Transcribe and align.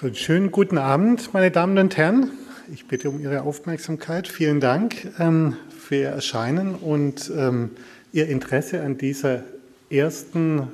So, 0.00 0.06
einen 0.06 0.16
schönen 0.16 0.50
guten 0.50 0.78
Abend, 0.78 1.34
meine 1.34 1.50
Damen 1.50 1.76
und 1.76 1.98
Herren. 1.98 2.30
Ich 2.72 2.86
bitte 2.86 3.10
um 3.10 3.20
Ihre 3.20 3.42
Aufmerksamkeit. 3.42 4.28
Vielen 4.28 4.58
Dank 4.58 5.12
ähm, 5.18 5.58
für 5.68 5.96
Ihr 5.96 6.08
Erscheinen 6.08 6.74
und 6.74 7.30
ähm, 7.36 7.72
Ihr 8.10 8.26
Interesse 8.28 8.80
an 8.80 8.96
dieser 8.96 9.42
ersten 9.90 10.68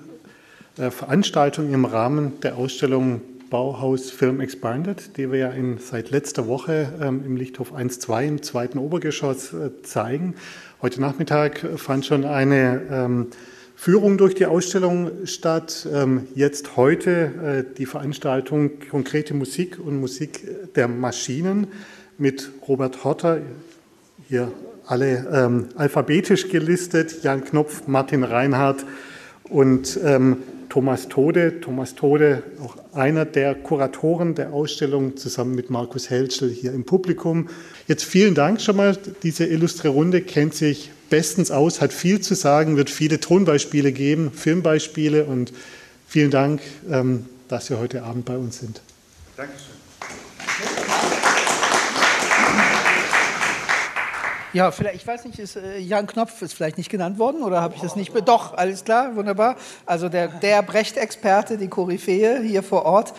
äh, 0.79 0.93
Veranstaltung 0.93 1.75
im 1.75 1.87
Rahmen 1.87 2.39
der 2.43 2.55
Ausstellung 2.55 3.21
Bauhaus 3.51 4.13
Film 4.13 4.41
Expanded, 4.41 5.17
die 5.17 5.33
wir 5.33 5.39
ja 5.41 5.51
in, 5.51 5.79
seit 5.79 6.11
letzter 6.11 6.47
Woche 6.47 6.93
ähm, 7.03 7.25
im 7.27 7.37
Lichthof 7.37 7.75
1-2 7.75 8.29
im 8.29 8.43
zweiten 8.45 8.79
Obergeschoss 8.79 9.53
äh, 9.53 9.83
zeigen. 9.83 10.37
Heute 10.83 11.01
Nachmittag 11.01 11.67
fand 11.79 12.07
schon 12.07 12.25
eine 12.25 12.81
ähm, 12.93 13.27
Führung 13.77 14.17
durch 14.17 14.35
die 14.35 14.47
Ausstellung 14.47 15.27
statt. 15.27 15.87
Ähm, 15.93 16.27
jetzt 16.35 16.77
heute 16.77 17.65
äh, 17.71 17.75
die 17.77 17.87
Veranstaltung 17.87 18.71
Konkrete 18.91 19.35
Musik 19.35 19.79
und 19.79 20.01
Musik 20.01 20.75
der 20.75 20.89
Maschinen 20.89 21.69
mit 22.19 22.51
Robert 22.67 23.05
Hotter, 23.05 23.43
hier 24.29 24.51
alle 24.87 25.27
ähm, 25.31 25.69
alphabetisch 25.77 26.49
gelistet, 26.49 27.23
Jan 27.23 27.45
Knopf, 27.45 27.87
Martin 27.87 28.25
Reinhardt 28.25 28.87
und 29.45 30.01
ähm, 30.03 30.39
Thomas 30.71 31.09
Tode. 31.09 31.61
Thomas 31.61 31.95
Tode, 31.95 32.43
auch 32.63 32.77
einer 32.95 33.27
der 33.27 33.55
Kuratoren 33.55 34.35
der 34.35 34.53
Ausstellung, 34.53 35.17
zusammen 35.17 35.55
mit 35.55 35.71
Markus 35.71 36.09
Helschel 36.09 36.49
hier 36.51 36.73
im 36.73 36.85
Publikum. 36.85 37.49
Jetzt 37.87 38.05
vielen 38.05 38.35
Dank 38.35 38.61
schon 38.61 38.77
mal. 38.77 38.97
Diese 39.23 39.45
illustre 39.45 39.89
Runde 39.89 40.23
kennt 40.23 40.55
sich 40.55 40.91
bestens 41.11 41.51
aus, 41.51 41.81
hat 41.81 41.93
viel 41.93 42.21
zu 42.21 42.35
sagen, 42.35 42.77
wird 42.77 42.91
viele 42.91 43.21
Tonbeispiele 43.21 43.93
geben, 43.93 44.33
Filmbeispiele 44.33 45.25
und 45.25 45.53
vielen 46.07 46.31
Dank, 46.31 46.61
ähm, 46.91 47.27
dass 47.49 47.67
Sie 47.67 47.79
heute 47.79 48.03
Abend 48.03 48.25
bei 48.25 48.37
uns 48.37 48.59
sind. 48.59 48.81
Dankeschön. 49.37 49.77
Ja, 54.57 54.71
vielleicht, 54.71 54.97
ich 54.97 55.07
weiß 55.07 55.27
nicht, 55.27 55.39
ist 55.39 55.57
äh, 55.57 55.77
Jan 55.77 56.07
Knopf 56.07 56.41
ist 56.41 56.55
vielleicht 56.55 56.79
nicht 56.79 56.89
genannt 56.89 57.19
worden 57.19 57.43
oder 57.43 57.61
habe 57.61 57.75
ich 57.75 57.83
das 57.83 57.95
nicht? 57.95 58.11
Doch, 58.27 58.57
alles 58.57 58.85
klar, 58.85 59.15
wunderbar. 59.15 59.57
Also 59.85 60.09
der, 60.09 60.29
der 60.29 60.63
Brecht-Experte, 60.63 61.59
die 61.59 61.69
Koryphäe 61.69 62.41
hier 62.41 62.63
vor 62.63 62.87
Ort. 62.87 63.13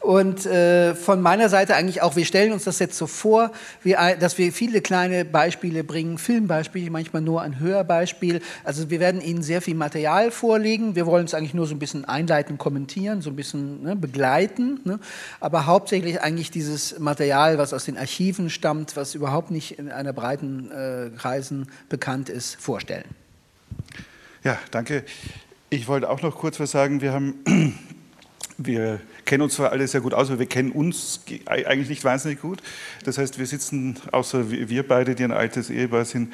Und 0.00 0.46
äh, 0.46 0.94
von 0.94 1.20
meiner 1.20 1.50
Seite 1.50 1.76
eigentlich 1.76 2.00
auch, 2.00 2.16
wir 2.16 2.24
stellen 2.24 2.52
uns 2.52 2.64
das 2.64 2.78
jetzt 2.78 2.96
so 2.96 3.06
vor, 3.06 3.52
wie, 3.82 3.94
dass 4.18 4.38
wir 4.38 4.50
viele 4.50 4.80
kleine 4.80 5.26
Beispiele 5.26 5.84
bringen, 5.84 6.16
Filmbeispiele, 6.16 6.90
manchmal 6.90 7.20
nur 7.20 7.42
ein 7.42 7.60
Hörbeispiel. 7.60 8.40
Also 8.64 8.88
wir 8.88 8.98
werden 8.98 9.20
Ihnen 9.20 9.42
sehr 9.42 9.60
viel 9.60 9.74
Material 9.74 10.30
vorlegen. 10.30 10.94
Wir 10.94 11.04
wollen 11.04 11.26
es 11.26 11.34
eigentlich 11.34 11.52
nur 11.52 11.66
so 11.66 11.74
ein 11.74 11.78
bisschen 11.78 12.06
einleiten, 12.06 12.56
kommentieren, 12.56 13.20
so 13.20 13.28
ein 13.28 13.36
bisschen 13.36 13.82
ne, 13.82 13.94
begleiten. 13.94 14.80
Ne? 14.84 14.98
Aber 15.38 15.66
hauptsächlich 15.66 16.22
eigentlich 16.22 16.50
dieses 16.50 16.98
Material, 16.98 17.58
was 17.58 17.74
aus 17.74 17.84
den 17.84 17.98
Archiven 17.98 18.48
stammt, 18.48 18.96
was 18.96 19.14
überhaupt 19.14 19.50
nicht 19.50 19.78
in 19.78 19.92
einer 19.92 20.14
breiten 20.14 20.70
äh, 20.70 21.10
Kreisen 21.18 21.68
bekannt 21.90 22.30
ist, 22.30 22.56
vorstellen. 22.58 23.04
Ja, 24.44 24.58
danke. 24.70 25.04
Ich 25.68 25.88
wollte 25.88 26.08
auch 26.08 26.22
noch 26.22 26.36
kurz 26.36 26.58
was 26.58 26.70
sagen. 26.70 27.02
Wir 27.02 27.12
haben 27.12 27.34
wir 28.62 29.00
kennen 29.24 29.42
uns 29.42 29.54
zwar 29.54 29.72
alle 29.72 29.88
sehr 29.88 30.02
gut 30.02 30.12
aus, 30.12 30.28
aber 30.28 30.38
wir 30.38 30.46
kennen 30.46 30.70
uns 30.70 31.20
eigentlich 31.46 31.88
nicht 31.88 32.04
wahnsinnig 32.04 32.40
gut. 32.40 32.62
Das 33.04 33.16
heißt, 33.16 33.38
wir 33.38 33.46
sitzen, 33.46 33.96
außer 34.12 34.50
wir 34.50 34.86
beide, 34.86 35.14
die 35.14 35.24
ein 35.24 35.32
altes 35.32 35.70
Ehepaar 35.70 36.04
sind, 36.04 36.32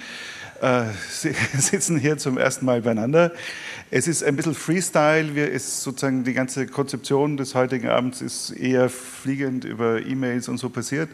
äh, 0.61 0.85
sitzen 1.59 1.99
hier 1.99 2.19
zum 2.19 2.37
ersten 2.37 2.65
Mal 2.67 2.83
beieinander. 2.83 3.33
Es 3.91 4.09
ist 4.09 4.25
ein 4.25 4.35
bisschen 4.35 4.55
Freestyle. 4.55 5.37
Wir 5.37 5.51
ist 5.51 5.83
sozusagen 5.83 6.25
die 6.25 6.33
ganze 6.33 6.67
Konzeption 6.67 7.37
des 7.37 7.55
heutigen 7.55 7.89
Abends 7.89 8.21
ist 8.21 8.51
eher 8.51 8.89
fliegend 8.91 9.65
über 9.65 10.05
E-Mails 10.05 10.49
und 10.49 10.59
so 10.59 10.69
passiert. 10.69 11.09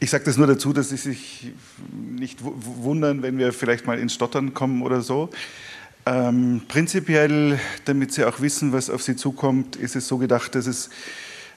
Ich 0.00 0.10
sage 0.10 0.24
das 0.24 0.36
nur 0.36 0.46
dazu, 0.46 0.72
dass 0.72 0.90
Sie 0.90 0.96
sich 0.96 1.52
nicht 1.92 2.40
wundern, 2.42 3.22
wenn 3.22 3.38
wir 3.38 3.52
vielleicht 3.52 3.86
mal 3.86 3.98
ins 3.98 4.14
Stottern 4.14 4.52
kommen 4.52 4.82
oder 4.82 5.00
so. 5.00 5.30
Ähm, 6.10 6.62
prinzipiell, 6.68 7.58
damit 7.84 8.12
Sie 8.12 8.24
auch 8.24 8.40
wissen, 8.40 8.72
was 8.72 8.88
auf 8.88 9.02
Sie 9.02 9.14
zukommt, 9.14 9.76
ist 9.76 9.94
es 9.94 10.08
so 10.08 10.16
gedacht, 10.16 10.54
dass 10.54 10.66
es 10.66 10.88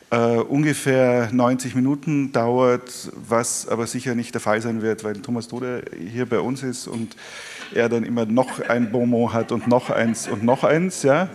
äh, 0.09 0.17
ungefähr 0.17 1.29
90 1.31 1.73
Minuten 1.73 2.33
dauert, 2.33 3.13
was 3.15 3.69
aber 3.69 3.87
sicher 3.87 4.13
nicht 4.13 4.33
der 4.33 4.41
Fall 4.41 4.61
sein 4.61 4.81
wird, 4.81 5.05
weil 5.05 5.13
Thomas 5.13 5.47
Tode 5.47 5.85
hier 5.97 6.25
bei 6.25 6.39
uns 6.39 6.63
ist 6.63 6.87
und 6.87 7.15
er 7.73 7.87
dann 7.87 8.03
immer 8.03 8.25
noch 8.25 8.59
ein 8.59 8.91
Bomo 8.91 9.31
hat 9.31 9.53
und 9.53 9.69
noch 9.69 9.89
eins 9.89 10.27
und 10.27 10.43
noch 10.43 10.65
eins. 10.65 11.03
Ja. 11.03 11.29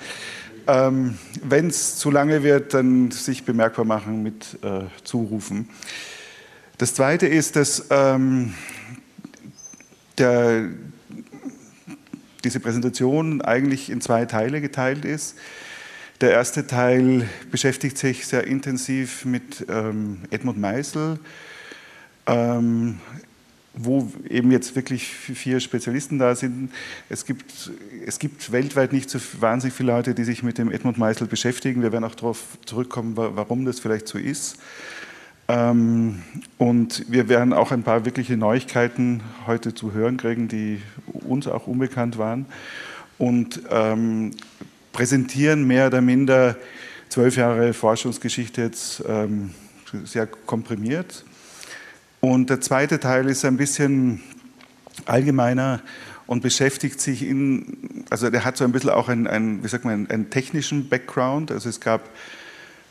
Ähm, 0.66 1.16
Wenn 1.42 1.68
es 1.68 1.96
zu 1.96 2.10
lange 2.10 2.42
wird, 2.42 2.74
dann 2.74 3.10
sich 3.12 3.44
bemerkbar 3.44 3.86
machen 3.86 4.22
mit 4.22 4.58
äh, 4.62 4.84
Zurufen. 5.04 5.70
Das 6.76 6.92
Zweite 6.92 7.26
ist, 7.26 7.56
dass 7.56 7.86
ähm, 7.88 8.52
der, 10.18 10.66
diese 12.46 12.60
Präsentation 12.60 13.42
eigentlich 13.42 13.90
in 13.90 14.00
zwei 14.00 14.24
Teile 14.24 14.60
geteilt 14.60 15.04
ist. 15.04 15.36
Der 16.20 16.30
erste 16.30 16.66
Teil 16.66 17.28
beschäftigt 17.50 17.98
sich 17.98 18.26
sehr 18.26 18.46
intensiv 18.46 19.26
mit 19.26 19.66
ähm, 19.68 20.20
Edmund 20.30 20.58
Meisel, 20.58 21.18
ähm, 22.26 23.00
wo 23.74 24.10
eben 24.30 24.50
jetzt 24.50 24.74
wirklich 24.76 25.06
vier 25.06 25.60
Spezialisten 25.60 26.18
da 26.18 26.34
sind. 26.34 26.70
Es 27.10 27.26
gibt, 27.26 27.70
es 28.06 28.18
gibt 28.18 28.50
weltweit 28.50 28.94
nicht 28.94 29.10
so 29.10 29.18
wahnsinnig 29.40 29.76
viele 29.76 29.92
Leute, 29.92 30.14
die 30.14 30.24
sich 30.24 30.42
mit 30.42 30.56
dem 30.56 30.72
Edmund 30.72 30.96
Meisel 30.96 31.26
beschäftigen. 31.26 31.82
Wir 31.82 31.92
werden 31.92 32.04
auch 32.04 32.14
darauf 32.14 32.56
zurückkommen, 32.64 33.16
warum 33.16 33.66
das 33.66 33.80
vielleicht 33.80 34.08
so 34.08 34.16
ist. 34.16 34.56
Ähm, 35.48 36.22
und 36.58 37.04
wir 37.10 37.28
werden 37.28 37.52
auch 37.52 37.70
ein 37.70 37.82
paar 37.82 38.04
wirkliche 38.04 38.36
Neuigkeiten 38.36 39.22
heute 39.46 39.74
zu 39.74 39.92
hören 39.92 40.16
kriegen, 40.16 40.48
die 40.48 40.82
uns 41.12 41.46
auch 41.46 41.66
unbekannt 41.66 42.18
waren. 42.18 42.46
Und 43.18 43.62
ähm, 43.70 44.32
präsentieren 44.92 45.66
mehr 45.66 45.86
oder 45.88 46.00
minder 46.00 46.56
zwölf 47.08 47.36
Jahre 47.36 47.72
Forschungsgeschichte 47.72 48.62
jetzt 48.62 49.02
ähm, 49.06 49.50
sehr 50.04 50.26
komprimiert. 50.26 51.24
Und 52.20 52.50
der 52.50 52.60
zweite 52.60 52.98
Teil 52.98 53.28
ist 53.28 53.44
ein 53.44 53.56
bisschen 53.56 54.20
allgemeiner 55.04 55.80
und 56.26 56.42
beschäftigt 56.42 57.00
sich 57.00 57.22
in, 57.22 58.04
also 58.10 58.30
der 58.30 58.44
hat 58.44 58.56
so 58.56 58.64
ein 58.64 58.72
bisschen 58.72 58.90
auch 58.90 59.08
einen, 59.08 59.26
einen 59.26 59.62
wie 59.62 59.68
sagt 59.68 59.84
man, 59.84 60.10
einen 60.10 60.30
technischen 60.30 60.88
Background. 60.88 61.52
Also 61.52 61.68
es 61.68 61.80
gab 61.80 62.08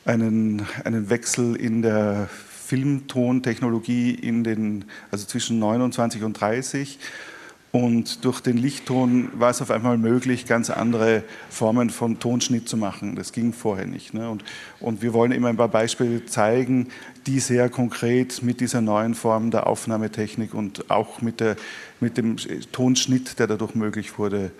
einen, 0.06 0.66
einen 0.84 1.10
Wechsel 1.10 1.56
in 1.56 1.82
der 1.82 2.30
Filmtontechnologie 2.66 4.12
in 4.12 4.44
den, 4.44 4.86
also 5.12 5.26
zwischen 5.26 5.60
29 5.60 6.24
und 6.24 6.40
30. 6.40 7.00
Und 7.72 8.24
durch 8.24 8.40
den 8.40 8.56
Lichtton 8.56 9.30
war 9.34 9.50
es 9.50 9.62
auf 9.62 9.70
einmal 9.70 9.98
möglich, 9.98 10.46
ganz 10.46 10.70
andere 10.70 11.24
Formen 11.50 11.90
von 11.90 12.20
Tonschnitt 12.20 12.70
zu 12.70 12.78
machen. 12.78 13.18
Das 13.18 13.34
ging 13.34 13.52
vorher 13.52 13.86
nicht. 13.86 14.14
Ne? 14.14 14.30
Und, 14.30 14.46
und 14.80 15.02
wir 15.02 15.12
wollen 15.12 15.34
immer 15.34 15.50
ein 15.50 15.58
paar 15.58 15.68
Beispiele 15.68 16.26
zeigen, 16.26 16.88
die 17.28 17.42
sehr 17.42 17.70
konkret 17.70 18.42
mit 18.44 18.62
dieser 18.62 18.80
neuen 18.80 19.14
Form 19.14 19.52
der 19.52 19.68
Aufnahmetechnik 19.68 20.54
und 20.54 20.90
auch 20.90 21.22
mit, 21.22 21.42
der, 21.42 21.58
mit 22.00 22.16
dem 22.16 22.38
Tonschnitt, 22.72 23.40
der 23.40 23.48
dadurch 23.48 23.76
möglich 23.76 24.18
wurde, 24.18 24.52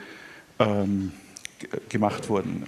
ähm, 0.60 1.14
gemacht 1.88 2.28
wurden. 2.28 2.64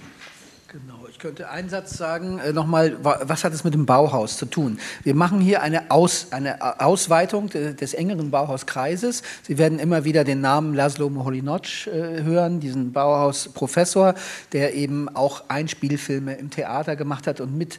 Genau, 0.70 1.06
ich 1.08 1.18
könnte 1.18 1.48
einen 1.48 1.70
Satz 1.70 1.96
sagen, 1.96 2.40
äh, 2.40 2.52
nochmal, 2.52 2.98
was 3.02 3.42
hat 3.42 3.54
es 3.54 3.64
mit 3.64 3.72
dem 3.72 3.86
Bauhaus 3.86 4.36
zu 4.36 4.44
tun? 4.44 4.78
Wir 5.02 5.14
machen 5.14 5.40
hier 5.40 5.62
eine, 5.62 5.90
Aus, 5.90 6.26
eine 6.30 6.82
Ausweitung 6.82 7.48
des, 7.48 7.76
des 7.76 7.94
engeren 7.94 8.30
Bauhauskreises. 8.30 9.22
Sie 9.44 9.56
werden 9.56 9.78
immer 9.78 10.04
wieder 10.04 10.24
den 10.24 10.42
Namen 10.42 10.74
Laszlo 10.74 11.08
Moholy-Nagy 11.08 11.88
äh, 11.88 12.22
hören, 12.22 12.60
diesen 12.60 12.92
Bauhausprofessor, 12.92 14.12
der 14.52 14.74
eben 14.74 15.08
auch 15.08 15.48
Einspielfilme 15.48 16.34
im 16.34 16.50
Theater 16.50 16.96
gemacht 16.96 17.26
hat 17.26 17.40
und 17.40 17.56
mit 17.56 17.78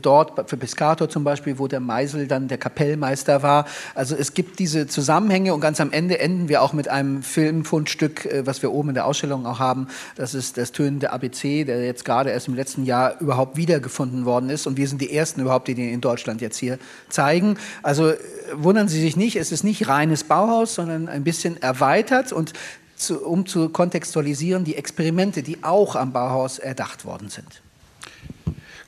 dort 0.00 0.48
für 0.48 0.56
Piscator 0.56 1.08
zum 1.08 1.24
Beispiel, 1.24 1.58
wo 1.58 1.68
der 1.68 1.80
Meisel 1.80 2.26
dann 2.26 2.48
der 2.48 2.58
Kapellmeister 2.58 3.42
war. 3.42 3.66
Also 3.94 4.16
es 4.16 4.34
gibt 4.34 4.58
diese 4.58 4.86
Zusammenhänge 4.86 5.54
und 5.54 5.60
ganz 5.60 5.80
am 5.80 5.92
Ende 5.92 6.18
enden 6.18 6.48
wir 6.48 6.62
auch 6.62 6.72
mit 6.72 6.88
einem 6.88 7.22
Filmfundstück, 7.22 8.26
äh, 8.26 8.46
was 8.46 8.62
wir 8.62 8.72
oben 8.72 8.90
in 8.90 8.94
der 8.94 9.06
Ausstellung 9.06 9.46
auch 9.46 9.58
haben. 9.58 9.88
Das 10.16 10.34
ist 10.34 10.56
das 10.56 10.72
tönende 10.72 11.12
ABC, 11.12 11.64
der 11.64 11.84
jetzt 11.84 12.04
gerade 12.04 12.30
erst 12.30 12.48
im 12.48 12.54
letzten 12.54 12.84
Jahr 12.84 13.20
überhaupt 13.20 13.56
wiedergefunden 13.56 14.24
worden 14.24 14.50
ist 14.50 14.66
und 14.66 14.76
wir 14.76 14.88
sind 14.88 15.00
die 15.00 15.14
ersten 15.14 15.40
überhaupt, 15.40 15.68
die 15.68 15.74
den 15.74 15.90
in 15.90 16.00
Deutschland 16.00 16.40
jetzt 16.40 16.58
hier 16.58 16.78
zeigen. 17.08 17.56
Also 17.82 18.10
äh, 18.10 18.16
wundern 18.52 18.88
Sie 18.88 19.00
sich 19.00 19.16
nicht, 19.16 19.36
es 19.36 19.52
ist 19.52 19.64
nicht 19.64 19.88
reines 19.88 20.24
Bauhaus, 20.24 20.74
sondern 20.74 21.08
ein 21.08 21.24
bisschen 21.24 21.60
erweitert 21.62 22.32
und 22.32 22.52
zu, 22.96 23.24
um 23.24 23.46
zu 23.46 23.70
kontextualisieren 23.70 24.64
die 24.64 24.76
Experimente, 24.76 25.42
die 25.42 25.64
auch 25.64 25.96
am 25.96 26.12
Bauhaus 26.12 26.58
erdacht 26.58 27.04
worden 27.04 27.28
sind. 27.30 27.62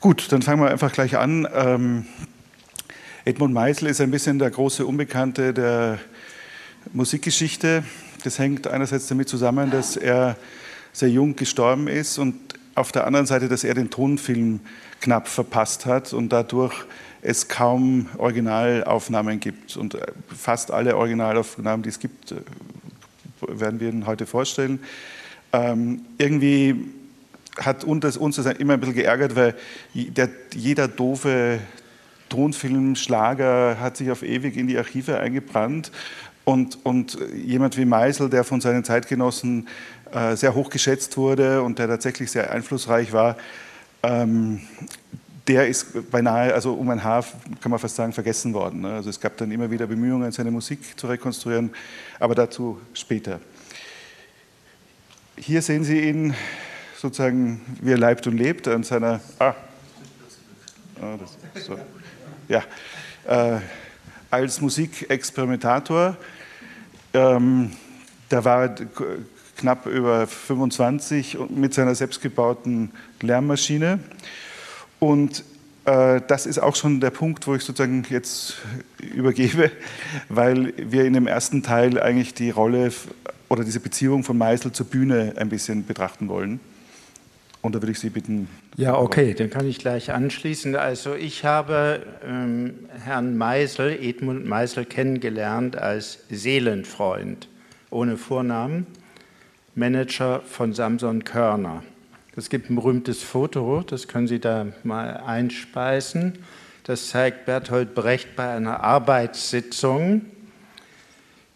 Gut, 0.02 0.32
dann 0.32 0.42
fangen 0.42 0.60
wir 0.60 0.68
einfach 0.68 0.90
gleich 0.90 1.16
an. 1.16 1.46
Ähm, 1.54 2.06
Edmund 3.24 3.54
Meisel 3.54 3.86
ist 3.86 4.00
ein 4.00 4.10
bisschen 4.10 4.40
der 4.40 4.50
große 4.50 4.84
Unbekannte 4.84 5.54
der 5.54 6.00
Musikgeschichte. 6.92 7.84
Das 8.24 8.40
hängt 8.40 8.66
einerseits 8.66 9.06
damit 9.06 9.28
zusammen, 9.28 9.70
dass 9.70 9.96
er 9.96 10.36
sehr 10.92 11.08
jung 11.08 11.36
gestorben 11.36 11.86
ist 11.86 12.18
und 12.18 12.34
auf 12.74 12.90
der 12.90 13.06
anderen 13.06 13.26
Seite, 13.26 13.48
dass 13.48 13.62
er 13.62 13.74
den 13.74 13.90
Tonfilm 13.90 14.58
knapp 15.00 15.28
verpasst 15.28 15.86
hat 15.86 16.12
und 16.12 16.30
dadurch 16.30 16.74
es 17.20 17.46
kaum 17.46 18.08
Originalaufnahmen 18.18 19.38
gibt. 19.38 19.76
Und 19.76 19.94
äh, 19.94 20.04
fast 20.36 20.72
alle 20.72 20.96
Originalaufnahmen, 20.96 21.84
die 21.84 21.90
es 21.90 22.00
gibt, 22.00 22.32
äh, 22.32 22.40
werden 23.40 23.78
wir 23.78 23.88
Ihnen 23.88 24.06
heute 24.06 24.26
vorstellen. 24.26 24.80
Ähm, 25.52 26.00
irgendwie 26.18 26.90
hat 27.58 27.84
uns, 27.84 28.16
uns 28.16 28.36
das 28.36 28.46
immer 28.46 28.74
ein 28.74 28.80
bisschen 28.80 28.94
geärgert, 28.94 29.36
weil 29.36 29.54
der, 29.94 30.30
jeder 30.54 30.88
doofe 30.88 31.60
Tonfilm, 32.28 32.96
Schlager 32.96 33.78
hat 33.78 33.96
sich 33.96 34.10
auf 34.10 34.22
ewig 34.22 34.56
in 34.56 34.66
die 34.66 34.78
Archive 34.78 35.18
eingebrannt. 35.18 35.92
Und, 36.44 36.84
und 36.84 37.18
jemand 37.34 37.76
wie 37.76 37.84
Meisel, 37.84 38.28
der 38.28 38.42
von 38.42 38.60
seinen 38.60 38.84
Zeitgenossen 38.84 39.68
äh, 40.12 40.34
sehr 40.34 40.54
hoch 40.54 40.70
geschätzt 40.70 41.16
wurde 41.16 41.62
und 41.62 41.78
der 41.78 41.86
tatsächlich 41.86 42.30
sehr 42.30 42.50
einflussreich 42.50 43.12
war, 43.12 43.36
ähm, 44.02 44.60
der 45.46 45.68
ist 45.68 46.10
beinahe, 46.10 46.54
also 46.54 46.74
um 46.74 46.88
ein 46.90 47.02
Haar 47.02 47.24
kann 47.60 47.70
man 47.70 47.78
fast 47.78 47.96
sagen, 47.96 48.12
vergessen 48.12 48.54
worden. 48.54 48.82
Ne? 48.82 48.94
Also 48.94 49.10
es 49.10 49.20
gab 49.20 49.36
dann 49.36 49.50
immer 49.50 49.70
wieder 49.70 49.86
Bemühungen, 49.86 50.30
seine 50.32 50.50
Musik 50.50 50.98
zu 50.98 51.06
rekonstruieren, 51.06 51.70
aber 52.18 52.34
dazu 52.34 52.80
später. 52.94 53.40
Hier 55.36 55.62
sehen 55.62 55.84
Sie 55.84 56.00
ihn 56.00 56.34
sozusagen, 57.02 57.60
wie 57.80 57.90
er 57.90 57.98
leibt 57.98 58.28
und 58.28 58.38
lebt, 58.38 58.68
an 58.68 58.84
seiner. 58.84 59.20
Ah, 59.40 59.54
ah 61.00 61.18
das, 61.18 61.66
so. 61.66 61.76
ja, 62.48 62.62
äh, 63.26 63.60
als 64.30 64.60
Musikexperimentator. 64.60 66.16
Ähm, 67.12 67.72
der 68.30 68.44
war 68.44 68.74
knapp 69.56 69.86
über 69.86 70.26
25 70.26 71.38
mit 71.50 71.74
seiner 71.74 71.94
selbstgebauten 71.94 72.92
Lärmmaschine. 73.20 73.98
Und 75.00 75.44
äh, 75.84 76.20
das 76.26 76.46
ist 76.46 76.58
auch 76.58 76.76
schon 76.76 77.00
der 77.00 77.10
Punkt, 77.10 77.48
wo 77.48 77.56
ich 77.56 77.64
sozusagen 77.64 78.06
jetzt 78.10 78.58
übergebe, 78.98 79.72
weil 80.28 80.72
wir 80.78 81.04
in 81.04 81.14
dem 81.14 81.26
ersten 81.26 81.64
Teil 81.64 82.00
eigentlich 82.00 82.32
die 82.32 82.50
Rolle 82.50 82.92
oder 83.48 83.64
diese 83.64 83.80
Beziehung 83.80 84.22
von 84.22 84.38
Meisel 84.38 84.70
zur 84.70 84.86
Bühne 84.86 85.34
ein 85.36 85.48
bisschen 85.48 85.84
betrachten 85.84 86.28
wollen. 86.28 86.60
Und 87.62 87.76
da 87.76 87.80
würde 87.80 87.92
ich 87.92 88.00
Sie 88.00 88.10
bitten. 88.10 88.48
Ja, 88.76 88.98
okay, 88.98 89.34
dann 89.34 89.48
kann 89.48 89.68
ich 89.68 89.78
gleich 89.78 90.12
anschließen. 90.12 90.74
Also 90.74 91.14
ich 91.14 91.44
habe 91.44 92.04
ähm, 92.26 92.74
Herrn 93.04 93.36
Meisel, 93.38 93.92
Edmund 94.02 94.46
Meisel, 94.46 94.84
kennengelernt 94.84 95.76
als 95.76 96.18
Seelenfreund, 96.28 97.48
ohne 97.90 98.16
Vornamen, 98.16 98.86
Manager 99.76 100.40
von 100.40 100.72
Samson 100.72 101.22
Körner. 101.22 101.84
Es 102.34 102.50
gibt 102.50 102.68
ein 102.68 102.74
berühmtes 102.74 103.22
Foto, 103.22 103.84
das 103.86 104.08
können 104.08 104.26
Sie 104.26 104.40
da 104.40 104.66
mal 104.82 105.18
einspeisen. 105.18 106.38
Das 106.82 107.10
zeigt 107.10 107.46
Bertolt 107.46 107.94
Brecht 107.94 108.34
bei 108.34 108.50
einer 108.50 108.80
Arbeitssitzung 108.80 110.22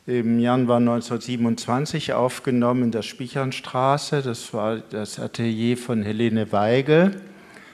im 0.07 0.39
Januar 0.39 0.79
1927 0.79 2.13
aufgenommen 2.13 2.85
in 2.85 2.91
der 2.93 3.03
Spichernstraße. 3.03 4.23
Das 4.23 4.55
war 4.55 4.77
das 4.79 5.19
Atelier 5.19 5.77
von 5.77 6.05
Helene 6.05 6.53
Weigel. 6.53 7.21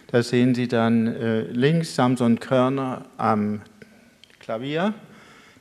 Da 0.06 0.22
sehen 0.22 0.54
Sie 0.54 0.66
dann 0.66 1.08
äh, 1.08 1.42
links 1.42 1.94
Samson 1.94 2.40
Körner 2.40 3.04
am 3.18 3.60
Klavier. 4.40 4.94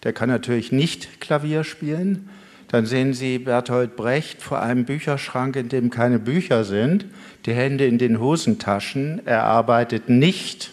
Der 0.04 0.14
kann 0.14 0.30
natürlich 0.30 0.72
nicht 0.72 1.20
Klavier 1.20 1.66
spielen. 1.66 2.30
Dann 2.70 2.86
sehen 2.86 3.14
Sie 3.14 3.38
Bertolt 3.38 3.98
Brecht 3.98 4.42
vor 4.42 4.62
einem 4.62 4.86
Bücherschrank, 4.86 5.58
in 5.58 5.68
dem 5.68 5.90
keine 5.90 6.20
Bücher 6.20 6.64
sind, 6.64 7.06
die 7.46 7.54
Hände 7.54 7.86
in 7.86 7.98
den 7.98 8.22
Hosentaschen. 8.22 9.22
Er 9.26 9.44
arbeitet 9.44 10.08
nicht. 10.08 10.72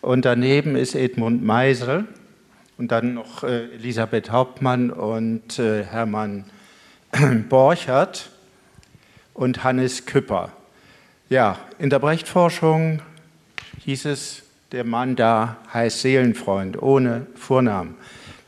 Und 0.00 0.24
daneben 0.24 0.74
ist 0.74 0.96
Edmund 0.96 1.44
Meisel 1.44 2.08
und 2.82 2.88
dann 2.88 3.14
noch 3.14 3.44
äh, 3.44 3.66
Elisabeth 3.74 4.32
Hauptmann 4.32 4.90
und 4.90 5.56
äh, 5.60 5.84
Hermann 5.84 6.46
Borchert 7.48 8.28
und 9.34 9.62
Hannes 9.62 10.04
Küpper. 10.04 10.50
Ja, 11.28 11.58
in 11.78 11.90
der 11.90 12.00
Brecht-Forschung 12.00 13.00
hieß 13.84 14.06
es, 14.06 14.42
der 14.72 14.82
Mann 14.82 15.14
da 15.14 15.58
heißt 15.72 16.00
Seelenfreund, 16.00 16.82
ohne 16.82 17.28
Vornamen. 17.36 17.94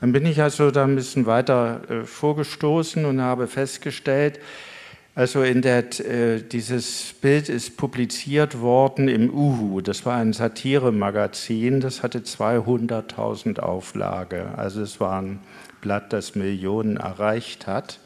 Dann 0.00 0.10
bin 0.10 0.26
ich 0.26 0.42
also 0.42 0.72
da 0.72 0.82
ein 0.82 0.96
bisschen 0.96 1.26
weiter 1.26 1.82
äh, 1.88 2.02
vorgestoßen 2.02 3.04
und 3.04 3.20
habe 3.20 3.46
festgestellt, 3.46 4.40
also 5.14 5.42
in 5.42 5.62
der, 5.62 6.00
äh, 6.00 6.42
dieses 6.42 7.14
Bild 7.20 7.48
ist 7.48 7.76
publiziert 7.76 8.60
worden 8.60 9.08
im 9.08 9.30
Uhu. 9.32 9.80
Das 9.80 10.04
war 10.04 10.16
ein 10.16 10.32
Satiremagazin, 10.32 11.80
das 11.80 12.02
hatte 12.02 12.24
200.000 12.24 13.60
Auflage. 13.60 14.48
Also 14.56 14.82
es 14.82 14.98
war 14.98 15.22
ein 15.22 15.38
Blatt, 15.80 16.12
das 16.12 16.34
Millionen 16.34 16.96
erreicht 16.96 17.68
hat. 17.68 18.00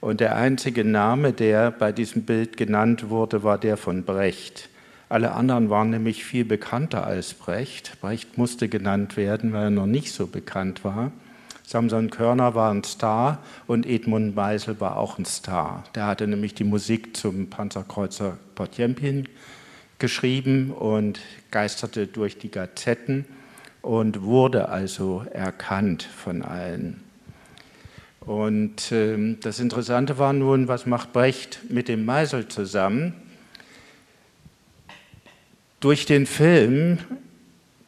Und 0.00 0.20
der 0.20 0.36
einzige 0.36 0.84
Name, 0.84 1.32
der 1.32 1.70
bei 1.70 1.90
diesem 1.90 2.24
Bild 2.24 2.58
genannt 2.58 3.08
wurde, 3.08 3.42
war 3.42 3.56
der 3.56 3.78
von 3.78 4.04
Brecht. 4.04 4.68
Alle 5.08 5.32
anderen 5.32 5.70
waren 5.70 5.90
nämlich 5.90 6.24
viel 6.24 6.44
bekannter 6.44 7.06
als 7.06 7.32
Brecht. 7.32 8.00
Brecht 8.02 8.36
musste 8.36 8.68
genannt 8.68 9.16
werden, 9.16 9.54
weil 9.54 9.64
er 9.64 9.70
noch 9.70 9.86
nicht 9.86 10.12
so 10.12 10.26
bekannt 10.26 10.84
war. 10.84 11.10
Samson 11.66 12.10
Körner 12.10 12.54
war 12.54 12.70
ein 12.70 12.84
Star 12.84 13.38
und 13.66 13.86
Edmund 13.86 14.36
Meisel 14.36 14.80
war 14.80 14.98
auch 14.98 15.18
ein 15.18 15.24
Star. 15.24 15.84
Der 15.94 16.06
hatte 16.06 16.26
nämlich 16.26 16.54
die 16.54 16.64
Musik 16.64 17.16
zum 17.16 17.48
Panzerkreuzer 17.48 18.36
Potjempin 18.54 19.28
geschrieben 19.98 20.70
und 20.70 21.20
geisterte 21.50 22.06
durch 22.06 22.36
die 22.36 22.50
Gazetten 22.50 23.24
und 23.80 24.22
wurde 24.22 24.68
also 24.68 25.24
erkannt 25.32 26.02
von 26.02 26.42
allen. 26.42 27.02
Und 28.20 28.92
äh, 28.92 29.36
das 29.40 29.58
Interessante 29.58 30.18
war 30.18 30.32
nun, 30.32 30.68
was 30.68 30.86
macht 30.86 31.12
Brecht 31.12 31.60
mit 31.70 31.88
dem 31.88 32.04
Meisel 32.04 32.48
zusammen? 32.48 33.14
Durch 35.80 36.06
den 36.06 36.26
Film 36.26 36.98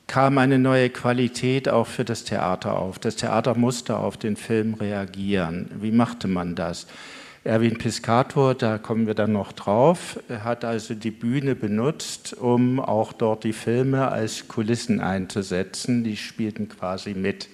kam 0.07 0.39
eine 0.39 0.59
neue 0.59 0.91
Qualität 0.91 1.69
auch 1.69 1.87
für 1.87 2.05
das 2.05 2.25
Theater 2.25 2.79
auf. 2.79 2.99
Das 2.99 3.17
Theater 3.17 3.57
musste 3.57 3.97
auf 3.97 4.17
den 4.17 4.37
Film 4.37 4.75
reagieren. 4.75 5.71
Wie 5.81 5.91
machte 5.91 6.29
man 6.29 6.55
das? 6.55 6.87
Erwin 7.47 7.79
Piscator, 7.79 8.55
da 8.55 8.77
kommen 8.79 9.07
wir 9.07 9.15
dann 9.15 9.33
noch 9.33 9.53
drauf, 9.53 10.19
hat 10.29 10.65
also 10.65 10.95
die 10.95 11.13
Bühne 11.13 11.55
benutzt, 11.55 12.35
um 12.35 12.81
auch 12.81 13.13
dort 13.13 13.45
die 13.45 13.53
Filme 13.53 14.09
als 14.09 14.49
Kulissen 14.49 15.01
einzusetzen. 15.01 16.03
Die 16.03 16.17
spielten 16.17 16.69
quasi 16.69 17.15
mit. 17.15 17.49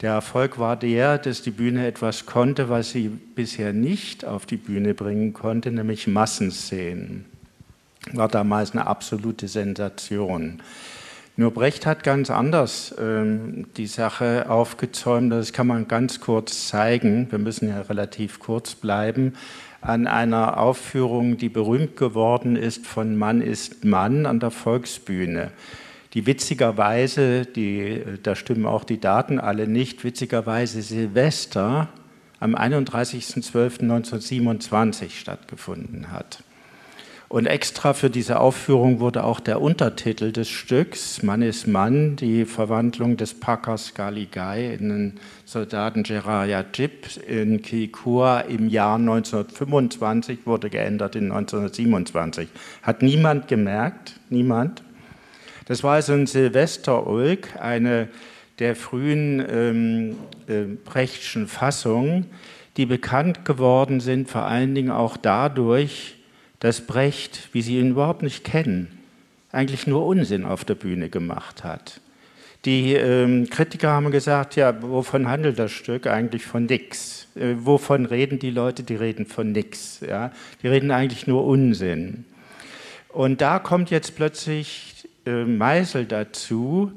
Der 0.00 0.14
Erfolg 0.14 0.58
war 0.58 0.74
der, 0.74 1.18
dass 1.18 1.42
die 1.42 1.52
Bühne 1.52 1.86
etwas 1.86 2.26
konnte, 2.26 2.68
was 2.68 2.90
sie 2.90 3.08
bisher 3.08 3.72
nicht 3.72 4.24
auf 4.24 4.44
die 4.44 4.56
Bühne 4.56 4.94
bringen 4.94 5.32
konnte, 5.32 5.70
nämlich 5.70 6.08
Massenszenen. 6.08 7.24
War 8.12 8.26
damals 8.26 8.72
eine 8.72 8.88
absolute 8.88 9.46
Sensation. 9.46 10.60
Nur 11.42 11.52
Brecht 11.52 11.84
hat 11.86 12.04
ganz 12.04 12.30
anders 12.30 12.94
ähm, 13.00 13.66
die 13.76 13.88
Sache 13.88 14.48
aufgezäumt. 14.48 15.32
Das 15.32 15.52
kann 15.52 15.66
man 15.66 15.88
ganz 15.88 16.20
kurz 16.20 16.68
zeigen. 16.68 17.26
Wir 17.32 17.40
müssen 17.40 17.68
ja 17.68 17.80
relativ 17.80 18.38
kurz 18.38 18.76
bleiben. 18.76 19.32
An 19.80 20.06
einer 20.06 20.58
Aufführung, 20.58 21.38
die 21.38 21.48
berühmt 21.48 21.96
geworden 21.96 22.54
ist 22.54 22.86
von 22.86 23.16
Mann 23.16 23.42
ist 23.42 23.84
Mann 23.84 24.24
an 24.24 24.38
der 24.38 24.52
Volksbühne. 24.52 25.50
Die 26.14 26.26
witzigerweise, 26.26 27.44
die, 27.44 28.04
da 28.22 28.36
stimmen 28.36 28.64
auch 28.64 28.84
die 28.84 29.00
Daten 29.00 29.40
alle 29.40 29.66
nicht, 29.66 30.04
witzigerweise 30.04 30.80
Silvester 30.80 31.88
am 32.38 32.54
31.12.1927 32.54 35.10
stattgefunden 35.10 36.12
hat. 36.12 36.44
Und 37.32 37.46
extra 37.46 37.94
für 37.94 38.10
diese 38.10 38.40
Aufführung 38.40 39.00
wurde 39.00 39.24
auch 39.24 39.40
der 39.40 39.62
Untertitel 39.62 40.32
des 40.32 40.50
Stücks, 40.50 41.22
Mann 41.22 41.40
ist 41.40 41.66
Mann, 41.66 42.14
die 42.14 42.44
Verwandlung 42.44 43.16
des 43.16 43.32
Packers 43.32 43.94
Galigai 43.94 44.74
in 44.74 44.90
den 44.90 45.20
Soldaten 45.46 46.02
Gerayajib 46.02 47.08
in 47.26 47.62
Kilkur 47.62 48.44
im 48.50 48.68
Jahr 48.68 48.96
1925 48.96 50.40
wurde 50.44 50.68
geändert 50.68 51.16
in 51.16 51.32
1927. 51.32 52.48
Hat 52.82 53.00
niemand 53.00 53.48
gemerkt, 53.48 54.20
niemand. 54.28 54.82
Das 55.64 55.82
war 55.82 55.94
also 55.94 56.12
ein 56.12 56.26
Silvesterulk, 56.26 57.58
eine 57.58 58.08
der 58.58 58.76
frühen 58.76 59.42
ähm, 59.48 60.16
äh, 60.48 60.64
Brechtschen 60.84 61.48
Fassungen, 61.48 62.26
die 62.76 62.84
bekannt 62.84 63.46
geworden 63.46 64.00
sind, 64.00 64.28
vor 64.28 64.42
allen 64.42 64.74
Dingen 64.74 64.90
auch 64.90 65.16
dadurch, 65.16 66.18
dass 66.62 66.80
Brecht, 66.80 67.48
wie 67.50 67.60
Sie 67.60 67.80
ihn 67.80 67.90
überhaupt 67.90 68.22
nicht 68.22 68.44
kennen, 68.44 68.86
eigentlich 69.50 69.88
nur 69.88 70.06
Unsinn 70.06 70.44
auf 70.44 70.64
der 70.64 70.76
Bühne 70.76 71.08
gemacht 71.08 71.64
hat. 71.64 72.00
Die 72.64 72.94
ähm, 72.94 73.50
Kritiker 73.50 73.90
haben 73.90 74.12
gesagt, 74.12 74.54
ja, 74.54 74.80
wovon 74.80 75.28
handelt 75.28 75.58
das 75.58 75.72
Stück? 75.72 76.06
Eigentlich 76.06 76.46
von 76.46 76.66
nix. 76.66 77.26
Äh, 77.34 77.56
wovon 77.58 78.06
reden 78.06 78.38
die 78.38 78.52
Leute? 78.52 78.84
Die 78.84 78.94
reden 78.94 79.26
von 79.26 79.50
nix. 79.50 79.98
Ja? 80.06 80.30
Die 80.62 80.68
reden 80.68 80.92
eigentlich 80.92 81.26
nur 81.26 81.44
Unsinn. 81.44 82.26
Und 83.08 83.40
da 83.40 83.58
kommt 83.58 83.90
jetzt 83.90 84.14
plötzlich 84.14 85.08
äh, 85.26 85.44
Meisel 85.44 86.04
dazu, 86.04 86.92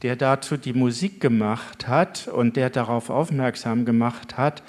der 0.00 0.16
dazu 0.16 0.56
die 0.56 0.72
Musik 0.72 1.20
gemacht 1.20 1.86
hat 1.86 2.26
und 2.26 2.56
der 2.56 2.70
darauf 2.70 3.10
aufmerksam 3.10 3.84
gemacht 3.84 4.38
hat, 4.38 4.62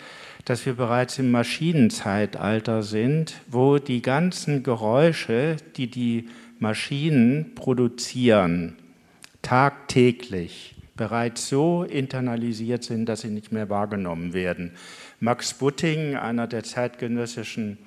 dass 0.46 0.66
wir 0.66 0.74
bereits 0.74 1.20
im 1.20 1.32
Maschinenzeitalter 1.32 2.84
sind, 2.84 3.36
wo 3.48 3.78
die 3.78 4.02
ganzen 4.02 4.64
Geräusche, 4.64 5.58
die 5.78 5.88
die 5.88 6.30
Maschinen 6.60 7.56
produzieren, 7.56 8.76
tagtäglich 9.42 10.76
bereits 10.96 11.50
so 11.50 11.84
internalisiert 11.84 12.84
sind, 12.84 13.08
dass 13.08 13.22
sie 13.22 13.30
nicht 13.30 13.52
mehr 13.52 13.70
wahrgenommen 13.70 14.34
werden. 14.34 14.74
Max 15.20 15.54
Butting, 15.56 16.16
einer 16.16 16.48
der 16.48 16.64
zeitgenössischen 16.64 17.80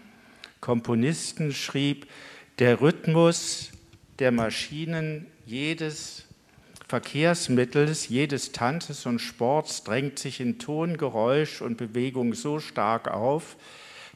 Komponisten, 0.60 1.52
schrieb, 1.52 2.06
der 2.58 2.80
Rhythmus 2.80 3.70
der 4.18 4.32
Maschinen 4.32 5.26
jedes 5.46 6.23
Verkehrsmittels, 6.94 8.08
jedes 8.08 8.52
Tanzes 8.52 9.04
und 9.04 9.18
Sports 9.18 9.82
drängt 9.82 10.16
sich 10.20 10.40
in 10.40 10.60
Ton, 10.60 10.96
Geräusch 10.96 11.60
und 11.60 11.76
Bewegung 11.76 12.34
so 12.34 12.60
stark 12.60 13.08
auf, 13.08 13.56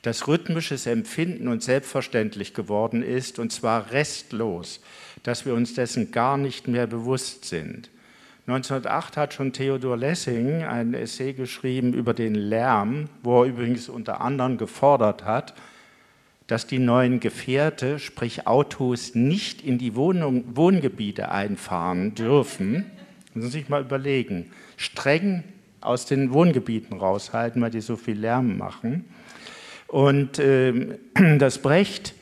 dass 0.03 0.29
rhythmisches 0.29 0.87
Empfinden 0.87 1.49
uns 1.49 1.65
selbstverständlich 1.65 2.55
geworden 2.55 3.03
ist, 3.03 3.41
und 3.41 3.51
zwar 3.51 3.91
restlos, 3.91 4.81
dass 5.25 5.45
wir 5.45 5.55
uns 5.55 5.75
dessen 5.75 6.13
gar 6.13 6.37
nicht 6.37 6.69
mehr 6.69 6.87
bewusst 6.87 7.47
sind. 7.47 7.91
1908 8.47 9.17
hat 9.17 9.35
schon 9.35 9.53
Theodor 9.53 9.97
Lessing 9.97 10.63
ein 10.63 10.95
Essay 10.95 11.33
geschrieben 11.33 11.95
über 11.95 12.15
den 12.15 12.37
Lärm, 12.37 13.09
wo 13.25 13.43
er 13.43 13.49
übrigens 13.49 13.89
unter 13.89 14.21
anderem 14.21 14.57
gefordert 14.57 15.25
hat, 15.25 15.53
dass 16.49 16.67
die 16.67 16.79
neuen 16.79 17.21
Gefährte, 17.21 17.99
sprich 17.99 18.47
Autos, 18.47 19.15
nicht 19.15 19.63
in 19.63 19.79
die 19.79 19.95
Wohnung, 19.95 20.57
Wohngebiete 20.57 21.31
einfahren 21.31 22.15
dürfen. 22.15 22.87
Müssen 23.35 23.51
Sie 23.51 23.59
sich 23.59 23.69
mal 23.69 23.83
überlegen. 23.83 24.51
Streng 24.77 25.45
aus 25.81 26.07
den 26.07 26.33
Wohngebieten 26.33 26.99
raushalten, 26.99 27.63
weil 27.63 27.71
die 27.71 27.83
so 27.83 27.97
viel 27.97 28.19
Lärm 28.19 28.57
machen. 28.57 29.05
Und 29.87 30.39
äh, 30.41 30.99
das 31.39 31.59
Brecht 31.59 32.15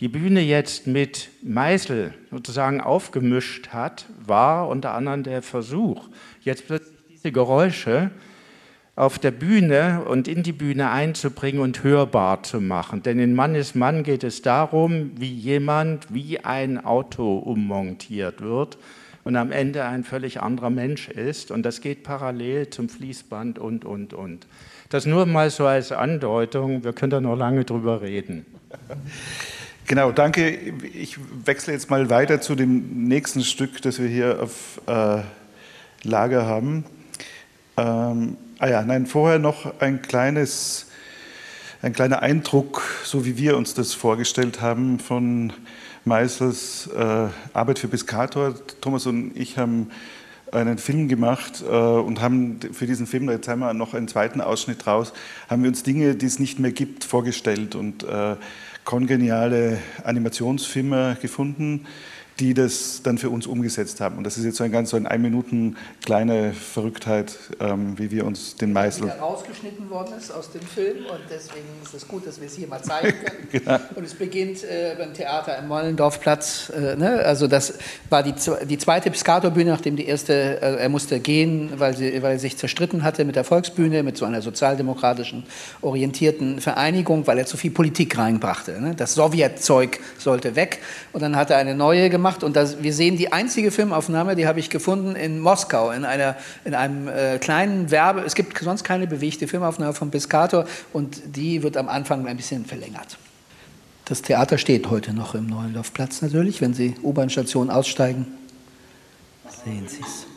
die 0.00 0.08
Bühne 0.08 0.40
jetzt 0.40 0.86
mit 0.86 1.30
Meißel 1.42 2.14
sozusagen 2.30 2.80
aufgemischt 2.80 3.68
hat, 3.68 4.06
war 4.24 4.68
unter 4.68 4.94
anderem 4.94 5.24
der 5.24 5.42
Versuch, 5.42 6.08
jetzt 6.42 6.66
plötzlich 6.66 6.96
diese 7.10 7.32
Geräusche 7.32 8.10
auf 8.98 9.20
der 9.20 9.30
Bühne 9.30 10.02
und 10.08 10.26
in 10.26 10.42
die 10.42 10.52
Bühne 10.52 10.90
einzubringen 10.90 11.60
und 11.60 11.84
hörbar 11.84 12.42
zu 12.42 12.60
machen. 12.60 13.04
Denn 13.04 13.20
in 13.20 13.32
Mann 13.32 13.54
ist 13.54 13.76
Mann 13.76 14.02
geht 14.02 14.24
es 14.24 14.42
darum, 14.42 15.12
wie 15.16 15.32
jemand 15.32 16.12
wie 16.12 16.40
ein 16.40 16.84
Auto 16.84 17.38
ummontiert 17.38 18.40
wird 18.40 18.76
und 19.22 19.36
am 19.36 19.52
Ende 19.52 19.84
ein 19.84 20.02
völlig 20.02 20.40
anderer 20.40 20.70
Mensch 20.70 21.08
ist. 21.08 21.52
Und 21.52 21.62
das 21.62 21.80
geht 21.80 22.02
parallel 22.02 22.70
zum 22.70 22.88
Fließband 22.88 23.60
und, 23.60 23.84
und, 23.84 24.14
und. 24.14 24.48
Das 24.88 25.06
nur 25.06 25.26
mal 25.26 25.50
so 25.50 25.64
als 25.66 25.92
Andeutung. 25.92 26.82
Wir 26.82 26.92
können 26.92 27.10
da 27.10 27.20
noch 27.20 27.36
lange 27.36 27.64
drüber 27.64 28.02
reden. 28.02 28.46
Genau, 29.86 30.10
danke. 30.10 30.50
Ich 30.92 31.18
wechsle 31.46 31.72
jetzt 31.72 31.88
mal 31.88 32.10
weiter 32.10 32.40
zu 32.40 32.56
dem 32.56 33.04
nächsten 33.06 33.44
Stück, 33.44 33.80
das 33.80 34.00
wir 34.00 34.08
hier 34.08 34.42
auf 34.42 34.80
äh, 34.86 35.22
Lager 36.02 36.46
haben. 36.46 36.84
Ähm, 37.76 38.36
ah 38.58 38.68
ja, 38.68 38.82
nein, 38.82 39.06
vorher 39.06 39.38
noch 39.38 39.80
ein 39.80 40.02
kleines, 40.02 40.86
ein 41.80 41.92
kleiner 41.92 42.22
Eindruck, 42.22 42.82
so 43.04 43.24
wie 43.24 43.38
wir 43.38 43.56
uns 43.56 43.74
das 43.74 43.94
vorgestellt 43.94 44.60
haben 44.60 44.98
von 44.98 45.52
Meisels 46.04 46.88
äh, 46.88 47.28
Arbeit 47.52 47.78
für 47.78 47.88
Piscator. 47.88 48.54
Thomas 48.80 49.06
und 49.06 49.36
ich 49.36 49.58
haben 49.58 49.90
einen 50.50 50.78
Film 50.78 51.06
gemacht 51.06 51.62
äh, 51.62 51.72
und 51.72 52.20
haben 52.20 52.58
für 52.72 52.86
diesen 52.86 53.06
Film, 53.06 53.30
jetzt 53.30 53.46
haben 53.46 53.60
wir 53.60 53.74
noch 53.74 53.94
einen 53.94 54.08
zweiten 54.08 54.40
Ausschnitt 54.40 54.86
raus, 54.86 55.12
haben 55.48 55.62
wir 55.62 55.68
uns 55.68 55.84
Dinge, 55.84 56.16
die 56.16 56.26
es 56.26 56.40
nicht 56.40 56.58
mehr 56.58 56.72
gibt, 56.72 57.04
vorgestellt 57.04 57.76
und 57.76 58.02
äh, 58.02 58.34
kongeniale 58.84 59.78
Animationsfilme 60.02 61.18
gefunden, 61.20 61.86
die 62.40 62.54
das 62.54 63.02
dann 63.02 63.18
für 63.18 63.30
uns 63.30 63.46
umgesetzt 63.46 64.00
haben. 64.00 64.16
Und 64.16 64.24
das 64.24 64.38
ist 64.38 64.44
jetzt 64.44 64.56
so 64.56 64.64
ein 64.64 64.70
ganz 64.70 64.90
so 64.90 64.96
ein 64.96 65.06
ein 65.06 65.22
Minuten 65.22 65.76
kleine 66.04 66.52
Verrücktheit, 66.52 67.36
ähm, 67.60 67.98
wie 67.98 68.10
wir 68.10 68.24
uns 68.24 68.56
den 68.56 68.72
Meißel. 68.72 69.06
Der 69.06 69.18
rausgeschnitten 69.18 69.90
worden 69.90 70.14
ist 70.16 70.30
aus 70.30 70.50
dem 70.52 70.62
Film 70.62 71.06
und 71.06 71.20
deswegen 71.30 71.66
ist 71.82 71.94
es 71.94 72.06
gut, 72.06 72.26
dass 72.26 72.40
wir 72.40 72.46
es 72.46 72.54
hier 72.54 72.68
mal 72.68 72.82
zeigen 72.82 73.14
können. 73.24 73.48
genau. 73.52 73.78
Und 73.94 74.04
es 74.04 74.14
beginnt 74.14 74.62
äh, 74.64 74.94
beim 74.96 75.14
Theater 75.14 75.58
im 75.58 75.68
Mollendorfplatz. 75.68 76.70
Äh, 76.74 76.96
ne? 76.96 77.22
Also 77.24 77.46
das 77.46 77.74
war 78.08 78.22
die, 78.22 78.34
die 78.66 78.78
zweite 78.78 79.10
Piscator-Bühne, 79.10 79.70
nachdem 79.70 79.96
die 79.96 80.06
erste, 80.06 80.32
äh, 80.62 80.76
er 80.76 80.88
musste 80.88 81.18
gehen, 81.20 81.72
weil, 81.76 81.96
sie, 81.96 82.22
weil 82.22 82.32
er 82.32 82.38
sich 82.38 82.56
zerstritten 82.56 83.02
hatte 83.02 83.24
mit 83.24 83.36
der 83.36 83.44
Volksbühne, 83.44 84.02
mit 84.02 84.16
so 84.16 84.24
einer 84.24 84.42
sozialdemokratischen 84.42 85.44
orientierten 85.82 86.60
Vereinigung, 86.60 87.26
weil 87.26 87.38
er 87.38 87.46
zu 87.46 87.56
viel 87.56 87.70
Politik 87.70 88.16
reinbrachte. 88.16 88.80
Ne? 88.80 88.94
Das 88.94 89.14
Sowjetzeug 89.14 89.98
sollte 90.18 90.54
weg 90.54 90.80
und 91.12 91.22
dann 91.22 91.36
hat 91.36 91.50
er 91.50 91.56
eine 91.56 91.74
neue 91.74 92.10
gemacht 92.10 92.27
gemacht 92.28 92.44
und 92.44 92.56
das, 92.56 92.82
wir 92.82 92.92
sehen 92.92 93.16
die 93.16 93.32
einzige 93.32 93.70
Filmaufnahme, 93.70 94.36
die 94.36 94.46
habe 94.46 94.60
ich 94.60 94.70
gefunden 94.70 95.16
in 95.16 95.40
Moskau, 95.40 95.90
in, 95.90 96.04
einer, 96.04 96.36
in 96.64 96.74
einem 96.74 97.08
äh, 97.08 97.38
kleinen 97.38 97.90
Werbe, 97.90 98.20
es 98.20 98.34
gibt 98.34 98.58
sonst 98.58 98.84
keine 98.84 99.06
bewegte 99.06 99.48
Filmaufnahme 99.48 99.94
von 99.94 100.10
Piscator 100.10 100.66
und 100.92 101.20
die 101.36 101.62
wird 101.62 101.76
am 101.76 101.88
Anfang 101.88 102.26
ein 102.26 102.36
bisschen 102.36 102.66
verlängert. 102.66 103.16
Das 104.04 104.22
Theater 104.22 104.58
steht 104.58 104.90
heute 104.90 105.12
noch 105.12 105.34
im 105.34 105.46
Neuendorfplatz 105.46 106.22
natürlich, 106.22 106.60
wenn 106.60 106.74
Sie 106.74 106.94
U-Bahn-Station 107.02 107.70
aussteigen, 107.70 108.26
sehen 109.64 109.86
Sie 109.88 110.00
es. 110.00 110.27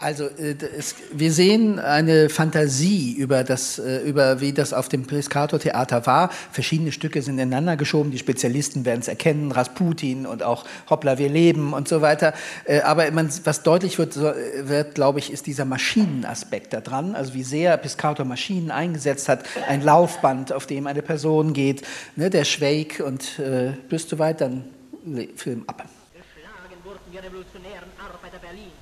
Also 0.00 0.26
äh, 0.26 0.54
es, 0.76 0.94
wir 1.12 1.32
sehen 1.32 1.80
eine 1.80 2.28
Fantasie 2.28 3.14
über, 3.14 3.42
das, 3.42 3.80
äh, 3.80 3.98
über 3.98 4.40
wie 4.40 4.52
das 4.52 4.72
auf 4.72 4.88
dem 4.88 5.06
Piscator-Theater 5.06 6.06
war. 6.06 6.30
Verschiedene 6.52 6.92
Stücke 6.92 7.20
sind 7.20 7.34
ineinander 7.34 7.76
geschoben, 7.76 8.12
die 8.12 8.18
Spezialisten 8.18 8.84
werden 8.84 9.00
es 9.00 9.08
erkennen, 9.08 9.50
Rasputin 9.50 10.24
und 10.24 10.44
auch 10.44 10.64
Hoppla, 10.88 11.18
wir 11.18 11.28
leben 11.28 11.72
und 11.72 11.88
so 11.88 12.00
weiter. 12.00 12.32
Äh, 12.64 12.82
aber 12.82 13.10
man, 13.10 13.28
was 13.42 13.64
deutlich 13.64 13.98
wird, 13.98 14.16
wird, 14.16 14.94
glaube 14.94 15.18
ich, 15.18 15.32
ist 15.32 15.46
dieser 15.46 15.64
Maschinenaspekt 15.64 16.72
da 16.72 16.80
dran, 16.80 17.16
also 17.16 17.34
wie 17.34 17.42
sehr 17.42 17.76
Piscator 17.76 18.24
Maschinen 18.24 18.70
eingesetzt 18.70 19.28
hat, 19.28 19.44
ein 19.68 19.82
Laufband, 19.82 20.52
auf 20.52 20.66
dem 20.66 20.86
eine 20.86 21.02
Person 21.02 21.52
geht, 21.52 21.82
ne, 22.14 22.30
der 22.30 22.44
Schweig 22.44 23.02
und 23.04 23.40
äh, 23.40 23.72
bist 23.88 24.12
du 24.12 24.18
weit, 24.20 24.40
dann 24.42 24.64
Film 25.34 25.64
ab. 25.66 25.88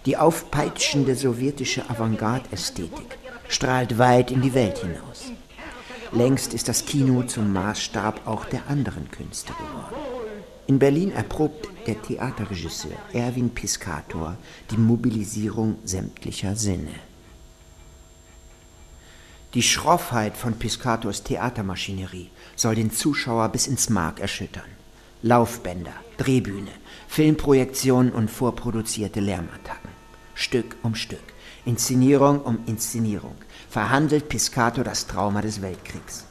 Die 0.07 0.17
aufpeitschende 0.17 1.17
sowjetische 1.17 1.91
Avantgarde-Ästhetik 1.91 3.19
strahlt 3.49 3.99
weit 3.99 4.31
in 4.31 4.41
die 4.41 4.55
Welt 4.55 4.79
hinaus. 4.79 5.33
Längst 6.13 6.55
ist 6.55 6.69
das 6.69 6.87
Kino 6.87 7.25
zum 7.25 7.53
Maßstab 7.53 8.25
auch 8.25 8.45
der 8.45 8.69
anderen 8.69 9.11
Künste 9.11 9.53
geworden. 9.53 9.97
In 10.69 10.79
Berlin 10.79 11.11
erprobt 11.11 11.69
der 11.89 12.01
Theaterregisseur 12.01 12.93
Erwin 13.13 13.51
Piscator 13.51 14.37
die 14.71 14.79
Mobilisierung 14.79 15.79
sämtlicher 15.85 16.55
Sinne. 16.55 16.95
Die 19.55 19.63
Schroffheit 19.63 20.37
von 20.37 20.55
Piscators 20.55 21.25
Theatermaschinerie 21.25 22.31
soll 22.55 22.77
den 22.77 22.93
Zuschauer 22.93 23.49
bis 23.49 23.67
ins 23.67 23.91
Mark 23.91 24.21
erschüttern. 24.21 24.71
Laufbänder, 25.23 25.95
Drehbühne, 26.19 26.71
Filmprojektionen 27.09 28.13
und 28.13 28.31
vorproduzierte 28.31 29.19
Lärmattacken. 29.19 29.96
Stück 30.37 30.77
um 30.83 30.95
Stück, 30.95 31.19
Inszenierung 31.65 32.43
um 32.43 32.59
Inszenierung, 32.67 33.35
verhandelt 33.71 34.29
Piscator 34.29 34.85
das 34.85 35.07
Trauma 35.07 35.41
des 35.41 35.63
Weltkriegs. 35.63 36.27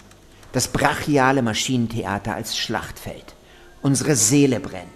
Das 0.52 0.68
brachiale 0.68 1.42
Maschinentheater 1.42 2.36
als 2.36 2.56
Schlachtfeld. 2.56 3.36
Unsere 3.82 4.16
Seele 4.16 4.60
brennt. 4.60 4.88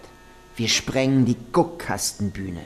Wir 0.55 0.69
sprengen 0.69 1.25
die 1.25 1.37
Guckkastenbühne. 1.51 2.61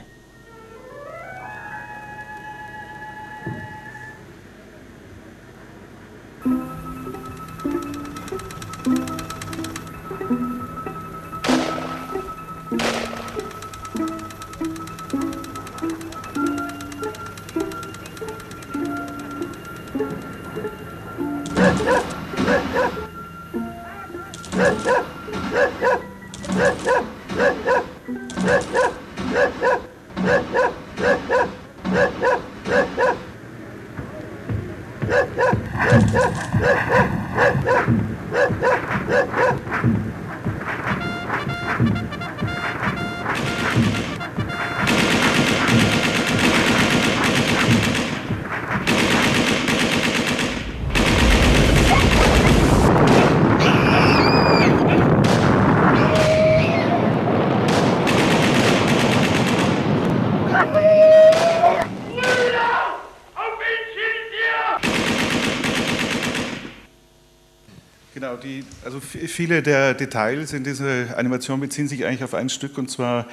Also 68.84 69.00
viele 69.00 69.62
der 69.62 69.94
Details 69.94 70.52
in 70.52 70.64
dieser 70.64 71.16
Animation 71.16 71.60
beziehen 71.60 71.88
sich 71.88 72.04
eigentlich 72.04 72.24
auf 72.24 72.34
ein 72.34 72.48
Stück 72.48 72.78
und 72.78 72.90
zwar 72.90 73.26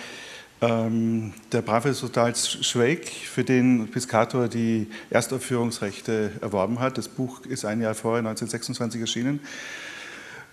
ähm, 0.61 1.33
der 1.51 1.61
brave 1.61 1.93
Soldat 1.93 2.37
Schweig, 2.37 3.07
für 3.07 3.43
den 3.43 3.89
Piscator 3.89 4.47
die 4.47 4.87
Erstaufführungsrechte 5.09 6.31
erworben 6.41 6.79
hat. 6.79 6.97
Das 6.97 7.07
Buch 7.07 7.45
ist 7.45 7.65
ein 7.65 7.81
Jahr 7.81 7.95
vorher, 7.95 8.19
1926, 8.19 9.01
erschienen. 9.01 9.39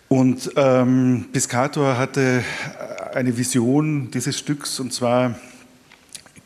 Und 0.08 0.52
ähm, 0.56 1.26
Piscator 1.32 1.98
hatte 1.98 2.42
eine 3.12 3.36
Vision 3.36 4.10
dieses 4.10 4.38
Stücks 4.38 4.80
und 4.80 4.94
zwar 4.94 5.38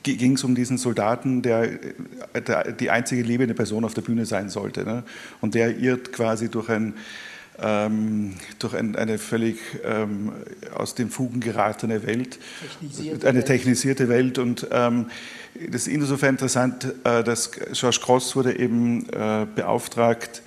ging 0.03 0.35
es 0.35 0.43
um 0.43 0.57
diesen 0.57 0.79
Soldaten, 0.79 1.43
der, 1.43 1.79
der, 2.35 2.73
die 2.73 2.91
einzige 2.91 3.23
lebende 3.23 3.55
Person 3.55 3.85
auf 3.85 3.95
der 3.95 4.03
Bühne 4.03 4.27
sein 4.27 4.49
sollte. 4.49 4.85
Ne? 4.85 5.05
Und 5.41 5.55
der 5.55 5.79
irrt 5.79 6.13
quasi 6.13 6.49
durch 6.49 6.69
ein 6.69 6.95
ähm, 7.61 8.35
durch 8.59 8.75
ein, 8.75 8.97
eine 8.97 9.19
völlig 9.19 9.59
ähm, 9.85 10.33
aus 10.75 10.95
den 10.95 11.11
Fugen 11.11 11.41
geratene 11.41 12.07
Welt, 12.07 12.39
technisierte 12.61 13.29
eine 13.29 13.45
technisierte 13.45 14.09
Welt. 14.09 14.39
Und 14.39 14.67
ähm, 14.71 15.07
das 15.55 15.83
ist 15.83 15.89
insofern 15.89 16.31
interessant, 16.31 16.95
äh, 17.05 17.23
dass 17.23 17.51
George 17.53 18.01
Cross 18.03 18.37
wurde 18.37 18.59
eben 18.59 19.09
äh, 19.11 19.47
beauftragt, 19.55 20.43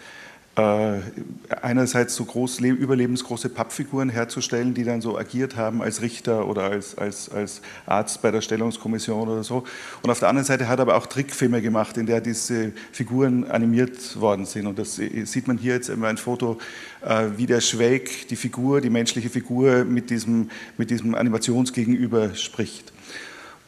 einerseits 0.55 2.15
so 2.15 2.23
groß, 2.23 2.59
überlebensgroße 2.61 3.49
Pappfiguren 3.49 4.09
herzustellen, 4.09 4.73
die 4.73 4.85
dann 4.85 5.01
so 5.01 5.17
agiert 5.17 5.57
haben 5.57 5.81
als 5.81 6.01
Richter 6.01 6.47
oder 6.47 6.63
als, 6.63 6.97
als, 6.97 7.29
als 7.29 7.61
Arzt 7.85 8.21
bei 8.21 8.31
der 8.31 8.39
Stellungskommission 8.39 9.27
oder 9.27 9.43
so. 9.43 9.65
Und 10.01 10.09
auf 10.09 10.19
der 10.19 10.29
anderen 10.29 10.45
Seite 10.45 10.69
hat 10.69 10.79
er 10.79 10.83
aber 10.83 10.95
auch 10.95 11.07
Trickfilme 11.07 11.61
gemacht, 11.61 11.97
in 11.97 12.05
der 12.05 12.21
diese 12.21 12.71
Figuren 12.93 13.43
animiert 13.51 14.19
worden 14.19 14.45
sind. 14.45 14.67
Und 14.67 14.79
das 14.79 14.95
sieht 14.95 15.47
man 15.47 15.57
hier 15.57 15.73
jetzt 15.73 15.89
immer 15.89 16.07
ein 16.07 16.17
Foto, 16.17 16.57
äh, 17.01 17.27
wie 17.35 17.47
der 17.47 17.59
Schwäg, 17.59 18.29
die 18.29 18.37
Figur, 18.37 18.79
die 18.79 18.89
menschliche 18.89 19.29
Figur 19.29 19.83
mit 19.83 20.09
diesem, 20.09 20.49
mit 20.77 20.89
diesem 20.89 21.15
Animationsgegenüber 21.15 22.33
spricht. 22.33 22.94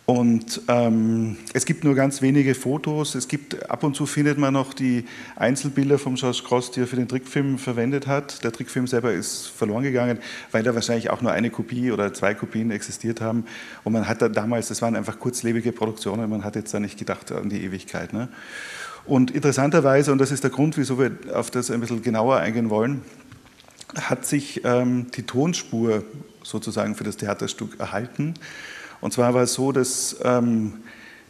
Und 0.10 0.62
ähm, 0.70 1.36
es 1.52 1.66
gibt 1.66 1.84
nur 1.84 1.94
ganz 1.94 2.22
wenige 2.22 2.56
Fotos. 2.56 3.14
Es 3.14 3.28
gibt 3.28 3.70
ab 3.70 3.84
und 3.84 3.94
zu 3.94 4.06
findet 4.06 4.38
man 4.38 4.54
noch 4.54 4.74
die 4.74 5.04
Einzelbilder 5.36 6.00
von 6.00 6.16
George 6.16 6.44
Cross, 6.48 6.72
die 6.72 6.80
er 6.80 6.88
für 6.88 6.96
den 6.96 7.10
Trickfilm 7.10 7.58
verwendet 7.58 8.08
hat. 8.08 8.42
Der 8.46 8.54
Trickfilm 8.54 8.88
selber 8.88 9.12
ist 9.12 9.48
verloren 9.48 9.84
gegangen, 9.84 10.20
weil 10.54 10.64
da 10.64 10.74
wahrscheinlich 10.74 11.10
auch 11.10 11.22
nur 11.22 11.34
eine 11.34 11.50
Kopie 11.50 11.92
oder 11.92 12.14
zwei 12.14 12.34
Kopien 12.36 12.72
existiert 12.72 13.20
haben. 13.20 13.44
Und 13.84 13.92
man 13.92 14.08
hat 14.08 14.22
da 14.22 14.30
damals, 14.30 14.70
das 14.70 14.82
waren 14.82 14.96
einfach 14.96 15.20
kurzlebige 15.20 15.74
Produktionen, 15.74 16.30
man 16.30 16.46
hat 16.46 16.56
jetzt 16.56 16.74
da 16.74 16.80
nicht 16.80 16.98
gedacht 16.98 17.34
an 17.34 17.50
die 17.50 17.62
Ewigkeit. 17.66 18.14
Ne? 18.14 18.30
Und 19.04 19.32
interessanterweise, 19.32 20.14
und 20.14 20.20
das 20.20 20.32
ist 20.32 20.42
der 20.42 20.52
Grund, 20.52 20.78
wieso 20.78 20.98
wir 20.98 21.12
auf 21.34 21.52
das 21.52 21.70
ein 21.70 21.82
bisschen 21.82 22.02
genauer 22.02 22.38
eingehen 22.38 22.70
wollen, 22.70 23.02
hat 23.94 24.26
sich 24.26 24.64
ähm, 24.64 25.08
die 25.18 25.24
Tonspur 25.24 26.06
sozusagen 26.44 26.96
für 26.96 27.04
das 27.04 27.18
Theaterstück 27.18 27.78
erhalten. 27.78 28.36
Und 29.01 29.13
zwar 29.13 29.34
war 29.34 29.44
es 29.44 29.54
so, 29.54 29.72
dass 29.72 30.16
ähm, 30.24 30.74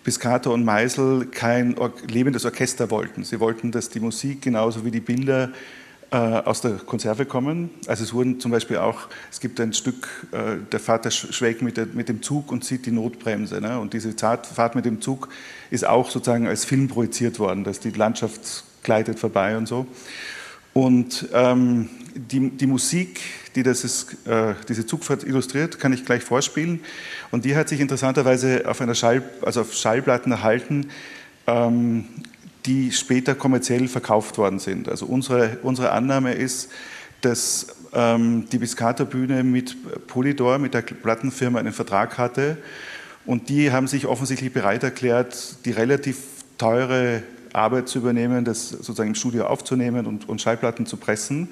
Piscator 0.04 0.54
und 0.54 0.64
Meisel 0.64 1.26
kein 1.26 1.78
Or 1.78 1.92
lebendes 2.08 2.46
Orchester 2.46 2.90
wollten. 2.90 3.24
Sie 3.24 3.40
wollten, 3.40 3.72
dass 3.72 3.90
die 3.90 4.00
Musik 4.00 4.42
genauso 4.42 4.86
wie 4.86 4.92
die 4.92 5.02
Bilder 5.02 5.52
äh, 6.12 6.16
aus 6.16 6.62
der 6.62 6.72
Konserve 6.72 7.26
kommen. 7.26 7.70
Also 7.88 8.06
es 8.06 8.14
wurden 8.14 8.40
zum 8.40 8.52
Beispiel 8.52 8.78
auch, 8.78 9.10
es 9.30 9.42
gibt 9.42 9.60
ein 9.60 9.74
Stück, 9.74 10.08
äh, 10.32 10.56
der 10.72 10.80
Vater 10.80 11.12
schwelgt 11.12 11.62
mit, 11.62 11.94
mit, 11.94 12.08
dem 12.08 12.22
Zug 12.22 12.54
und 12.54 12.64
zieht 12.64 12.86
die 12.86 12.92
Notbremse. 12.92 13.60
Ne? 13.60 13.78
Und 13.78 13.94
diese 13.94 14.14
Fahrt 14.14 14.76
mit 14.76 14.86
dem 14.86 15.02
Zug 15.02 15.28
ist 15.70 15.86
auch 15.86 16.10
sozusagen 16.10 16.48
als 16.48 16.64
Film 16.64 16.88
projiziert 16.88 17.40
worden, 17.40 17.66
dass 17.66 17.82
die 17.82 17.92
Landschaft 17.92 18.64
gleitet 18.84 19.20
vorbei 19.20 19.58
und 19.58 19.68
so. 19.68 19.86
Und 20.74 21.28
ähm, 21.34 21.90
die, 22.16 22.52
die, 22.52 22.68
Musik, 22.68 23.20
die 23.64 23.70
ist, 23.84 24.16
äh, 24.28 24.54
diese 24.70 24.86
Zugfahrt 24.86 25.24
illustriert, 25.24 25.80
kann 25.80 25.92
ich 25.92 26.06
gleich 26.06 26.24
vorspielen. 26.24 26.82
Und 27.32 27.44
die 27.44 27.56
hat 27.56 27.70
sich 27.70 27.80
interessanterweise 27.80 28.70
auf, 28.70 28.82
einer 28.82 28.94
Schall, 28.94 29.24
also 29.42 29.62
auf 29.62 29.74
Schallplatten 29.74 30.32
erhalten, 30.32 30.90
ähm, 31.48 32.06
die 32.68 32.92
später 32.92 33.34
kommerziell 33.34 33.88
verkauft 33.88 34.38
worden 34.38 34.60
sind. 34.60 34.88
Also 34.88 35.08
unsere, 35.08 35.58
unsere 35.64 35.92
Annahme 35.92 36.34
ist, 36.34 36.70
dass 37.22 37.68
ähm, 37.94 38.48
die 38.52 38.60
Biscata-Bühne 38.60 39.44
mit 39.44 39.76
Polydor, 40.06 40.60
mit 40.60 40.76
der 40.76 40.82
Plattenfirma, 40.82 41.58
einen 41.58 41.74
Vertrag 41.74 42.20
hatte. 42.20 42.58
Und 43.26 43.50
die 43.50 43.72
haben 43.72 43.88
sich 43.88 44.06
offensichtlich 44.06 44.54
bereit 44.54 44.84
erklärt, 44.84 45.66
die 45.66 45.72
relativ 45.72 46.18
teure 46.60 47.24
Arbeit 47.54 47.90
zu 47.90 47.98
übernehmen, 47.98 48.46
das 48.46 48.70
sozusagen 48.70 49.10
im 49.10 49.16
Studio 49.16 49.48
aufzunehmen 49.48 50.06
und, 50.06 50.30
und 50.30 50.42
Schallplatten 50.42 50.86
zu 50.86 50.98
pressen 50.98 51.50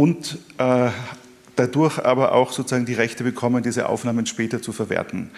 und 0.00 0.38
äh, 0.56 0.88
dadurch 1.56 1.98
aber 2.02 2.32
auch 2.32 2.52
sozusagen 2.52 2.86
die 2.86 2.94
Rechte 2.94 3.22
bekommen, 3.22 3.62
diese 3.62 3.86
Aufnahmen 3.86 4.24
später 4.24 4.62
zu 4.62 4.72
verwerten. 4.72 5.30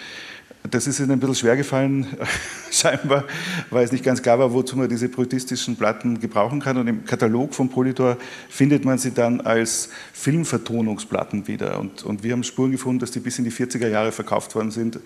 Das 0.71 0.87
ist 0.87 1.01
ihnen 1.01 1.11
ein 1.11 1.19
bisschen 1.19 1.35
schwer 1.35 1.57
gefallen, 1.57 2.07
scheinbar, 2.71 3.25
weil 3.71 3.85
es 3.85 3.91
nicht 3.91 4.05
ganz 4.05 4.23
klar 4.23 4.39
war, 4.39 4.53
wozu 4.53 4.77
man 4.77 4.89
diese 4.89 5.09
bruitistischen 5.09 5.75
Platten 5.75 6.21
gebrauchen 6.21 6.61
kann. 6.61 6.77
Und 6.77 6.87
im 6.87 7.05
Katalog 7.05 7.55
von 7.55 7.71
Politor 7.71 8.19
findet 8.49 8.85
man 8.85 8.99
sie 8.99 9.11
dann 9.11 9.41
als 9.41 9.89
Filmvertonungsplatten 10.13 11.49
wieder. 11.49 11.81
Und, 11.81 12.05
und 12.05 12.23
wir 12.23 12.31
haben 12.31 12.45
Spuren 12.45 12.71
gefunden, 12.71 13.01
dass 13.01 13.11
die 13.11 13.19
bis 13.19 13.41
in 13.41 13.45
die 13.45 13.51
40er 13.51 13.89
Jahre 13.89 14.13
verkauft 14.13 14.55
worden 14.55 14.71
sind. 14.71 15.01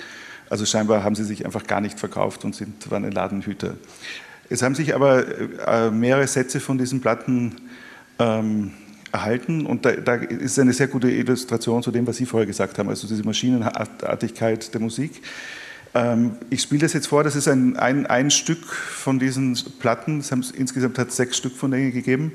Also 0.51 0.67
scheinbar 0.67 1.03
haben 1.03 1.15
sie 1.15 1.25
sich 1.25 1.47
einfach 1.47 1.67
gar 1.67 1.81
nicht 1.81 1.99
verkauft 1.99 2.45
und 2.45 2.55
sind, 2.55 2.91
waren 2.91 3.07
ein 3.07 3.13
Ladenhüter. 3.13 3.77
Es 4.51 4.61
haben 4.61 4.75
sich 4.75 4.95
aber 4.95 5.25
äh, 5.67 5.91
mehrere 5.91 6.27
Sätze 6.27 6.61
von 6.61 6.77
diesen 6.77 7.01
Platten 7.01 7.57
ähm, 8.19 8.73
erhalten 9.17 9.65
und 9.65 9.85
da, 9.85 9.93
da, 9.93 10.15
ist 10.15 10.59
eine 10.59 10.73
sehr 10.73 10.89
gute 10.89 11.11
Illustration 11.11 11.83
zu 11.83 11.91
dem, 11.91 12.07
was 12.07 12.17
Sie 12.17 12.27
vorher 12.27 12.47
gesagt 12.47 12.79
haben, 12.79 12.89
also 12.89 13.09
diese 13.09 13.25
Maschinenartigkeit 13.25 14.73
der 14.75 14.81
Musik. 14.81 15.23
Ähm, 15.95 16.37
ich 16.51 16.61
spiele 16.63 16.83
das 16.83 16.93
jetzt 16.93 17.07
vor, 17.07 17.25
das 17.25 17.35
ist 17.35 17.49
ein, 17.49 17.77
ein, 17.77 18.07
ein 18.07 18.31
Stück 18.31 18.65
von 18.67 19.19
diesen 19.19 19.57
Platten, 19.81 20.21
es 20.21 20.31
haben, 20.31 20.45
insgesamt 20.55 20.99
hat 20.99 21.09
es 21.09 21.17
sechs 21.17 21.39
Stück 21.39 21.57
von 21.57 21.71
denen 21.71 21.93
gegeben 21.93 22.33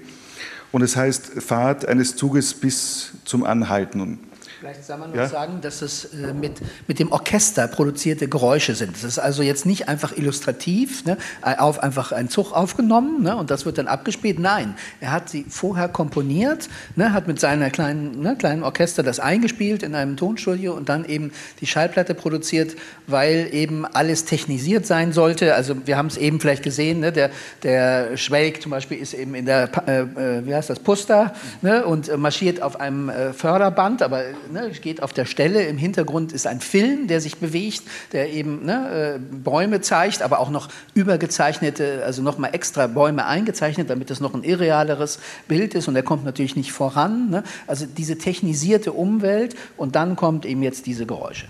und 0.71 0.81
es 0.81 0.95
heißt 0.95 1.43
Fahrt 1.43 1.85
eines 1.87 2.15
Zuges 2.15 2.53
bis 2.55 3.13
zum 3.25 3.43
Anhalten. 3.43 4.19
Vielleicht 4.61 4.85
soll 4.85 4.97
man 4.97 5.09
noch 5.09 5.17
ja? 5.17 5.27
sagen, 5.27 5.59
dass 5.61 5.81
es 5.81 6.05
äh, 6.13 6.35
mit, 6.35 6.61
mit 6.87 6.99
dem 6.99 7.11
Orchester 7.11 7.67
produzierte 7.67 8.27
Geräusche 8.27 8.75
sind. 8.75 8.93
Das 8.93 9.03
ist 9.03 9.17
also 9.17 9.41
jetzt 9.41 9.65
nicht 9.65 9.89
einfach 9.89 10.15
illustrativ, 10.15 11.03
ne, 11.03 11.17
auf 11.41 11.81
einfach 11.81 12.11
ein 12.11 12.29
Zug 12.29 12.51
aufgenommen 12.51 13.23
ne, 13.23 13.35
und 13.35 13.49
das 13.49 13.65
wird 13.65 13.79
dann 13.79 13.87
abgespielt. 13.87 14.37
Nein, 14.37 14.75
er 14.99 15.13
hat 15.13 15.29
sie 15.29 15.47
vorher 15.49 15.87
komponiert, 15.87 16.69
ne, 16.95 17.11
hat 17.11 17.27
mit 17.27 17.39
seiner 17.39 17.71
kleinen, 17.71 18.21
ne, 18.21 18.35
kleinen 18.35 18.61
Orchester 18.61 19.01
das 19.01 19.19
eingespielt 19.19 19.81
in 19.81 19.95
einem 19.95 20.15
Tonstudio 20.15 20.73
und 20.73 20.89
dann 20.89 21.05
eben 21.05 21.31
die 21.59 21.65
Schallplatte 21.65 22.13
produziert, 22.13 22.75
weil 23.07 23.49
eben 23.51 23.87
alles 23.87 24.25
technisiert 24.25 24.85
sein 24.85 25.11
sollte. 25.11 25.55
Also 25.55 25.75
wir 25.87 25.97
haben 25.97 26.05
es 26.05 26.17
eben 26.17 26.39
vielleicht 26.39 26.61
gesehen, 26.61 26.99
ne, 26.99 27.11
der, 27.11 27.31
der 27.63 28.15
Schwelg 28.15 28.61
zum 28.61 28.69
Beispiel 28.69 28.99
ist 28.99 29.15
eben 29.15 29.33
in 29.33 29.47
der, 29.47 29.71
äh, 29.87 30.01
äh 30.01 30.45
wie 30.45 30.53
heißt 30.53 30.69
das, 30.69 30.77
Puster 30.77 31.33
ne, 31.63 31.83
und 31.83 32.15
marschiert 32.15 32.61
auf 32.61 32.79
einem 32.79 33.09
äh, 33.09 33.33
Förderband, 33.33 34.03
aber 34.03 34.21
ne, 34.51 34.71
geht 34.81 35.01
auf 35.03 35.13
der 35.13 35.25
Stelle. 35.25 35.63
Im 35.63 35.77
Hintergrund 35.77 36.31
ist 36.31 36.47
ein 36.47 36.61
Film, 36.61 37.07
der 37.07 37.21
sich 37.21 37.37
bewegt, 37.37 37.83
der 38.11 38.31
eben 38.31 38.65
ne, 38.65 39.15
äh, 39.15 39.19
Bäume 39.19 39.81
zeigt, 39.81 40.21
aber 40.21 40.39
auch 40.39 40.49
noch 40.49 40.69
übergezeichnete, 40.93 42.03
also 42.05 42.21
nochmal 42.21 42.53
extra 42.53 42.87
Bäume 42.87 43.25
eingezeichnet, 43.25 43.89
damit 43.89 44.09
das 44.09 44.19
noch 44.19 44.33
ein 44.33 44.43
irrealeres 44.43 45.19
Bild 45.47 45.75
ist. 45.75 45.87
Und 45.87 45.93
der 45.93 46.03
kommt 46.03 46.25
natürlich 46.25 46.55
nicht 46.55 46.71
voran. 46.71 47.29
Ne? 47.29 47.43
Also 47.67 47.85
diese 47.85 48.17
technisierte 48.17 48.91
Umwelt 48.91 49.55
und 49.77 49.95
dann 49.95 50.15
kommt 50.15 50.45
eben 50.45 50.63
jetzt 50.63 50.85
diese 50.85 51.05
Geräusche. 51.05 51.47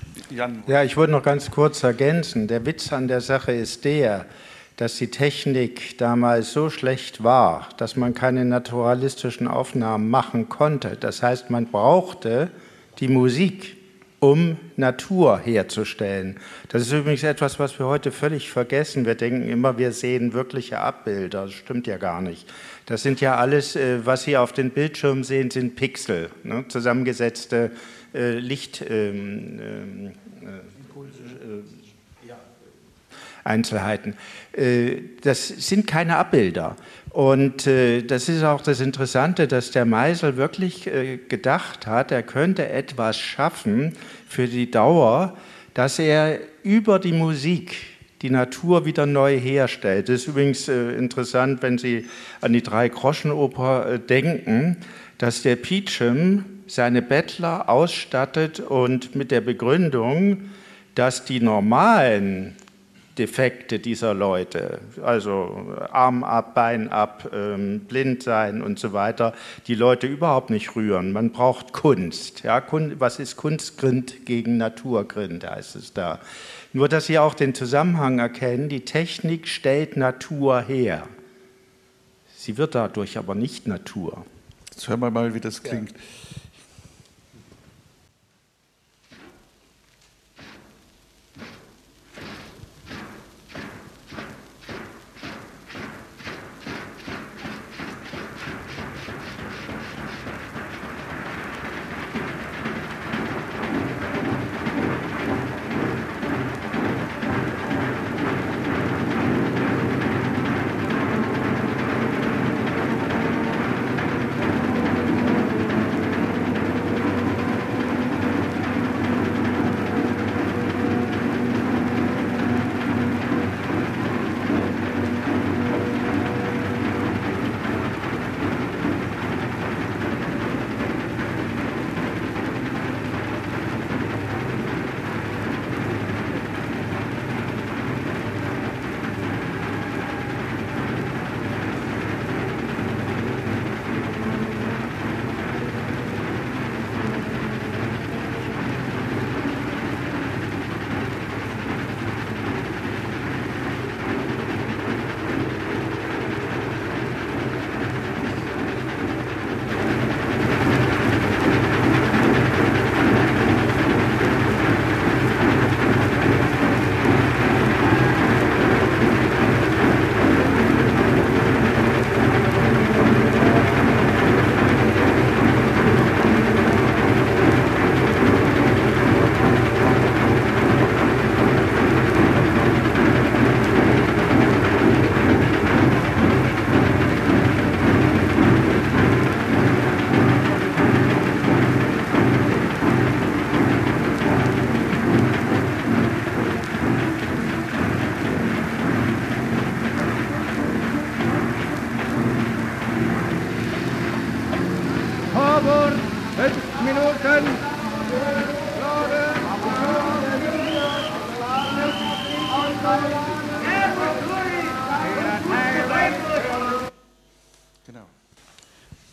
Ja, 0.68 0.84
ich 0.84 0.96
wollte 0.96 1.12
noch 1.12 1.24
ganz 1.24 1.52
kurz 1.52 1.84
ergänzen. 1.84 2.48
Der 2.48 2.66
Witz 2.66 2.94
an 2.94 3.08
der 3.08 3.22
Sache 3.22 3.52
ist 3.52 3.84
der, 3.84 4.26
dass 4.78 4.96
die 4.96 5.12
Technik 5.12 5.98
damals 5.98 6.54
so 6.54 6.70
schlecht 6.70 7.24
war, 7.24 7.70
dass 7.78 7.96
man 7.96 8.14
keine 8.14 8.46
naturalistischen 8.46 9.48
Aufnahmen 9.48 10.10
machen 10.10 10.50
konnte. 10.50 10.98
Das 11.00 11.22
heißt, 11.22 11.50
man 11.50 11.68
brauchte 11.68 12.50
die 13.02 13.08
Musik, 13.08 13.76
um 14.20 14.58
Natur 14.78 15.40
herzustellen. 15.40 16.40
Das 16.70 16.84
ist 16.84 16.92
übrigens 16.94 17.24
etwas, 17.24 17.58
was 17.60 17.80
wir 17.80 17.88
heute 17.88 18.12
völlig 18.12 18.52
vergessen. 18.52 19.04
Wir 19.08 19.16
denken 19.16 19.50
immer, 19.50 19.80
wir 19.80 19.92
sehen 19.92 20.34
wirkliche 20.34 20.78
Abbilder. 20.78 21.46
Das 21.46 21.54
stimmt 21.54 21.88
ja 21.88 21.98
gar 21.98 22.22
nicht. 22.22 22.48
Das 22.86 23.02
sind 23.02 23.20
ja 23.20 23.36
alles, 23.36 23.76
äh, 23.76 24.06
was 24.06 24.24
Sie 24.24 24.38
auf 24.38 24.54
den 24.54 24.70
Bildschirmen 24.70 25.24
sehen, 25.24 25.50
sind 25.50 25.76
Pixel, 25.76 26.30
ne? 26.44 26.66
zusammengesetzte 26.68 27.72
äh, 28.14 28.34
Licht. 28.38 28.86
Ähm, 28.88 29.60
ähm, 29.60 30.08
äh, 30.08 30.72
Einzelheiten. 33.44 34.16
Äh, 34.54 34.98
das 35.22 35.48
sind 35.48 35.88
keine 35.88 36.18
Abbilder. 36.18 36.76
Und 37.10 37.68
äh, 37.68 38.04
das 38.04 38.30
ist 38.30 38.44
auch 38.44 38.62
das 38.62 38.80
Interessante, 38.80 39.48
dass 39.48 39.72
der 39.72 39.86
Meisel 39.86 40.38
wirklich 40.38 40.88
äh, 40.88 41.18
gedacht 41.18 41.88
hat, 41.88 42.12
er 42.12 42.24
könnte 42.24 42.70
etwas 42.70 43.18
schaffen 43.18 43.94
für 44.28 44.48
die 44.48 44.72
Dauer, 44.72 45.38
dass 45.74 46.00
er 46.00 46.40
über 46.64 47.00
die 47.00 47.14
Musik 47.14 47.76
die 48.22 48.30
Natur 48.30 48.86
wieder 48.86 49.06
neu 49.08 49.40
herstellt. 49.40 50.08
Das 50.08 50.22
ist 50.22 50.28
übrigens 50.28 50.68
interessant, 50.68 51.64
wenn 51.64 51.80
Sie 51.80 52.06
an 52.42 52.54
die 52.54 52.62
Drei-Groschen-Oper 52.62 53.98
denken, 53.98 54.78
dass 55.18 55.42
der 55.42 55.56
Peachum 55.56 56.46
seine 56.68 57.02
Bettler 57.02 57.68
ausstattet 57.68 58.60
und 58.60 59.16
mit 59.16 59.32
der 59.32 59.42
Begründung, 59.42 60.52
dass 60.96 61.26
die 61.26 61.40
normalen 61.40 62.56
Defekte 63.22 63.78
dieser 63.78 64.16
Leute, 64.16 64.80
also 65.04 65.76
Arm 65.92 66.24
ab, 66.24 66.56
Bein 66.56 66.92
ab, 66.92 67.30
ähm, 67.32 67.82
blind 67.82 68.24
sein 68.24 68.64
und 68.64 68.80
so 68.80 68.94
weiter, 68.94 69.36
die 69.68 69.76
Leute 69.76 70.08
überhaupt 70.08 70.50
nicht 70.50 70.76
rühren. 70.76 71.12
Man 71.12 71.32
braucht 71.32 71.72
Kunst. 71.72 72.42
Ja, 72.42 72.64
was 72.98 73.20
ist 73.20 73.38
Kunstgrind 73.38 74.26
gegen 74.26 74.58
Naturgrind, 74.58 75.48
heißt 75.48 75.76
es 75.76 75.94
da. 75.94 76.18
Nur, 76.74 76.90
dass 76.90 77.06
Sie 77.06 77.20
auch 77.20 77.36
den 77.36 77.54
Zusammenhang 77.54 78.18
erkennen, 78.18 78.70
die 78.70 78.86
Technik 78.86 79.48
stellt 79.48 79.98
Natur 79.98 80.62
her. 80.62 81.08
Sie 82.36 82.58
wird 82.58 82.74
dadurch 82.74 83.20
aber 83.20 83.36
nicht 83.36 83.68
Natur. 83.68 84.26
Jetzt 84.72 84.88
hören 84.88 85.02
wir 85.02 85.12
mal, 85.12 85.36
wie 85.36 85.40
das 85.40 85.62
klingt. 85.62 85.92
Ja. 85.92 85.98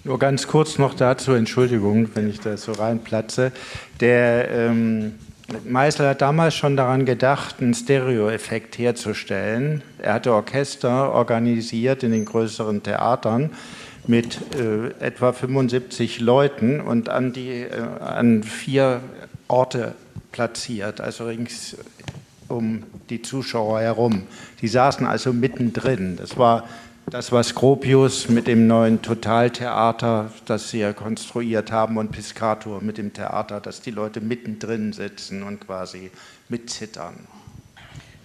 Nur 0.04 0.18
ganz 0.18 0.46
kurz 0.46 0.78
noch 0.78 0.94
dazu, 0.94 1.33
Entschuldigung, 1.33 2.09
wenn 2.14 2.31
ich 2.31 2.40
da 2.40 2.57
so 2.57 2.72
reinplatze. 2.72 3.52
Der 4.00 4.50
ähm, 4.50 5.14
Meißel 5.64 6.09
hat 6.09 6.22
damals 6.22 6.54
schon 6.54 6.76
daran 6.76 7.04
gedacht, 7.04 7.57
einen 7.61 7.74
Stereoeffekt 7.74 8.78
herzustellen. 8.78 9.83
Er 9.98 10.14
hatte 10.14 10.33
Orchester 10.33 11.12
organisiert 11.12 12.02
in 12.02 12.12
den 12.12 12.24
größeren 12.24 12.83
Theatern 12.83 13.50
mit 14.07 14.38
äh, 14.57 14.88
etwa 15.04 15.33
75 15.33 16.20
Leuten 16.20 16.81
und 16.81 17.09
an, 17.09 17.33
die, 17.33 17.62
äh, 17.62 17.81
an 18.00 18.42
vier 18.42 19.00
Orte 19.48 19.94
platziert, 20.33 21.00
also 21.00 21.26
rings 21.26 21.76
um 22.48 22.85
die 23.11 23.22
Zuschauer 23.22 23.81
herum. 23.81 24.22
Die 24.62 24.68
saßen 24.68 25.07
also 25.07 25.33
mittendrin. 25.33 26.16
Das 26.16 26.38
war 26.38 26.64
das, 27.11 27.33
was 27.33 27.55
Gropius 27.55 28.29
mit 28.29 28.47
dem 28.47 28.66
neuen 28.66 29.03
Totaltheater, 29.03 30.31
das 30.47 30.71
sie 30.71 30.81
ja 30.81 30.92
konstruiert 30.92 31.73
haben, 31.73 31.97
und 31.97 32.12
Piscator 32.12 32.83
mit 32.83 32.99
dem 32.99 33.12
Theater, 33.12 33.61
dass 33.61 33.81
die 33.81 33.90
Leute 33.90 34.21
mittendrin 34.21 34.92
sitzen 34.92 35.42
und 35.42 35.61
quasi 35.61 36.11
mitzittern. 36.49 37.14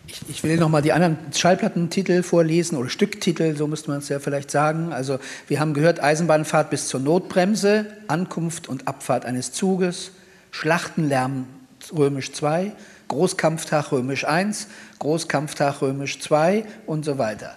Ich, 0.08 0.22
ich 0.28 0.43
will 0.43 0.58
nochmal 0.58 0.82
die 0.82 0.91
anderen 0.91 1.17
Schallplattentitel 1.34 2.24
vorlesen 2.24 2.78
oder 2.78 2.89
Stücktitel, 2.89 3.56
so 3.56 3.67
müsste 3.67 3.89
man 3.89 4.00
es 4.00 4.10
ja 4.10 4.19
vielleicht 4.19 4.52
sagen. 4.52 4.91
Also 4.91 5.19
wir 5.48 5.60
haben 5.60 5.74
gehört 5.74 6.02
Eisenbahnfahrt 6.02 6.69
bis 6.69 6.88
zur 6.88 7.00
Notbremse, 7.00 7.86
Ankunft 8.08 8.67
und 8.67 8.88
Abfahrt 8.88 9.26
eines 9.26 9.54
Zuges, 9.54 10.12
Schlachtenlärm 10.52 11.48
römisch 11.96 12.34
2, 12.34 12.74
Großkampftag 13.08 13.91
römisch 13.91 14.26
1, 14.26 14.67
Großkampftag 15.00 15.82
römisch 15.82 16.19
2 16.19 16.65
und 16.86 17.06
so 17.06 17.17
weiter. 17.17 17.56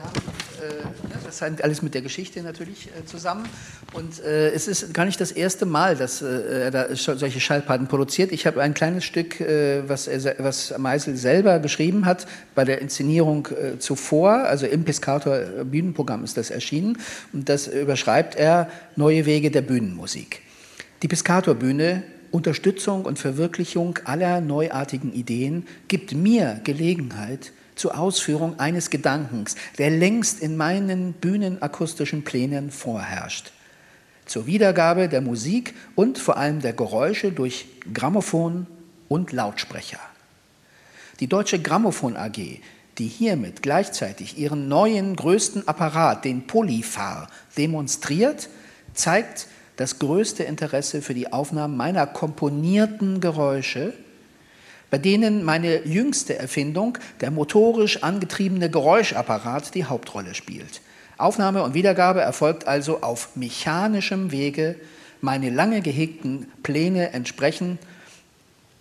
Wir 0.00 0.06
haben 0.06 0.30
äh, 0.60 1.08
ne, 1.08 1.14
das 1.24 1.40
hängt 1.40 1.62
alles 1.62 1.82
mit 1.82 1.94
der 1.94 2.02
Geschichte 2.02 2.42
natürlich 2.42 2.88
äh, 2.88 3.04
zusammen. 3.04 3.46
Und 3.92 4.22
äh, 4.22 4.50
es 4.50 4.68
ist 4.68 4.94
gar 4.94 5.04
nicht 5.04 5.20
das 5.20 5.32
erste 5.32 5.66
Mal, 5.66 5.96
dass 5.96 6.22
er 6.22 6.70
da 6.70 6.94
solche 6.94 7.40
Schallplatten 7.40 7.86
produziert. 7.86 8.32
Ich 8.32 8.46
habe 8.46 8.62
ein 8.62 8.74
kleines 8.74 9.04
Stück, 9.04 9.40
was, 9.40 10.06
er, 10.06 10.36
was 10.38 10.76
Meisel 10.78 11.16
selber 11.16 11.58
geschrieben 11.58 12.06
hat, 12.06 12.26
bei 12.54 12.64
der 12.64 12.80
Inszenierung 12.80 13.48
zuvor, 13.78 14.32
also 14.44 14.66
im 14.66 14.84
Piscator 14.84 15.38
Bühnenprogramm 15.64 16.24
ist 16.24 16.36
das 16.36 16.50
erschienen. 16.50 16.98
Und 17.32 17.48
das 17.48 17.66
überschreibt 17.66 18.36
er 18.36 18.70
Neue 18.96 19.26
Wege 19.26 19.50
der 19.50 19.62
Bühnenmusik. 19.62 20.42
Die 21.02 21.08
Piscator 21.08 21.54
Bühne 21.54 22.02
Unterstützung 22.30 23.04
und 23.04 23.18
Verwirklichung 23.18 23.98
aller 24.04 24.40
neuartigen 24.40 25.12
Ideen 25.12 25.66
gibt 25.88 26.14
mir 26.14 26.60
Gelegenheit, 26.62 27.52
zur 27.80 27.98
Ausführung 27.98 28.60
eines 28.60 28.90
Gedankens, 28.90 29.56
der 29.78 29.88
längst 29.88 30.40
in 30.40 30.58
meinen 30.58 31.14
bühnenakustischen 31.14 32.24
Plänen 32.24 32.70
vorherrscht. 32.70 33.52
Zur 34.26 34.44
Wiedergabe 34.44 35.08
der 35.08 35.22
Musik 35.22 35.74
und 35.94 36.18
vor 36.18 36.36
allem 36.36 36.60
der 36.60 36.74
Geräusche 36.74 37.32
durch 37.32 37.64
Grammophon 37.94 38.66
und 39.08 39.32
Lautsprecher. 39.32 39.98
Die 41.20 41.26
Deutsche 41.26 41.58
Grammophon 41.58 42.18
AG, 42.18 42.60
die 42.98 43.08
hiermit 43.08 43.62
gleichzeitig 43.62 44.36
ihren 44.36 44.68
neuen 44.68 45.16
größten 45.16 45.66
Apparat, 45.66 46.26
den 46.26 46.46
Polyphar, 46.46 47.28
demonstriert, 47.56 48.50
zeigt 48.92 49.46
das 49.76 49.98
größte 49.98 50.42
Interesse 50.42 51.00
für 51.00 51.14
die 51.14 51.32
Aufnahmen 51.32 51.78
meiner 51.78 52.06
komponierten 52.06 53.22
Geräusche 53.22 53.94
bei 54.90 54.98
denen 54.98 55.44
meine 55.44 55.86
jüngste 55.86 56.38
Erfindung, 56.38 56.98
der 57.20 57.30
motorisch 57.30 58.02
angetriebene 58.02 58.70
Geräuschapparat, 58.70 59.74
die 59.74 59.84
Hauptrolle 59.84 60.34
spielt. 60.34 60.80
Aufnahme 61.16 61.62
und 61.62 61.74
Wiedergabe 61.74 62.20
erfolgt 62.20 62.66
also 62.66 63.02
auf 63.02 63.36
mechanischem 63.36 64.32
Wege. 64.32 64.76
Meine 65.20 65.50
lange 65.50 65.80
gehegten 65.82 66.46
Pläne 66.62 67.12
entsprechen 67.12 67.78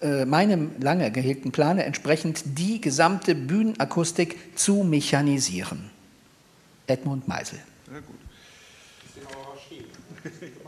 äh, 0.02 0.26
meinem 0.26 0.72
lange 0.80 1.12
gehegten 1.12 1.52
Plane 1.52 1.84
entsprechend 1.84 2.58
die 2.58 2.80
gesamte 2.80 3.36
Bühnenakustik 3.36 4.58
zu 4.58 4.84
mechanisieren. 4.84 5.90
Edmund 6.88 7.28
Meisel. 7.28 7.60
Sehr 7.86 8.02
gut. 8.02 8.16
Sind 10.40 10.59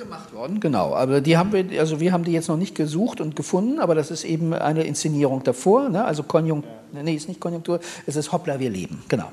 gemacht 0.00 0.32
worden, 0.32 0.58
genau. 0.60 0.94
Aber 0.94 1.20
die 1.20 1.36
haben 1.36 1.52
wir, 1.52 1.78
also 1.78 2.00
wir 2.00 2.12
haben 2.12 2.24
die 2.24 2.32
jetzt 2.32 2.48
noch 2.48 2.56
nicht 2.56 2.74
gesucht 2.74 3.20
und 3.20 3.36
gefunden, 3.36 3.78
aber 3.78 3.94
das 3.94 4.10
ist 4.10 4.24
eben 4.24 4.52
eine 4.52 4.82
Inszenierung 4.84 5.44
davor. 5.44 5.88
Ne? 5.88 6.04
Also 6.04 6.22
Konjunktur, 6.22 6.72
nee, 6.92 7.14
ist 7.14 7.28
nicht 7.28 7.40
Konjunktur, 7.40 7.80
es 8.06 8.16
ist 8.16 8.32
Hoppla, 8.32 8.58
wir 8.58 8.70
leben, 8.70 9.02
genau. 9.08 9.30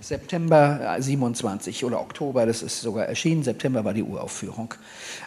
September 0.00 0.96
27 0.98 1.84
oder 1.84 2.00
Oktober, 2.00 2.46
das 2.46 2.62
ist 2.62 2.80
sogar 2.80 3.06
erschienen, 3.06 3.42
September 3.42 3.84
war 3.84 3.92
die 3.92 4.02
Uraufführung. 4.02 4.74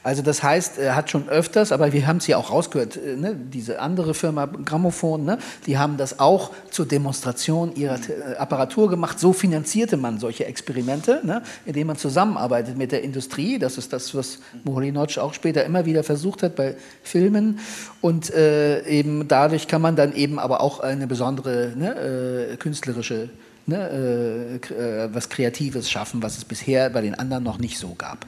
Also 0.02 0.22
das 0.22 0.42
heißt, 0.42 0.80
er 0.80 0.96
hat 0.96 1.12
schon 1.12 1.30
öfters, 1.30 1.72
aber 1.72 1.94
wir 1.94 2.08
haben 2.08 2.18
es 2.18 2.28
ja 2.28 2.38
auch 2.38 2.52
rausgehört, 2.52 2.98
äh, 2.98 3.16
ne, 3.16 3.36
diese 3.36 3.80
andere 3.80 4.14
Firma 4.14 4.46
Grammophon, 4.46 5.26
ne, 5.26 5.38
die 5.68 5.78
haben 5.78 5.98
das 5.98 6.20
auch 6.20 6.52
zur 6.72 6.88
Demonstration 6.88 7.76
ihrer 7.76 7.96
äh, 7.96 8.36
Apparatur 8.38 8.90
gemacht. 8.90 9.20
So 9.20 9.32
finanzierte 9.32 9.96
man 9.98 10.20
solche 10.20 10.46
Experimente, 10.46 11.22
ne, 11.24 11.44
indem 11.66 11.88
man 11.88 11.98
zusammenarbeitet 11.98 12.78
mit 12.78 12.92
der 12.92 13.04
Industrie. 13.04 13.60
Das 13.60 13.78
ist 13.78 13.94
das, 13.94 14.16
was 14.16 14.40
Moholy-Nagy 14.64 15.20
auch 15.20 15.34
später 15.34 15.64
immer 15.66 15.86
wieder 15.86 16.04
versucht 16.04 16.44
hat 16.44 16.56
bei 16.56 16.76
Filmen. 17.04 17.60
Und 18.02 18.34
äh, 18.34 18.84
eben 18.88 19.28
dadurch 19.28 19.68
kann 19.68 19.82
man 19.82 19.96
dann 19.96 20.14
eben 20.14 20.40
aber 20.40 20.62
auch 20.62 20.80
eine 20.80 21.08
besondere 21.08 21.74
ne, 21.76 22.52
äh, 22.52 22.58
künstlerische 22.58 23.30
ne, 23.66 24.60
äh, 24.72 24.74
äh, 24.74 25.10
was 25.14 25.30
Kreatives 25.30 25.90
schaffen, 25.90 26.22
was 26.22 26.38
es 26.38 26.46
bisher 26.46 26.90
bei 26.90 27.02
den 27.02 27.16
anderen 27.16 27.44
noch 27.44 27.60
nicht 27.60 27.78
so 27.78 27.96
gab. 27.96 28.26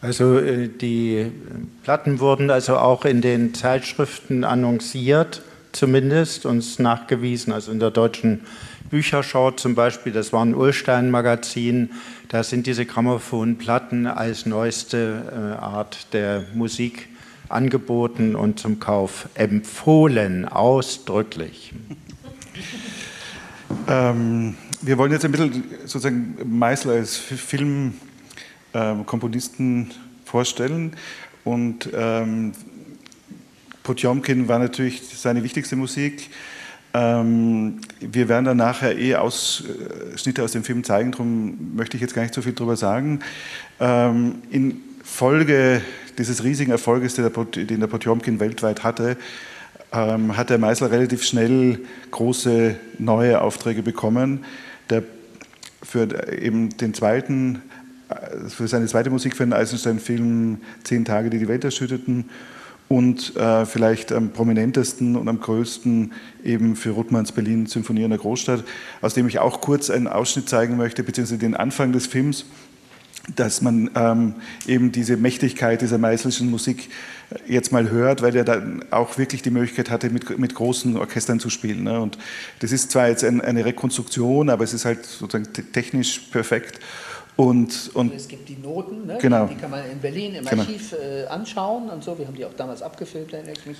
Also 0.00 0.38
äh, 0.38 0.68
die 0.68 1.32
Platten 1.82 2.20
wurden 2.20 2.50
also 2.50 2.76
auch 2.76 3.04
in 3.04 3.20
den 3.20 3.54
Zeitschriften 3.54 4.44
annonciert, 4.44 5.42
zumindest 5.72 6.46
uns 6.46 6.78
nachgewiesen, 6.78 7.52
also 7.52 7.72
in 7.72 7.80
der 7.80 7.90
deutschen 7.90 8.42
Bücherschau 8.90 9.50
zum 9.50 9.74
Beispiel, 9.74 10.12
das 10.12 10.32
war 10.32 10.44
ein 10.44 10.54
Ulstein-Magazin, 10.54 11.90
da 12.28 12.42
sind 12.42 12.66
diese 12.66 12.86
Grammophonplatten 12.86 14.06
als 14.06 14.46
neueste 14.46 15.24
äh, 15.30 15.62
Art 15.62 16.12
der 16.12 16.44
Musik 16.54 17.08
angeboten 17.48 18.34
und 18.36 18.60
zum 18.60 18.78
Kauf 18.78 19.28
empfohlen, 19.34 20.46
ausdrücklich. 20.46 21.72
Ähm, 23.86 24.56
wir 24.82 24.98
wollen 24.98 25.12
jetzt 25.12 25.24
ein 25.24 25.32
bisschen 25.32 25.64
sozusagen 25.80 26.36
Meißel 26.44 26.92
als 26.92 27.16
Filmkomponisten 27.16 29.82
ähm, 29.82 29.90
vorstellen 30.24 30.92
und 31.44 31.88
ähm, 31.94 32.52
Potjomkin 33.82 34.48
war 34.48 34.58
natürlich 34.58 35.02
seine 35.08 35.42
wichtigste 35.42 35.76
Musik. 35.76 36.28
Ähm, 36.94 37.80
wir 38.00 38.28
werden 38.28 38.44
dann 38.44 38.58
nachher 38.58 38.98
eh 38.98 39.16
Ausschnitte 39.16 40.42
aus 40.42 40.52
dem 40.52 40.64
Film 40.64 40.84
zeigen, 40.84 41.12
darum 41.12 41.74
möchte 41.74 41.96
ich 41.96 42.00
jetzt 42.00 42.14
gar 42.14 42.22
nicht 42.22 42.34
so 42.34 42.42
viel 42.42 42.52
darüber 42.52 42.76
sagen. 42.76 43.20
Ähm, 43.80 44.42
in 44.50 44.82
Folge 45.02 45.82
dieses 46.18 46.44
riesigen 46.44 46.70
Erfolges, 46.70 47.14
den 47.14 47.80
der 47.80 47.86
Potjomkin 47.86 48.40
weltweit 48.40 48.84
hatte, 48.84 49.16
ähm, 49.92 50.36
hat 50.36 50.50
der 50.50 50.58
Meißel 50.58 50.88
relativ 50.88 51.24
schnell 51.24 51.80
große 52.10 52.76
neue 52.98 53.40
Aufträge 53.40 53.82
bekommen. 53.82 54.44
Der 54.90 55.02
für 55.82 56.08
eben 56.32 56.76
den 56.76 56.94
zweiten, 56.94 57.62
äh, 58.08 58.48
für 58.48 58.68
seine 58.68 58.86
zweite 58.86 59.10
Musik 59.10 59.36
für 59.36 59.44
den 59.44 59.52
Eisenstein-Film 59.52 60.58
Zehn 60.84 61.04
Tage, 61.04 61.30
die 61.30 61.38
die 61.38 61.48
Welt 61.48 61.64
erschütterten 61.64 62.26
und 62.88 63.36
äh, 63.36 63.66
vielleicht 63.66 64.12
am 64.12 64.30
prominentesten 64.30 65.14
und 65.14 65.28
am 65.28 65.40
größten 65.40 66.12
eben 66.42 66.74
für 66.74 66.90
Ruttmanns 66.90 67.32
Berlin 67.32 67.66
Symphonie 67.66 68.04
in 68.04 68.10
der 68.10 68.18
Großstadt, 68.18 68.64
aus 69.02 69.14
dem 69.14 69.28
ich 69.28 69.38
auch 69.38 69.60
kurz 69.60 69.90
einen 69.90 70.08
Ausschnitt 70.08 70.48
zeigen 70.48 70.76
möchte, 70.76 71.02
beziehungsweise 71.02 71.38
den 71.38 71.54
Anfang 71.54 71.92
des 71.92 72.06
Films, 72.06 72.46
dass 73.36 73.62
man 73.62 73.90
ähm, 73.94 74.34
eben 74.66 74.92
diese 74.92 75.16
Mächtigkeit 75.16 75.80
dieser 75.82 75.98
meißelschen 75.98 76.50
Musik 76.50 76.88
jetzt 77.46 77.72
mal 77.72 77.90
hört, 77.90 78.22
weil 78.22 78.34
er 78.34 78.44
dann 78.44 78.84
auch 78.90 79.18
wirklich 79.18 79.42
die 79.42 79.50
Möglichkeit 79.50 79.90
hatte, 79.90 80.10
mit, 80.10 80.38
mit 80.38 80.54
großen 80.54 80.96
Orchestern 80.96 81.40
zu 81.40 81.50
spielen. 81.50 81.82
Ne? 81.82 82.00
Und 82.00 82.18
das 82.60 82.72
ist 82.72 82.90
zwar 82.90 83.08
jetzt 83.08 83.24
ein, 83.24 83.40
eine 83.40 83.64
Rekonstruktion, 83.64 84.48
aber 84.48 84.64
es 84.64 84.72
ist 84.72 84.84
halt 84.84 85.04
sozusagen 85.04 85.52
technisch 85.72 86.20
perfekt. 86.30 86.80
Und, 87.38 87.92
und 87.94 88.12
es 88.12 88.26
gibt 88.26 88.48
die 88.48 88.56
Noten, 88.56 89.06
ne? 89.06 89.16
genau. 89.20 89.46
die 89.46 89.54
kann 89.54 89.70
man 89.70 89.88
in 89.88 90.00
Berlin 90.00 90.34
im 90.34 90.44
genau. 90.44 90.60
Archiv 90.60 90.92
äh, 90.92 91.24
anschauen 91.26 91.88
und 91.88 92.02
so. 92.02 92.18
Wir 92.18 92.26
haben 92.26 92.34
die 92.34 92.44
auch 92.44 92.52
damals 92.56 92.82
abgefilmt, 92.82 93.32
erinnere 93.32 93.52
ich 93.52 93.64
mich. 93.64 93.76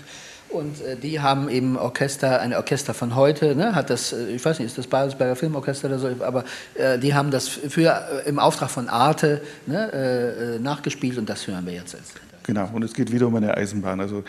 Und 0.49 0.81
äh, 0.81 0.95
die 0.95 1.19
haben 1.19 1.49
eben 1.49 1.77
Orchester, 1.77 2.41
ein 2.41 2.55
Orchester 2.55 2.95
von 2.95 3.17
heute, 3.17 3.57
ne, 3.57 3.75
hat 3.75 3.91
das, 3.91 4.13
äh, 4.13 4.29
ich 4.29 4.45
weiß 4.45 4.61
nicht, 4.61 4.69
ist 4.69 4.79
das 4.79 4.87
Babelsberger 4.87 5.35
Filmorchester 5.35 5.89
oder 5.89 5.99
so, 5.99 6.09
aber 6.21 6.45
äh, 6.75 7.01
die 7.01 7.15
haben 7.15 7.33
das 7.33 7.49
für, 7.49 8.23
äh, 8.25 8.29
im 8.29 8.39
Auftrag 8.39 8.71
von 8.71 8.89
Arte 8.89 9.43
ne, 9.67 9.91
äh, 9.91 10.59
nachgespielt 10.61 11.19
und 11.19 11.29
das 11.29 11.49
hören 11.49 11.67
wir 11.67 11.73
jetzt. 11.73 11.97
Als 11.97 12.13
genau, 12.45 12.71
und 12.73 12.85
es 12.85 12.95
geht 12.95 13.11
wieder 13.11 13.27
um 13.27 13.35
eine 13.35 13.57
Eisenbahn, 13.57 13.99
also 14.01 14.23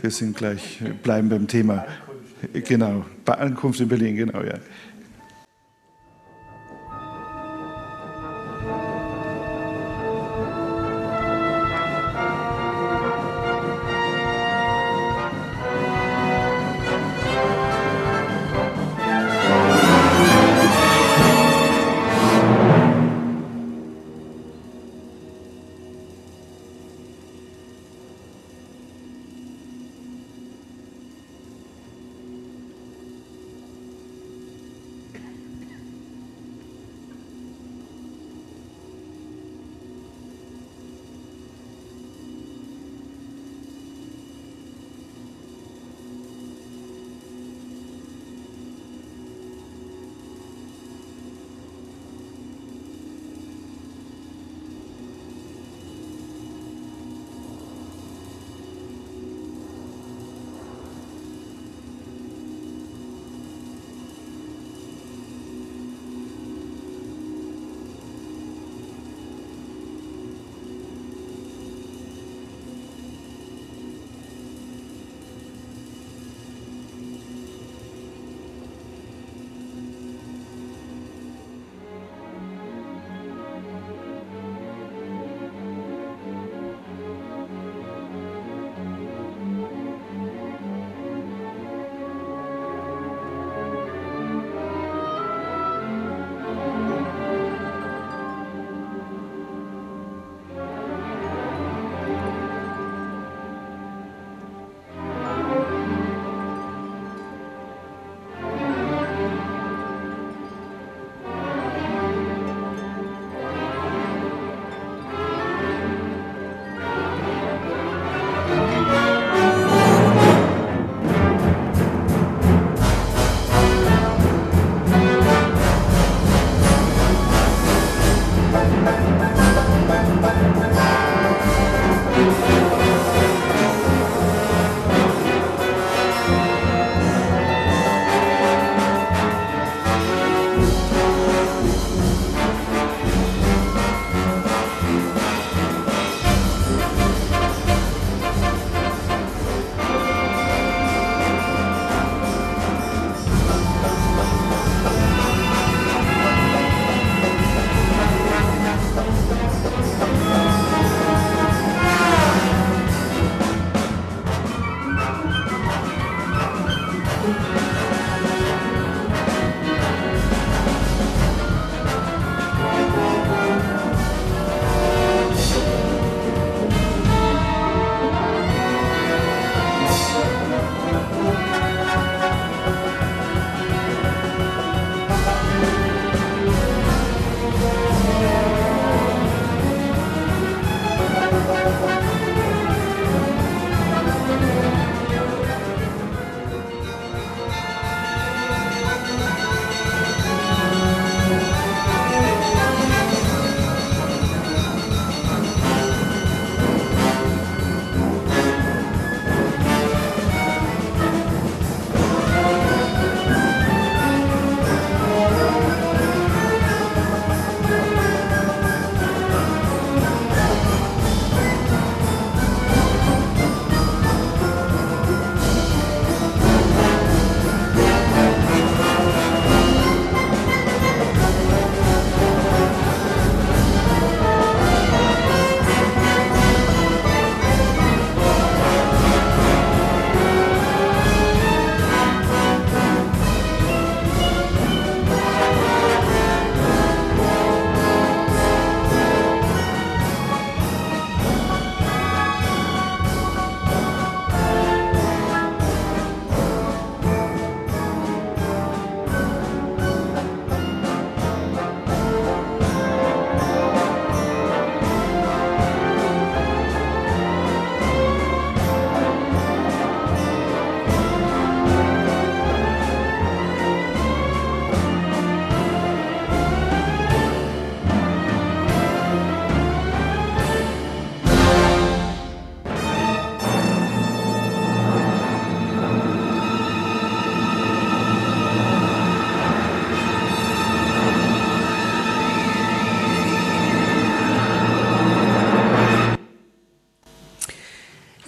wir 0.00 0.10
sind 0.10 0.36
gleich, 0.36 0.82
bleiben 1.04 1.28
beim 1.28 1.46
Thema. 1.46 1.86
Genau, 2.52 3.04
bei 3.24 3.34
Ankunft 3.34 3.78
in 3.78 3.86
Berlin, 3.86 4.16
genau, 4.16 4.42
ja. 4.42 4.54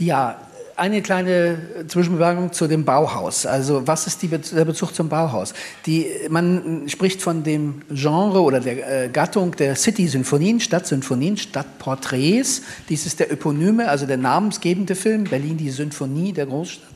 Ja, 0.04 0.36
eine 0.76 1.00
kleine 1.00 1.56
Zwischenbemerkung 1.88 2.52
zu 2.52 2.66
dem 2.66 2.84
Bauhaus. 2.84 3.46
Also 3.46 3.86
was 3.86 4.06
ist 4.06 4.20
die, 4.20 4.28
der 4.28 4.64
Bezug 4.66 4.94
zum 4.94 5.08
Bauhaus? 5.08 5.54
Die, 5.86 6.06
man 6.28 6.84
spricht 6.88 7.22
von 7.22 7.42
dem 7.42 7.80
Genre 7.90 8.42
oder 8.42 8.60
der 8.60 9.04
äh, 9.04 9.08
Gattung 9.08 9.52
der 9.56 9.76
City-Symphonien, 9.76 10.60
Stadtsymphonien, 10.60 11.38
Stadtporträts. 11.38 12.62
Dies 12.90 13.06
ist 13.06 13.18
der 13.18 13.30
Eponyme, 13.30 13.88
also 13.88 14.04
der 14.04 14.18
namensgebende 14.18 14.94
Film, 14.94 15.24
Berlin 15.24 15.56
die 15.56 15.70
Symphonie 15.70 16.34
der 16.34 16.46
Großstadt. 16.46 16.93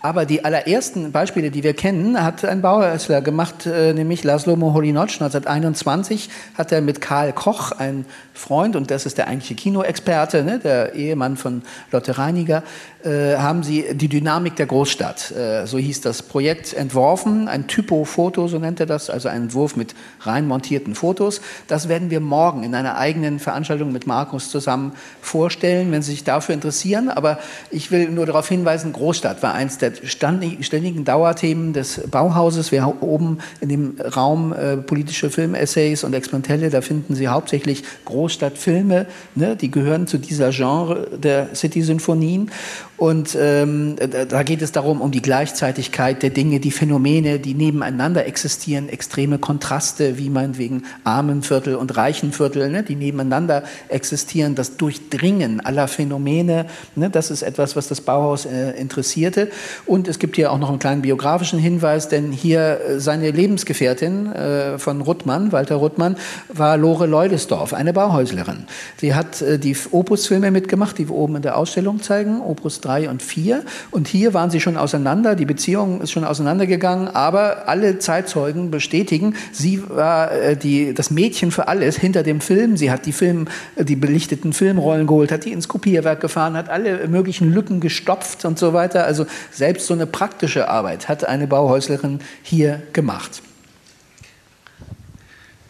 Aber 0.00 0.26
die 0.26 0.44
allerersten 0.44 1.12
Beispiele, 1.12 1.50
die 1.50 1.62
wir 1.62 1.74
kennen, 1.74 2.22
hat 2.22 2.44
ein 2.44 2.62
Bauhäusler 2.62 3.20
gemacht, 3.20 3.66
äh, 3.66 3.92
nämlich 3.92 4.24
Laszlo 4.24 4.56
Moholy-Nagy. 4.56 5.20
1921 5.20 6.30
hat 6.56 6.72
er 6.72 6.80
mit 6.80 7.00
Karl 7.00 7.32
Koch, 7.32 7.72
ein 7.72 8.04
Freund, 8.34 8.76
und 8.76 8.90
das 8.90 9.04
ist 9.04 9.18
der 9.18 9.26
eigentliche 9.26 9.56
Kinoexperte, 9.56 10.44
ne, 10.44 10.58
der 10.60 10.94
Ehemann 10.94 11.36
von 11.36 11.62
Lotte 11.90 12.18
Reiniger, 12.18 12.62
äh, 13.04 13.36
haben 13.36 13.62
sie 13.62 13.94
die 13.94 14.08
Dynamik 14.08 14.56
der 14.56 14.66
Großstadt, 14.66 15.32
äh, 15.32 15.66
so 15.66 15.78
hieß 15.78 16.00
das 16.00 16.22
Projekt, 16.22 16.72
entworfen. 16.72 17.48
Ein 17.48 17.66
Typo-Foto, 17.66 18.48
so 18.48 18.58
nennt 18.58 18.80
er 18.80 18.86
das, 18.86 19.10
also 19.10 19.28
ein 19.28 19.42
Entwurf 19.42 19.76
mit 19.76 19.94
rein 20.20 20.46
montierten 20.46 20.94
Fotos. 20.94 21.40
Das 21.66 21.88
werden 21.88 22.10
wir 22.10 22.20
morgen 22.20 22.62
in 22.62 22.74
einer 22.74 22.96
eigenen 22.96 23.38
Veranstaltung 23.38 23.92
mit 23.92 24.06
Markus 24.06 24.50
zusammen 24.50 24.92
vorstellen, 25.20 25.90
wenn 25.92 26.02
Sie 26.02 26.12
sich 26.12 26.24
dafür 26.24 26.54
interessieren. 26.54 27.08
Aber 27.08 27.38
ich 27.70 27.90
will 27.90 28.08
nur 28.10 28.26
darauf 28.26 28.48
hinweisen, 28.48 28.92
Großstadt 28.92 29.42
war 29.42 29.54
der 29.78 29.92
ständigen 30.04 31.04
Dauerthemen 31.04 31.72
des 31.72 32.02
Bauhauses. 32.10 32.72
Wir 32.72 32.82
haben 32.82 32.98
oben 33.00 33.38
in 33.60 33.68
dem 33.68 33.96
Raum 34.00 34.52
äh, 34.52 34.76
politische 34.76 35.30
Filmessays 35.30 36.04
und 36.04 36.14
Experimentelle, 36.14 36.70
da 36.70 36.80
finden 36.80 37.14
Sie 37.14 37.28
hauptsächlich 37.28 37.84
Großstadtfilme, 38.04 39.06
ne? 39.34 39.56
die 39.56 39.70
gehören 39.70 40.06
zu 40.06 40.18
dieser 40.18 40.50
Genre 40.50 41.08
der 41.16 41.54
City-Symphonien. 41.54 42.50
Und 42.98 43.38
ähm, 43.40 43.94
da 44.28 44.42
geht 44.42 44.60
es 44.60 44.72
darum, 44.72 45.00
um 45.00 45.12
die 45.12 45.22
Gleichzeitigkeit 45.22 46.20
der 46.20 46.30
Dinge, 46.30 46.58
die 46.58 46.72
Phänomene, 46.72 47.38
die 47.38 47.54
nebeneinander 47.54 48.26
existieren, 48.26 48.88
extreme 48.88 49.38
Kontraste, 49.38 50.18
wie 50.18 50.30
meinetwegen 50.30 50.82
Armenviertel 51.04 51.76
und 51.76 51.96
Reichenviertel, 51.96 52.68
ne, 52.68 52.82
die 52.82 52.96
nebeneinander 52.96 53.62
existieren, 53.88 54.56
das 54.56 54.76
Durchdringen 54.78 55.60
aller 55.60 55.86
Phänomene, 55.86 56.66
ne, 56.96 57.08
das 57.08 57.30
ist 57.30 57.42
etwas, 57.42 57.76
was 57.76 57.86
das 57.86 58.00
Bauhaus 58.00 58.46
äh, 58.46 58.72
interessierte. 58.72 59.48
Und 59.86 60.08
es 60.08 60.18
gibt 60.18 60.36
hier 60.36 60.52
auch 60.52 60.58
noch 60.58 60.68
einen 60.68 60.78
kleinen 60.78 61.02
biografischen 61.02 61.58
Hinweis, 61.58 62.08
denn 62.08 62.32
hier 62.32 62.80
äh, 62.80 63.00
seine 63.00 63.30
Lebensgefährtin 63.30 64.32
äh, 64.32 64.78
von 64.78 65.00
Ruttmann, 65.00 65.52
Walter 65.52 65.76
Ruttmann, 65.76 66.16
war 66.48 66.76
Lore 66.76 67.06
Leudesdorf, 67.06 67.74
eine 67.74 67.92
Bauhäuslerin. 67.92 68.64
Sie 68.96 69.14
hat 69.14 69.42
äh, 69.42 69.58
die 69.58 69.76
Opus-Filme 69.90 70.50
mitgemacht, 70.50 70.98
die 70.98 71.08
wir 71.08 71.14
oben 71.14 71.36
in 71.36 71.42
der 71.42 71.56
Ausstellung 71.56 72.02
zeigen, 72.02 72.40
Opus 72.40 72.80
3 72.80 73.10
und 73.10 73.22
4. 73.22 73.62
Und 73.90 74.08
hier 74.08 74.34
waren 74.34 74.50
sie 74.50 74.60
schon 74.60 74.76
auseinander, 74.76 75.34
die 75.34 75.44
Beziehung 75.44 76.00
ist 76.00 76.10
schon 76.10 76.24
auseinandergegangen, 76.24 77.08
aber 77.08 77.68
alle 77.68 77.98
Zeitzeugen 77.98 78.70
bestätigen, 78.70 79.34
sie 79.52 79.82
war 79.88 80.32
äh, 80.32 80.56
die, 80.56 80.94
das 80.94 81.10
Mädchen 81.10 81.50
für 81.50 81.68
alles 81.68 81.96
hinter 81.96 82.22
dem 82.22 82.40
Film. 82.40 82.76
Sie 82.76 82.90
hat 82.90 83.06
die, 83.06 83.12
Film, 83.12 83.48
die 83.76 83.96
belichteten 83.96 84.52
Filmrollen 84.52 85.06
geholt, 85.06 85.32
hat 85.32 85.44
die 85.44 85.52
ins 85.52 85.68
Kopierwerk 85.68 86.20
gefahren, 86.20 86.56
hat 86.56 86.68
alle 86.68 87.08
möglichen 87.08 87.52
Lücken 87.52 87.80
gestopft 87.80 88.44
und 88.44 88.58
so 88.58 88.72
weiter. 88.72 89.04
Also 89.04 89.26
selbst 89.58 89.86
so 89.86 89.94
eine 89.94 90.06
praktische 90.06 90.68
Arbeit 90.68 91.08
hat 91.08 91.24
eine 91.24 91.46
Bauhäuslerin 91.46 92.20
hier 92.42 92.82
gemacht. 92.92 93.42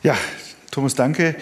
Ja, 0.03 0.17
Thomas, 0.71 0.95
danke. 0.95 1.35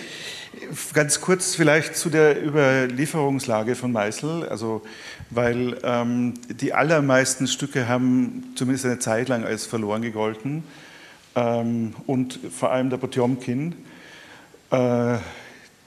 Ganz 0.95 1.21
kurz 1.21 1.55
vielleicht 1.55 1.97
zu 1.97 2.09
der 2.09 2.43
Überlieferungslage 2.43 3.75
von 3.75 3.93
Meißel. 3.93 4.49
Also 4.49 4.83
weil 5.31 5.77
ähm, 5.83 6.35
die 6.49 6.73
allermeisten 6.73 7.47
Stücke 7.47 7.89
haben 7.89 8.53
zumindest 8.55 8.87
eine 8.87 8.99
Zeit 8.99 9.29
lang 9.29 9.45
als 9.45 9.67
verloren 9.67 10.03
gegolten 10.03 10.65
ähm, 11.35 11.95
und 12.07 12.39
vor 12.57 12.71
allem 12.71 12.91
der 12.91 12.97
Potjomkin. 12.97 13.75
Äh, 14.71 15.19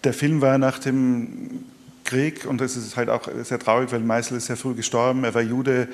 der 0.04 0.14
Film 0.14 0.42
war 0.42 0.58
nach 0.58 0.80
dem 0.80 1.64
Krieg 2.04 2.46
und 2.46 2.60
das 2.60 2.76
ist 2.76 2.98
halt 2.98 3.10
auch 3.10 3.28
sehr 3.44 3.60
traurig, 3.60 3.92
weil 3.92 4.00
Meisel 4.00 4.38
ist 4.38 4.48
sehr 4.48 4.58
früh 4.58 4.74
gestorben, 4.74 5.24
er 5.24 5.34
war 5.34 5.42
Jude, 5.42 5.88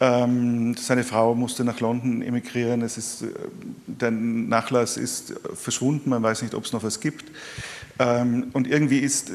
seine 0.00 1.04
Frau 1.04 1.34
musste 1.34 1.62
nach 1.62 1.78
London 1.80 2.22
emigrieren, 2.22 2.80
es 2.80 2.96
ist, 2.96 3.22
äh, 3.22 3.26
der 3.86 4.10
Nachlass 4.10 4.96
ist 4.96 5.34
verschwunden, 5.54 6.08
man 6.08 6.22
weiß 6.22 6.40
nicht, 6.40 6.54
ob 6.54 6.64
es 6.64 6.72
noch 6.72 6.82
was 6.82 7.00
gibt. 7.00 7.30
Ähm, 7.98 8.48
und 8.54 8.66
irgendwie 8.66 9.00
ist 9.00 9.30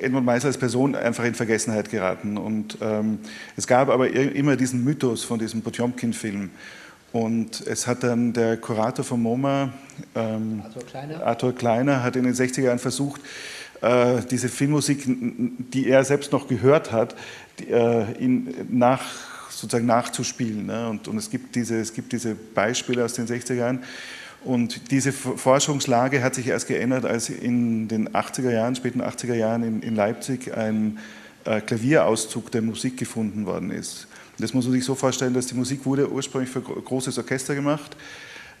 Edmund 0.00 0.26
Meisel 0.26 0.48
als 0.48 0.58
Person 0.58 0.94
einfach 0.94 1.24
in 1.24 1.34
Vergessenheit 1.34 1.90
geraten. 1.90 2.36
Und 2.36 2.76
ähm, 2.82 3.18
es 3.56 3.66
gab 3.66 3.88
aber 3.88 4.10
immer 4.10 4.56
diesen 4.56 4.84
Mythos 4.84 5.24
von 5.24 5.38
diesem 5.38 5.62
Potjomkin-Film. 5.62 6.50
Und 7.12 7.66
es 7.66 7.86
hat 7.86 8.02
dann 8.02 8.34
der 8.34 8.58
Kurator 8.58 9.02
von 9.02 9.22
MoMA, 9.22 9.72
ähm, 10.14 10.60
Arthur, 10.62 10.82
Kleiner. 10.82 11.26
Arthur 11.26 11.54
Kleiner, 11.54 12.02
hat 12.02 12.16
in 12.16 12.24
den 12.24 12.34
60er 12.34 12.62
Jahren 12.62 12.78
versucht, 12.78 13.22
äh, 13.80 14.20
diese 14.30 14.50
Filmmusik, 14.50 15.04
die 15.06 15.88
er 15.88 16.04
selbst 16.04 16.32
noch 16.32 16.48
gehört 16.48 16.92
hat, 16.92 17.14
die, 17.58 17.70
äh, 17.70 18.12
ihn 18.18 18.54
nach, 18.68 19.02
sozusagen 19.56 19.86
nachzuspielen. 19.86 20.66
Ne? 20.66 20.88
Und, 20.88 21.08
und 21.08 21.16
es, 21.16 21.30
gibt 21.30 21.54
diese, 21.54 21.78
es 21.78 21.94
gibt 21.94 22.12
diese 22.12 22.34
Beispiele 22.34 23.04
aus 23.04 23.14
den 23.14 23.26
60er 23.26 23.54
Jahren. 23.54 23.82
Und 24.44 24.90
diese 24.90 25.12
Forschungslage 25.12 26.22
hat 26.22 26.34
sich 26.34 26.46
erst 26.46 26.68
geändert, 26.68 27.04
als 27.04 27.30
in 27.30 27.88
den 27.88 28.10
80er 28.10 28.50
Jahren, 28.50 28.76
späten 28.76 29.02
80er 29.02 29.34
Jahren 29.34 29.62
in, 29.64 29.82
in 29.82 29.96
Leipzig 29.96 30.54
ein 30.56 30.98
äh, 31.44 31.60
Klavierauszug 31.60 32.52
der 32.52 32.62
Musik 32.62 32.96
gefunden 32.96 33.46
worden 33.46 33.70
ist. 33.70 34.06
Das 34.38 34.52
muss 34.52 34.66
man 34.66 34.74
sich 34.74 34.84
so 34.84 34.94
vorstellen, 34.94 35.32
dass 35.32 35.46
die 35.46 35.54
Musik 35.54 35.86
wurde 35.86 36.10
ursprünglich 36.10 36.50
für 36.50 36.60
großes 36.60 37.16
Orchester 37.18 37.54
gemacht, 37.54 37.96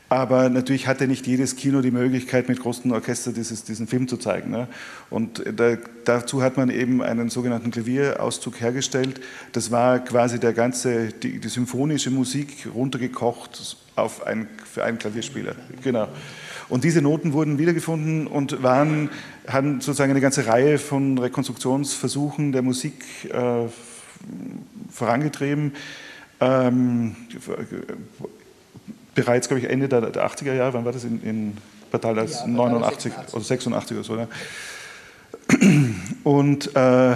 aber 0.08 0.48
natürlich 0.48 0.86
hatte 0.86 1.08
nicht 1.08 1.26
jedes 1.26 1.56
Kino 1.56 1.80
die 1.80 1.90
Möglichkeit, 1.90 2.48
mit 2.48 2.60
großen 2.60 2.92
Orchester 2.92 3.32
dieses, 3.32 3.64
diesen 3.64 3.88
Film 3.88 4.06
zu 4.06 4.16
zeigen. 4.16 4.50
Ne? 4.50 4.68
Und 5.10 5.42
da, 5.56 5.76
dazu 6.04 6.42
hat 6.42 6.56
man 6.56 6.70
eben 6.70 7.02
einen 7.02 7.28
sogenannten 7.28 7.72
Klavierauszug 7.72 8.60
hergestellt. 8.60 9.20
Das 9.52 9.72
war 9.72 9.98
quasi 9.98 10.38
der 10.38 10.52
ganze, 10.52 11.08
die, 11.08 11.40
die 11.40 11.48
symphonische 11.48 12.10
Musik 12.10 12.68
runtergekocht 12.72 13.76
auf 13.96 14.24
ein, 14.26 14.48
für 14.64 14.84
einen 14.84 14.98
Klavierspieler. 14.98 15.56
Genau. 15.82 16.08
Und 16.68 16.84
diese 16.84 17.02
Noten 17.02 17.32
wurden 17.32 17.58
wiedergefunden 17.58 18.26
und 18.26 18.62
waren, 18.62 19.10
haben 19.48 19.80
sozusagen 19.80 20.10
eine 20.10 20.20
ganze 20.20 20.46
Reihe 20.46 20.78
von 20.78 21.18
Rekonstruktionsversuchen 21.18 22.52
der 22.52 22.62
Musik 22.62 23.04
äh, 23.32 23.66
vorangetrieben. 24.90 25.72
Ähm, 26.40 27.16
bereits, 29.16 29.48
glaube 29.48 29.60
ich, 29.60 29.68
Ende 29.68 29.88
der, 29.88 30.02
der 30.02 30.24
80er 30.24 30.54
Jahre, 30.54 30.74
wann 30.74 30.84
war 30.84 30.92
das 30.92 31.02
in, 31.02 31.20
in 31.24 31.56
Batal 31.90 32.16
als 32.20 32.40
ja, 32.40 32.46
89 32.46 33.12
oder 33.32 33.42
86 33.42 33.96
oder 33.96 34.04
so. 34.04 34.14
Ne? 34.14 34.28
Und 36.22 36.76
äh, 36.76 37.14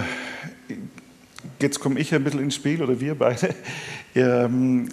jetzt 1.61 1.79
komme 1.79 1.99
ich 1.99 2.13
ein 2.13 2.23
bisschen 2.23 2.41
ins 2.41 2.55
Spiel, 2.55 2.83
oder 2.83 2.99
wir 2.99 3.15
beide. 3.15 3.55
Ähm, 4.13 4.89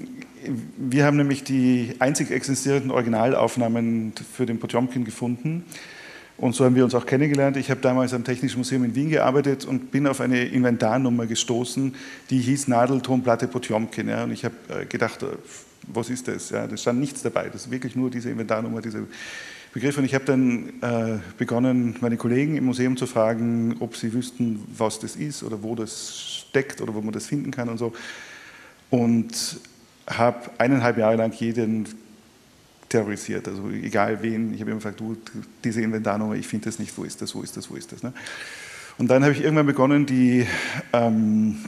wir 0.77 1.05
haben 1.05 1.17
nämlich 1.17 1.43
die 1.43 1.97
einzig 1.99 2.31
existierenden 2.31 2.93
Originalaufnahmen 2.93 4.13
für 4.33 4.47
den 4.47 4.61
Potjomkin 4.61 5.05
gefunden. 5.05 5.65
Und 6.37 6.55
so 6.55 6.65
haben 6.65 6.77
wir 6.77 6.85
uns 6.85 6.95
auch 6.95 7.05
kennengelernt. 7.05 7.57
Ich 7.57 7.69
habe 7.69 7.81
damals 7.81 8.15
am 8.15 8.23
Technischen 8.23 8.59
Museum 8.59 8.85
in 8.85 8.95
Wien 8.95 9.11
gearbeitet 9.11 9.65
und 9.65 9.91
bin 9.91 10.07
auf 10.07 10.21
eine 10.21 10.45
Inventarnummer 10.45 11.27
gestoßen, 11.27 11.97
die 12.31 12.39
hieß 12.39 12.69
Nadeltonplatte 12.69 13.49
Potjomkin. 13.49 14.09
Ja. 14.09 14.23
Und 14.23 14.31
ich 14.31 14.45
habe 14.45 14.55
äh, 14.69 14.87
gedacht, 14.87 15.25
äh, 15.25 15.27
was 15.93 16.11
ist 16.11 16.29
das? 16.29 16.51
Ja, 16.51 16.67
da 16.67 16.77
stand 16.77 17.01
nichts 17.01 17.23
dabei. 17.23 17.49
Das 17.49 17.63
ist 17.67 17.71
wirklich 17.71 17.97
nur 17.97 18.11
diese 18.11 18.31
Inventarnummer, 18.31 18.81
diese 18.81 19.07
Begriff. 19.73 19.99
Und 19.99 20.05
ich 20.05 20.15
habe 20.15 20.25
dann 20.25 20.69
äh, 20.81 21.19
begonnen, 21.37 21.97
meine 22.01 22.17
Kollegen 22.17 22.57
im 22.57 22.65
Museum 22.65 22.97
zu 22.97 23.07
fragen, 23.07 23.77
ob 23.81 23.97
sie 23.97 24.13
wüssten, 24.13 24.63
was 24.77 24.99
das 24.99 25.17
ist 25.17 25.43
oder 25.43 25.63
wo 25.63 25.75
das 25.75 26.45
steckt 26.49 26.81
oder 26.81 26.95
wo 26.95 27.01
man 27.01 27.13
das 27.13 27.27
finden 27.27 27.51
kann 27.51 27.69
und 27.69 27.79
so. 27.79 27.93
Und 28.91 29.61
habe 30.07 30.51
eineinhalb 30.59 30.99
Jahre 30.99 31.17
lang 31.17 31.33
jeden 31.33 31.87
terrorisiert, 32.89 33.47
also 33.47 33.69
egal 33.69 34.23
wen. 34.23 34.55
Ich 34.55 34.61
habe 34.61 34.71
immer 34.71 34.79
gefragt, 34.79 35.01
du, 35.01 35.17
diese 35.63 35.83
Inventarnummer, 35.83 36.35
ich 36.35 36.47
finde 36.47 36.67
das 36.67 36.79
nicht, 36.79 36.97
wo 36.97 37.05
ist 37.05 37.21
das, 37.21 37.35
wo 37.35 37.43
ist 37.43 37.57
das, 37.57 37.71
wo 37.71 37.77
ist 37.77 37.93
das. 37.93 38.03
Ne? 38.03 38.13
Und 38.97 39.09
dann 39.09 39.23
habe 39.23 39.33
ich 39.33 39.43
irgendwann 39.43 39.67
begonnen, 39.67 40.07
die 40.07 40.47
ähm, 40.93 41.59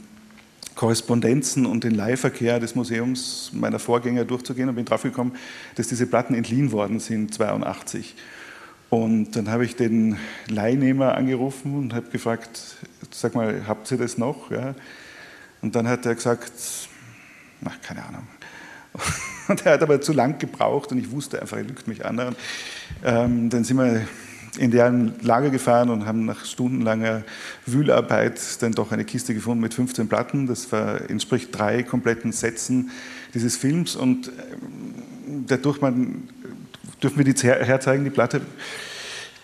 Korrespondenzen 0.75 1.65
und 1.65 1.83
den 1.83 1.93
Leihverkehr 1.93 2.59
des 2.59 2.75
Museums 2.75 3.51
meiner 3.53 3.79
Vorgänger 3.79 4.25
durchzugehen 4.25 4.69
und 4.69 4.75
bin 4.75 4.85
draufgekommen, 4.85 5.33
dass 5.75 5.87
diese 5.87 6.07
Platten 6.07 6.33
entliehen 6.33 6.71
worden 6.71 6.99
sind, 6.99 7.33
82. 7.33 8.15
Und 8.89 9.35
dann 9.37 9.49
habe 9.49 9.63
ich 9.63 9.75
den 9.75 10.17
Leihnehmer 10.47 11.15
angerufen 11.15 11.77
und 11.77 11.93
habe 11.93 12.09
gefragt, 12.09 12.77
sag 13.09 13.35
mal, 13.35 13.61
habt 13.67 13.89
ihr 13.91 13.97
das 13.97 14.17
noch? 14.17 14.51
Ja? 14.51 14.75
Und 15.61 15.75
dann 15.75 15.87
hat 15.87 16.05
er 16.05 16.15
gesagt, 16.15 16.51
ach, 17.63 17.81
keine 17.81 18.03
Ahnung. 18.05 18.27
Und 19.47 19.65
er 19.65 19.73
hat 19.73 19.81
aber 19.81 19.99
zu 19.99 20.13
lang 20.13 20.37
gebraucht 20.37 20.91
und 20.91 20.97
ich 20.99 21.11
wusste 21.11 21.41
einfach, 21.41 21.57
er 21.57 21.63
lügt 21.63 21.87
mich 21.87 22.05
an. 22.05 22.35
Ähm, 23.03 23.49
dann 23.49 23.63
sind 23.65 23.77
wir 23.77 24.07
in 24.57 24.71
deren 24.71 25.13
Lager 25.21 25.49
gefahren 25.49 25.89
und 25.89 26.05
haben 26.05 26.25
nach 26.25 26.45
stundenlanger 26.45 27.23
Wühlarbeit 27.65 28.39
dann 28.61 28.73
doch 28.73 28.91
eine 28.91 29.05
Kiste 29.05 29.33
gefunden 29.33 29.61
mit 29.61 29.73
15 29.73 30.09
Platten. 30.09 30.47
Das 30.47 30.71
war, 30.71 31.09
entspricht 31.09 31.49
drei 31.57 31.83
kompletten 31.83 32.31
Sätzen 32.31 32.91
dieses 33.33 33.55
Films 33.55 33.95
und 33.95 34.27
ähm, 34.27 35.45
dadurch 35.47 35.79
man, 35.79 36.27
dürfen 37.01 37.17
wir 37.17 37.33
die 37.33 37.47
herzeigen, 37.47 38.03
die 38.03 38.09
Platte. 38.09 38.41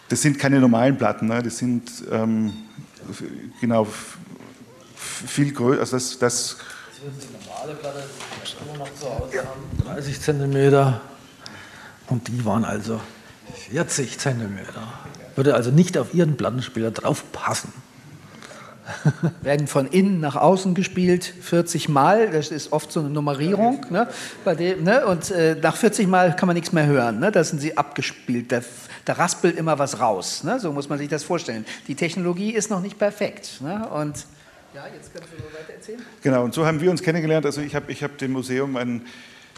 Das 0.09 0.21
sind 0.21 0.39
keine 0.39 0.59
normalen 0.59 0.97
Platten, 0.97 1.27
ne? 1.27 1.41
das 1.41 1.57
sind 1.57 1.89
ähm, 2.11 2.53
genau 3.61 3.87
viel 4.95 5.53
größer. 5.53 5.81
Also 5.81 5.95
das, 5.97 6.19
das, 6.19 6.57
die 7.01 7.47
normale 7.47 7.75
Platte 7.75 8.03
immer 8.65 8.79
noch 8.79 8.93
zu 8.95 9.05
Hause 9.05 9.39
haben, 9.39 9.61
30 9.85 10.19
Zentimeter 10.19 11.01
und 12.07 12.27
die 12.27 12.43
waren 12.43 12.65
also 12.65 12.99
40 13.69 14.17
Zentimeter. 14.17 14.83
Würde 15.35 15.55
also 15.55 15.71
nicht 15.71 15.97
auf 15.97 16.13
Ihren 16.13 16.37
Plattenspieler 16.37 16.91
drauf 16.91 17.23
passen. 17.31 17.73
werden 19.41 19.67
von 19.67 19.87
innen 19.87 20.21
nach 20.21 20.37
außen 20.37 20.73
gespielt, 20.73 21.25
40 21.41 21.89
Mal. 21.89 22.29
Das 22.31 22.51
ist 22.51 22.71
oft 22.71 22.91
so 22.91 23.01
eine 23.01 23.09
Nummerierung. 23.09 23.85
Ne, 23.89 24.07
bei 24.45 24.55
dem, 24.55 24.83
ne, 24.83 25.05
und 25.05 25.29
äh, 25.31 25.55
nach 25.61 25.75
40 25.75 26.07
Mal 26.07 26.35
kann 26.35 26.47
man 26.47 26.55
nichts 26.55 26.71
mehr 26.71 26.85
hören. 26.85 27.19
Ne, 27.19 27.31
da 27.31 27.43
sind 27.43 27.59
sie 27.59 27.77
abgespielt. 27.77 28.51
Da, 28.51 28.61
da 29.05 29.13
raspelt 29.13 29.57
immer 29.57 29.77
was 29.77 29.99
raus. 29.99 30.43
Ne, 30.43 30.59
so 30.59 30.71
muss 30.71 30.87
man 30.87 30.97
sich 30.97 31.09
das 31.09 31.23
vorstellen. 31.23 31.65
Die 31.87 31.95
Technologie 31.95 32.51
ist 32.51 32.69
noch 32.69 32.81
nicht 32.81 32.97
perfekt. 32.97 33.59
Ne, 33.61 33.87
und 33.89 34.25
ja, 34.73 34.85
jetzt 34.93 35.13
kannst 35.13 35.29
du 35.33 35.37
weiter 35.37 35.73
erzählen. 35.73 36.01
Genau, 36.21 36.43
und 36.43 36.53
so 36.53 36.65
haben 36.65 36.79
wir 36.79 36.89
uns 36.89 37.01
kennengelernt. 37.01 37.45
Also 37.45 37.61
ich 37.61 37.75
habe 37.75 37.91
ich 37.91 38.03
hab 38.03 38.17
dem 38.17 38.31
Museum 38.31 38.77
ein 38.77 39.01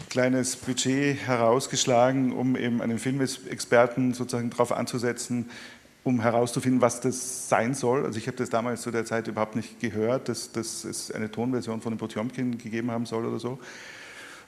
kleines 0.08 0.56
Budget 0.56 1.18
herausgeschlagen, 1.26 2.32
um 2.32 2.56
eben 2.56 2.80
einen 2.80 2.98
Filmexperten 2.98 4.14
sozusagen 4.14 4.50
darauf 4.50 4.72
anzusetzen, 4.72 5.50
um 6.02 6.20
herauszufinden, 6.20 6.80
was 6.80 7.00
das 7.00 7.48
sein 7.48 7.74
soll. 7.74 8.04
Also 8.04 8.18
ich 8.18 8.26
habe 8.26 8.36
das 8.36 8.50
damals 8.50 8.82
zu 8.82 8.90
der 8.90 9.04
Zeit 9.04 9.28
überhaupt 9.28 9.56
nicht 9.56 9.80
gehört, 9.80 10.28
dass, 10.28 10.52
dass 10.52 10.84
es 10.84 11.10
eine 11.10 11.30
Tonversion 11.30 11.80
von 11.80 11.92
dem 11.92 11.98
Potjomkin 11.98 12.58
gegeben 12.58 12.90
haben 12.90 13.06
soll 13.06 13.26
oder 13.26 13.38
so. 13.38 13.58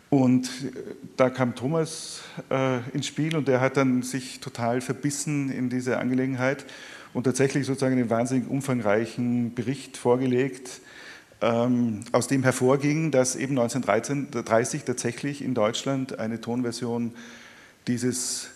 Und 0.09 0.47
äh, 0.47 0.95
da 1.17 1.31
kam 1.31 1.55
Thomas 1.55 2.23
äh, 2.51 2.81
ins 2.91 3.07
Spiel 3.07 3.37
und 3.37 3.49
der 3.49 3.61
hat 3.61 3.77
dann 3.77 4.03
sich 4.03 4.41
total 4.41 4.81
verbissen 4.81 5.51
in 5.51 5.71
diese 5.71 5.99
Angelegenheit 5.99 6.65
und 7.15 7.25
tatsächlich 7.25 7.67
sozusagen 7.67 7.97
einen 7.97 8.11
wahnsinnig 8.11 8.49
umfangreichen 8.49 9.55
Bericht 9.55 9.97
vorgelegt, 9.97 10.81
aus 11.43 12.29
dem 12.29 12.45
hervorging, 12.45 13.11
dass 13.11 13.35
eben 13.35 13.59
1930 13.59 14.85
tatsächlich 14.85 15.43
in 15.43 15.55
Deutschland 15.55 16.21
eine 16.21 16.41
Tonversion 16.41 17.13
dieses 17.89 18.49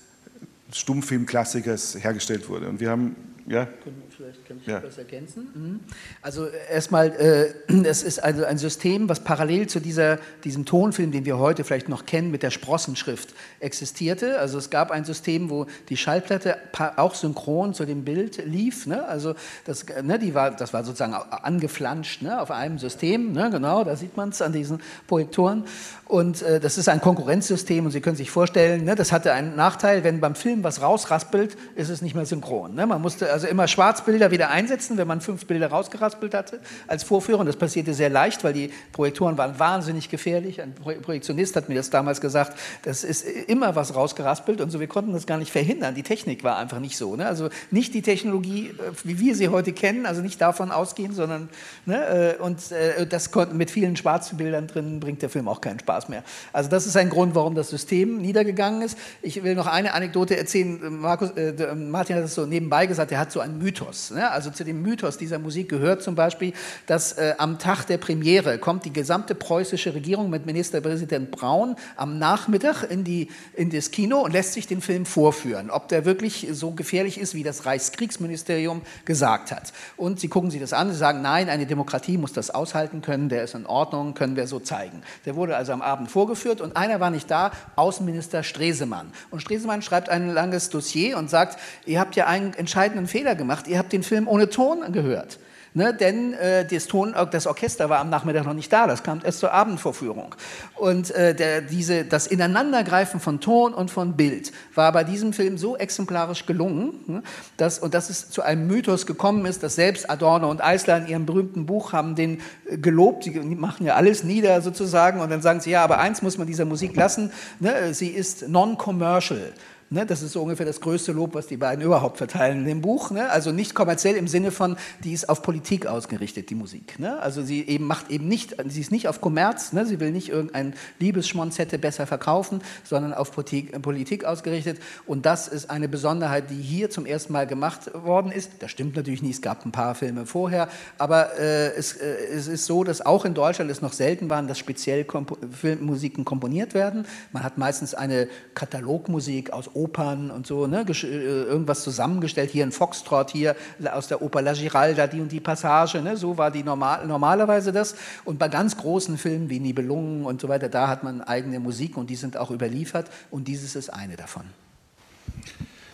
Stummfilmklassikers 0.72 1.96
hergestellt 2.00 2.48
wurde. 2.48 2.68
Und 2.68 2.78
wir 2.78 2.90
haben 2.90 3.16
ja. 3.48 3.68
Vielleicht 4.16 4.46
kann 4.46 4.58
ich 4.60 4.66
ja. 4.66 4.80
das 4.80 4.98
ergänzen. 4.98 5.48
Mhm. 5.54 5.80
Also 6.22 6.48
erstmal, 6.48 7.10
äh, 7.12 7.52
es 7.84 8.02
ist 8.02 8.18
also 8.18 8.44
ein 8.44 8.58
System, 8.58 9.08
was 9.08 9.20
parallel 9.20 9.68
zu 9.68 9.80
dieser, 9.80 10.18
diesem 10.44 10.64
Tonfilm, 10.64 11.12
den 11.12 11.24
wir 11.24 11.38
heute 11.38 11.62
vielleicht 11.62 11.88
noch 11.88 12.06
kennen, 12.06 12.30
mit 12.30 12.42
der 12.42 12.50
Sprossenschrift 12.50 13.34
existierte. 13.60 14.38
Also 14.38 14.58
es 14.58 14.70
gab 14.70 14.90
ein 14.90 15.04
System, 15.04 15.50
wo 15.50 15.66
die 15.88 15.96
Schallplatte 15.96 16.56
auch 16.96 17.14
synchron 17.14 17.74
zu 17.74 17.84
dem 17.84 18.04
Bild 18.04 18.44
lief. 18.44 18.86
Ne? 18.86 19.06
Also 19.06 19.34
das, 19.64 19.86
ne, 20.02 20.18
die 20.18 20.34
war, 20.34 20.50
das 20.50 20.72
war 20.72 20.84
sozusagen 20.84 21.14
angeflanscht 21.14 22.22
ne, 22.22 22.40
auf 22.40 22.50
einem 22.50 22.78
System. 22.78 23.32
Ne? 23.32 23.50
Genau, 23.50 23.84
da 23.84 23.96
sieht 23.96 24.16
man 24.16 24.30
es 24.30 24.42
an 24.42 24.52
diesen 24.52 24.80
Projektoren. 25.06 25.64
Und 26.06 26.42
äh, 26.42 26.60
das 26.60 26.78
ist 26.78 26.88
ein 26.88 27.00
Konkurrenzsystem 27.00 27.84
und 27.84 27.90
Sie 27.90 28.00
können 28.00 28.16
sich 28.16 28.30
vorstellen, 28.30 28.84
ne, 28.84 28.94
das 28.94 29.12
hatte 29.12 29.32
einen 29.32 29.56
Nachteil, 29.56 30.04
wenn 30.04 30.20
beim 30.20 30.34
Film 30.34 30.62
was 30.62 30.80
rausraspelt, 30.80 31.56
ist 31.74 31.88
es 31.88 32.00
nicht 32.00 32.14
mehr 32.14 32.26
synchron. 32.26 32.74
Ne? 32.74 32.86
Man 32.86 33.02
musste 33.02 33.26
also 33.36 33.48
immer 33.48 33.68
Schwarzbilder 33.68 34.30
wieder 34.30 34.50
einsetzen, 34.50 34.96
wenn 34.98 35.08
man 35.08 35.20
fünf 35.20 35.46
Bilder 35.46 35.68
rausgeraspelt 35.68 36.34
hatte 36.34 36.60
als 36.86 37.02
Vorführer. 37.02 37.40
Und 37.40 37.46
das 37.46 37.56
passierte 37.56 37.94
sehr 37.94 38.10
leicht, 38.10 38.44
weil 38.44 38.52
die 38.52 38.70
Projektoren 38.92 39.36
waren 39.38 39.58
wahnsinnig 39.58 40.08
gefährlich. 40.08 40.60
Ein 40.62 40.74
Projektionist 40.74 41.56
hat 41.56 41.68
mir 41.68 41.74
das 41.74 41.90
damals 41.90 42.20
gesagt, 42.20 42.56
das 42.82 43.04
ist 43.04 43.26
immer 43.26 43.74
was 43.74 43.94
rausgeraspelt 43.94 44.60
und 44.60 44.70
so, 44.70 44.80
wir 44.80 44.86
konnten 44.86 45.12
das 45.12 45.26
gar 45.26 45.38
nicht 45.38 45.50
verhindern. 45.50 45.94
Die 45.94 46.02
Technik 46.02 46.44
war 46.44 46.56
einfach 46.56 46.78
nicht 46.78 46.96
so. 46.96 47.16
Ne? 47.16 47.26
Also 47.26 47.48
nicht 47.70 47.94
die 47.94 48.02
Technologie, 48.02 48.68
äh, 48.68 48.92
wie 49.04 49.18
wir 49.18 49.34
sie 49.34 49.48
heute 49.48 49.72
kennen, 49.72 50.06
also 50.06 50.22
nicht 50.22 50.40
davon 50.40 50.70
ausgehen, 50.70 51.12
sondern 51.12 51.48
ne, 51.84 52.36
äh, 52.38 52.42
und 52.42 52.70
äh, 52.72 53.06
das 53.06 53.30
mit 53.52 53.70
vielen 53.70 53.96
Schwarzbildern 53.96 54.66
drin 54.66 55.00
bringt 55.00 55.22
der 55.22 55.30
Film 55.30 55.48
auch 55.48 55.60
keinen 55.60 55.80
Spaß. 55.80 55.96
Spaß 55.96 56.08
mehr. 56.08 56.22
Also 56.52 56.68
das 56.68 56.86
ist 56.86 56.96
ein 56.96 57.10
Grund, 57.10 57.34
warum 57.34 57.54
das 57.54 57.70
System 57.70 58.18
niedergegangen 58.18 58.82
ist. 58.82 58.98
Ich 59.22 59.42
will 59.42 59.54
noch 59.54 59.66
eine 59.66 59.94
Anekdote 59.94 60.36
erzählen. 60.36 61.00
Markus, 61.00 61.30
äh, 61.30 61.74
Martin 61.74 62.16
hat 62.16 62.24
es 62.24 62.34
so 62.34 62.44
nebenbei 62.44 62.86
gesagt, 62.86 63.12
er 63.12 63.18
hat 63.18 63.25
so 63.32 63.40
einen 63.40 63.58
Mythos. 63.58 64.10
Ne? 64.10 64.30
Also 64.30 64.50
zu 64.50 64.64
dem 64.64 64.82
Mythos 64.82 65.18
dieser 65.18 65.38
Musik 65.38 65.68
gehört 65.68 66.02
zum 66.02 66.14
Beispiel, 66.14 66.52
dass 66.86 67.12
äh, 67.12 67.34
am 67.38 67.58
Tag 67.58 67.84
der 67.84 67.98
Premiere 67.98 68.58
kommt 68.58 68.84
die 68.84 68.92
gesamte 68.92 69.34
preußische 69.34 69.94
Regierung 69.94 70.30
mit 70.30 70.46
Ministerpräsident 70.46 71.30
Braun 71.30 71.76
am 71.96 72.18
Nachmittag 72.18 72.84
in, 72.84 73.04
die, 73.04 73.28
in 73.54 73.70
das 73.70 73.90
Kino 73.90 74.18
und 74.20 74.32
lässt 74.32 74.52
sich 74.52 74.66
den 74.66 74.80
Film 74.80 75.06
vorführen, 75.06 75.70
ob 75.70 75.88
der 75.88 76.04
wirklich 76.04 76.48
so 76.52 76.70
gefährlich 76.70 77.18
ist, 77.18 77.34
wie 77.34 77.42
das 77.42 77.66
Reichskriegsministerium 77.66 78.82
gesagt 79.04 79.52
hat. 79.52 79.72
Und 79.96 80.20
sie 80.20 80.28
gucken 80.28 80.50
sich 80.50 80.60
das 80.60 80.72
an, 80.72 80.90
sie 80.90 80.96
sagen, 80.96 81.22
nein, 81.22 81.48
eine 81.48 81.66
Demokratie 81.66 82.18
muss 82.18 82.32
das 82.32 82.50
aushalten 82.50 83.02
können, 83.02 83.28
der 83.28 83.44
ist 83.44 83.54
in 83.54 83.66
Ordnung, 83.66 84.14
können 84.14 84.36
wir 84.36 84.46
so 84.46 84.60
zeigen. 84.60 85.02
Der 85.24 85.36
wurde 85.36 85.56
also 85.56 85.72
am 85.72 85.82
Abend 85.82 86.10
vorgeführt 86.10 86.60
und 86.60 86.76
einer 86.76 87.00
war 87.00 87.10
nicht 87.10 87.30
da, 87.30 87.50
Außenminister 87.76 88.42
Stresemann. 88.42 89.12
Und 89.30 89.40
Stresemann 89.40 89.82
schreibt 89.82 90.08
ein 90.08 90.32
langes 90.32 90.70
Dossier 90.70 91.18
und 91.18 91.30
sagt, 91.30 91.58
ihr 91.84 92.00
habt 92.00 92.16
ja 92.16 92.26
einen 92.26 92.54
entscheidenden 92.54 93.06
Fehler 93.06 93.15
gemacht, 93.22 93.68
ihr 93.68 93.78
habt 93.78 93.92
den 93.92 94.02
Film 94.02 94.28
ohne 94.28 94.48
Ton 94.48 94.92
gehört. 94.92 95.38
Ne, 95.76 95.92
denn 95.92 96.32
äh, 96.32 96.66
das, 96.66 96.86
Ton, 96.86 97.14
das 97.30 97.46
Orchester 97.46 97.90
war 97.90 97.98
am 97.98 98.08
Nachmittag 98.08 98.46
noch 98.46 98.54
nicht 98.54 98.72
da, 98.72 98.86
das 98.86 99.02
kam 99.02 99.20
erst 99.22 99.40
zur 99.40 99.52
Abendvorführung. 99.52 100.34
Und 100.74 101.10
äh, 101.10 101.34
der, 101.34 101.60
diese, 101.60 102.06
das 102.06 102.26
Ineinandergreifen 102.26 103.20
von 103.20 103.40
Ton 103.40 103.74
und 103.74 103.90
von 103.90 104.16
Bild 104.16 104.52
war 104.74 104.90
bei 104.92 105.04
diesem 105.04 105.34
Film 105.34 105.58
so 105.58 105.76
exemplarisch 105.76 106.46
gelungen, 106.46 106.94
ne, 107.06 107.22
dass, 107.58 107.78
und 107.78 107.92
dass 107.92 108.08
es 108.08 108.30
zu 108.30 108.40
einem 108.40 108.66
Mythos 108.66 109.04
gekommen 109.04 109.44
ist, 109.44 109.62
dass 109.62 109.74
selbst 109.74 110.08
Adorno 110.08 110.50
und 110.50 110.64
Eisler 110.64 110.96
in 110.96 111.08
ihrem 111.08 111.26
berühmten 111.26 111.66
Buch 111.66 111.92
haben 111.92 112.14
den 112.14 112.40
äh, 112.70 112.78
gelobt, 112.78 113.24
sie 113.24 113.32
machen 113.32 113.84
ja 113.84 113.96
alles 113.96 114.24
nieder 114.24 114.62
sozusagen, 114.62 115.20
und 115.20 115.28
dann 115.28 115.42
sagen 115.42 115.60
sie, 115.60 115.72
ja, 115.72 115.84
aber 115.84 115.98
eins 115.98 116.22
muss 116.22 116.38
man 116.38 116.46
dieser 116.46 116.64
Musik 116.64 116.96
lassen, 116.96 117.30
ne, 117.60 117.92
sie 117.92 118.08
ist 118.08 118.48
non-commercial. 118.48 119.52
Ne, 119.88 120.04
das 120.04 120.20
ist 120.20 120.32
so 120.32 120.42
ungefähr 120.42 120.66
das 120.66 120.80
größte 120.80 121.12
Lob, 121.12 121.34
was 121.34 121.46
die 121.46 121.56
beiden 121.56 121.84
überhaupt 121.84 122.18
verteilen 122.18 122.58
in 122.58 122.64
dem 122.64 122.80
Buch. 122.80 123.12
Ne? 123.12 123.30
Also 123.30 123.52
nicht 123.52 123.72
kommerziell 123.72 124.16
im 124.16 124.26
Sinne 124.26 124.50
von, 124.50 124.76
die 125.04 125.12
ist 125.12 125.28
auf 125.28 125.42
Politik 125.42 125.86
ausgerichtet, 125.86 126.50
die 126.50 126.56
Musik. 126.56 126.98
Ne? 126.98 127.20
Also 127.20 127.44
sie 127.44 127.64
eben 127.68 127.84
macht 127.84 128.10
eben 128.10 128.26
nicht, 128.26 128.56
sie 128.66 128.80
ist 128.80 128.90
nicht 128.90 129.06
auf 129.06 129.20
Kommerz, 129.20 129.72
ne? 129.72 129.86
sie 129.86 130.00
will 130.00 130.10
nicht 130.10 130.28
irgendein 130.28 130.74
Liebesschmonzette 130.98 131.78
besser 131.78 132.08
verkaufen, 132.08 132.62
sondern 132.82 133.14
auf 133.14 133.30
Politik, 133.30 133.80
Politik, 133.80 134.24
ausgerichtet. 134.24 134.80
Und 135.06 135.24
das 135.24 135.46
ist 135.46 135.70
eine 135.70 135.88
Besonderheit, 135.88 136.50
die 136.50 136.60
hier 136.60 136.90
zum 136.90 137.06
ersten 137.06 137.32
Mal 137.32 137.46
gemacht 137.46 137.94
worden 137.94 138.32
ist. 138.32 138.50
Das 138.58 138.72
stimmt 138.72 138.96
natürlich 138.96 139.22
nicht, 139.22 139.36
es 139.36 139.42
gab 139.42 139.64
ein 139.64 139.70
paar 139.70 139.94
Filme 139.94 140.26
vorher, 140.26 140.68
aber 140.98 141.38
äh, 141.38 141.68
es, 141.76 141.92
äh, 141.92 142.12
es, 142.32 142.48
ist 142.48 142.66
so, 142.66 142.82
dass 142.82 143.06
auch 143.06 143.24
in 143.24 143.34
Deutschland 143.34 143.70
es 143.70 143.82
noch 143.82 143.92
selten 143.92 144.28
war, 144.30 144.42
dass 144.42 144.58
speziell 144.58 145.04
Kompo 145.04 145.36
Filmmusiken 145.52 146.24
komponiert 146.24 146.74
werden. 146.74 147.06
Man 147.30 147.44
hat 147.44 147.56
meistens 147.56 147.94
eine 147.94 148.26
Katalogmusik 148.54 149.52
aus 149.52 149.75
Opern 149.76 150.30
und 150.30 150.46
so, 150.46 150.66
ne, 150.66 150.84
äh, 150.88 151.04
irgendwas 151.04 151.82
zusammengestellt, 151.82 152.50
hier 152.50 152.64
ein 152.64 152.72
Foxtrot, 152.72 153.30
hier 153.30 153.54
aus 153.92 154.08
der 154.08 154.22
Oper 154.22 154.42
La 154.42 154.54
Giralda, 154.54 155.06
die 155.06 155.20
und 155.20 155.30
die 155.30 155.40
Passage, 155.40 156.00
ne, 156.00 156.16
so 156.16 156.38
war 156.38 156.50
die 156.50 156.62
normal, 156.62 157.06
normalerweise 157.06 157.72
das. 157.72 157.94
Und 158.24 158.38
bei 158.38 158.48
ganz 158.48 158.76
großen 158.76 159.18
Filmen 159.18 159.50
wie 159.50 159.60
Nibelungen 159.60 160.24
und 160.24 160.40
so 160.40 160.48
weiter, 160.48 160.68
da 160.68 160.88
hat 160.88 161.04
man 161.04 161.20
eigene 161.20 161.60
Musik 161.60 161.96
und 161.96 162.10
die 162.10 162.16
sind 162.16 162.36
auch 162.36 162.50
überliefert 162.50 163.10
und 163.30 163.46
dieses 163.46 163.76
ist 163.76 163.90
eine 163.90 164.16
davon. 164.16 164.44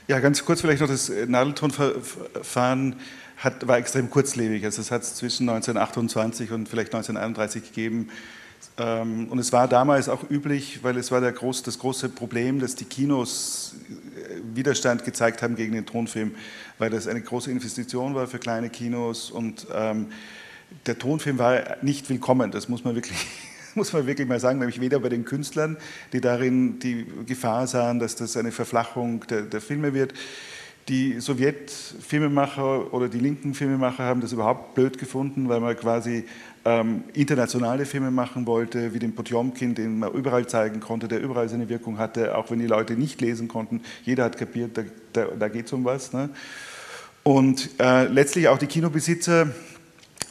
Ja, 0.08 0.20
ganz 0.20 0.44
kurz 0.44 0.60
vielleicht 0.60 0.80
noch 0.80 0.88
das 0.88 1.10
Nadeltonverfahren 1.26 2.96
hat, 3.36 3.66
war 3.66 3.78
extrem 3.78 4.10
kurzlebig. 4.10 4.64
Also 4.64 4.80
es 4.80 4.90
hat 4.90 5.02
es 5.02 5.14
zwischen 5.14 5.48
1928 5.48 6.52
und 6.52 6.68
vielleicht 6.68 6.94
1931 6.94 7.74
gegeben. 7.74 8.08
Ähm, 8.78 9.28
und 9.28 9.38
es 9.38 9.52
war 9.52 9.68
damals 9.68 10.08
auch 10.08 10.28
üblich, 10.30 10.80
weil 10.82 10.96
es 10.96 11.10
war 11.10 11.20
groß, 11.20 11.62
das 11.62 11.78
große 11.78 12.08
Problem, 12.08 12.58
dass 12.58 12.74
die 12.74 12.84
Kinos 12.84 13.74
äh, 13.88 14.40
Widerstand 14.54 15.04
gezeigt 15.04 15.42
haben 15.42 15.56
gegen 15.56 15.72
den 15.72 15.84
Tonfilm, 15.84 16.34
weil 16.78 16.90
das 16.90 17.06
eine 17.06 17.20
große 17.20 17.50
Investition 17.50 18.14
war 18.14 18.26
für 18.26 18.38
kleine 18.38 18.70
Kinos 18.70 19.30
und 19.30 19.66
ähm, 19.74 20.06
der 20.86 20.98
Tonfilm 20.98 21.38
war 21.38 21.76
nicht 21.82 22.08
willkommen, 22.08 22.50
das 22.50 22.68
muss 22.68 22.82
man 22.84 22.94
wirklich 22.94 23.18
muss 23.74 23.92
man 23.92 24.06
wirklich 24.06 24.28
mal 24.28 24.40
sagen, 24.40 24.58
nämlich 24.58 24.80
weder 24.80 25.00
bei 25.00 25.08
den 25.08 25.24
Künstlern, 25.24 25.76
die 26.12 26.20
darin 26.20 26.78
die 26.78 27.06
Gefahr 27.26 27.66
sahen, 27.66 28.00
dass 28.00 28.16
das 28.16 28.36
eine 28.36 28.52
Verflachung 28.52 29.26
der, 29.28 29.42
der 29.42 29.60
Filme 29.60 29.94
wird, 29.94 30.12
die 30.88 31.20
Sowjetfilmemacher 31.20 32.92
oder 32.92 33.08
die 33.08 33.18
linken 33.18 33.54
Filmemacher 33.54 34.04
haben 34.04 34.20
das 34.20 34.32
überhaupt 34.32 34.74
blöd 34.74 34.98
gefunden, 34.98 35.48
weil 35.48 35.60
man 35.60 35.76
quasi 35.76 36.24
ähm, 36.64 37.04
internationale 37.12 37.86
Filme 37.86 38.10
machen 38.10 38.46
wollte, 38.46 38.92
wie 38.94 38.98
den 38.98 39.14
Potjomkin, 39.14 39.74
den 39.74 40.00
man 40.00 40.12
überall 40.12 40.46
zeigen 40.46 40.80
konnte, 40.80 41.08
der 41.08 41.20
überall 41.20 41.48
seine 41.48 41.68
Wirkung 41.68 41.98
hatte, 41.98 42.36
auch 42.36 42.50
wenn 42.50 42.58
die 42.58 42.66
Leute 42.66 42.94
nicht 42.94 43.20
lesen 43.20 43.48
konnten. 43.48 43.82
Jeder 44.04 44.24
hat 44.24 44.36
kapiert, 44.36 44.76
da, 44.76 44.82
da, 45.12 45.26
da 45.38 45.48
geht 45.48 45.66
es 45.66 45.72
um 45.72 45.84
was. 45.84 46.12
Ne? 46.12 46.30
Und 47.22 47.70
äh, 47.78 48.06
letztlich 48.06 48.48
auch 48.48 48.58
die 48.58 48.66
Kinobesitzer, 48.66 49.48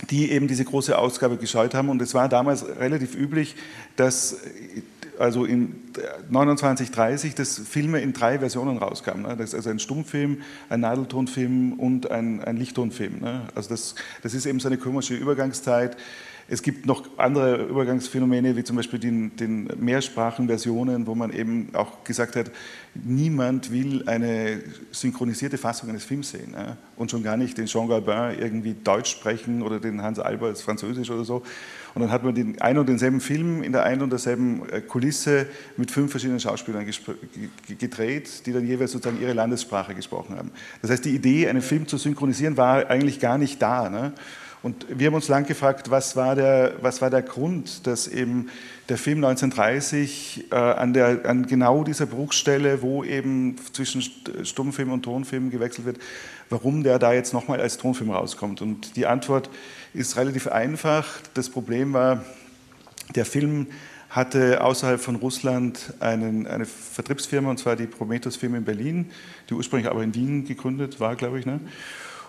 die 0.10 0.32
eben 0.32 0.48
diese 0.48 0.66
große 0.66 0.98
Ausgabe 0.98 1.38
gescheut 1.38 1.74
haben. 1.74 1.90
Und 1.90 2.02
es 2.02 2.14
war 2.14 2.28
damals 2.28 2.66
relativ 2.68 3.16
üblich, 3.16 3.56
dass 3.96 4.38
also 5.22 5.46
in 5.46 5.76
29, 6.30 6.92
30, 6.92 7.36
dass 7.36 7.60
Filme 7.60 8.02
in 8.02 8.14
drei 8.14 8.40
Versionen 8.40 8.78
rauskamen. 8.78 9.24
Ne? 9.24 9.38
Also 9.40 9.70
ein 9.70 9.80
Stummfilm, 9.80 10.42
ein 10.70 10.82
Nadeltonfilm 10.82 11.74
und 11.74 12.10
ein, 12.10 12.44
ein 12.44 12.58
Lichttonfilm. 12.58 13.20
Ne? 13.20 13.48
Also 13.56 13.70
das, 13.70 13.96
das 14.24 14.34
ist 14.34 14.46
eben 14.46 14.60
so 14.60 14.68
eine 14.68 14.78
komische 14.78 15.16
Übergangszeit. 15.16 15.96
Es 16.48 16.64
gibt 16.64 16.86
noch 16.86 17.08
andere 17.18 17.64
Übergangsphänomene, 17.64 18.58
wie 18.58 18.64
zum 18.66 18.76
Beispiel 18.76 19.00
den, 19.00 19.36
den 19.38 19.70
Mehrsprachenversionen, 19.80 21.08
wo 21.08 21.16
man 21.16 21.32
eben 21.32 21.70
auch 21.74 22.04
gesagt 22.04 22.36
hat, 22.36 22.52
niemand 22.94 23.72
will 23.72 24.04
eine 24.08 24.62
synchronisierte 24.92 25.58
Fassung 25.58 25.90
eines 25.90 26.04
Films 26.04 26.32
sehen. 26.32 26.54
Ja? 26.54 26.76
Und 26.98 27.10
schon 27.10 27.24
gar 27.24 27.38
nicht 27.38 27.58
den 27.58 27.68
Jean 27.68 27.88
Gabin 27.88 28.38
irgendwie 28.38 28.74
Deutsch 28.74 29.12
sprechen 29.12 29.62
oder 29.62 29.80
den 29.80 30.02
Hans 30.02 30.20
Albers 30.20 30.62
Französisch 30.62 31.10
oder 31.10 31.24
so. 31.24 31.44
Und 31.94 32.02
dann 32.02 32.12
hat 32.12 32.24
man 32.24 32.34
den 32.34 32.62
einen 32.62 32.80
und 32.80 32.88
denselben 32.88 33.20
Film 33.20 33.64
in 33.64 33.72
der 33.72 33.84
einen 33.84 34.02
und 34.02 34.10
derselben 34.10 34.68
äh, 34.70 34.82
Kulisse 34.82 35.48
mit 35.78 35.92
fünf 35.92 36.12
verschiedenen 36.12 36.40
Schauspielern 36.40 36.86
gedreht, 37.80 38.46
die 38.46 38.54
dann 38.54 38.66
jeweils 38.66 38.92
sozusagen 38.92 39.22
ihre 39.22 39.34
Landessprache 39.34 39.94
gesprochen 39.94 40.38
haben. 40.38 40.52
Das 40.82 40.92
heißt, 40.92 41.06
die 41.06 41.16
Idee, 41.16 41.48
einen 41.48 41.62
Film 41.62 41.88
zu 41.88 41.98
synchronisieren, 41.98 42.58
war 42.58 42.90
eigentlich 42.90 43.20
gar 43.20 43.38
nicht 43.38 43.62
da. 43.62 43.90
Ne? 43.90 44.14
Und 44.64 44.86
wir 44.90 45.08
haben 45.08 45.16
uns 45.16 45.28
lang 45.28 45.46
gefragt, 45.48 45.90
was 45.90 46.16
war 46.16 46.36
der, 46.36 46.74
was 46.82 47.02
war 47.02 47.10
der 47.10 47.24
Grund, 47.24 47.88
dass 47.88 48.08
eben 48.08 48.50
der 48.90 48.98
Film 48.98 49.18
1930 49.18 50.52
äh, 50.52 50.56
an, 50.56 50.94
der, 50.94 51.26
an 51.26 51.48
genau 51.48 51.84
dieser 51.84 52.06
Bruchstelle, 52.06 52.84
wo 52.84 53.04
eben 53.04 53.56
zwischen 53.74 54.04
Stummfilm 54.44 54.92
und 54.92 55.02
Tonfilm 55.02 55.50
gewechselt 55.50 55.86
wird, 55.88 55.98
warum 56.52 56.84
der 56.84 57.00
da 57.00 57.12
jetzt 57.12 57.34
nochmal 57.34 57.60
als 57.60 57.78
Tonfilm 57.78 58.12
rauskommt. 58.12 58.62
Und 58.62 58.96
die 58.96 59.08
Antwort 59.08 59.50
ist 59.94 60.16
relativ 60.16 60.48
einfach. 60.48 61.08
Das 61.34 61.50
Problem 61.50 61.94
war, 61.94 62.24
der 63.16 63.26
Film 63.26 63.68
hatte 64.10 64.62
außerhalb 64.62 65.00
von 65.00 65.16
Russland 65.16 65.94
einen, 66.00 66.46
eine 66.46 66.66
Vertriebsfirma, 66.66 67.50
und 67.50 67.58
zwar 67.58 67.76
die 67.76 67.88
Prometheus-Firma 67.88 68.58
in 68.58 68.66
Berlin, 68.66 69.12
die 69.50 69.54
ursprünglich 69.54 69.90
aber 69.90 70.04
in 70.04 70.14
Wien 70.14 70.46
gegründet 70.46 71.00
war, 71.00 71.16
glaube 71.16 71.40
ich. 71.40 71.46
Ne? 71.46 71.62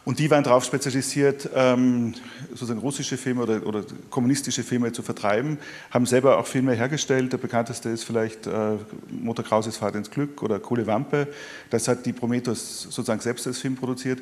Und 0.05 0.19
die 0.19 0.31
waren 0.31 0.43
darauf 0.43 0.65
spezialisiert, 0.65 1.49
ähm, 1.55 2.15
sozusagen 2.51 2.81
russische 2.81 3.17
Filme 3.17 3.43
oder, 3.43 3.65
oder, 3.65 3.85
kommunistische 4.11 4.65
Filme 4.65 4.91
zu 4.91 5.03
vertreiben, 5.03 5.59
haben 5.93 6.07
selber 6.07 6.39
auch 6.39 6.47
Filme 6.47 6.75
hergestellt. 6.75 7.33
Der 7.33 7.39
bekannteste 7.39 7.89
ist 7.89 8.03
vielleicht 8.03 8.49
äh, 8.49 8.79
Mutter 9.11 9.45
Krauses 9.45 9.77
Fahrt 9.77 9.95
ins 9.95 10.11
Glück 10.11 10.43
oder 10.43 10.59
Kohle 10.59 10.89
Wampe. 10.89 11.29
Das 11.71 11.87
hat 11.87 12.05
die 12.05 12.13
Prometheus 12.13 12.83
sozusagen 12.83 13.21
selbst 13.21 13.47
als 13.47 13.59
Film 13.59 13.77
produziert. 13.77 14.21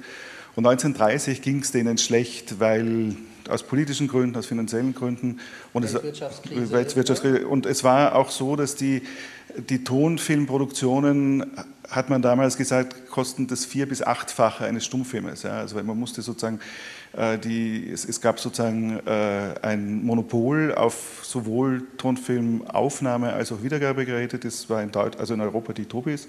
Und 0.55 0.67
1930 0.67 1.41
ging 1.41 1.61
es 1.61 1.73
denen 1.73 1.97
schlecht, 1.97 2.61
weil 2.61 3.17
aus 3.49 3.63
politischen 3.63 4.09
Gründen, 4.09 4.37
aus 4.37 4.47
finanziellen 4.47 4.95
Gründen. 4.95 5.41
Und 5.73 5.85
es, 5.85 5.95
Weltwirtschaftskrise. 5.95 7.47
Und 7.47 7.67
es 7.67 7.85
war 7.85 8.15
auch 8.15 8.31
so, 8.31 8.57
dass 8.57 8.75
die, 8.75 9.03
die 9.69 9.85
Tonfilmproduktionen, 9.85 11.47
hat 11.89 12.09
man 12.09 12.23
damals 12.23 12.57
gesagt, 12.57 13.11
kosten 13.11 13.47
das 13.49 13.65
vier- 13.65 13.89
bis 13.89 14.03
achtfache 14.03 14.65
eines 14.65 14.85
Stummfilmes. 14.85 15.43
Ja. 15.43 15.59
Also 15.59 15.83
man 15.83 15.99
musste 15.99 16.23
sozusagen, 16.23 16.61
äh, 17.17 17.39
die, 17.39 17.91
es, 17.91 18.05
es, 18.05 18.21
gab 18.21 18.39
sozusagen 18.39 19.01
äh, 19.07 19.55
ein 19.63 20.05
Monopol 20.05 20.75
auf 20.75 21.21
sowohl 21.23 21.83
Tonfilmaufnahme 21.97 23.33
als 23.33 23.51
auch 23.51 23.63
Wiedergabegeräte. 23.63 24.39
Das 24.39 24.71
war 24.71 24.83
in, 24.83 24.93
Deut 24.93 25.19
also 25.19 25.35
in 25.35 25.41
Europa 25.41 25.73
die 25.73 25.87
Tobis. 25.87 26.29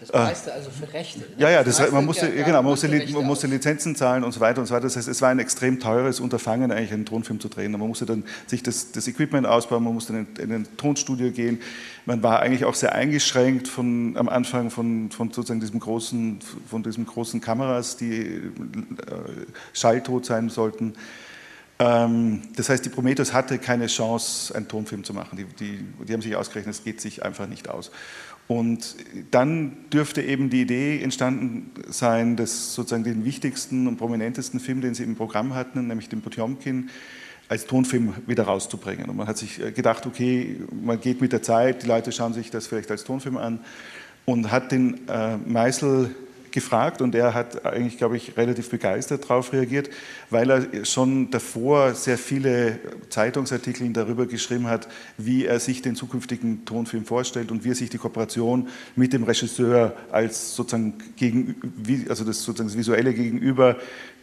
Das 0.00 0.12
meiste 0.12 0.52
also 0.52 0.70
für 0.70 0.92
Rechte. 0.92 1.20
Ne? 1.20 1.26
Ja, 1.38 1.50
ja, 1.50 1.64
das, 1.64 1.90
man, 1.90 2.04
musste, 2.04 2.26
ja, 2.26 2.44
genau, 2.44 2.62
man, 2.62 2.70
musste, 2.70 2.88
man 2.88 3.26
musste 3.26 3.46
Lizenzen 3.48 3.96
zahlen 3.96 4.22
und 4.22 4.32
so 4.32 4.40
weiter 4.40 4.60
und 4.60 4.66
so 4.66 4.74
weiter. 4.74 4.84
Das 4.84 4.96
heißt, 4.96 5.08
es 5.08 5.20
war 5.22 5.30
ein 5.30 5.40
extrem 5.40 5.80
teures 5.80 6.20
Unterfangen, 6.20 6.70
eigentlich 6.70 6.92
einen 6.92 7.04
Tonfilm 7.04 7.40
zu 7.40 7.48
drehen. 7.48 7.72
Man 7.72 7.80
musste 7.80 8.06
dann 8.06 8.24
sich 8.46 8.62
das, 8.62 8.92
das 8.92 9.08
Equipment 9.08 9.46
ausbauen, 9.46 9.82
man 9.82 9.94
musste 9.94 10.12
in, 10.12 10.26
in 10.36 10.52
ein 10.52 10.68
Tonstudio 10.76 11.32
gehen. 11.32 11.60
Man 12.06 12.22
war 12.22 12.40
eigentlich 12.40 12.64
auch 12.64 12.74
sehr 12.74 12.94
eingeschränkt 12.94 13.66
von, 13.66 14.16
am 14.16 14.28
Anfang 14.28 14.70
von, 14.70 15.10
von 15.10 15.30
sozusagen 15.30 15.60
diesem 15.60 15.80
großen, 15.80 16.38
von 16.68 16.82
diesen 16.82 17.04
großen 17.04 17.40
Kameras, 17.40 17.96
die 17.96 18.20
äh, 18.20 18.40
schalltot 19.72 20.26
sein 20.26 20.48
sollten. 20.48 20.94
Ähm, 21.80 22.42
das 22.56 22.68
heißt, 22.68 22.84
die 22.84 22.88
Prometheus 22.88 23.32
hatte 23.32 23.58
keine 23.58 23.86
Chance, 23.86 24.54
einen 24.54 24.66
Tonfilm 24.66 25.04
zu 25.04 25.14
machen. 25.14 25.36
Die, 25.36 25.44
die, 25.44 25.84
die 26.04 26.12
haben 26.12 26.22
sich 26.22 26.34
ausgerechnet, 26.34 26.74
es 26.74 26.84
geht 26.84 27.00
sich 27.00 27.24
einfach 27.24 27.46
nicht 27.46 27.68
aus. 27.68 27.90
Und 28.48 28.96
dann 29.30 29.76
dürfte 29.92 30.22
eben 30.22 30.48
die 30.48 30.62
Idee 30.62 31.02
entstanden 31.02 31.70
sein, 31.88 32.34
dass 32.34 32.74
sozusagen 32.74 33.04
den 33.04 33.26
wichtigsten 33.26 33.86
und 33.86 33.98
prominentesten 33.98 34.58
Film, 34.58 34.80
den 34.80 34.94
sie 34.94 35.04
im 35.04 35.16
Programm 35.16 35.54
hatten, 35.54 35.86
nämlich 35.86 36.08
den 36.08 36.22
Potjomkin, 36.22 36.88
als 37.48 37.66
Tonfilm 37.66 38.14
wieder 38.26 38.44
rauszubringen. 38.44 39.10
Und 39.10 39.16
man 39.16 39.26
hat 39.26 39.36
sich 39.38 39.62
äh, 39.62 39.70
gedacht, 39.72 40.06
okay, 40.06 40.56
man 40.82 41.00
geht 41.00 41.20
mit 41.20 41.32
der 41.32 41.42
Zeit, 41.42 41.82
die 41.82 41.86
Leute 41.86 42.10
schauen 42.10 42.32
sich 42.32 42.50
das 42.50 42.66
vielleicht 42.66 42.90
als 42.90 43.04
Tonfilm 43.04 43.36
an 43.36 43.60
und 44.24 44.50
hat 44.50 44.72
den 44.72 45.06
äh, 45.08 45.36
Meißel 45.36 46.14
gefragt 46.58 47.02
und 47.02 47.14
er 47.14 47.34
hat 47.34 47.64
eigentlich, 47.64 47.98
glaube 47.98 48.16
ich, 48.16 48.36
relativ 48.36 48.68
begeistert 48.68 49.24
darauf 49.24 49.52
reagiert, 49.52 49.90
weil 50.30 50.50
er 50.50 50.84
schon 50.84 51.30
davor 51.30 51.94
sehr 51.94 52.18
viele 52.18 52.78
Zeitungsartikel 53.10 53.88
darüber 53.92 54.26
geschrieben 54.26 54.66
hat, 54.66 54.88
wie 55.16 55.46
er 55.46 55.60
sich 55.60 55.82
den 55.82 55.94
zukünftigen 55.94 56.64
Tonfilm 56.64 57.04
vorstellt 57.04 57.50
und 57.52 57.64
wie 57.64 57.70
er 57.70 57.74
sich 57.74 57.90
die 57.90 57.98
Kooperation 57.98 58.68
mit 58.96 59.12
dem 59.12 59.22
Regisseur 59.22 59.94
als 60.10 60.56
sozusagen 60.56 60.94
gegen, 61.16 61.54
also 62.08 62.24
das 62.24 62.42
sozusagen 62.42 62.68
das 62.68 62.76
visuelle 62.76 63.14
Gegenüber 63.14 63.76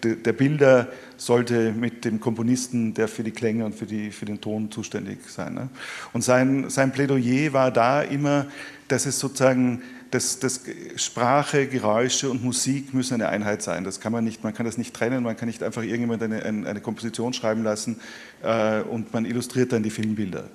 der 0.04 0.34
Bilder 0.34 0.90
sollte 1.18 1.72
mit 1.72 2.06
dem 2.06 2.20
Komponisten, 2.20 2.94
der 2.94 3.08
für 3.08 3.24
die 3.24 3.32
Klänge 3.32 3.66
und 3.66 3.74
für, 3.74 3.86
die, 3.86 4.12
für 4.12 4.26
den 4.26 4.40
Ton 4.40 4.70
zuständig 4.70 5.18
sein. 5.28 5.56
Ne? 5.56 5.70
Und 6.14 6.24
sein, 6.24 6.70
sein 6.70 6.92
Plädoyer 6.92 7.54
war 7.54 7.72
da 7.72 8.02
immer, 8.02 8.46
dass 8.88 9.06
es 9.06 9.20
sozusagen 9.20 9.82
das, 10.16 10.40
das, 10.40 10.62
Sprache, 10.96 11.68
Geräusche 11.68 12.30
und 12.30 12.42
Musik 12.42 12.94
müssen 12.94 13.16
eine 13.16 13.28
Einheit 13.28 13.62
sein. 13.62 13.84
Das 13.84 14.00
kann 14.00 14.14
man 14.14 14.24
nicht, 14.24 14.44
man 14.44 14.54
kann 14.54 14.66
das 14.66 14.78
nicht 14.78 14.94
trennen, 14.94 15.24
man 15.24 15.36
kann 15.36 15.48
nicht 15.48 15.62
einfach 15.62 15.84
irgendjemand 15.84 16.24
eine, 16.24 16.44
eine, 16.44 16.80
Komposition 16.80 17.34
schreiben 17.34 17.64
lassen 17.64 18.00
äh, 18.42 18.82
und 18.82 19.14
man 19.14 19.26
illustriert 19.26 19.74
dann 19.74 19.84
die 19.84 19.90
Filmbilder. 19.90 20.46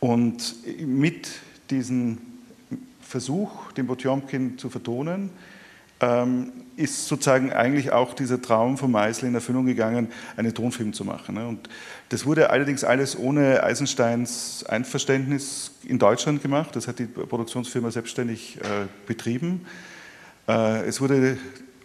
Und 0.00 0.54
mit 0.78 1.30
diesem 1.70 2.18
Versuch, 3.00 3.72
den 3.72 3.86
Potjomkin 3.86 4.58
zu 4.58 4.68
vertonen, 4.68 5.30
ähm, 6.00 6.52
ist 6.76 7.08
sozusagen 7.08 7.52
eigentlich 7.52 7.92
auch 7.92 8.14
dieser 8.14 8.40
Traum 8.40 8.78
von 8.78 8.90
Meisel 8.90 9.28
in 9.28 9.34
Erfüllung 9.34 9.66
gegangen, 9.66 10.08
einen 10.36 10.54
Tonfilm 10.54 10.92
zu 10.92 11.04
machen. 11.04 11.34
Ne? 11.34 11.46
Und 11.46 11.68
das 12.08 12.24
wurde 12.24 12.50
allerdings 12.50 12.84
alles 12.84 13.18
ohne 13.18 13.62
Eisensteins 13.62 14.64
Einverständnis 14.66 15.72
in 15.84 15.98
Deutschland 15.98 16.42
gemacht. 16.42 16.74
Das 16.74 16.88
hat 16.88 16.98
die 16.98 17.04
Produktionsfirma 17.04 17.90
selbstständig 17.90 18.58
äh, 18.58 18.86
betrieben. 19.06 19.66
Äh, 20.48 20.86
es 20.86 21.00
wurde 21.00 21.36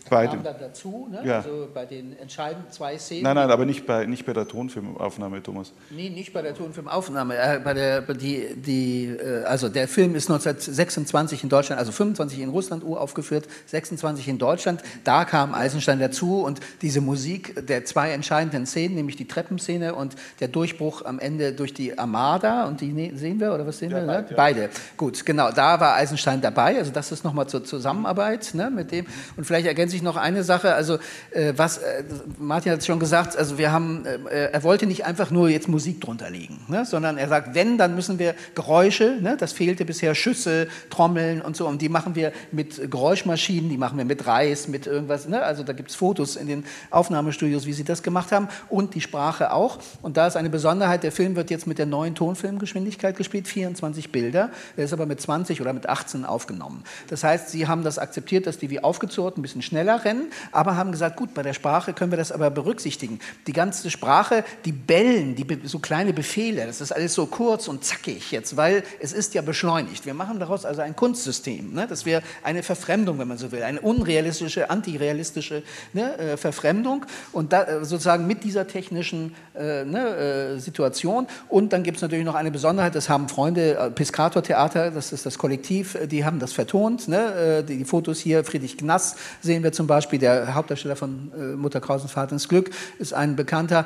bei 0.10 0.28
kam 0.28 0.43
dann 0.43 0.56
dazu, 0.60 1.08
ne? 1.10 1.22
ja. 1.24 1.38
also 1.38 1.68
bei 1.74 1.86
den 1.86 2.18
entscheidenden 2.20 2.72
zwei 2.72 2.97
Szenen. 2.97 3.24
Nein, 3.24 3.36
nein, 3.36 3.49
aber 3.49 3.66
nicht 3.66 3.86
bei, 3.86 4.06
nicht 4.06 4.26
bei 4.26 4.34
der 4.34 4.47
Tonfilmaufnahme, 4.47 5.41
Thomas. 5.41 5.74
Nee, 5.89 6.10
nicht 6.10 6.32
bei 6.32 6.41
der 6.41 6.53
Tonfilmaufnahme. 6.53 7.36
Äh, 7.36 7.60
bei 7.64 7.74
der, 7.74 8.01
die, 8.01 8.56
die, 8.56 9.06
äh, 9.06 9.43
also 9.43 9.68
der 9.70 9.88
Film 9.88 10.16
ist 10.16 10.30
1926 10.30 11.43
in 11.43 11.49
Deutschland, 11.49 11.80
also 11.80 11.91
25 11.91 12.39
in 12.39 12.49
Russland 12.49 12.84
uraufgeführt, 12.84 13.47
26 13.66 14.28
in 14.28 14.38
Deutschland. 14.38 14.82
Da 15.03 15.26
kam 15.26 15.53
Eisenstein 15.53 15.99
dazu 15.99 16.41
und 16.43 16.60
diese 16.82 17.01
Musik 17.01 17.66
der 17.68 17.86
zwei 17.86 18.12
entscheidenden 18.12 18.66
Szenen, 18.68 18.95
nämlich 18.95 19.16
die 19.16 19.28
Treppenszene 19.28 19.95
und 19.95 20.16
der 20.39 20.49
Durchbruch 20.49 21.03
am 21.03 21.20
Ende 21.20 21.53
durch 21.53 21.74
die 21.74 21.97
Armada, 21.97 22.66
und 22.66 22.82
die 22.82 22.93
ne, 22.93 23.12
sehen 23.16 23.39
wir, 23.39 23.53
oder 23.53 23.66
was 23.66 23.80
sehen 23.80 23.91
ja, 23.91 23.97
wir? 23.97 24.06
Beide, 24.06 24.22
ne? 24.22 24.28
ja. 24.30 24.36
beide. 24.36 24.70
Gut, 24.97 25.26
genau, 25.26 25.51
da 25.51 25.80
war 25.80 25.95
Eisenstein 25.95 26.41
dabei, 26.41 26.78
also 26.78 26.91
das 26.91 27.12
ist 27.12 27.24
nochmal 27.24 27.47
zur 27.47 27.64
Zusammenarbeit 27.64 28.53
ne, 28.53 28.70
mit 28.70 28.91
dem. 28.91 29.06
Und 29.36 29.45
vielleicht 29.45 29.66
ergänze 29.66 29.95
ich 29.96 30.04
noch 30.04 30.16
eine 30.16 30.43
Sache, 30.43 30.74
also 30.74 30.98
äh, 31.32 31.54
was, 31.56 31.80
äh, 31.80 32.04
Martin 32.39 32.72
hat 32.72 32.80
es 32.80 32.86
schon 32.86 33.00
gesagt, 33.00 33.38
also 33.38 33.58
wir 33.58 33.72
haben, 33.72 34.06
äh, 34.06 34.52
er 34.52 34.64
wollte 34.64 34.86
nicht 34.86 35.06
einfach 35.06 35.32
nur 35.32 35.50
jetzt 35.50 35.68
Musik 35.68 36.02
drunter 36.02 36.30
legen, 36.30 36.60
ne, 36.68 36.86
sondern 36.86 37.18
er 37.18 37.28
sagt, 37.28 37.56
wenn, 37.56 37.78
dann 37.78 37.96
müssen 37.96 38.20
wir 38.20 38.36
Geräusche, 38.54 39.18
ne, 39.22 39.38
das 39.38 39.54
fehlte 39.54 39.86
bisher, 39.86 40.16
Schüsse, 40.16 40.68
Trommeln 40.89 41.41
und 41.41 41.56
so, 41.56 41.68
und 41.68 41.82
die 41.82 41.89
machen 41.89 42.16
wir 42.16 42.32
mit 42.52 42.91
Geräuschmaschinen, 42.91 43.70
die 43.70 43.78
machen 43.78 43.98
wir 43.98 44.06
mit 44.06 44.28
Reis, 44.28 44.68
mit 44.68 44.88
irgendwas, 44.88 45.28
ne, 45.28 45.41
also 45.41 45.64
da 45.64 45.74
gibt 45.74 45.89
es 45.89 45.96
Fotos 45.96 46.36
in 46.36 46.48
den 46.48 46.66
Aufnahmestudios, 46.91 47.66
wie 47.66 47.74
sie 47.74 47.84
das 47.84 48.04
gemacht 48.04 48.32
haben, 48.32 48.48
und 48.70 48.96
die 48.96 49.02
Sprache 49.02 49.52
auch. 49.52 49.80
Und 50.02 50.18
da 50.18 50.28
ist 50.28 50.38
eine 50.38 50.50
Besonderheit, 50.50 51.04
der 51.04 51.12
Film 51.12 51.36
wird 51.36 51.50
jetzt 51.50 51.68
mit 51.68 51.78
der 51.78 51.86
neuen 51.86 52.16
Tonfilmgeschwindigkeit 52.16 53.16
gespielt, 53.16 53.48
24 53.48 54.12
Bilder, 54.12 54.50
der 54.78 54.86
ist 54.86 54.93
aber 54.93 55.06
mit 55.06 55.22
20 55.22 55.62
oder 55.62 55.74
mit 55.74 55.88
18 55.88 56.26
aufgenommen. 56.26 56.84
Das 57.08 57.24
heißt, 57.24 57.50
sie 57.50 57.68
haben 57.68 57.84
das 57.84 58.00
akzeptiert, 58.00 58.48
dass 58.48 58.58
die 58.58 58.70
wie 58.70 58.84
aufgezurrt 58.84 59.38
ein 59.38 59.41
bisschen 59.41 59.62
schneller 59.62 59.84
rennen, 59.93 60.31
aber 60.51 60.75
haben 60.75 60.91
gesagt, 60.91 61.15
gut, 61.15 61.33
bei 61.33 61.43
der 61.43 61.53
Sprache 61.53 61.93
können 61.93 62.11
wir 62.11 62.17
das 62.17 62.31
aber 62.31 62.49
berücksichtigen. 62.49 63.19
Die 63.47 63.53
ganze 63.53 63.89
Sprache, 63.89 64.43
die 64.65 64.71
Bellen, 64.71 65.36
die 65.36 65.45
so 65.63 65.79
kleine 65.79 66.13
Befehle, 66.13 66.65
das 66.65 66.81
ist 66.81 66.91
alles 66.91 67.13
so 67.13 67.27
kurz 67.27 67.67
und 67.67 67.83
zackig 67.83 68.31
jetzt, 68.31 68.57
weil 68.57 68.83
es 68.99 69.13
ist 69.13 69.33
ja 69.33 69.41
beschleunigt. 69.41 70.05
Wir 70.05 70.13
machen 70.13 70.39
daraus 70.39 70.65
also 70.65 70.81
ein 70.81 70.95
Kunstsystem, 70.95 71.73
ne, 71.73 71.88
dass 71.88 72.05
wir 72.05 72.21
eine 72.43 72.63
Verfremdung, 72.63 73.19
wenn 73.19 73.27
man 73.27 73.38
so 73.38 73.51
will, 73.51 73.63
eine 73.63 73.81
unrealistische, 73.81 74.69
antirealistische 74.69 75.63
ne, 75.93 76.17
äh, 76.17 76.38
Verfremdung 76.38 77.05
und 77.31 77.53
da, 77.53 77.63
äh, 77.63 77.86
sozusagen 77.86 78.27
mit 78.27 78.43
dieser 78.43 78.67
technischen 78.67 79.36
äh, 79.55 79.86
ne, 79.86 80.55
äh, 80.55 80.59
Situation. 80.59 81.27
Und 81.49 81.73
dann 81.73 81.83
gibt 81.83 81.97
es 81.97 82.01
natürlich 82.01 82.25
noch 82.25 82.36
eine 82.36 82.51
Besonderheit, 82.51 82.95
das 82.95 83.09
haben 83.09 83.29
Freunde, 83.29 83.77
äh, 83.77 83.91
Piscator 83.91 84.41
Theater, 84.41 84.91
das 84.91 85.11
ist 85.11 85.25
das 85.25 85.38
Kollektiv, 85.38 85.95
äh, 85.95 86.07
die 86.07 86.25
haben 86.25 86.39
das 86.39 86.53
vertont. 86.53 87.07
Ne? 87.07 87.63
Die, 87.67 87.77
die, 87.77 87.86
Fotos 87.86 88.19
hier, 88.19 88.43
Friedrich 88.43 88.77
Gnass 88.77 89.15
sehen 89.41 89.63
wir 89.63 89.71
zum 89.76 89.88
Beispiel, 89.88 90.19
der 90.19 90.55
Hauptdarsteller 90.55 90.95
von 90.95 91.32
Mutter 91.57 91.82
Krausens 91.82 92.11
Vater 92.11 92.34
ins 92.34 92.47
Glück, 92.47 92.71
ist 92.99 93.13
ein 93.13 93.36
Bekannter. 93.36 93.86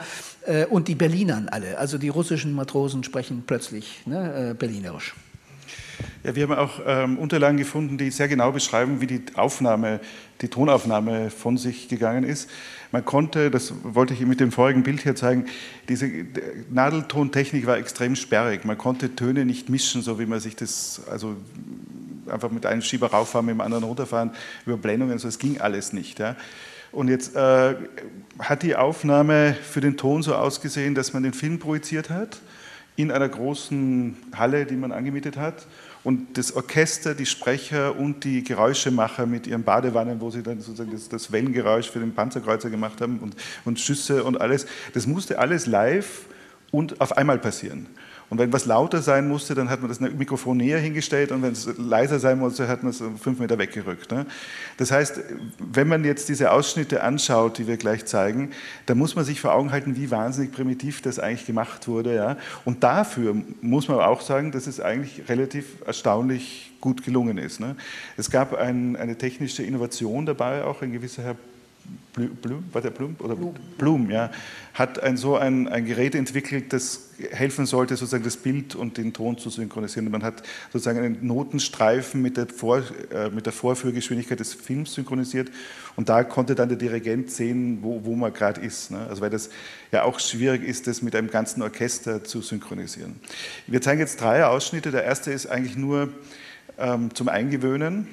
Und 0.70 0.88
die 0.88 0.96
Berlinern 0.96 1.50
alle, 1.50 1.78
also 1.78 1.98
die 1.98 2.10
russischen 2.10 2.54
Matrosen 2.54 3.04
sprechen 3.04 3.44
plötzlich 3.46 4.02
ne, 4.06 4.56
Berlinerisch. 4.58 5.14
Ja, 6.24 6.36
wir 6.36 6.44
haben 6.44 6.54
auch 6.54 6.80
ähm, 6.86 7.18
Unterlagen 7.18 7.58
gefunden, 7.58 7.98
die 7.98 8.12
sehr 8.12 8.28
genau 8.28 8.52
beschreiben, 8.52 9.02
wie 9.02 9.08
die 9.08 9.22
Aufnahme, 9.36 10.00
die 10.42 10.48
Tonaufnahme 10.48 11.30
von 11.30 11.58
sich 11.58 11.88
gegangen 11.88 12.24
ist. 12.24 12.50
Man 12.92 13.06
konnte, 13.06 13.52
das 13.52 13.74
wollte 13.84 14.14
ich 14.14 14.22
mit 14.22 14.40
dem 14.40 14.52
vorigen 14.52 14.84
Bild 14.84 15.02
hier 15.02 15.16
zeigen, 15.16 15.46
diese 15.88 16.10
Nadeltontechnik 16.72 17.68
war 17.68 17.78
extrem 17.78 18.16
sperrig. 18.16 18.66
Man 18.66 18.78
konnte 18.78 19.16
Töne 19.16 19.46
nicht 19.46 19.70
mischen, 19.70 20.02
so 20.02 20.20
wie 20.20 20.26
man 20.26 20.40
sich 20.40 20.56
das, 20.56 21.02
also 21.10 21.36
einfach 22.30 22.52
mit 22.52 22.66
einem 22.66 22.82
Schieber 22.82 23.08
rauffahren, 23.08 23.46
mit 23.46 23.56
dem 23.56 23.62
anderen 23.62 23.84
runterfahren, 23.84 24.32
über 24.66 24.78
Blendungen, 24.78 25.18
so 25.20 25.28
das 25.28 25.40
ging 25.40 25.60
alles 25.60 25.94
nicht. 25.94 26.20
Ja. 26.20 26.36
Und 26.92 27.08
jetzt 27.08 27.36
äh, 27.36 27.76
hat 28.40 28.64
die 28.64 28.76
Aufnahme 28.76 29.56
für 29.62 29.82
den 29.82 29.98
Ton 29.98 30.24
so 30.24 30.34
ausgesehen, 30.36 30.96
dass 30.96 31.14
man 31.14 31.24
den 31.24 31.34
Film 31.34 31.60
projiziert 31.60 32.10
hat 32.10 32.40
in 32.96 33.12
einer 33.12 33.30
großen 33.30 34.18
Halle, 34.36 34.66
die 34.66 34.76
man 34.76 34.92
angemietet 34.92 35.38
hat 35.38 35.68
und 36.04 36.38
das 36.38 36.56
Orchester, 36.56 37.14
die 37.14 37.26
Sprecher 37.26 37.98
und 37.98 38.24
die 38.24 38.44
Geräuschemacher 38.44 39.26
mit 39.26 39.48
ihren 39.48 39.64
Badewannen, 39.64 40.22
wo 40.22 40.30
sie 40.30 40.44
dann 40.44 40.60
sozusagen 40.62 40.92
das, 40.92 41.10
das 41.10 41.32
Wellengeräusch 41.32 41.90
für 41.90 42.00
den 42.00 42.14
Panzerkreuzer 42.14 42.70
gemacht 42.70 43.02
haben 43.02 43.20
und, 43.20 43.36
und 43.66 43.80
Schüsse 43.80 44.24
und 44.24 44.42
alles, 44.42 44.66
das 44.94 45.08
musste 45.08 45.40
alles 45.40 45.66
live 45.66 46.26
und 46.72 47.00
auf 47.02 47.18
einmal 47.18 47.38
passieren. 47.38 47.88
Und 48.30 48.38
wenn 48.38 48.54
was 48.54 48.66
lauter 48.66 49.02
sein 49.02 49.28
musste, 49.28 49.56
dann 49.56 49.70
hat 49.70 49.82
man 49.82 49.90
das 49.90 50.00
Mikrofon 50.00 50.58
näher 50.58 50.80
hingestellt 50.80 51.32
und 51.32 51.42
wenn 51.42 51.54
es 51.54 51.68
leiser 51.78 52.20
sein 52.20 52.38
musste, 52.38 52.68
hat 52.68 52.84
man 52.84 52.92
es 52.92 53.02
fünf 53.22 53.40
Meter 53.40 53.58
weggerückt. 53.58 54.12
Ne? 54.12 54.28
Das 54.78 54.92
heißt, 54.92 55.20
wenn 55.58 55.88
man 55.88 56.04
jetzt 56.04 56.30
diese 56.30 56.52
Ausschnitte 56.52 57.02
anschaut, 57.02 57.58
die 57.58 57.68
wir 57.68 57.78
gleich 57.78 58.06
zeigen, 58.06 58.52
dann 58.86 59.00
muss 59.00 59.16
man 59.16 59.26
sich 59.26 59.42
vor 59.42 59.54
Augen 59.54 59.72
halten, 59.72 59.96
wie 59.96 60.12
wahnsinnig 60.12 60.52
primitiv 60.52 61.02
das 61.02 61.18
eigentlich 61.18 61.48
gemacht 61.48 61.88
wurde. 61.88 62.16
Ja? 62.16 62.38
Und 62.66 62.84
dafür 62.84 63.36
muss 63.62 63.88
man 63.88 64.00
auch 64.00 64.22
sagen, 64.22 64.52
dass 64.52 64.68
es 64.68 64.80
eigentlich 64.80 65.28
relativ 65.28 65.66
erstaunlich 65.86 66.72
gut 66.82 67.04
gelungen 67.04 67.38
ist. 67.38 67.60
Ne? 67.60 67.76
Es 68.16 68.30
gab 68.30 68.54
ein, 68.54 68.96
eine 68.96 69.18
technische 69.18 69.64
Innovation 69.64 70.26
dabei, 70.26 70.64
auch 70.64 70.82
ein 70.82 70.92
gewisser 70.92 71.24
Herr 71.24 71.36
Blum, 72.14 72.64
war 72.72 72.82
der 72.82 72.90
Blum? 72.90 73.16
Oder 73.20 73.36
Blum, 73.36 73.54
Blum 73.78 74.10
ja, 74.10 74.32
hat 74.74 75.02
ein, 75.02 75.16
so 75.16 75.38
ein, 75.38 75.68
ein, 75.68 75.86
Gerät 75.86 76.16
entwickelt, 76.16 76.74
das 76.74 77.12
helfen 77.32 77.66
sollte, 77.66 77.96
sozusagen 77.96 78.24
das 78.24 78.38
Bild 78.38 78.76
und 78.76 78.98
den 78.98 79.14
Ton 79.14 79.38
zu 79.38 79.50
synchronisieren. 79.50 80.10
Man 80.10 80.24
hat 80.24 80.44
sozusagen 80.74 81.00
einen 81.00 81.26
Notenstreifen 81.26 82.22
mit 82.22 82.38
der, 82.38 82.48
Vor, 82.48 82.82
äh, 83.14 83.30
mit 83.30 83.46
der 83.46 83.54
Vorführgeschwindigkeit 83.54 84.40
des 84.40 84.54
Films 84.54 84.94
synchronisiert 84.96 85.50
und 85.96 86.10
da 86.10 86.24
konnte 86.24 86.56
dann 86.56 86.70
der 86.70 86.78
Dirigent 86.78 87.32
sehen, 87.32 87.80
wo, 87.82 88.04
wo 88.04 88.16
man 88.16 88.34
gerade 88.34 88.62
ist. 88.62 88.92
Ne? 88.92 89.06
Also 89.10 89.22
weil 89.22 89.30
das 89.30 89.50
ja 89.92 90.04
auch 90.04 90.20
schwierig 90.20 90.64
ist, 90.64 90.88
das 90.88 91.02
mit 91.02 91.16
einem 91.16 91.30
ganzen 91.30 91.62
Orchester 91.62 92.24
zu 92.24 92.42
synchronisieren. 92.42 93.20
Wir 93.68 93.82
zeigen 93.82 94.00
jetzt 94.00 94.20
drei 94.20 94.46
Ausschnitte. 94.46 94.92
Der 94.92 95.04
erste 95.04 95.32
ist 95.32 95.46
eigentlich 95.46 95.78
nur 95.78 96.10
ähm, 96.78 97.14
zum 97.14 97.30
Eingewöhnen 97.30 98.08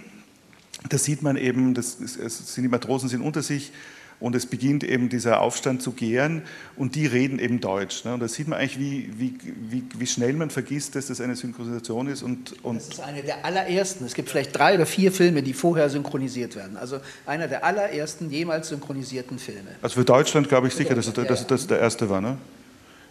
da 0.92 0.98
sieht 0.98 1.22
man 1.22 1.36
eben, 1.36 1.74
das, 1.74 1.98
es, 2.00 2.54
die 2.54 2.68
Matrosen 2.68 3.08
sind 3.08 3.22
unter 3.22 3.42
sich 3.42 3.72
und 4.18 4.34
es 4.34 4.46
beginnt 4.46 4.82
eben 4.82 5.08
dieser 5.08 5.40
Aufstand 5.40 5.82
zu 5.82 5.92
gären 5.92 6.42
und 6.76 6.94
die 6.94 7.06
reden 7.06 7.38
eben 7.38 7.60
Deutsch. 7.60 8.04
Ne? 8.04 8.14
Und 8.14 8.20
da 8.20 8.28
sieht 8.28 8.48
man 8.48 8.58
eigentlich, 8.58 8.78
wie, 8.78 9.10
wie, 9.18 9.34
wie, 9.70 9.84
wie, 9.98 10.06
schnell 10.06 10.32
man 10.32 10.48
vergisst, 10.48 10.94
dass 10.94 11.08
das 11.08 11.20
eine 11.20 11.36
Synchronisation 11.36 12.06
ist. 12.06 12.22
Und, 12.22 12.64
und 12.64 12.76
das 12.76 12.88
ist 12.88 13.00
eine 13.00 13.22
der 13.22 13.44
allerersten. 13.44 14.06
Es 14.06 14.14
gibt 14.14 14.30
vielleicht 14.30 14.56
drei 14.56 14.74
oder 14.74 14.86
vier 14.86 15.12
Filme, 15.12 15.42
die 15.42 15.52
vorher 15.52 15.90
synchronisiert 15.90 16.56
werden. 16.56 16.76
Also 16.78 17.00
einer 17.26 17.46
der 17.46 17.64
allerersten 17.64 18.30
jemals 18.30 18.68
synchronisierten 18.68 19.38
Filme. 19.38 19.68
Also 19.82 20.00
für 20.00 20.06
Deutschland 20.06 20.48
glaube 20.48 20.68
ich 20.68 20.74
sicher, 20.74 20.94
dass 20.94 21.12
das 21.46 21.66
der 21.66 21.80
erste 21.80 22.08
war. 22.08 22.20
Ne? 22.22 22.38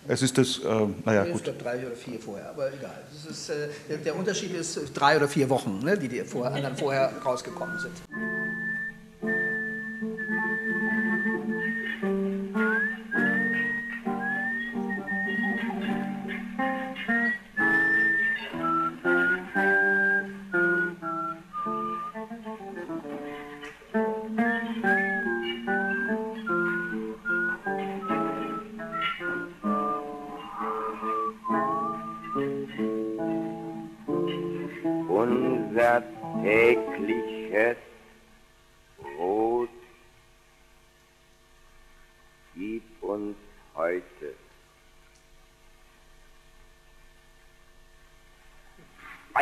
Es 0.07 0.21
ist 0.21 0.37
das, 0.37 0.59
äh, 0.59 0.87
naja, 1.03 1.25
gut. 1.25 1.47
Ich 1.47 1.57
drei 1.57 1.85
oder 1.85 1.95
vier 1.95 2.19
vorher, 2.19 2.49
aber 2.49 2.71
egal. 2.71 3.01
Ist, 3.27 3.49
äh, 3.49 3.97
der 3.97 4.15
Unterschied 4.15 4.53
ist 4.53 4.79
drei 4.93 5.17
oder 5.17 5.27
vier 5.27 5.49
Wochen, 5.49 5.79
ne, 5.79 5.97
die, 5.97 6.07
die 6.07 6.21
vor, 6.21 6.45
anderen 6.45 6.77
vorher 6.77 7.11
rausgekommen 7.25 7.79
sind. 7.79 7.93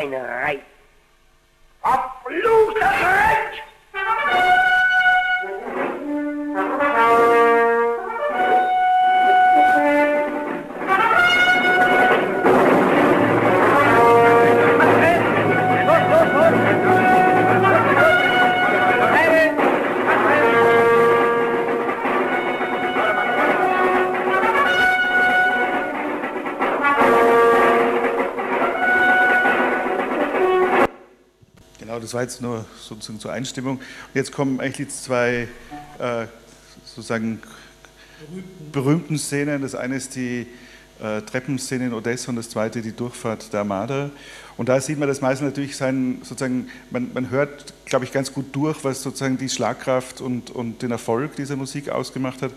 Eine 0.03 0.19
das 32.13 32.15
war 32.15 32.21
jetzt 32.21 32.41
nur 32.43 32.65
sozusagen 32.79 33.19
zur 33.19 33.31
Einstimmung. 33.31 33.77
Und 33.77 33.83
jetzt 34.13 34.31
kommen 34.31 34.59
eigentlich 34.59 34.87
die 34.87 34.87
zwei 34.87 35.47
äh, 35.97 36.27
sozusagen 36.85 37.41
berühmten. 38.29 38.71
berühmten 38.71 39.17
Szenen. 39.17 39.63
Das 39.63 39.73
eine 39.73 39.95
ist 39.95 40.15
die 40.15 40.45
äh, 41.01 41.21
Treppenszene 41.23 41.87
in 41.87 41.93
Odessa 41.93 42.29
und 42.29 42.35
das 42.35 42.51
zweite 42.51 42.83
die 42.83 42.91
Durchfahrt 42.91 43.51
der 43.51 43.61
Armada. 43.61 44.11
Und 44.57 44.69
da 44.69 44.79
sieht 44.79 44.99
man, 44.99 45.07
dass 45.07 45.21
Meisel 45.21 45.47
natürlich 45.47 45.75
sein, 45.75 46.19
sozusagen, 46.21 46.69
man, 46.91 47.09
man 47.15 47.31
hört, 47.31 47.73
glaube 47.85 48.05
ich, 48.05 48.11
ganz 48.11 48.31
gut 48.31 48.45
durch, 48.55 48.83
was 48.83 49.01
sozusagen 49.01 49.39
die 49.39 49.49
Schlagkraft 49.49 50.21
und, 50.21 50.51
und 50.51 50.83
den 50.83 50.91
Erfolg 50.91 51.35
dieser 51.35 51.55
Musik 51.55 51.89
ausgemacht 51.89 52.43
hat 52.43 52.51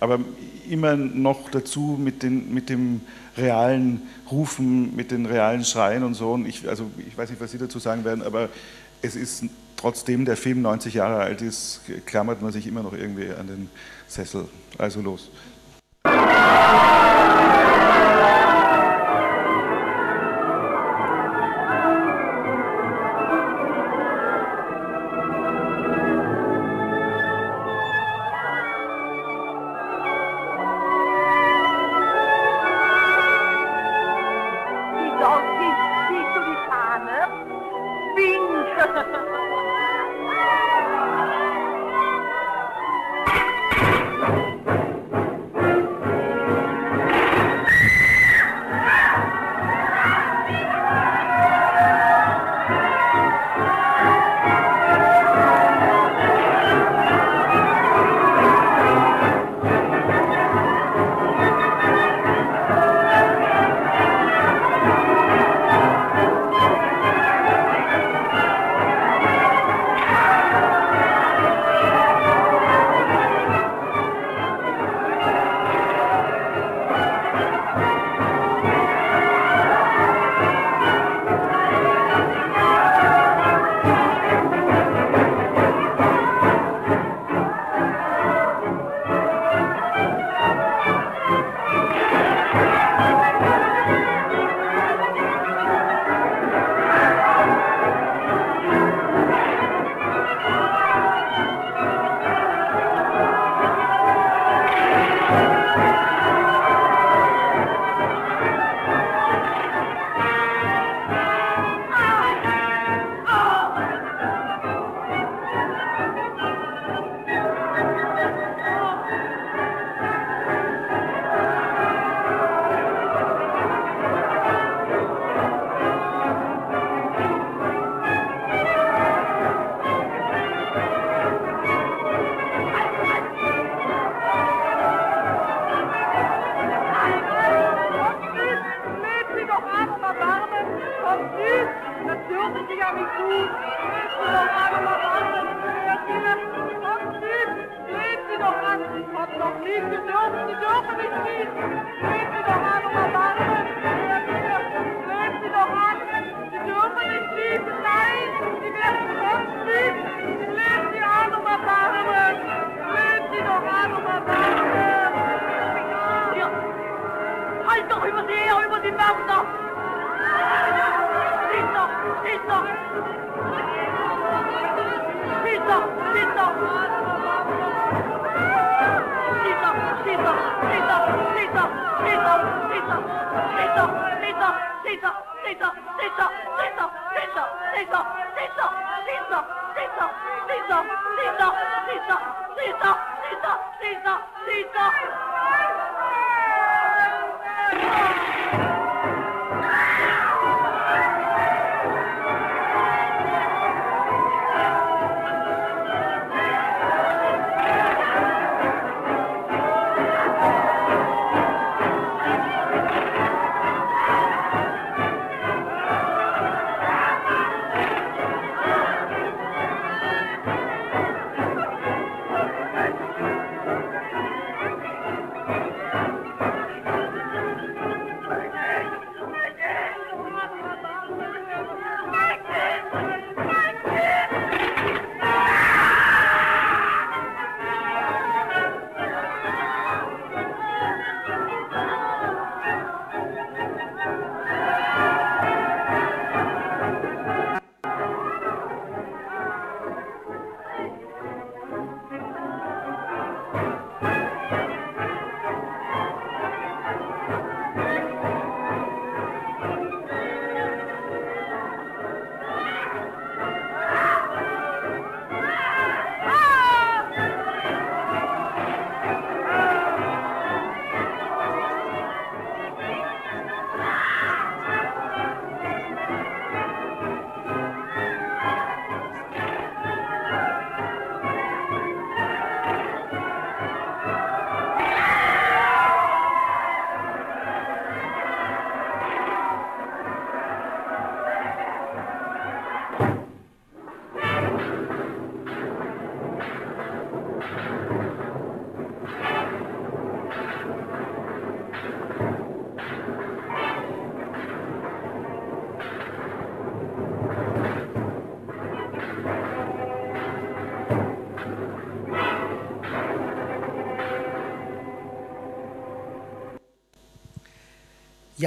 aber 0.00 0.20
immer 0.68 0.96
noch 0.96 1.50
dazu 1.50 1.98
mit, 2.00 2.22
den, 2.22 2.52
mit 2.52 2.68
dem 2.68 3.00
realen 3.36 4.02
Rufen, 4.30 4.94
mit 4.94 5.10
den 5.10 5.26
realen 5.26 5.64
Schreien 5.64 6.04
und 6.04 6.14
so. 6.14 6.32
Und 6.32 6.46
ich, 6.46 6.68
also 6.68 6.90
ich 7.06 7.16
weiß 7.16 7.30
nicht, 7.30 7.40
was 7.40 7.50
Sie 7.50 7.58
dazu 7.58 7.78
sagen 7.78 8.04
werden, 8.04 8.22
aber 8.22 8.48
es 9.02 9.16
ist 9.16 9.44
trotzdem 9.76 10.24
der 10.24 10.36
Film 10.36 10.62
90 10.62 10.94
Jahre 10.94 11.20
alt 11.20 11.42
ist, 11.42 11.80
klammert 12.06 12.42
man 12.42 12.52
sich 12.52 12.66
immer 12.66 12.82
noch 12.82 12.92
irgendwie 12.92 13.30
an 13.30 13.46
den 13.46 13.70
Sessel. 14.08 14.48
Also 14.76 15.00
los. 15.00 15.30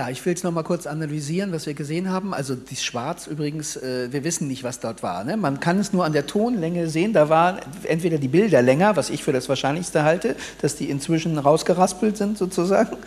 Ja, 0.02 0.10
ich 0.10 0.26
will 0.26 0.34
es 0.34 0.41
noch 0.41 0.52
mal 0.52 0.64
kurz 0.64 0.88
analysieren, 0.88 1.52
was 1.52 1.68
wir 1.68 1.76
gesehen 1.76 2.10
haben. 2.10 2.34
Also 2.34 2.56
die 2.56 2.76
Schwarz 2.76 3.28
übrigens, 3.28 3.76
äh, 3.76 4.12
wir 4.12 4.24
wissen 4.24 4.47
nicht, 4.47 4.64
was 4.64 4.80
dort 4.80 5.04
war. 5.04 5.24
Ne? 5.24 5.38
Man 5.38 5.60
kann 5.60 5.78
es 5.78 5.93
nur 5.93 6.06
an 6.06 6.12
der 6.12 6.26
Tonlänge 6.26 6.89
sehen. 6.89 7.14
Da 7.14 7.30
waren 7.30 7.60
entweder 7.84 8.18
die 8.18 8.28
Bilder 8.28 8.64
länger, 8.64 8.95
was 8.95 9.12
ich 9.12 9.24
für 9.24 9.32
das 9.32 9.47
Wahrscheinlichste 9.47 10.02
halte, 10.02 10.36
dass 10.60 10.76
die 10.76 10.89
inzwischen 10.89 11.38
rausgeraspelt 11.38 12.18
sind 12.18 12.36
sozusagen. 12.36 12.97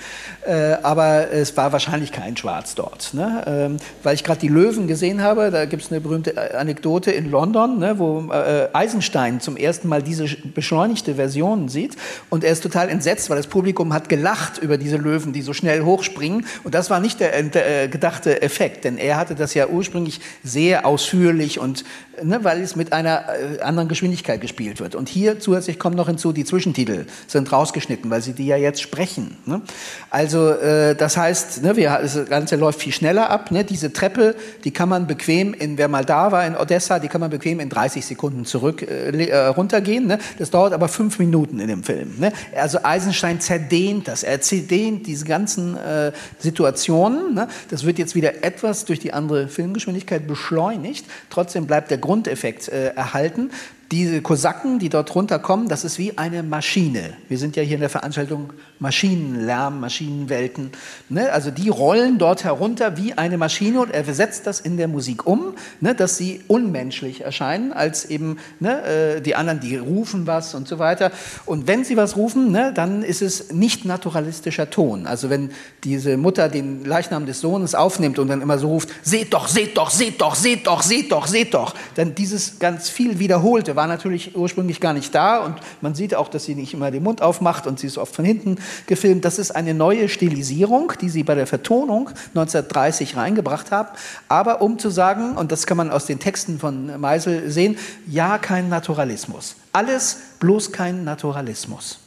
Äh, 0.45 0.77
aber 0.83 1.31
es 1.31 1.57
war 1.57 1.73
wahrscheinlich 1.73 2.13
kein 2.13 2.37
Schwarz 2.37 2.75
dort. 2.75 3.15
Ne? 3.15 3.45
Ähm, 3.47 3.77
weil 4.03 4.15
ich 4.15 4.25
gerade 4.25 4.41
die 4.41 4.49
Löwen 4.49 4.87
gesehen 4.87 5.23
habe, 5.23 5.51
da 5.51 5.65
gibt 5.65 5.85
es 5.85 5.91
eine 5.91 6.03
berühmte 6.03 6.37
äh, 6.37 6.55
Anekdote 6.57 7.11
in 7.13 7.31
London, 7.31 7.79
ne, 7.79 7.99
wo 7.99 8.31
äh, 8.31 8.69
Eisenstein 8.75 9.41
zum 9.41 9.57
ersten 9.57 9.89
Mal 9.89 10.03
diese 10.03 10.27
beschleunigte 10.27 11.15
Version 11.15 11.69
sieht. 11.69 11.97
Und 12.29 12.45
er 12.45 12.53
ist 12.53 12.63
total 12.63 12.91
entsetzt, 12.91 13.31
weil 13.31 13.39
das 13.39 13.47
Publikum 13.47 13.95
hat 13.95 14.11
gelacht 14.11 14.59
über 14.59 14.77
diese 14.77 14.99
Löwen, 14.99 15.33
die 15.33 15.41
so 15.41 15.55
schnell 15.55 15.83
hochspringen. 15.83 16.47
Und 16.63 16.75
das 16.75 16.91
war 16.91 17.01
nicht 17.01 17.21
der, 17.21 17.43
der, 17.43 17.89
gedachte 17.89 18.43
Effekt, 18.43 18.85
denn 18.85 18.99
er 18.99 19.17
hatte 19.17 19.35
das 19.35 19.55
ja 19.55 19.69
ursprünglich 19.69 20.21
sehr 20.43 20.85
ausführlich 20.85 21.59
und 21.59 21.85
ne, 22.23 22.41
weil 22.43 22.61
es 22.61 22.77
mit 22.77 22.93
einer 22.93 23.25
äh, 23.29 23.61
anderen 23.61 23.89
Geschwindigkeit 23.89 24.43
gespielt 24.43 24.81
wird. 24.81 24.95
Und 24.95 25.09
hier 25.09 25.41
zusätzlich 25.41 25.79
kommt 25.79 25.97
noch 25.97 26.09
hinzu, 26.09 26.33
die 26.33 26.45
Zwischentitel 26.45 27.07
sind 27.27 27.51
rausgeschnitten, 27.51 28.11
weil 28.11 28.21
sie 28.21 28.35
die 28.35 28.47
ja 28.47 28.57
jetzt 28.57 28.83
sprechen. 28.83 29.39
Ne? 29.47 29.63
Also 30.35 30.51
äh, 30.51 30.97
das 30.97 31.17
heißt, 31.17 31.63
ne, 31.63 31.77
wir, 31.77 31.97
das 32.03 32.29
Ganze 32.29 32.57
läuft 32.57 32.81
viel 32.81 32.93
schneller 32.93 33.31
ab. 33.31 33.53
Ne? 33.53 33.63
Diese 33.63 33.93
Treppe, 33.93 34.35
die 34.65 34.73
kann 34.73 34.89
man 34.89 35.07
bequem, 35.07 35.55
in, 35.55 35.79
wer 35.79 35.87
mal 35.87 36.05
da 36.05 36.33
war 36.33 36.45
in 36.45 36.57
Odessa, 36.57 36.99
die 36.99 37.07
kann 37.07 37.21
man 37.21 37.31
bequem 37.31 37.61
in 37.61 37.69
30 37.69 38.05
Sekunden 38.05 38.45
zurück 38.45 38.83
äh, 38.83 39.27
äh, 39.27 39.47
runtergehen. 39.47 40.09
Ne? 40.09 40.19
Das 40.39 40.51
dauert 40.51 40.73
aber 40.73 40.89
fünf 40.89 41.21
Minuten 41.21 41.61
in 41.61 41.69
dem 41.69 41.85
Film. 41.85 42.15
Ne? 42.19 42.33
Also 42.57 42.79
Eisenstein 42.83 43.41
zerdehnt 43.41 44.09
das, 44.09 44.25
er 44.25 44.41
zerdehnt 44.41 45.07
diese 45.07 45.25
ganzen 45.25 45.77
äh, 45.77 46.11
Situationen. 46.41 47.35
Ne? 47.35 47.47
Das 47.71 47.87
wird 47.87 48.01
jetzt 48.01 48.17
wieder 48.17 48.43
etwas 48.43 48.87
durch 48.87 48.99
die 48.99 49.13
andere 49.13 49.47
Filmgeschwindigkeit 49.47 50.27
beschleunigt. 50.27 51.07
Trotzdem 51.31 51.69
bleibt 51.69 51.93
der 51.93 51.99
Grundeffekt 51.99 52.69
äh, 52.71 52.89
erhalten 52.97 53.51
diese 53.91 54.23
Kosaken, 54.23 54.79
die 54.79 54.89
dort 54.89 55.15
runterkommen, 55.15 55.69
das 55.69 55.85
ist 55.85 55.99
wie 55.99 56.17
eine 56.17 56.43
Maschine. 56.43 57.15
Wir 57.29 57.39
sind 57.39 57.57
ja 57.57 57.63
hier 57.63 57.75
in 57.75 57.81
der 57.81 57.91
Veranstaltung 57.91 58.53
Maschinenlärm, 58.79 59.81
Maschinenwelten. 59.81 60.73
Ne? 61.09 61.33
Also 61.33 61.51
die 61.51 61.69
rollen 61.69 62.19
dort 62.19 62.45
herunter 62.45 62.97
wie 62.97 63.15
eine 63.15 63.39
Maschine 63.39 63.81
und 63.81 63.91
er 63.91 64.05
setzt 64.13 64.47
das 64.47 64.61
in 64.61 64.77
der 64.77 64.89
Musik 64.89 65.27
um, 65.27 65.55
ne? 65.81 65.95
dass 65.95 66.17
sie 66.17 66.43
unmenschlich 66.49 67.23
erscheinen, 67.23 67.73
als 67.73 68.05
eben 68.07 68.39
ne? 68.61 68.83
äh, 69.17 69.21
die 69.21 69.37
anderen, 69.37 69.61
die 69.61 69.77
rufen 69.77 70.27
was 70.27 70.55
und 70.55 70.67
so 70.67 70.79
weiter. 70.79 71.13
Und 71.47 71.67
wenn 71.67 71.85
sie 71.85 71.97
was 71.97 72.17
rufen, 72.17 72.51
ne? 72.51 72.73
dann 72.75 73.03
ist 73.03 73.23
es 73.23 73.53
nicht 73.53 73.85
naturalistischer 73.85 74.71
Ton. 74.71 75.07
Also 75.07 75.31
wenn 75.31 75.51
diese 75.85 76.17
Mutter 76.17 76.49
den 76.49 76.85
Leichnam 76.85 77.27
des 77.27 77.41
Sohnes 77.41 77.75
aufnimmt 77.75 78.19
und 78.19 78.29
dann 78.29 78.43
immer 78.43 78.59
so 78.59 78.69
ruft, 78.69 78.89
seht 79.03 79.33
doch, 79.33 79.49
seht 79.49 79.77
doch, 79.77 79.91
seht 79.91 80.21
doch, 80.21 80.35
seht 80.35 80.67
doch, 80.67 80.83
seht 80.83 81.13
doch, 81.13 81.27
seht 81.27 81.55
doch, 81.55 81.75
dann 81.95 82.15
dieses 82.15 82.59
ganz 82.59 82.89
viel 82.89 83.19
wiederholte 83.19 83.74
war 83.77 83.87
natürlich 83.87 84.37
ursprünglich 84.37 84.81
gar 84.81 84.93
nicht 84.93 85.15
da 85.15 85.39
und 85.39 85.57
man 85.81 85.95
sieht 85.95 86.15
auch, 86.15 86.29
dass 86.29 86.45
sie 86.45 86.55
nicht 86.55 86.75
immer 86.75 86.91
den 86.91 87.03
Mund 87.03 87.23
aufmacht 87.23 87.67
und 87.67 87.79
sie 87.79 87.87
ist 87.87 87.99
oft 87.99 88.15
von 88.15 88.25
hinten 88.25 88.57
gefilmt. 88.87 89.25
Das 89.25 89.39
ist 89.39 89.51
eine 89.51 89.75
neue 89.75 90.09
Stilisierung, 90.09 90.93
die 91.01 91.09
sie 91.09 91.23
bei 91.23 91.35
der 91.35 91.47
Vertonung 91.47 92.09
1930 92.09 93.17
reingebracht 93.17 93.71
haben. 93.71 93.91
Aber 94.29 94.63
um 94.63 94.79
zu 94.79 94.91
sagen, 94.91 95.37
und 95.37 95.53
das 95.53 95.67
kann 95.67 95.77
man 95.77 95.91
aus 95.91 96.07
den 96.07 96.19
Texten 96.19 96.59
von 96.59 97.01
Meisel 97.01 97.51
sehen, 97.51 97.77
ja, 98.07 98.39
kein 98.39 98.69
Naturalismus. 98.69 99.57
Alles 99.73 100.19
bloß 100.41 100.73
kein 100.73 101.05
Naturalismus. 101.05 101.99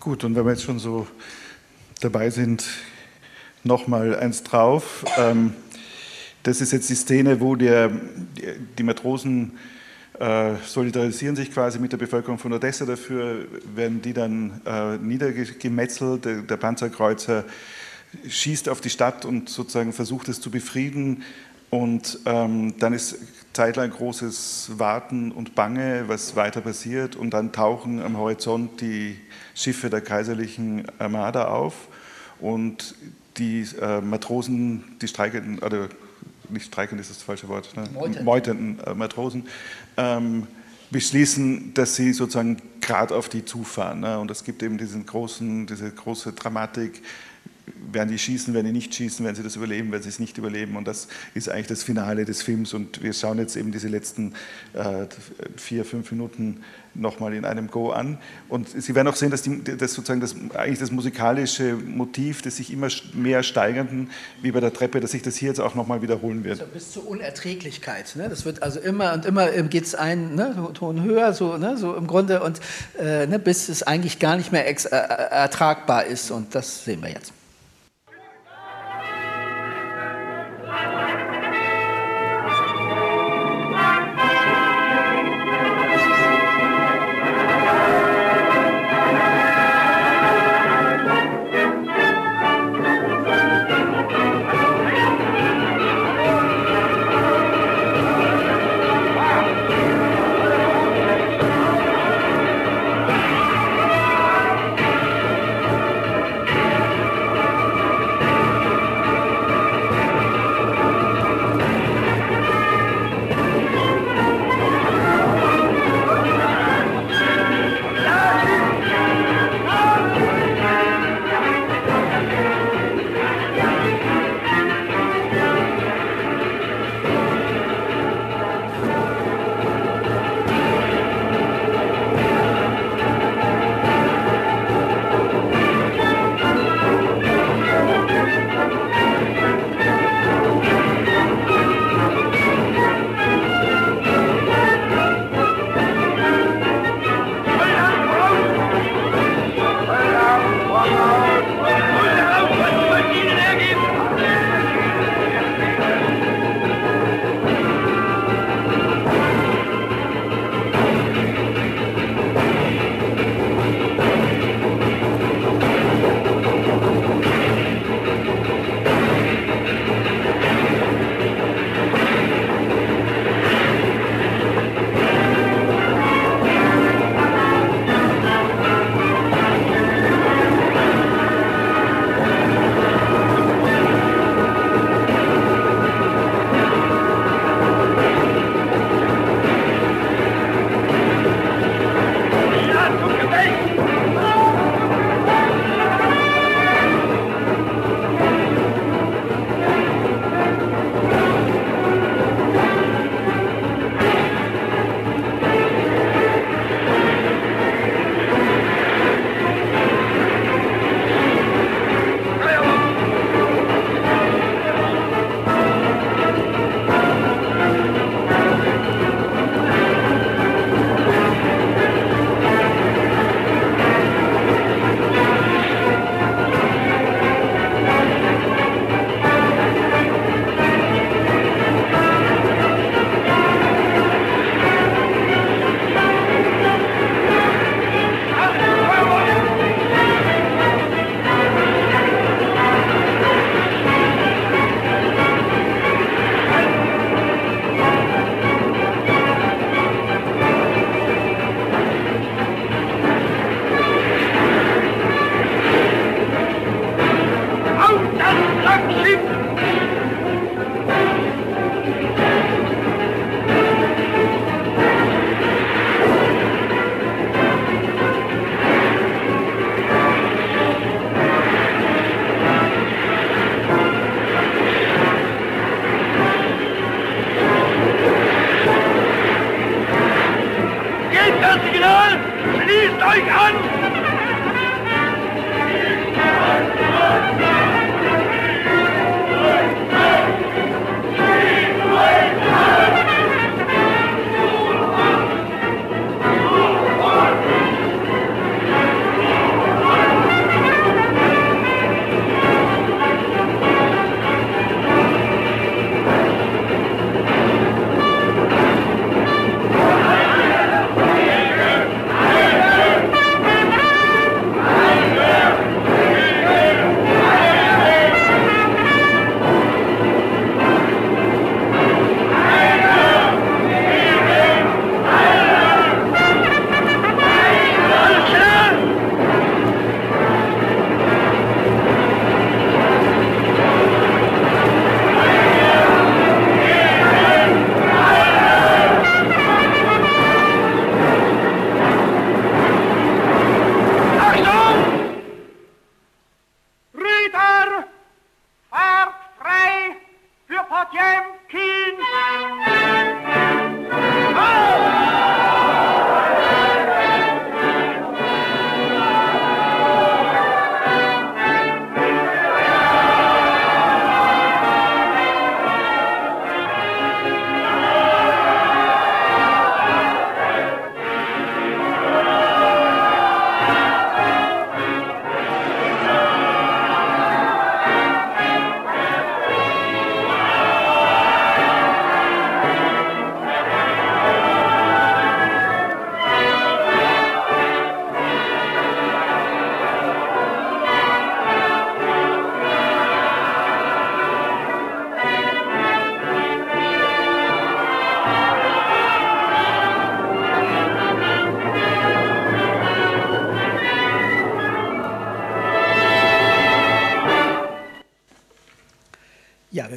Gut, 0.00 0.24
und 0.24 0.34
wenn 0.34 0.44
wir 0.44 0.52
jetzt 0.52 0.64
schon 0.64 0.78
so 0.78 1.06
dabei 2.00 2.30
sind, 2.30 2.64
noch 3.62 3.86
mal 3.86 4.14
eins 4.18 4.42
drauf. 4.42 5.04
Ähm, 5.16 5.54
das 6.44 6.60
ist 6.60 6.72
jetzt 6.72 6.88
die 6.90 6.94
Szene, 6.94 7.40
wo 7.40 7.56
der, 7.56 7.90
die 8.78 8.82
Matrosen 8.82 9.52
äh, 10.20 10.52
solidarisieren 10.64 11.34
sich 11.34 11.50
quasi 11.50 11.78
mit 11.78 11.90
der 11.90 11.96
Bevölkerung 11.96 12.38
von 12.38 12.52
Odessa 12.52 12.84
dafür, 12.84 13.46
werden 13.74 14.02
die 14.02 14.12
dann 14.12 14.60
äh, 14.64 14.98
niedergemetzelt. 14.98 16.24
Der, 16.24 16.42
der, 16.42 16.56
Panzerkreuzer 16.56 17.44
schießt 18.28 18.68
auf 18.68 18.80
die 18.80 18.90
Stadt 18.90 19.24
und 19.24 19.48
sozusagen 19.48 19.92
versucht 19.92 20.28
es 20.28 20.40
zu 20.40 20.50
befrieden. 20.50 21.22
Und 21.70 22.20
ähm, 22.26 22.74
dann 22.78 22.92
ist 22.92 23.16
zeitlang 23.54 23.90
großes 23.90 24.72
Warten 24.76 25.32
und 25.32 25.54
Bange, 25.54 26.04
was 26.08 26.36
weiter 26.36 26.60
passiert. 26.60 27.16
Und 27.16 27.30
dann 27.30 27.52
tauchen 27.52 28.00
am 28.02 28.18
Horizont 28.18 28.82
die 28.82 29.16
Schiffe 29.54 29.88
der 29.90 30.02
kaiserlichen 30.02 30.84
Armada 30.98 31.46
auf. 31.46 31.88
Und 32.38 32.94
die 33.38 33.66
äh, 33.80 34.00
Matrosen, 34.00 34.84
die 35.00 35.08
streikenden, 35.08 35.58
oder 35.58 35.88
nicht 36.48 36.66
streikend 36.66 37.00
ist 37.00 37.10
das 37.10 37.22
falsche 37.22 37.48
Wort, 37.48 37.74
ne? 37.76 37.84
meutenden 38.22 38.80
äh, 38.84 38.94
Matrosen, 38.94 39.46
ähm, 39.96 40.46
beschließen, 40.90 41.74
dass 41.74 41.96
sie 41.96 42.12
sozusagen 42.12 42.58
gerade 42.80 43.14
auf 43.14 43.28
die 43.28 43.44
zufahren. 43.44 44.00
Ne? 44.00 44.18
Und 44.18 44.30
es 44.30 44.44
gibt 44.44 44.62
eben 44.62 44.78
diesen 44.78 45.06
großen, 45.06 45.66
diese 45.66 45.90
große 45.90 46.32
Dramatik, 46.32 47.02
werden 47.92 48.10
die 48.10 48.18
schießen, 48.18 48.52
werden 48.54 48.66
die 48.66 48.72
nicht 48.72 48.94
schießen, 48.94 49.24
werden 49.24 49.36
sie 49.36 49.42
das 49.42 49.56
überleben, 49.56 49.90
werden 49.92 50.02
sie 50.02 50.08
es 50.08 50.18
nicht 50.18 50.38
überleben. 50.38 50.76
Und 50.76 50.86
das 50.86 51.08
ist 51.34 51.48
eigentlich 51.48 51.68
das 51.68 51.82
Finale 51.82 52.24
des 52.24 52.42
Films. 52.42 52.74
Und 52.74 53.02
wir 53.02 53.12
schauen 53.12 53.38
jetzt 53.38 53.56
eben 53.56 53.72
diese 53.72 53.88
letzten 53.88 54.34
äh, 54.74 55.06
vier, 55.56 55.84
fünf 55.84 56.10
Minuten 56.10 56.60
nochmal 56.94 57.34
in 57.34 57.44
einem 57.44 57.70
Go 57.70 57.90
an. 57.90 58.18
Und 58.48 58.68
Sie 58.68 58.94
werden 58.94 59.08
auch 59.08 59.16
sehen, 59.16 59.30
dass, 59.30 59.42
die, 59.42 59.62
dass 59.62 59.94
sozusagen 59.94 60.20
das, 60.20 60.34
eigentlich 60.54 60.78
das 60.78 60.90
musikalische 60.90 61.74
Motiv 61.74 62.42
des 62.42 62.56
sich 62.56 62.72
immer 62.72 62.88
mehr 63.12 63.42
steigernden, 63.42 64.10
wie 64.42 64.52
bei 64.52 64.60
der 64.60 64.72
Treppe, 64.72 65.00
dass 65.00 65.10
sich 65.10 65.22
das 65.22 65.36
hier 65.36 65.48
jetzt 65.48 65.60
auch 65.60 65.74
nochmal 65.74 66.02
wiederholen 66.02 66.44
wird. 66.44 66.60
Also 66.60 66.72
bis 66.72 66.92
zur 66.92 67.08
Unerträglichkeit. 67.08 68.14
Ne? 68.16 68.28
Das 68.28 68.44
wird 68.44 68.62
also 68.62 68.78
immer 68.80 69.12
und 69.14 69.24
immer 69.26 69.52
ähm, 69.52 69.70
geht 69.70 69.84
es 69.84 69.94
ein 69.94 70.34
ne? 70.34 70.70
Ton 70.74 71.02
höher, 71.02 71.32
so, 71.32 71.56
ne? 71.56 71.76
so 71.76 71.94
im 71.94 72.06
Grunde, 72.06 72.42
und 72.42 72.60
äh, 72.98 73.26
ne? 73.26 73.38
bis 73.38 73.68
es 73.68 73.82
eigentlich 73.82 74.18
gar 74.18 74.36
nicht 74.36 74.52
mehr 74.52 74.68
äh, 74.68 74.72
äh, 74.72 74.96
ertragbar 74.96 76.04
ist. 76.04 76.30
Und 76.30 76.54
das 76.54 76.84
sehen 76.84 77.02
wir 77.02 77.10
jetzt. 77.10 77.32
Euch 80.92 81.23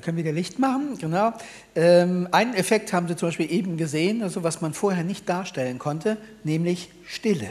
können 0.08 0.18
wieder 0.18 0.32
Licht 0.32 0.58
machen, 0.58 0.98
genau. 0.98 1.34
Ähm, 1.76 2.30
einen 2.32 2.54
Effekt 2.54 2.94
haben 2.94 3.10
Sie 3.10 3.18
zum 3.18 3.28
Beispiel 3.28 3.52
eben 3.52 3.76
gesehen, 3.76 4.24
also 4.24 4.42
was 4.42 4.62
man 4.62 4.74
vorher 4.74 5.04
nicht 5.04 5.28
darstellen 5.28 5.80
konnte, 5.80 6.16
nämlich 6.46 6.90
Stille. 7.06 7.50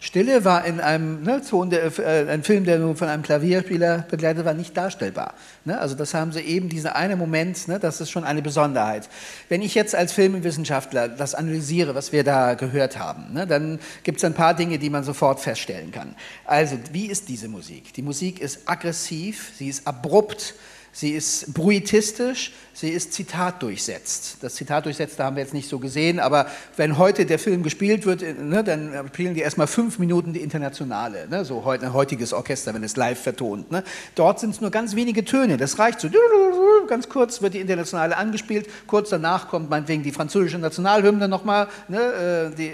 Stille 0.00 0.44
war 0.44 0.64
in 0.64 0.80
einem 0.80 1.22
ne, 1.22 1.40
der, 1.66 1.98
äh, 2.00 2.28
ein 2.28 2.42
Film, 2.42 2.64
der 2.64 2.80
nur 2.80 2.96
von 2.96 3.06
einem 3.06 3.22
Klavierspieler 3.22 4.06
begleitet 4.10 4.44
war, 4.44 4.54
nicht 4.54 4.76
darstellbar. 4.76 5.34
Ne? 5.64 5.78
Also 5.78 5.94
das 5.94 6.12
haben 6.12 6.32
Sie 6.32 6.40
eben, 6.40 6.68
dieser 6.68 6.96
eine 6.96 7.14
Moment, 7.14 7.68
ne, 7.68 7.78
das 7.78 8.00
ist 8.00 8.10
schon 8.10 8.24
eine 8.24 8.42
Besonderheit. 8.42 9.08
Wenn 9.48 9.62
ich 9.62 9.76
jetzt 9.76 9.94
als 9.94 10.12
Filmwissenschaftler 10.12 11.08
das 11.08 11.36
analysiere, 11.36 11.94
was 11.94 12.10
wir 12.10 12.24
da 12.24 12.54
gehört 12.54 12.98
haben, 12.98 13.32
ne, 13.32 13.46
dann 13.46 13.78
gibt 14.02 14.18
es 14.18 14.24
ein 14.24 14.34
paar 14.34 14.54
Dinge, 14.54 14.80
die 14.80 14.90
man 14.90 15.04
sofort 15.04 15.38
feststellen 15.38 15.92
kann. 15.92 16.16
Also, 16.46 16.76
wie 16.90 17.06
ist 17.06 17.28
diese 17.28 17.46
Musik? 17.46 17.94
Die 17.94 18.02
Musik 18.02 18.40
ist 18.40 18.68
aggressiv, 18.68 19.52
sie 19.56 19.68
ist 19.68 19.86
abrupt, 19.86 20.56
Sie 20.92 21.10
ist 21.10 21.54
bruitistisch, 21.54 22.52
sie 22.72 22.88
ist 22.88 23.12
zitatdurchsetzt. 23.12 24.38
Das 24.40 24.56
Zitatdurchsetzte 24.56 25.22
haben 25.22 25.36
wir 25.36 25.42
jetzt 25.42 25.54
nicht 25.54 25.68
so 25.68 25.78
gesehen, 25.78 26.18
aber 26.18 26.46
wenn 26.76 26.98
heute 26.98 27.26
der 27.26 27.38
Film 27.38 27.62
gespielt 27.62 28.06
wird, 28.06 28.22
ne, 28.22 28.64
dann 28.64 29.08
spielen 29.12 29.34
die 29.34 29.40
erstmal 29.40 29.68
fünf 29.68 30.00
Minuten 30.00 30.32
die 30.32 30.40
Internationale, 30.40 31.28
ne, 31.28 31.44
so 31.44 31.64
heute, 31.64 31.86
ein 31.86 31.92
heutiges 31.92 32.32
Orchester, 32.32 32.74
wenn 32.74 32.82
es 32.82 32.96
live 32.96 33.20
vertont. 33.20 33.70
Ne. 33.70 33.84
Dort 34.16 34.40
sind 34.40 34.50
es 34.50 34.60
nur 34.60 34.70
ganz 34.70 34.96
wenige 34.96 35.24
Töne, 35.24 35.56
das 35.56 35.78
reicht 35.78 36.00
so. 36.00 36.08
Ganz 36.88 37.08
kurz 37.08 37.40
wird 37.40 37.54
die 37.54 37.60
Internationale 37.60 38.16
angespielt, 38.16 38.68
kurz 38.88 39.10
danach 39.10 39.48
kommt 39.48 39.70
meinetwegen 39.70 40.02
die 40.02 40.10
französische 40.10 40.58
Nationalhymne 40.58 41.28
nochmal, 41.28 41.68
ne, 41.86 42.52
die, 42.58 42.72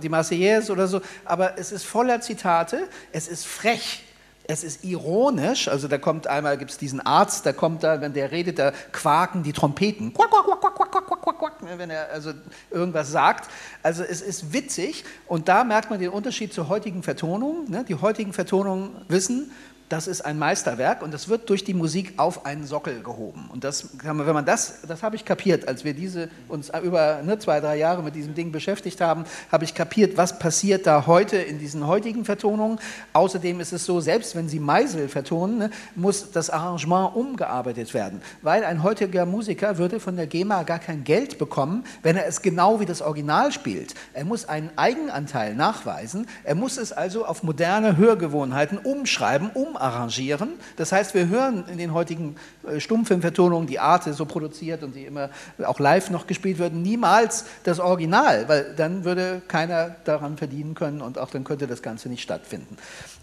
die 0.00 0.08
Marseillaise 0.08 0.70
oder 0.70 0.86
so, 0.86 1.00
aber 1.24 1.58
es 1.58 1.72
ist 1.72 1.84
voller 1.84 2.20
Zitate, 2.20 2.86
es 3.10 3.26
ist 3.26 3.44
frech, 3.44 4.05
es 4.48 4.62
ist 4.62 4.84
ironisch, 4.84 5.68
also 5.68 5.88
da 5.88 5.98
kommt 5.98 6.26
einmal, 6.26 6.56
gibt 6.56 6.70
es 6.70 6.78
diesen 6.78 7.00
Arzt, 7.00 7.46
da 7.46 7.52
kommt 7.52 7.82
da, 7.82 8.00
wenn 8.00 8.12
der 8.12 8.30
redet, 8.30 8.58
da 8.58 8.72
quaken 8.92 9.42
die 9.42 9.52
Trompeten. 9.52 10.12
Quack, 10.12 10.30
quack, 10.30 10.44
quack, 10.44 10.60
quack, 10.60 10.90
quack, 10.90 11.06
quack, 11.06 11.22
quack, 11.22 11.38
quack, 11.38 11.78
wenn 11.78 11.90
er 11.90 12.10
also 12.10 12.32
irgendwas 12.70 13.10
sagt. 13.10 13.50
Also 13.82 14.04
es 14.04 14.20
ist 14.20 14.52
witzig 14.52 15.04
und 15.26 15.48
da 15.48 15.64
merkt 15.64 15.90
man 15.90 15.98
den 15.98 16.10
Unterschied 16.10 16.52
zur 16.52 16.68
heutigen 16.68 17.02
Vertonung. 17.02 17.68
Ne? 17.68 17.84
Die 17.88 17.96
heutigen 17.96 18.32
Vertonungen 18.32 18.90
wissen, 19.08 19.50
das 19.88 20.08
ist 20.08 20.22
ein 20.22 20.38
Meisterwerk 20.38 21.02
und 21.02 21.14
das 21.14 21.28
wird 21.28 21.48
durch 21.48 21.62
die 21.62 21.74
Musik 21.74 22.14
auf 22.16 22.44
einen 22.44 22.66
Sockel 22.66 23.02
gehoben. 23.02 23.48
Und 23.52 23.62
das, 23.62 23.88
wenn 24.02 24.16
man 24.16 24.44
das, 24.44 24.80
das 24.86 25.02
habe 25.02 25.14
ich 25.14 25.24
kapiert, 25.24 25.68
als 25.68 25.84
wir 25.84 25.94
diese, 25.94 26.28
uns 26.48 26.72
über 26.82 27.22
ne, 27.22 27.38
zwei, 27.38 27.60
drei 27.60 27.76
Jahre 27.76 28.02
mit 28.02 28.16
diesem 28.16 28.34
Ding 28.34 28.50
beschäftigt 28.50 29.00
haben, 29.00 29.24
habe 29.52 29.64
ich 29.64 29.74
kapiert, 29.74 30.16
was 30.16 30.38
passiert 30.38 30.86
da 30.86 31.06
heute 31.06 31.36
in 31.36 31.58
diesen 31.58 31.86
heutigen 31.86 32.24
Vertonungen. 32.24 32.80
Außerdem 33.12 33.60
ist 33.60 33.72
es 33.72 33.84
so, 33.84 34.00
selbst 34.00 34.34
wenn 34.34 34.48
Sie 34.48 34.58
Meisel 34.58 35.08
vertonen, 35.08 35.58
ne, 35.58 35.70
muss 35.94 36.32
das 36.32 36.50
Arrangement 36.50 37.14
umgearbeitet 37.14 37.94
werden, 37.94 38.20
weil 38.42 38.64
ein 38.64 38.82
heutiger 38.82 39.24
Musiker 39.24 39.78
würde 39.78 40.00
von 40.00 40.16
der 40.16 40.26
GEMA 40.26 40.64
gar 40.64 40.80
kein 40.80 41.04
Geld 41.04 41.38
bekommen, 41.38 41.84
wenn 42.02 42.16
er 42.16 42.26
es 42.26 42.42
genau 42.42 42.80
wie 42.80 42.86
das 42.86 43.02
Original 43.02 43.52
spielt. 43.52 43.94
Er 44.14 44.24
muss 44.24 44.48
einen 44.48 44.70
Eigenanteil 44.76 45.54
nachweisen, 45.54 46.26
er 46.42 46.56
muss 46.56 46.76
es 46.76 46.92
also 46.92 47.24
auf 47.24 47.44
moderne 47.44 47.96
Hörgewohnheiten 47.96 48.78
umschreiben, 48.78 49.50
um 49.54 49.75
umarrangieren. 49.76 50.54
Das 50.76 50.92
heißt, 50.92 51.14
wir 51.14 51.28
hören 51.28 51.64
in 51.68 51.78
den 51.78 51.92
heutigen 51.92 52.36
äh, 52.66 52.80
Stummfilmvertonungen, 52.80 53.66
die 53.66 53.78
Arte 53.78 54.12
so 54.12 54.24
produziert 54.24 54.82
und 54.82 54.94
die 54.94 55.04
immer 55.04 55.30
auch 55.64 55.78
live 55.78 56.10
noch 56.10 56.26
gespielt 56.26 56.58
werden, 56.58 56.82
niemals 56.82 57.44
das 57.64 57.80
Original, 57.80 58.48
weil 58.48 58.74
dann 58.76 59.04
würde 59.04 59.42
keiner 59.48 59.96
daran 60.04 60.36
verdienen 60.36 60.74
können 60.74 61.00
und 61.00 61.18
auch 61.18 61.30
dann 61.30 61.44
könnte 61.44 61.66
das 61.66 61.82
Ganze 61.82 62.08
nicht 62.08 62.22
stattfinden. 62.22 62.76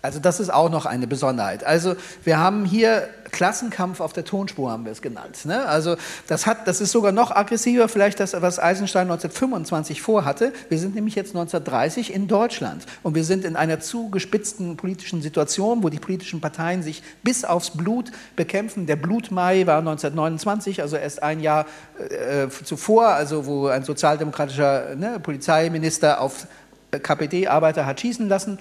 Also 0.04 0.20
das 0.20 0.42
ist 0.42 0.54
auch 0.54 0.70
noch 0.70 0.86
eine 0.86 1.08
Besonderheit. 1.08 1.64
Also 1.64 1.96
wir 2.26 2.38
haben 2.38 2.66
hier 2.66 3.08
Klassenkampf 3.32 4.02
auf 4.02 4.12
der 4.12 4.26
Tonspur, 4.26 4.70
haben 4.70 4.84
wir 4.84 4.92
es 4.92 5.02
genannt. 5.02 5.46
Ne? 5.46 5.66
Also 5.66 5.96
das, 6.28 6.46
hat, 6.46 6.68
das 6.68 6.82
ist 6.82 6.92
sogar 6.92 7.14
noch 7.14 7.32
aggressiver, 7.32 7.88
vielleicht 7.88 8.20
das, 8.20 8.34
was 8.34 8.60
Eisenstein 8.60 9.04
1925 9.04 10.02
vorhatte. 10.02 10.52
Wir 10.68 10.78
sind 10.78 10.94
nämlich 10.94 11.16
jetzt 11.16 11.30
1930 11.30 12.14
in 12.14 12.28
Deutschland 12.28 12.86
und 13.02 13.16
wir 13.16 13.24
sind 13.24 13.46
in 13.46 13.56
einer 13.56 13.80
zugespitzten 13.80 14.76
politischen 14.76 15.22
Situation, 15.22 15.84
wo 15.84 15.90
die 15.90 16.00
politischen 16.00 16.42
Parteien 16.42 16.84
sich 16.84 17.02
bis 17.24 17.46
aufs 17.46 17.72
Blut 17.72 18.12
bekämpfen. 18.36 18.86
Der 18.86 18.98
Blutmai 18.98 19.66
war 19.68 19.80
1929, 19.80 20.82
also 20.82 20.98
erst 20.98 21.24
ein 21.24 21.40
Jahr 21.40 21.66
äh, 21.98 22.50
zuvor, 22.50 23.08
also 23.08 23.46
wo 23.46 23.68
ein 23.68 23.86
sozialdemokratischer 23.86 24.96
ne, 24.96 25.22
Polizeiminister 25.22 26.20
auf 26.20 26.46
KPD-Arbeiter 27.00 27.86
hat 27.86 28.02
schießen 28.02 28.28
lassen. 28.28 28.60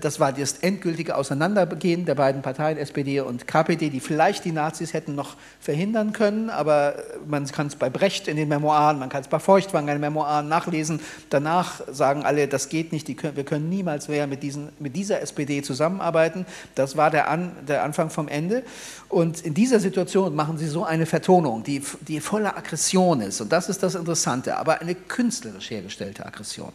Das 0.00 0.20
war 0.20 0.32
das 0.32 0.58
endgültige 0.58 1.16
Auseinandergehen 1.16 2.04
der 2.04 2.14
beiden 2.14 2.42
Parteien, 2.42 2.78
SPD 2.78 3.20
und 3.20 3.46
KPD, 3.46 3.90
die 3.90 4.00
vielleicht 4.00 4.44
die 4.44 4.52
Nazis 4.52 4.92
hätten 4.92 5.14
noch 5.14 5.36
verhindern 5.60 6.12
können, 6.12 6.50
aber 6.50 6.94
man 7.26 7.46
kann 7.46 7.66
es 7.66 7.76
bei 7.76 7.90
Brecht 7.90 8.28
in 8.28 8.36
den 8.36 8.48
Memoiren, 8.48 8.98
man 8.98 9.08
kann 9.08 9.22
es 9.22 9.28
bei 9.28 9.38
Feuchtwang 9.38 9.84
in 9.88 9.94
den 9.94 10.00
Memoiren 10.00 10.48
nachlesen. 10.48 11.00
Danach 11.30 11.80
sagen 11.90 12.24
alle, 12.24 12.48
das 12.48 12.68
geht 12.68 12.92
nicht, 12.92 13.16
können, 13.16 13.36
wir 13.36 13.44
können 13.44 13.68
niemals 13.68 14.08
mehr 14.08 14.26
mit, 14.26 14.42
diesen, 14.42 14.68
mit 14.78 14.96
dieser 14.96 15.20
SPD 15.20 15.62
zusammenarbeiten. 15.62 16.46
Das 16.74 16.96
war 16.96 17.10
der, 17.10 17.28
An, 17.28 17.52
der 17.66 17.82
Anfang 17.84 18.10
vom 18.10 18.28
Ende. 18.28 18.62
Und 19.08 19.40
in 19.40 19.54
dieser 19.54 19.80
Situation 19.80 20.34
machen 20.34 20.58
sie 20.58 20.68
so 20.68 20.84
eine 20.84 21.06
Vertonung, 21.06 21.62
die, 21.64 21.82
die 22.06 22.20
voller 22.20 22.56
Aggression 22.56 23.20
ist. 23.20 23.40
Und 23.40 23.52
das 23.52 23.68
ist 23.68 23.82
das 23.82 23.94
Interessante, 23.94 24.56
aber 24.56 24.80
eine 24.80 24.94
künstlerisch 24.94 25.70
hergestellte 25.70 26.24
Aggression. 26.26 26.72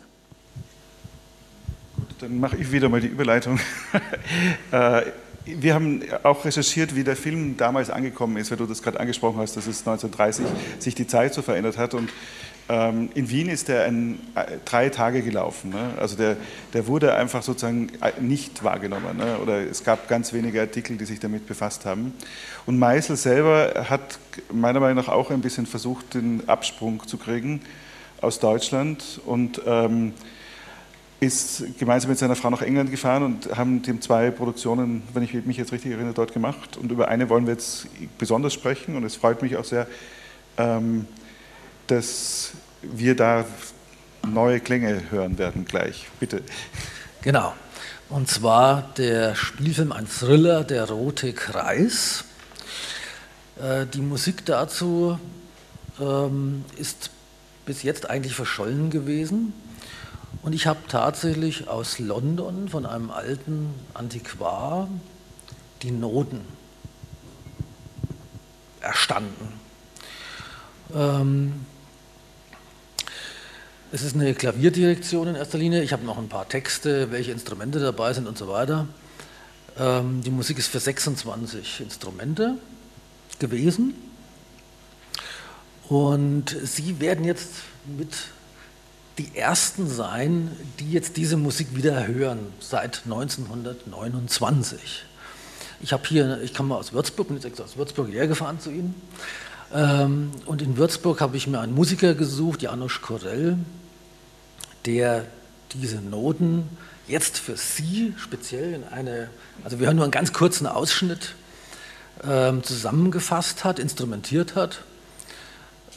Dann 2.20 2.40
mache 2.40 2.56
ich 2.58 2.72
wieder 2.72 2.90
mal 2.90 3.02
die 3.02 3.08
Überleitung. 3.08 3.60
Äh, 4.72 5.04
wir 5.46 5.76
haben 5.76 6.02
auch 6.24 6.44
recherchiert, 6.44 6.96
wie 6.96 7.04
der 7.04 7.16
Film 7.16 7.56
damals 7.56 7.92
angekommen 7.92 8.38
ist, 8.38 8.50
weil 8.50 8.58
du 8.58 8.66
das 8.66 8.82
gerade 8.82 9.00
angesprochen 9.00 9.38
hast, 9.38 9.56
dass 9.56 9.68
es 9.68 9.80
1930 9.82 10.46
sich 10.80 10.96
die 10.96 11.06
Zeit 11.06 11.36
so 11.36 11.44
verändert 11.44 11.78
hat. 11.78 11.94
Und 11.94 12.10
ähm, 12.68 13.10
in 13.14 13.30
Wien 13.30 13.48
ist 13.48 13.68
der 13.68 13.86
ein, 13.86 14.20
äh, 14.34 14.58
drei 14.66 14.90
Tage 14.90 15.22
gelaufen. 15.22 15.70
Ne? 15.70 15.92
Also 16.00 16.16
der, 16.16 16.38
der 16.74 16.88
wurde 16.88 17.14
einfach 17.14 17.44
sozusagen 17.44 17.90
äh, 18.02 18.20
nicht 18.20 18.64
wahrgenommen. 18.64 19.18
Ne? 19.18 19.38
Oder 19.38 19.60
es 19.60 19.84
gab 19.84 20.08
ganz 20.08 20.34
wenige 20.34 20.62
Artikel, 20.62 20.98
die 20.98 21.06
sich 21.06 21.20
damit 21.20 21.46
befasst 21.46 21.86
haben. 21.86 22.14
Und 22.66 22.80
Meisel 22.80 23.16
selber 23.16 23.86
hat 23.88 24.18
meiner 24.52 24.80
Meinung 24.80 24.98
nach 25.06 25.10
auch 25.10 25.30
ein 25.30 25.42
bisschen 25.42 25.68
versucht, 25.68 26.16
den 26.16 26.50
Absprung 26.50 27.06
zu 27.08 27.18
kriegen 27.18 27.62
aus 28.20 28.40
Deutschland 28.40 29.22
und 29.26 29.62
ähm, 29.68 30.14
ist 31.26 31.64
gemeinsam 31.78 32.10
mit 32.10 32.20
seiner 32.20 32.36
Frau 32.36 32.50
nach 32.50 32.62
England 32.62 32.92
gefahren 32.92 33.24
und 33.24 33.56
haben 33.58 33.82
dem 33.82 34.02
zwei 34.02 34.32
Produktionen, 34.32 35.04
wenn 35.14 35.24
ich 35.24 35.34
mich 35.46 35.58
jetzt 35.58 35.72
richtig 35.72 35.92
erinnere, 35.92 36.14
dort 36.14 36.34
gemacht. 36.34 36.78
Und 36.78 36.92
über 36.92 37.08
eine 37.08 37.30
wollen 37.30 37.46
wir 37.46 37.54
jetzt 37.54 37.88
besonders 38.18 38.54
sprechen 38.54 38.96
und 38.96 39.04
es 39.04 39.16
freut 39.16 39.42
mich 39.42 39.58
auch 39.58 39.66
sehr, 39.66 39.88
ähm, 40.58 41.08
dass 41.88 42.52
wir 42.82 43.16
da 43.16 43.46
neue 44.26 44.60
Klänge 44.60 45.04
hören 45.10 45.38
werden 45.38 45.66
gleich. 45.66 46.08
Bitte. 46.20 46.42
Genau. 47.22 47.54
Und 48.10 48.30
zwar 48.30 48.94
der 48.98 49.36
Spielfilm 49.36 49.92
Ein 49.92 50.08
Thriller, 50.08 50.64
Der 50.64 50.90
Rote 50.90 51.34
Kreis. 51.34 52.24
Äh, 53.60 53.86
die 53.88 54.02
Musik 54.02 54.46
dazu 54.46 55.20
ähm, 56.00 56.66
ist 56.78 57.10
bis 57.66 57.84
jetzt 57.84 58.10
eigentlich 58.10 58.36
verschollen 58.36 58.90
gewesen. 58.90 59.54
Und 60.46 60.54
ich 60.54 60.68
habe 60.68 60.82
tatsächlich 60.88 61.68
aus 61.68 61.98
London 61.98 62.70
von 62.70 62.86
einem 62.86 63.10
alten 63.10 63.74
Antiquar 63.96 64.88
die 65.82 65.90
Noten 65.90 66.42
erstanden. 68.80 69.60
Ähm, 70.94 71.66
es 73.92 74.04
ist 74.04 74.14
eine 74.14 74.36
Klavierdirektion 74.36 75.30
in 75.30 75.36
erster 75.36 75.58
Linie. 75.58 75.82
Ich 75.82 75.92
habe 75.94 76.06
noch 76.06 76.20
ein 76.20 76.30
paar 76.30 76.48
Texte, 76.48 77.10
welche 77.10 77.32
Instrumente 77.32 77.80
dabei 77.80 78.14
sind 78.14 78.28
und 78.28 78.38
so 78.38 78.48
weiter. 78.48 78.88
Ähm, 79.80 80.22
die 80.22 80.30
Musik 80.30 80.60
ist 80.60 80.68
für 80.68 80.80
26 80.80 81.82
Instrumente 81.82 82.60
gewesen. 83.40 83.96
Und 85.90 86.56
Sie 86.64 87.00
werden 87.00 87.26
jetzt 87.26 87.50
mit 87.88 88.12
die 89.18 89.36
ersten 89.36 89.88
sein, 89.88 90.52
die 90.80 90.92
jetzt 90.92 91.18
diese 91.18 91.38
Musik 91.38 91.76
wieder 91.76 92.08
hören, 92.08 92.40
seit 92.60 93.04
1929. 93.06 95.06
Ich 95.82 95.94
habe 95.94 96.04
hier, 96.08 96.42
ich 96.42 96.54
komme 96.54 96.76
aus 96.76 96.94
Würzburg, 96.94 97.30
bin 97.30 97.40
jetzt 97.40 97.62
aus 97.62 97.78
Würzburg 97.78 98.12
hergefahren 98.12 98.60
zu 98.60 98.72
Ihnen. 98.72 98.96
Ähm, 99.74 100.32
und 100.46 100.62
in 100.62 100.78
Würzburg 100.78 101.22
habe 101.22 101.38
ich 101.38 101.48
mir 101.48 101.60
einen 101.60 101.74
Musiker 101.74 102.14
gesucht, 102.14 102.62
Janusz 102.62 103.02
Korell, 103.02 103.58
der 104.86 105.26
diese 105.74 105.98
Noten 105.98 106.70
jetzt 107.08 107.38
für 107.38 107.58
Sie 107.58 108.14
speziell 108.18 108.74
in 108.74 108.84
eine, 108.84 109.30
also 109.64 109.80
wir 109.80 109.88
hören 109.88 109.96
nur 109.96 110.06
einen 110.06 110.12
ganz 110.12 110.34
kurzen 110.34 110.68
Ausschnitt, 110.68 111.36
ähm, 112.24 112.64
zusammengefasst 112.64 113.64
hat, 113.64 113.80
instrumentiert 113.80 114.56
hat. 114.56 114.82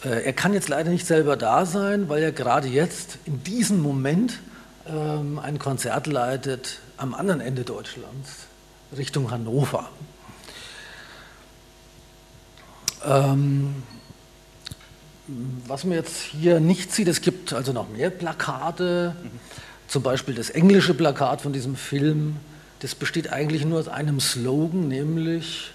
Äh, 0.05 0.25
er 0.25 0.33
kann 0.33 0.55
jetzt 0.55 0.69
leider 0.69 0.91
nicht 0.91 1.07
selber 1.07 1.37
da 1.37 1.67
sein, 1.67 2.09
weil 2.09 2.23
er 2.23 2.33
gerade 2.33 2.69
jetzt 2.69 3.19
in 3.25 3.43
diesem 3.43 3.83
Moment 3.83 4.39
ähm, 4.89 5.39
ein 5.39 5.59
Konzert 5.59 6.07
leitet 6.07 6.81
am 6.97 7.15
anderen 7.15 7.41
Ende 7.41 7.65
Deutschlands, 7.65 8.47
Richtung 8.97 9.31
Hannover. 9.31 9.89
Ähm, 13.05 13.83
was 15.67 15.85
man 15.85 15.95
jetzt 15.95 16.23
hier 16.23 16.61
nicht 16.61 16.93
sieht, 16.93 17.09
es 17.09 17.21
gibt 17.21 17.53
also 17.53 17.73
noch 17.73 17.89
mehr 17.89 18.11
Plakate, 18.11 19.15
zum 19.87 20.03
Beispiel 20.03 20.35
das 20.35 20.51
englische 20.51 20.95
Plakat 20.95 21.41
von 21.41 21.53
diesem 21.53 21.77
Film, 21.77 22.37
das 22.81 22.95
besteht 22.95 23.33
eigentlich 23.33 23.65
nur 23.65 23.81
aus 23.81 23.89
einem 23.89 24.21
Slogan, 24.21 24.89
nämlich 24.89 25.73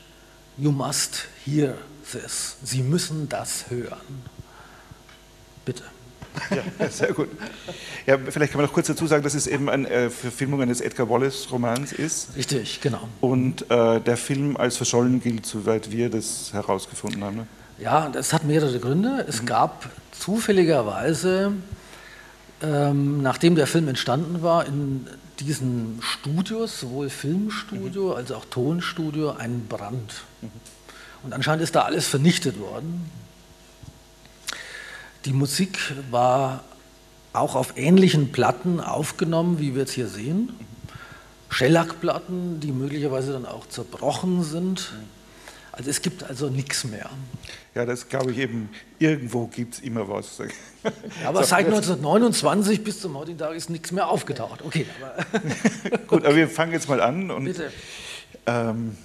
You 0.58 0.72
must 0.72 1.26
hear 1.46 1.76
this. 2.12 2.58
Sie 2.64 2.82
müssen 2.82 3.30
das 3.30 3.70
hören. 3.70 4.24
Bitte. 5.66 5.84
Ja, 6.50 6.90
sehr 6.90 7.14
gut. 7.14 7.30
Ja, 8.06 8.18
vielleicht 8.18 8.52
kann 8.52 8.60
man 8.60 8.66
noch 8.66 8.74
kurz 8.74 8.88
dazu 8.88 9.06
sagen, 9.08 9.24
dass 9.24 9.34
es 9.34 9.48
eben 9.48 9.70
eine 9.70 9.90
äh, 9.90 10.10
Verfilmung 10.10 10.62
eines 10.62 10.82
Edgar 10.82 11.10
Wallace-Romans 11.10 11.94
ist. 11.94 12.36
Richtig, 12.36 12.82
genau. 12.82 13.08
Und 13.22 13.70
äh, 13.70 14.02
der 14.02 14.18
Film 14.18 14.58
als 14.58 14.78
verschollen 14.78 15.22
gilt, 15.22 15.46
soweit 15.46 15.92
wir 15.92 16.10
das 16.10 16.52
herausgefunden 16.54 17.24
haben. 17.24 17.38
Ne? 17.38 17.48
Ja, 17.80 18.10
das 18.10 18.34
hat 18.34 18.44
mehrere 18.46 18.80
Gründe. 18.80 19.26
Es 19.28 19.42
mhm. 19.42 19.46
gab 19.46 19.90
zufälligerweise, 20.12 21.54
ähm, 22.62 23.22
nachdem 23.22 23.56
der 23.56 23.68
Film 23.68 23.88
entstanden 23.88 24.42
war, 24.42 24.66
in 24.66 25.08
diesen 25.40 26.00
Studios, 26.02 26.80
sowohl 26.80 27.10
Filmstudio 27.10 28.10
mhm. 28.10 28.16
als 28.16 28.32
auch 28.32 28.46
Tonstudio, 28.46 29.32
einen 29.32 29.68
Brand. 29.68 30.24
Mhm. 30.42 30.50
Und 31.24 31.34
anscheinend 31.34 31.64
ist 31.64 31.76
da 31.76 31.82
alles 31.82 32.08
vernichtet 32.08 32.60
worden. 32.60 33.10
Die 35.26 35.34
Musik 35.34 35.80
war 36.12 36.64
auch 37.32 37.56
auf 37.56 37.78
ähnlichen 37.78 38.32
Platten 38.32 38.80
aufgenommen, 38.80 39.60
wie 39.60 39.74
wir 39.74 39.82
jetzt 39.82 39.94
hier 39.94 40.08
sehen. 40.08 40.54
Schellackplatten, 41.50 42.60
die 42.60 42.72
möglicherweise 42.72 43.32
dann 43.32 43.46
auch 43.46 43.68
zerbrochen 43.68 44.44
sind. 44.44 44.94
Also 45.72 45.90
es 45.90 46.02
gibt 46.02 46.24
also 46.24 46.50
nichts 46.50 46.84
mehr. 46.84 47.10
Ja, 47.74 47.86
das 47.86 48.08
glaube 48.08 48.32
ich 48.32 48.38
eben, 48.38 48.70
irgendwo 49.00 49.48
gibt 49.48 49.76
es 49.76 49.80
immer 49.80 50.08
was. 50.08 50.40
Ja, 51.22 51.30
aber 51.30 51.46
seit 51.46 51.66
1929 51.66 52.84
bis 52.84 53.00
zum 53.00 53.18
heutigen 53.18 53.38
Tag 53.38 53.56
ist 53.56 53.70
nichts 53.70 53.94
mehr 53.94 54.10
aufgetaucht. 54.10 54.62
Okay. 54.64 54.86
Aber 55.02 55.98
Gut, 56.08 56.26
aber 56.26 56.36
wir 56.36 56.50
fangen 56.50 56.74
jetzt 56.74 56.90
mal 56.90 57.00
an. 57.00 57.32
Und, 57.32 57.46
Bitte. 57.46 57.72
Ähm, 58.46 58.98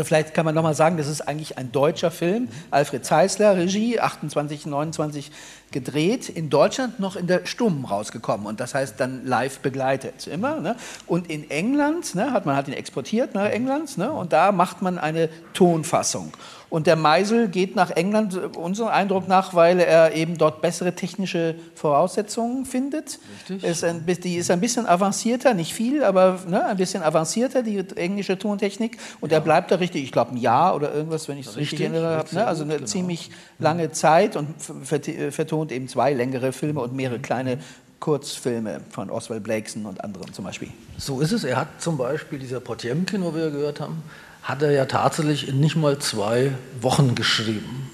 Also 0.00 0.08
vielleicht 0.08 0.32
kann 0.32 0.46
man 0.46 0.54
nochmal 0.54 0.74
sagen, 0.74 0.96
das 0.96 1.08
ist 1.08 1.20
eigentlich 1.28 1.58
ein 1.58 1.72
deutscher 1.72 2.10
Film. 2.10 2.48
Alfred 2.70 3.04
Zeisler, 3.04 3.58
Regie, 3.58 4.00
28, 4.00 4.64
29 4.64 5.30
gedreht, 5.72 6.28
in 6.28 6.50
Deutschland 6.50 6.98
noch 6.98 7.16
in 7.16 7.26
der 7.26 7.46
Stumm 7.46 7.84
rausgekommen 7.84 8.46
und 8.46 8.60
das 8.60 8.74
heißt 8.74 8.98
dann 8.98 9.24
live 9.24 9.60
begleitet 9.60 10.26
immer. 10.26 10.60
Ne? 10.60 10.76
Und 11.06 11.30
in 11.30 11.50
England, 11.50 12.14
ne, 12.14 12.32
hat 12.32 12.46
man 12.46 12.56
hat 12.56 12.68
ihn 12.68 12.74
exportiert 12.74 13.34
nach 13.34 13.46
England 13.46 13.96
ne, 13.98 14.10
und 14.10 14.32
da 14.32 14.52
macht 14.52 14.82
man 14.82 14.98
eine 14.98 15.28
Tonfassung. 15.52 16.32
Und 16.70 16.86
der 16.86 16.94
Meisel 16.94 17.48
geht 17.48 17.74
nach 17.74 17.90
England, 17.90 18.56
unserem 18.56 18.90
Eindruck 18.90 19.26
nach, 19.26 19.54
weil 19.54 19.80
er 19.80 20.14
eben 20.14 20.38
dort 20.38 20.62
bessere 20.62 20.94
technische 20.94 21.56
Voraussetzungen 21.74 22.64
findet. 22.64 23.18
Richtig. 23.40 23.64
Ist 23.68 23.82
ein, 23.82 24.06
die 24.06 24.36
ist 24.36 24.52
ein 24.52 24.60
bisschen 24.60 24.86
avancierter, 24.86 25.52
nicht 25.52 25.74
viel, 25.74 26.04
aber 26.04 26.38
ne, 26.46 26.64
ein 26.64 26.76
bisschen 26.76 27.02
avancierter, 27.02 27.64
die 27.64 27.84
englische 27.96 28.38
Tontechnik. 28.38 28.98
Und 29.20 29.32
ja. 29.32 29.38
er 29.38 29.40
bleibt 29.40 29.72
da 29.72 29.76
richtig, 29.76 30.04
ich 30.04 30.12
glaube, 30.12 30.30
ein 30.30 30.36
Jahr 30.36 30.76
oder 30.76 30.94
irgendwas, 30.94 31.26
wenn 31.28 31.38
ich 31.38 31.48
es 31.48 31.56
richtig, 31.56 31.80
erinnere. 31.80 32.24
Ne? 32.30 32.46
Also 32.46 32.62
eine 32.62 32.76
genau. 32.76 32.86
ziemlich 32.86 33.32
lange 33.58 33.90
Zeit 33.90 34.36
und 34.36 34.54
vertont 34.62 35.59
eben 35.68 35.88
zwei 35.88 36.12
längere 36.12 36.52
Filme 36.52 36.80
und 36.80 36.94
mehrere 36.94 37.18
kleine 37.18 37.58
Kurzfilme 38.00 38.80
von 38.90 39.10
Oswald 39.10 39.44
Blakeson 39.44 39.84
und 39.84 40.02
anderen 40.02 40.32
zum 40.32 40.44
Beispiel. 40.46 40.68
So 40.96 41.20
ist 41.20 41.32
es. 41.32 41.44
Er 41.44 41.56
hat 41.56 41.80
zum 41.82 41.98
Beispiel 41.98 42.38
dieser 42.38 42.60
Potjemkin, 42.60 43.22
wo 43.22 43.34
wir 43.34 43.50
gehört 43.50 43.80
haben, 43.80 44.02
hat 44.42 44.62
er 44.62 44.72
ja 44.72 44.86
tatsächlich 44.86 45.48
in 45.48 45.60
nicht 45.60 45.76
mal 45.76 45.98
zwei 45.98 46.52
Wochen 46.80 47.14
geschrieben. 47.14 47.90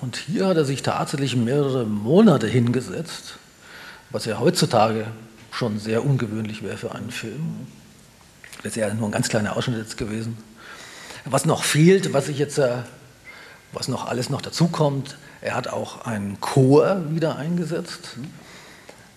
Und 0.00 0.16
hier 0.16 0.46
hat 0.46 0.56
er 0.56 0.64
sich 0.64 0.82
tatsächlich 0.82 1.34
mehrere 1.34 1.84
Monate 1.84 2.46
hingesetzt, 2.46 3.38
was 4.10 4.26
ja 4.26 4.38
heutzutage 4.38 5.06
schon 5.50 5.78
sehr 5.80 6.04
ungewöhnlich 6.04 6.62
wäre 6.62 6.76
für 6.76 6.94
einen 6.94 7.10
Film. 7.10 7.66
Das 8.58 8.72
ist 8.72 8.76
ja 8.76 8.92
nur 8.94 9.08
ein 9.08 9.12
ganz 9.12 9.28
kleiner 9.28 9.56
Ausschnitt 9.56 9.78
jetzt 9.78 9.96
gewesen. 9.96 10.36
Was 11.24 11.46
noch 11.46 11.64
fehlt, 11.64 12.12
was 12.12 12.28
ich 12.28 12.38
jetzt, 12.38 12.58
äh, 12.58 12.76
was 13.72 13.88
noch 13.88 14.06
alles 14.06 14.30
noch 14.30 14.40
dazukommt, 14.40 15.16
er 15.40 15.54
hat 15.54 15.68
auch 15.68 16.04
einen 16.06 16.40
Chor 16.40 17.02
wieder 17.10 17.36
eingesetzt. 17.36 18.16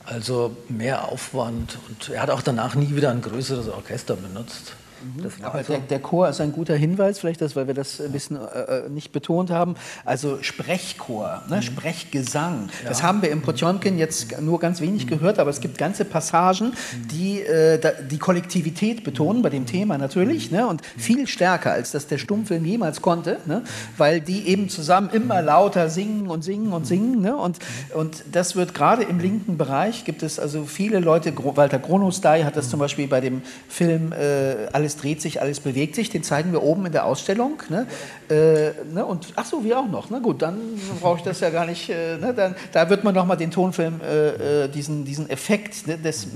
Also 0.06 0.58
mehr 0.68 1.08
Aufwand 1.10 1.78
und 1.88 2.10
er 2.10 2.22
hat 2.22 2.32
auch 2.32 2.42
danach 2.42 2.76
nie 2.76 2.96
wieder 2.96 3.12
ein 3.12 3.22
größeres 3.22 3.70
Orchester 3.70 4.16
benutzt. 4.16 4.74
Mhm. 5.02 5.44
Aber 5.44 5.64
der, 5.64 5.80
der, 5.80 6.00
Chor 6.00 6.30
ist 6.30 6.42
ein 6.42 6.52
guter 6.52 6.76
Hinweis, 6.76 7.20
vielleicht, 7.20 7.42
das, 7.42 7.56
weil 7.56 7.68
wir 7.68 7.74
das 7.74 8.00
ein 8.00 8.12
bisschen 8.12 8.38
äh, 8.38 8.86
äh, 8.86 8.90
nicht 8.90 9.12
betont 9.12 9.50
haben. 9.50 9.76
Also 10.06 10.42
Sprechchor, 10.42 11.44
ne? 11.50 11.58
Mhm. 11.58 11.62
Sprechgesang. 11.62 12.70
Ja. 12.84 12.90
Das 12.90 13.04
haben 13.04 13.22
wir 13.22 13.32
im 13.32 13.42
Potjomkin 13.42 13.98
jetzt 13.98 14.40
nur 14.42 14.60
ganz 14.60 14.82
wenig 14.82 15.06
mhm. 15.06 15.10
gehört, 15.10 15.40
aber 15.40 15.50
es 15.50 15.62
gibt 15.62 15.78
ganze 15.78 16.06
Passagen, 16.06 16.68
mhm. 16.68 17.08
die 17.10 17.42
äh, 17.42 17.80
die 18.10 18.18
Kollektivität 18.18 19.04
betonen, 19.04 19.42
bei 19.42 19.50
dem 19.50 19.66
Thema 19.66 19.98
natürlich, 19.98 20.52
ne? 20.52 20.68
und 20.68 20.82
viel 20.98 21.28
stärker, 21.28 21.72
als 21.72 21.92
das 21.92 22.08
der 22.08 22.18
Stummfilm 22.18 22.66
jemals 22.66 23.02
konnte, 23.02 23.38
ne? 23.46 23.64
weil 23.98 24.22
die 24.22 24.48
eben 24.48 24.70
zusammen 24.70 25.10
immer 25.12 25.42
lauter 25.42 25.90
singen 25.90 26.28
und 26.28 26.44
singen 26.44 26.74
und 26.74 26.86
singen. 26.86 27.22
Ne? 27.22 27.36
Und, 27.36 27.60
und 27.94 28.24
das 28.32 28.56
wird 28.56 28.74
gerade 28.74 29.04
im 29.04 29.20
linken 29.20 29.58
Bereich, 29.58 30.06
gibt 30.06 30.24
es 30.24 30.40
also 30.40 30.66
viele 30.66 31.00
Leute, 31.00 31.34
Walter 31.38 31.80
Gronostay 31.80 32.44
hat 32.44 32.56
das 32.56 32.70
zum 32.70 32.80
Beispiel 32.80 33.08
bei 33.08 33.22
dem 33.22 33.42
Film 33.68 34.12
äh, 34.14 34.68
Alles 34.72 34.91
alles 34.92 34.98
dreht 34.98 35.22
sich, 35.22 35.42
alles 35.42 35.60
bewegt 35.60 35.96
sich. 35.96 36.10
Den 36.10 36.24
zeigen 36.24 36.52
wir 36.52 36.64
oben 36.64 36.86
in 36.86 36.92
der 36.92 37.06
Ausstellung. 37.06 37.62
Ne? 37.70 37.88
Äh, 38.30 38.72
ne? 38.94 39.06
Und 39.06 39.28
ach 39.36 39.46
so, 39.46 39.64
wir 39.64 39.80
auch 39.80 39.88
noch. 39.88 40.10
Na 40.10 40.20
gut, 40.20 40.42
dann 40.42 40.58
brauche 41.00 41.18
ich 41.18 41.24
das 41.24 41.40
ja 41.40 41.50
gar 41.50 41.66
nicht. 41.66 41.90
Äh, 41.90 42.18
ne? 42.18 42.34
dann, 42.34 42.56
da 42.72 42.90
wird 42.90 43.04
man 43.04 43.14
nochmal 43.14 43.38
den 43.38 43.52
Tonfilm, 43.52 44.02
äh, 44.02 44.64
äh, 44.64 44.68
diesen, 44.68 45.06
diesen 45.06 45.30
Effekt 45.30 45.88
ne? 45.88 45.98
des, 45.98 46.28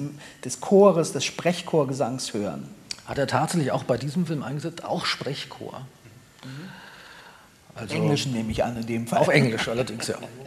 des 0.43 0.61
Chores, 0.61 1.11
des 1.11 1.25
Sprechchorgesangs 1.25 2.33
hören. 2.33 2.69
Hat 3.05 3.17
er 3.17 3.27
tatsächlich 3.27 3.71
auch 3.71 3.83
bei 3.83 3.97
diesem 3.97 4.25
Film 4.25 4.41
eingesetzt, 4.41 4.83
auch 4.83 5.05
Sprechchor? 5.05 5.85
Mhm. 6.43 6.69
Also, 7.75 7.93
Englisch 7.93 8.25
nehme 8.27 8.51
ich 8.51 8.63
an 8.63 8.77
in 8.77 8.85
dem 8.85 9.07
Fall. 9.07 9.19
Auf 9.19 9.27
Englisch 9.27 9.67
allerdings, 9.67 10.07
ja. 10.07 10.15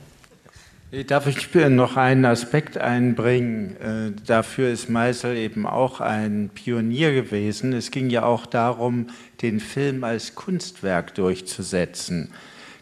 Darf 0.91 1.27
ich 1.27 1.55
noch 1.55 1.99
einen 1.99 2.25
Aspekt 2.25 2.79
einbringen? 2.79 3.77
Äh, 3.77 4.23
dafür 4.27 4.71
ist 4.71 4.89
Meisel 4.89 5.37
eben 5.37 5.67
auch 5.67 6.01
ein 6.01 6.49
Pionier 6.55 7.13
gewesen. 7.13 7.75
Es 7.75 7.91
ging 7.91 8.09
ja 8.09 8.23
auch 8.23 8.47
darum, 8.47 9.09
den 9.43 9.61
Film 9.61 10.03
als 10.03 10.35
Kunstwerk 10.35 11.15
durchzusetzen. 11.15 12.33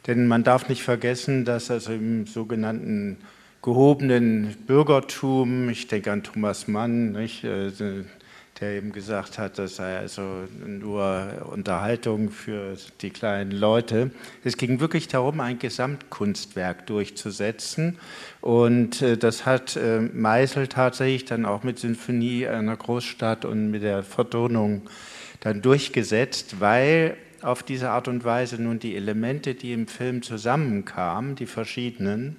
Denn 0.06 0.28
man 0.28 0.44
darf 0.44 0.68
nicht 0.68 0.84
vergessen, 0.84 1.44
dass 1.44 1.68
also 1.68 1.94
im 1.94 2.28
sogenannten 2.28 3.16
gehobenen 3.60 4.54
Bürgertum, 4.68 5.68
ich 5.68 5.88
denke 5.88 6.12
an 6.12 6.22
Thomas 6.22 6.68
Mann, 6.68 7.10
nicht, 7.10 7.42
äh, 7.42 7.72
der 8.60 8.72
eben 8.72 8.92
gesagt 8.92 9.38
hat, 9.38 9.58
das 9.58 9.76
sei 9.76 9.98
also 9.98 10.44
nur 10.66 11.46
Unterhaltung 11.52 12.30
für 12.30 12.76
die 13.02 13.10
kleinen 13.10 13.50
Leute. 13.50 14.10
Es 14.44 14.56
ging 14.56 14.80
wirklich 14.80 15.08
darum, 15.08 15.40
ein 15.40 15.58
Gesamtkunstwerk 15.58 16.86
durchzusetzen. 16.86 17.98
Und 18.40 19.02
äh, 19.02 19.18
das 19.18 19.44
hat 19.44 19.76
äh, 19.76 20.00
Meisel 20.00 20.68
tatsächlich 20.68 21.26
dann 21.26 21.44
auch 21.44 21.64
mit 21.64 21.78
Sinfonie 21.78 22.46
einer 22.46 22.76
Großstadt 22.76 23.44
und 23.44 23.70
mit 23.70 23.82
der 23.82 24.02
Vertonung 24.02 24.82
dann 25.40 25.60
durchgesetzt, 25.60 26.60
weil 26.60 27.16
auf 27.42 27.62
diese 27.62 27.90
Art 27.90 28.08
und 28.08 28.24
Weise 28.24 28.60
nun 28.60 28.78
die 28.78 28.96
Elemente, 28.96 29.54
die 29.54 29.72
im 29.72 29.86
Film 29.86 30.22
zusammenkamen, 30.22 31.36
die 31.36 31.46
verschiedenen, 31.46 32.36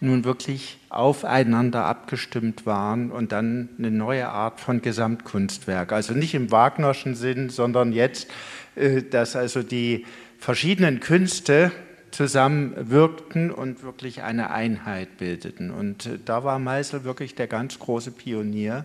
nun 0.00 0.24
wirklich 0.24 0.78
aufeinander 0.90 1.84
abgestimmt 1.84 2.66
waren 2.66 3.10
und 3.10 3.32
dann 3.32 3.68
eine 3.78 3.90
neue 3.90 4.28
Art 4.28 4.60
von 4.60 4.80
Gesamtkunstwerk. 4.80 5.92
Also 5.92 6.14
nicht 6.14 6.34
im 6.34 6.50
Wagnerschen 6.50 7.14
Sinn, 7.14 7.50
sondern 7.50 7.92
jetzt, 7.92 8.28
äh, 8.76 9.02
dass 9.02 9.34
also 9.34 9.62
die 9.62 10.06
verschiedenen 10.38 11.00
Künste 11.00 11.72
zusammenwirkten 12.10 13.50
und 13.50 13.82
wirklich 13.82 14.22
eine 14.22 14.50
Einheit 14.50 15.18
bildeten. 15.18 15.70
Und 15.70 16.06
äh, 16.06 16.18
da 16.24 16.44
war 16.44 16.58
Meisel 16.58 17.04
wirklich 17.04 17.34
der 17.34 17.48
ganz 17.48 17.78
große 17.78 18.12
Pionier 18.12 18.84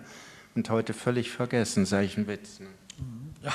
und 0.56 0.70
heute 0.70 0.94
völlig 0.94 1.30
vergessen, 1.30 1.86
sage 1.86 2.06
ich 2.06 2.18
einen 2.18 2.28
Witz. 2.28 2.60
Ja, 3.44 3.52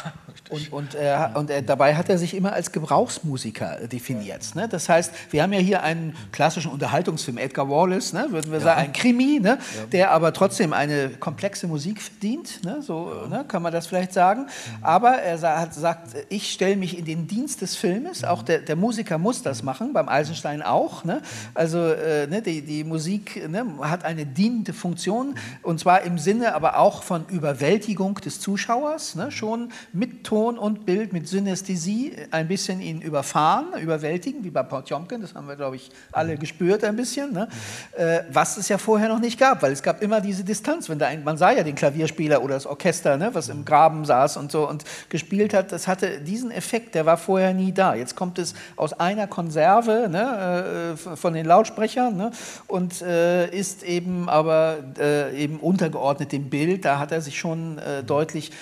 und, 0.50 0.72
und, 0.72 0.94
äh, 0.94 1.16
und 1.34 1.50
äh, 1.50 1.62
dabei 1.62 1.94
hat 1.94 2.10
er 2.10 2.18
sich 2.18 2.34
immer 2.34 2.52
als 2.52 2.72
Gebrauchsmusiker 2.72 3.86
definiert. 3.86 4.54
Ne? 4.54 4.68
Das 4.68 4.86
heißt, 4.88 5.12
wir 5.30 5.42
haben 5.42 5.52
ja 5.54 5.60
hier 5.60 5.82
einen 5.82 6.14
klassischen 6.30 6.70
Unterhaltungsfilm, 6.70 7.38
Edgar 7.38 7.70
Wallace, 7.70 8.12
ne? 8.12 8.26
würden 8.30 8.52
wir 8.52 8.58
ja. 8.58 8.64
sagen, 8.64 8.80
ein 8.80 8.92
Krimi, 8.92 9.40
ne? 9.40 9.58
Ja. 9.58 9.86
der 9.90 10.10
aber 10.10 10.34
trotzdem 10.34 10.74
eine 10.74 11.08
komplexe 11.08 11.66
Musik 11.66 12.02
verdient, 12.02 12.62
ne? 12.64 12.82
so. 12.82 13.12
Ne? 13.30 13.46
kann 13.48 13.62
man 13.62 13.72
das 13.72 13.86
vielleicht 13.86 14.12
sagen. 14.12 14.42
Mhm. 14.42 14.84
Aber 14.84 15.12
er 15.12 15.40
hat, 15.58 15.72
sagt, 15.72 16.14
ich 16.28 16.52
stelle 16.52 16.76
mich 16.76 16.98
in 16.98 17.06
den 17.06 17.26
Dienst 17.26 17.62
des 17.62 17.74
Filmes, 17.74 18.24
auch 18.24 18.42
der, 18.42 18.58
der 18.58 18.76
Musiker 18.76 19.16
muss 19.16 19.42
das 19.42 19.62
machen, 19.62 19.94
beim 19.94 20.08
Eisenstein 20.10 20.60
auch. 20.60 21.04
Ne? 21.04 21.22
Also 21.54 21.78
äh, 21.78 22.26
die, 22.42 22.60
die 22.60 22.84
Musik 22.84 23.48
hat 23.80 24.04
eine 24.04 24.26
dienende 24.26 24.74
Funktion, 24.74 25.34
und 25.62 25.80
zwar 25.80 26.02
im 26.02 26.18
Sinne 26.18 26.54
aber 26.54 26.78
auch 26.78 27.02
von 27.02 27.24
Überwältigung 27.28 28.16
des 28.16 28.38
Zuschauers, 28.40 29.16
schon 29.30 29.70
mit 29.92 30.24
Ton 30.24 30.58
und 30.58 30.86
Bild, 30.86 31.12
mit 31.12 31.28
Synästhesie 31.28 32.12
ein 32.30 32.48
bisschen 32.48 32.80
ihn 32.80 33.00
überfahren, 33.00 33.78
überwältigen, 33.80 34.44
wie 34.44 34.50
bei 34.50 34.62
Potjomkin, 34.62 35.20
das 35.20 35.34
haben 35.34 35.48
wir, 35.48 35.56
glaube 35.56 35.76
ich, 35.76 35.90
alle 36.12 36.34
mhm. 36.34 36.40
gespürt 36.40 36.84
ein 36.84 36.96
bisschen, 36.96 37.32
ne? 37.32 37.48
mhm. 37.96 38.02
äh, 38.02 38.20
was 38.32 38.56
es 38.56 38.68
ja 38.68 38.78
vorher 38.78 39.08
noch 39.08 39.20
nicht 39.20 39.38
gab, 39.38 39.62
weil 39.62 39.72
es 39.72 39.82
gab 39.82 40.02
immer 40.02 40.20
diese 40.20 40.44
Distanz, 40.44 40.88
wenn 40.88 40.98
da 40.98 41.06
ein, 41.06 41.24
man 41.24 41.36
sah 41.36 41.50
ja 41.50 41.62
den 41.62 41.74
Klavierspieler 41.74 42.42
oder 42.42 42.54
das 42.54 42.66
Orchester, 42.66 43.16
ne, 43.16 43.30
was 43.32 43.48
im 43.48 43.64
Graben 43.64 44.04
saß 44.04 44.36
und 44.36 44.52
so 44.52 44.68
und 44.68 44.84
gespielt 45.08 45.54
hat, 45.54 45.72
das 45.72 45.88
hatte 45.88 46.20
diesen 46.20 46.50
Effekt, 46.50 46.94
der 46.94 47.06
war 47.06 47.16
vorher 47.16 47.54
nie 47.54 47.72
da. 47.72 47.94
Jetzt 47.94 48.16
kommt 48.16 48.38
es 48.38 48.54
aus 48.76 48.92
einer 48.92 49.26
Konserve 49.26 50.08
ne, 50.10 50.94
äh, 50.94 51.16
von 51.16 51.34
den 51.34 51.46
Lautsprechern 51.46 52.16
ne, 52.16 52.30
und 52.66 53.02
äh, 53.02 53.48
ist 53.50 53.82
eben 53.82 54.28
aber 54.28 54.78
äh, 54.98 55.36
eben 55.36 55.60
untergeordnet 55.60 56.32
dem 56.32 56.50
Bild, 56.50 56.84
da 56.84 56.98
hat 56.98 57.12
er 57.12 57.20
sich 57.20 57.38
schon 57.38 57.78
äh, 57.78 58.02
deutlich 58.02 58.52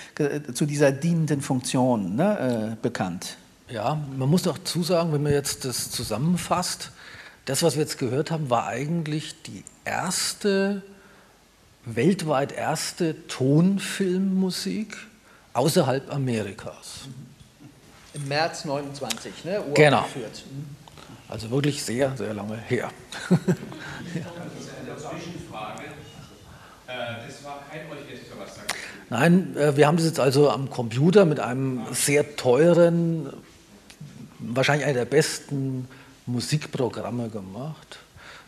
zu 0.53 0.65
dieser 0.65 0.91
dienenden 1.07 1.41
Funktion 1.41 2.15
ne, 2.15 2.73
äh, 2.73 2.75
bekannt. 2.81 3.37
Ja, 3.69 3.97
man 4.17 4.29
muss 4.29 4.43
doch 4.43 4.57
zusagen, 4.57 5.13
wenn 5.13 5.23
man 5.23 5.31
jetzt 5.31 5.63
das 5.63 5.89
zusammenfasst, 5.89 6.91
das, 7.45 7.63
was 7.63 7.75
wir 7.75 7.83
jetzt 7.83 7.97
gehört 7.97 8.29
haben, 8.29 8.49
war 8.49 8.67
eigentlich 8.67 9.41
die 9.43 9.63
erste, 9.85 10.81
weltweit 11.85 12.51
erste 12.51 13.27
Tonfilmmusik 13.27 14.97
außerhalb 15.53 16.13
Amerikas. 16.13 17.07
Im 18.13 18.27
März 18.27 18.65
29, 18.65 19.45
ne? 19.45 19.61
Uraufgeführt. 19.61 20.43
Genau. 20.43 20.63
Also 21.29 21.49
wirklich 21.51 21.83
sehr, 21.83 22.15
sehr 22.17 22.33
lange 22.33 22.57
her. 22.57 22.89
ja. 23.29 24.25
Zwischenfrage. 24.97 25.83
Äh, 26.87 27.27
das 27.27 27.43
war 27.43 27.63
kein 27.69 27.89
Orchester, 27.89 28.35
was 28.37 28.55
da 28.55 28.61
Nein, 29.09 29.55
äh, 29.55 29.77
wir 29.77 29.87
haben 29.87 29.97
das 29.97 30.05
jetzt 30.05 30.19
also 30.19 30.49
am 30.49 30.69
Computer 30.69 31.25
mit 31.25 31.39
einem 31.39 31.81
sehr 31.93 32.35
teuren, 32.35 33.31
wahrscheinlich 34.39 34.85
einer 34.85 34.99
der 34.99 35.05
besten 35.05 35.87
Musikprogramme 36.25 37.29
gemacht. 37.29 37.99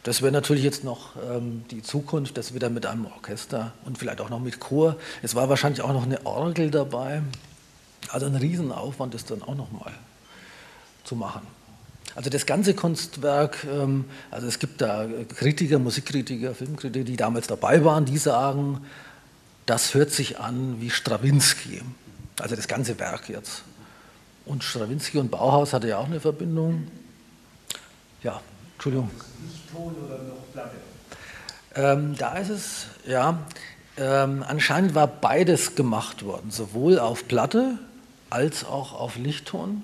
Das 0.03 0.21
wäre 0.21 0.31
natürlich 0.31 0.63
jetzt 0.63 0.83
noch 0.83 1.15
ähm, 1.29 1.63
die 1.71 1.81
Zukunft, 1.81 2.37
das 2.37 2.53
wieder 2.53 2.69
mit 2.69 2.85
einem 2.85 3.05
Orchester 3.05 3.73
und 3.85 3.97
vielleicht 3.97 4.19
auch 4.19 4.29
noch 4.29 4.39
mit 4.39 4.59
Chor. 4.59 4.97
Es 5.21 5.33
war 5.35 5.49
wahrscheinlich 5.49 5.81
auch 5.81 5.93
noch 5.93 6.03
eine 6.03 6.25
Orgel 6.25 6.71
dabei. 6.71 7.21
Also 8.09 8.25
ein 8.25 8.35
Riesenaufwand 8.35 9.15
ist 9.15 9.31
dann 9.31 9.41
auch 9.41 9.55
nochmal 9.55 9.93
zu 11.05 11.15
machen. 11.15 11.41
Also 12.15 12.29
das 12.29 12.45
ganze 12.45 12.73
Kunstwerk, 12.73 13.65
ähm, 13.71 14.05
also 14.29 14.47
es 14.47 14.59
gibt 14.59 14.81
da 14.81 15.07
Kritiker, 15.37 15.79
Musikkritiker, 15.79 16.53
Filmkritiker, 16.53 17.05
die 17.05 17.15
damals 17.15 17.47
dabei 17.47 17.85
waren, 17.85 18.03
die 18.03 18.17
sagen, 18.17 18.81
das 19.69 19.93
hört 19.93 20.11
sich 20.11 20.39
an 20.39 20.81
wie 20.81 20.89
Strawinski. 20.89 21.81
Also 22.39 22.55
das 22.55 22.67
ganze 22.67 22.97
Werk 22.97 23.29
jetzt. 23.29 23.63
Und 24.45 24.63
Strawinski 24.63 25.19
und 25.19 25.29
Bauhaus 25.29 25.73
hatte 25.73 25.87
ja 25.87 25.99
auch 25.99 26.07
eine 26.07 26.19
Verbindung. 26.19 26.87
Ja, 28.23 28.41
Entschuldigung. 28.73 29.11
Nicht 29.43 29.71
Ton 29.71 29.95
oder 30.03 30.17
noch 30.23 30.51
Platte? 30.53 30.75
Ähm, 31.75 32.15
da 32.17 32.33
ist 32.37 32.49
es, 32.49 32.87
ja, 33.05 33.37
ähm, 33.97 34.43
anscheinend 34.47 34.95
war 34.95 35.05
beides 35.05 35.75
gemacht 35.75 36.25
worden, 36.25 36.49
sowohl 36.49 36.97
auf 36.97 37.27
Platte 37.27 37.77
als 38.31 38.65
auch 38.65 38.93
auf 38.93 39.17
Lichtton. 39.17 39.83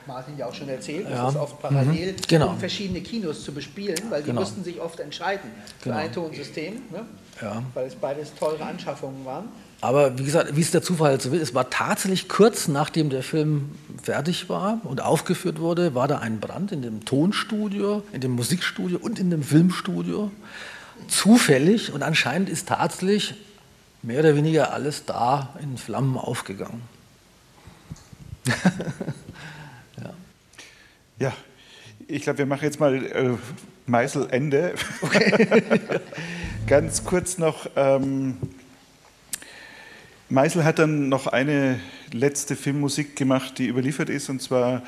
Hat 0.00 0.06
Martin 0.06 0.38
ja 0.38 0.46
auch 0.46 0.54
schon 0.54 0.68
erzählt, 0.68 1.08
Ja. 1.10 1.24
das 1.24 1.34
ist 1.34 1.40
oft 1.40 1.60
parallel, 1.60 2.12
Mhm. 2.12 2.16
Genau. 2.26 2.48
um 2.50 2.58
verschiedene 2.58 3.00
Kinos 3.02 3.44
zu 3.44 3.52
bespielen, 3.52 3.98
weil 4.08 4.22
die 4.22 4.28
Genau. 4.28 4.40
mussten 4.40 4.64
sich 4.64 4.80
oft 4.80 4.98
entscheiden 5.00 5.50
für 5.78 5.90
Genau. 5.90 5.96
ein 6.00 6.12
Tonsystem, 6.12 6.74
ne? 6.90 7.04
Ja. 7.42 7.62
weil 7.74 7.86
es 7.86 7.94
beides 7.94 8.34
teure 8.34 8.62
Anschaffungen 8.64 9.24
waren. 9.24 9.46
Aber 9.80 10.18
wie 10.18 10.24
gesagt, 10.24 10.54
wie 10.56 10.60
es 10.60 10.70
der 10.70 10.82
Zufall 10.82 11.18
so 11.20 11.32
will, 11.32 11.40
es 11.40 11.54
war 11.54 11.70
tatsächlich 11.70 12.28
kurz 12.28 12.68
nachdem 12.68 13.08
der 13.08 13.22
Film 13.22 13.70
fertig 14.02 14.48
war 14.50 14.78
und 14.84 15.00
aufgeführt 15.00 15.58
wurde, 15.58 15.94
war 15.94 16.06
da 16.06 16.18
ein 16.18 16.38
Brand 16.40 16.70
in 16.72 16.82
dem 16.82 17.04
Tonstudio, 17.06 18.02
in 18.12 18.20
dem 18.20 18.32
Musikstudio 18.32 18.98
und 19.00 19.18
in 19.18 19.30
dem 19.30 19.42
Filmstudio. 19.42 20.30
Zufällig 21.08 21.92
und 21.94 22.02
anscheinend 22.02 22.48
ist 22.50 22.68
tatsächlich 22.68 23.34
mehr 24.02 24.20
oder 24.20 24.36
weniger 24.36 24.72
alles 24.74 25.04
da 25.06 25.54
in 25.62 25.78
Flammen 25.78 26.16
aufgegangen. 26.18 26.82
Ja, 31.20 31.34
ich 32.08 32.22
glaube, 32.22 32.38
wir 32.38 32.46
machen 32.46 32.64
jetzt 32.64 32.80
mal 32.80 32.94
äh, 32.94 33.36
Meißel 33.84 34.28
Ende. 34.30 34.72
Ganz 36.66 37.04
kurz 37.04 37.36
noch. 37.36 37.68
Ähm, 37.76 38.38
Meißel 40.30 40.64
hat 40.64 40.78
dann 40.78 41.10
noch 41.10 41.26
eine 41.26 41.78
letzte 42.10 42.56
Filmmusik 42.56 43.16
gemacht, 43.16 43.58
die 43.58 43.66
überliefert 43.66 44.08
ist, 44.08 44.30
und 44.30 44.40
zwar 44.40 44.82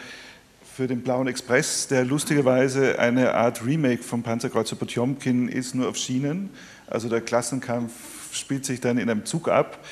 für 0.75 0.87
den 0.87 1.03
Blauen 1.03 1.29
Express, 1.29 1.87
der 1.89 2.07
lustigerweise 2.07 2.99
eine 2.99 3.35
Art 3.35 3.67
Remake 3.67 4.03
vom 4.03 4.23
Panzerkreuzer 4.23 4.77
Potjomkin 4.77 5.49
ist, 5.49 5.75
nur 5.75 5.87
auf 5.87 5.99
Schienen. 5.99 6.49
Also 6.87 7.11
der 7.11 7.21
Klassenkampf 7.21 7.93
spielt 8.33 8.65
sich 8.65 8.81
dann 8.81 8.97
in 8.97 9.11
einem 9.11 9.27
Zug 9.27 9.49
ab. 9.49 9.85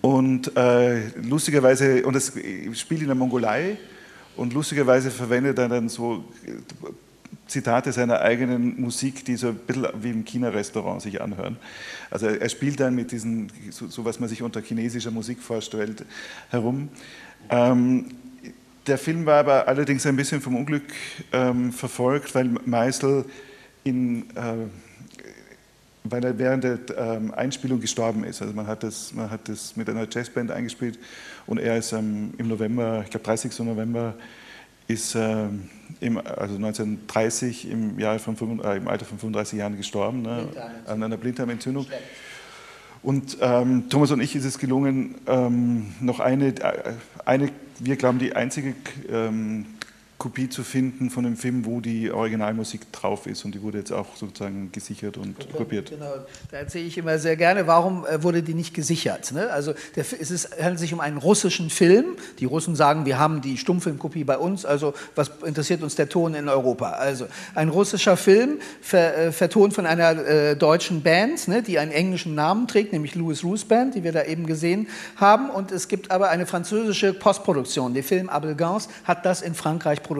Und 0.00 0.56
äh, 0.56 1.08
lustigerweise, 1.16 2.06
und 2.06 2.14
es 2.14 2.34
spielt 2.74 3.00
in 3.00 3.08
der 3.08 3.16
Mongolei, 3.16 3.78
und 4.36 4.52
lustigerweise 4.52 5.10
verwendet 5.10 5.58
er 5.58 5.68
dann 5.68 5.88
so 5.88 6.24
äh, 6.46 6.52
Zitate 7.46 7.92
seiner 7.92 8.20
eigenen 8.20 8.80
Musik, 8.80 9.24
die 9.24 9.36
so 9.36 9.48
ein 9.48 9.56
bisschen 9.56 9.86
wie 10.00 10.10
im 10.10 10.24
China-Restaurant 10.24 11.02
sich 11.02 11.20
anhören. 11.20 11.56
Also 12.10 12.26
er 12.26 12.48
spielt 12.48 12.80
dann 12.80 12.94
mit 12.94 13.12
diesen, 13.12 13.50
so, 13.70 13.88
so 13.88 14.04
was 14.04 14.20
man 14.20 14.28
sich 14.28 14.42
unter 14.42 14.60
chinesischer 14.62 15.10
Musik 15.10 15.40
vorstellt, 15.40 16.04
herum. 16.50 16.88
Ähm, 17.50 18.06
der 18.86 18.98
Film 18.98 19.26
war 19.26 19.40
aber 19.40 19.68
allerdings 19.68 20.06
ein 20.06 20.16
bisschen 20.16 20.40
vom 20.40 20.56
Unglück 20.56 20.84
ähm, 21.32 21.72
verfolgt, 21.72 22.34
weil 22.34 22.48
Meisel 22.64 23.24
in, 23.84 24.22
äh, 24.30 24.66
weil 26.04 26.24
er 26.24 26.38
während 26.38 26.64
der 26.64 26.78
ähm, 26.96 27.32
Einspielung 27.32 27.80
gestorben 27.80 28.24
ist. 28.24 28.42
Also 28.42 28.54
man 28.54 28.66
hat, 28.66 28.82
das, 28.82 29.12
man 29.14 29.30
hat 29.30 29.48
das 29.48 29.76
mit 29.76 29.88
einer 29.88 30.06
Jazzband 30.10 30.50
eingespielt 30.50 30.98
und 31.46 31.58
er 31.58 31.76
ist 31.78 31.92
ähm, 31.92 32.34
im 32.38 32.48
November, 32.48 33.02
ich 33.04 33.10
glaube 33.10 33.24
30. 33.24 33.58
November, 33.60 34.14
ist 34.88 35.14
ähm, 35.14 35.68
im, 36.00 36.18
also 36.18 36.56
1930 36.56 37.70
im, 37.70 37.98
Jahr 37.98 38.18
von, 38.18 38.36
fünf- 38.36 38.64
äh, 38.64 38.76
im 38.76 38.88
Alter 38.88 39.04
von 39.04 39.18
35 39.18 39.58
Jahren 39.58 39.76
gestorben 39.76 40.22
ne, 40.22 40.48
an 40.86 41.02
einer 41.02 41.16
Blinddarmentzündung. 41.16 41.86
Und 43.02 43.38
ähm, 43.40 43.88
Thomas 43.88 44.12
und 44.12 44.20
ich 44.20 44.36
ist 44.36 44.44
es 44.44 44.58
gelungen, 44.58 45.16
ähm, 45.26 45.86
noch 46.00 46.20
eine, 46.20 46.48
äh, 46.48 46.92
eine, 47.24 47.50
wir 47.80 47.96
glauben, 47.96 48.18
die 48.18 48.36
einzige 48.36 48.74
ähm, 49.10 49.66
Kopie 50.22 50.48
zu 50.48 50.62
finden 50.62 51.10
von 51.10 51.24
dem 51.24 51.36
Film, 51.36 51.66
wo 51.66 51.80
die 51.80 52.12
Originalmusik 52.12 52.92
drauf 52.92 53.26
ist. 53.26 53.44
Und 53.44 53.56
die 53.56 53.62
wurde 53.62 53.78
jetzt 53.78 53.90
auch 53.90 54.14
sozusagen 54.14 54.70
gesichert 54.70 55.16
und 55.16 55.34
kopiert. 55.52 55.90
Genau, 55.90 56.14
da 56.48 56.58
erzähle 56.58 56.84
ich 56.84 56.96
immer 56.96 57.18
sehr 57.18 57.34
gerne, 57.34 57.66
warum 57.66 58.06
äh, 58.06 58.22
wurde 58.22 58.44
die 58.44 58.54
nicht 58.54 58.72
gesichert? 58.72 59.32
Ne? 59.32 59.50
Also 59.50 59.74
der, 59.96 60.04
es 60.20 60.30
ist, 60.30 60.56
handelt 60.60 60.78
sich 60.78 60.92
um 60.94 61.00
einen 61.00 61.18
russischen 61.18 61.70
Film. 61.70 62.14
Die 62.38 62.44
Russen 62.44 62.76
sagen, 62.76 63.04
wir 63.04 63.18
haben 63.18 63.40
die 63.40 63.58
Stummfilmkopie 63.58 64.22
bei 64.22 64.38
uns, 64.38 64.64
also 64.64 64.94
was 65.16 65.32
interessiert 65.44 65.82
uns 65.82 65.96
der 65.96 66.08
Ton 66.08 66.34
in 66.34 66.48
Europa? 66.48 66.90
Also 66.90 67.26
ein 67.56 67.68
russischer 67.68 68.16
Film, 68.16 68.60
ver, 68.80 69.18
äh, 69.18 69.32
vertont 69.32 69.74
von 69.74 69.86
einer 69.86 70.24
äh, 70.24 70.56
deutschen 70.56 71.02
Band, 71.02 71.48
ne, 71.48 71.64
die 71.64 71.80
einen 71.80 71.90
englischen 71.90 72.36
Namen 72.36 72.68
trägt, 72.68 72.92
nämlich 72.92 73.16
Louis 73.16 73.42
Roos 73.42 73.64
Band, 73.64 73.96
die 73.96 74.04
wir 74.04 74.12
da 74.12 74.22
eben 74.22 74.46
gesehen 74.46 74.86
haben. 75.16 75.50
Und 75.50 75.72
es 75.72 75.88
gibt 75.88 76.12
aber 76.12 76.28
eine 76.28 76.46
französische 76.46 77.12
Postproduktion. 77.12 77.92
Der 77.92 78.04
Film 78.04 78.28
Abelgance 78.28 78.88
hat 79.02 79.26
das 79.26 79.42
in 79.42 79.56
Frankreich 79.56 80.00
produziert. 80.00 80.11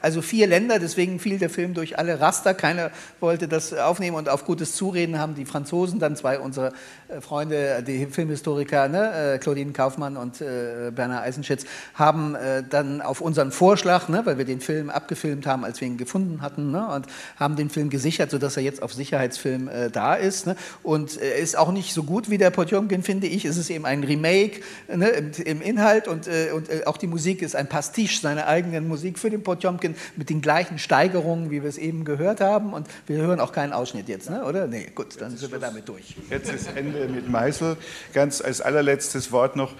Also 0.00 0.22
vier 0.22 0.46
Länder, 0.46 0.78
deswegen 0.78 1.18
fiel 1.18 1.38
der 1.38 1.50
Film 1.50 1.74
durch 1.74 1.98
alle 1.98 2.20
Raster. 2.20 2.54
Keiner 2.54 2.90
wollte 3.20 3.48
das 3.48 3.72
aufnehmen 3.72 4.16
und 4.16 4.28
auf 4.28 4.44
gutes 4.44 4.74
Zureden 4.74 5.18
haben 5.18 5.34
die 5.34 5.44
Franzosen, 5.44 5.98
dann 5.98 6.16
zwei 6.16 6.38
unserer 6.38 6.72
äh, 7.08 7.20
Freunde, 7.20 7.82
die 7.86 8.06
Filmhistoriker, 8.06 8.88
ne, 8.88 9.34
äh, 9.34 9.38
Claudine 9.38 9.72
Kaufmann 9.72 10.16
und 10.16 10.40
äh, 10.40 10.90
Bernhard 10.94 11.24
Eisenschitz, 11.24 11.64
haben 11.94 12.34
äh, 12.34 12.62
dann 12.68 13.00
auf 13.00 13.20
unseren 13.20 13.52
Vorschlag, 13.52 14.08
ne, 14.08 14.22
weil 14.24 14.38
wir 14.38 14.44
den 14.44 14.60
Film 14.60 14.90
abgefilmt 14.90 15.46
haben, 15.46 15.64
als 15.64 15.80
wir 15.80 15.88
ihn 15.88 15.96
gefunden 15.96 16.42
hatten, 16.42 16.70
ne, 16.70 16.88
und 16.88 17.06
haben 17.36 17.56
den 17.56 17.70
Film 17.70 17.90
gesichert, 17.90 18.30
sodass 18.30 18.56
er 18.56 18.62
jetzt 18.62 18.82
auf 18.82 18.92
Sicherheitsfilm 18.92 19.68
äh, 19.68 19.90
da 19.90 20.14
ist. 20.14 20.46
Ne, 20.46 20.56
und 20.82 21.16
er 21.20 21.36
ist 21.36 21.56
auch 21.56 21.72
nicht 21.72 21.94
so 21.94 22.02
gut 22.02 22.30
wie 22.30 22.38
der 22.38 22.50
Potjomkin, 22.50 23.02
finde 23.02 23.26
ich. 23.26 23.44
Es 23.44 23.56
ist 23.56 23.70
eben 23.70 23.86
ein 23.86 24.04
Remake 24.04 24.60
ne, 24.88 25.08
im, 25.08 25.32
im 25.44 25.62
Inhalt 25.62 26.08
und, 26.08 26.26
äh, 26.26 26.50
und 26.54 26.68
äh, 26.68 26.82
auch 26.86 26.96
die 26.96 27.06
Musik 27.06 27.42
ist 27.42 27.56
ein 27.56 27.68
Pastiche 27.68 28.20
seiner 28.20 28.46
eigenen 28.46 28.88
Musik 28.88 29.18
für 29.20 29.30
den 29.30 29.42
Potjomkin 29.42 29.94
mit 30.16 30.30
den 30.30 30.40
gleichen 30.40 30.78
Steigerungen, 30.78 31.50
wie 31.50 31.62
wir 31.62 31.68
es 31.68 31.78
eben 31.78 32.04
gehört 32.04 32.40
haben. 32.40 32.72
Und 32.72 32.88
wir 33.06 33.18
hören 33.18 33.38
auch 33.40 33.52
keinen 33.52 33.72
Ausschnitt 33.72 34.08
jetzt, 34.08 34.30
ne, 34.30 34.44
oder? 34.44 34.66
Nee, 34.66 34.88
gut, 34.94 35.20
dann 35.20 35.36
sind 35.36 35.52
wir 35.52 35.58
damit 35.58 35.88
durch. 35.88 36.16
Jetzt 36.30 36.52
ist 36.52 36.68
Ende 36.74 37.06
mit 37.08 37.28
Meißel. 37.28 37.76
Ganz 38.12 38.40
als 38.40 38.60
allerletztes 38.60 39.30
Wort 39.32 39.56
noch. 39.56 39.74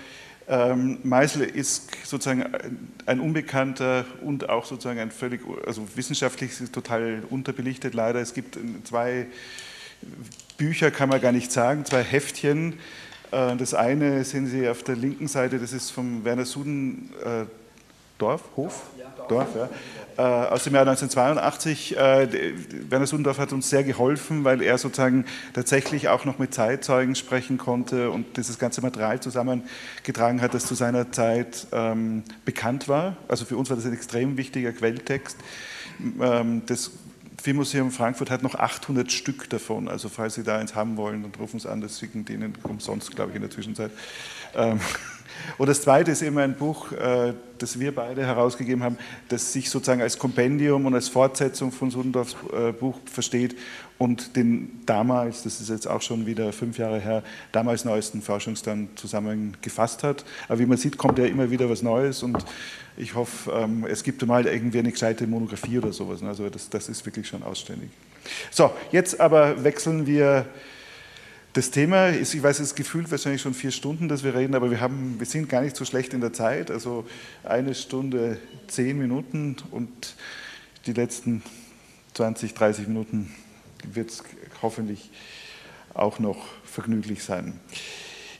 Ähm, 0.48 0.98
Meißel 1.04 1.42
ist 1.42 1.90
sozusagen 2.04 2.44
ein- 3.06 3.20
Unbekannter 3.20 4.04
und 4.22 4.48
auch 4.48 4.64
sozusagen 4.64 4.98
ein 4.98 5.10
völlig, 5.12 5.40
also 5.66 5.86
wissenschaftlich 5.94 6.50
ist 6.50 6.60
es 6.60 6.70
total 6.72 7.22
unterbelichtet 7.30 7.94
leider. 7.94 8.20
Es 8.20 8.34
gibt 8.34 8.58
zwei 8.84 9.26
Bücher, 10.56 10.90
kann 10.90 11.08
man 11.08 11.20
gar 11.20 11.32
nicht 11.32 11.52
sagen, 11.52 11.84
zwei 11.84 12.02
Heftchen. 12.02 12.74
Äh, 13.30 13.56
Das 13.56 13.74
eine 13.74 14.24
sehen 14.24 14.46
Sie 14.48 14.68
auf 14.68 14.82
der 14.82 14.96
linken 14.96 15.28
Seite, 15.28 15.58
das 15.60 15.72
ist 15.72 15.90
vom 15.90 16.24
Werner 16.24 16.44
Suden 16.46 17.10
äh, 17.24 17.44
Dorf, 18.18 18.42
Hof? 18.56 18.82
Dorf, 19.28 19.48
ja. 19.56 19.68
Äh, 20.20 20.22
aus 20.22 20.64
dem 20.64 20.74
Jahr 20.74 20.82
1982. 20.82 21.97
Äh, 21.97 22.28
Werner 22.90 23.06
Sudendorf 23.06 23.38
hat 23.38 23.52
uns 23.52 23.70
sehr 23.70 23.84
geholfen, 23.84 24.44
weil 24.44 24.60
er 24.60 24.76
sozusagen 24.76 25.24
tatsächlich 25.55 26.09
auch 26.09 26.24
noch 26.24 26.38
mit 26.38 26.52
Zeitzeugen 26.52 27.14
sprechen 27.14 27.56
konnte 27.56 28.10
und 28.10 28.36
dieses 28.36 28.59
ganze 28.59 28.82
Material 28.82 29.20
zusammengetragen 29.20 30.42
hat, 30.42 30.52
das 30.52 30.66
zu 30.66 30.74
seiner 30.74 31.10
Zeit 31.12 31.66
ähm, 31.72 32.24
bekannt 32.44 32.86
war. 32.86 33.16
Also 33.28 33.47
für 33.47 33.56
uns 33.56 33.70
war 33.70 33.76
das 33.76 33.86
ein 33.86 33.94
extrem 33.94 34.36
wichtiger 34.36 34.72
Quelltext. 34.72 35.38
Ähm, 36.20 36.62
das 36.66 36.90
Filmmuseum 37.42 37.90
Frankfurt 37.90 38.30
hat 38.30 38.42
noch 38.42 38.55
800 38.55 39.10
Stück 39.10 39.48
davon. 39.48 39.88
Also 39.88 40.09
falls 40.09 40.34
Sie 40.34 40.42
da 40.42 40.59
eins 40.59 40.74
haben 40.74 40.98
wollen, 40.98 41.22
dann 41.22 41.32
rufen 41.40 41.59
Sie 41.59 41.70
an, 41.70 41.80
das 41.80 41.98
schicken 41.98 42.24
die 42.24 42.34
Ihnen 42.34 42.52
umsonst, 42.64 43.14
glaube 43.16 43.30
ich, 43.30 43.36
in 43.36 43.42
der 43.42 43.51
Zwischenzeit. 43.51 43.90
Ähm, 44.55 44.80
Und 45.58 45.68
das 45.68 45.82
Zweite 45.82 46.10
ist 46.10 46.22
eben 46.22 46.38
ein 46.38 46.54
Buch, 46.54 46.92
äh, 46.92 47.34
das 47.58 47.78
wir 47.78 47.94
beide 47.94 48.24
herausgegeben 48.24 48.82
haben, 48.82 48.96
das 49.28 49.52
sich 49.52 49.70
sozusagen 49.70 50.00
als 50.00 50.18
Kompendium 50.18 50.86
und 50.86 50.94
als 50.94 51.08
Fortsetzung 51.08 51.72
von 51.72 51.90
Sudendorfs 51.90 52.36
äh, 52.52 52.72
Buch 52.72 52.98
versteht 53.04 53.56
und 53.98 54.36
den 54.36 54.80
damals, 54.86 55.42
das 55.42 55.60
ist 55.60 55.68
jetzt 55.68 55.86
auch 55.86 56.00
schon 56.00 56.24
wieder 56.24 56.52
fünf 56.52 56.78
Jahre 56.78 56.98
her, 56.98 57.22
damals 57.52 57.84
neuesten 57.84 58.22
Forschungsstand 58.22 58.98
zusammengefasst 58.98 60.02
hat. 60.02 60.24
Aber 60.48 60.58
wie 60.58 60.66
man 60.66 60.78
sieht, 60.78 60.96
kommt 60.96 61.18
ja 61.18 61.26
immer 61.26 61.50
wieder 61.50 61.68
was 61.68 61.82
Neues 61.82 62.22
und 62.22 62.38
ich 62.96 63.14
hoffe, 63.14 63.50
ähm, 63.52 63.86
es 63.88 64.02
gibt 64.02 64.26
mal 64.26 64.46
irgendwie 64.46 64.78
eine 64.78 64.90
gescheite 64.90 65.26
Monographie 65.26 65.78
oder 65.78 65.92
sowas. 65.92 66.22
ne? 66.22 66.28
Also 66.28 66.48
das, 66.48 66.70
das 66.70 66.88
ist 66.88 67.04
wirklich 67.04 67.28
schon 67.28 67.42
ausständig. 67.42 67.90
So, 68.50 68.70
jetzt 68.90 69.20
aber 69.20 69.64
wechseln 69.64 70.06
wir 70.06 70.46
das 71.52 71.70
Thema 71.70 72.09
ist, 72.09 72.35
ich 72.35 72.43
weiß, 72.43 72.60
es 72.60 72.68
ist 72.68 72.77
gefühlt 72.77 73.10
wahrscheinlich 73.10 73.43
schon 73.43 73.55
vier 73.55 73.72
Stunden, 73.72 74.09
dass 74.09 74.22
wir 74.22 74.35
reden, 74.35 74.55
aber 74.55 74.70
wir, 74.70 74.81
haben, 74.81 75.16
wir 75.18 75.27
sind 75.27 75.48
gar 75.48 75.62
nicht 75.62 75.77
so 75.77 75.85
schlecht 75.85 76.14
in 76.14 76.20
der 76.20 76.32
Zeit. 76.32 76.70
Also 76.70 77.06
eine 77.43 77.74
Stunde, 77.74 78.39
zehn 78.68 78.98
Minuten 78.98 79.56
und 79.72 80.14
die 80.86 80.93
letzten 80.93 81.43
20, 82.14 82.55
30 82.55 82.86
Minuten 82.86 83.35
wird 83.93 84.10
es 84.10 84.22
hoffentlich 84.62 85.10
auch 85.93 86.18
noch 86.20 86.47
vergnüglich 86.64 87.24
sein. 87.24 87.59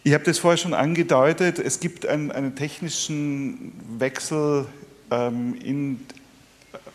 Ich 0.05 0.15
habe 0.15 0.25
das 0.25 0.39
vorher 0.39 0.57
schon 0.57 0.73
angedeutet, 0.73 1.59
es 1.59 1.81
gibt 1.81 2.07
einen, 2.07 2.31
einen 2.31 2.55
technischen 2.55 3.73
Wechsel 3.99 4.67
ähm, 5.11 5.57
in, 5.63 6.01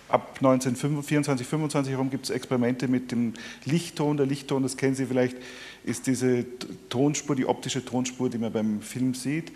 ab 0.10 0.36
1924, 0.38 1.46
25 1.46 1.92
herum 1.92 2.10
gibt 2.10 2.26
es 2.26 2.30
Experimente 2.32 2.88
mit 2.88 3.12
dem 3.12 3.34
Lichtton. 3.66 4.18
Der 4.18 4.26
Lichtton, 4.26 4.64
das 4.64 4.78
kennen 4.78 4.96
Sie 4.96 5.06
vielleicht, 5.06 5.38
ist 5.86 6.08
diese 6.08 6.46
Tonspur, 6.90 7.36
die 7.36 7.46
optische 7.46 7.86
Tonspur, 7.86 8.30
die 8.30 8.38
man 8.38 8.52
beim 8.52 8.82
Film 8.82 9.14
sieht. 9.14 9.52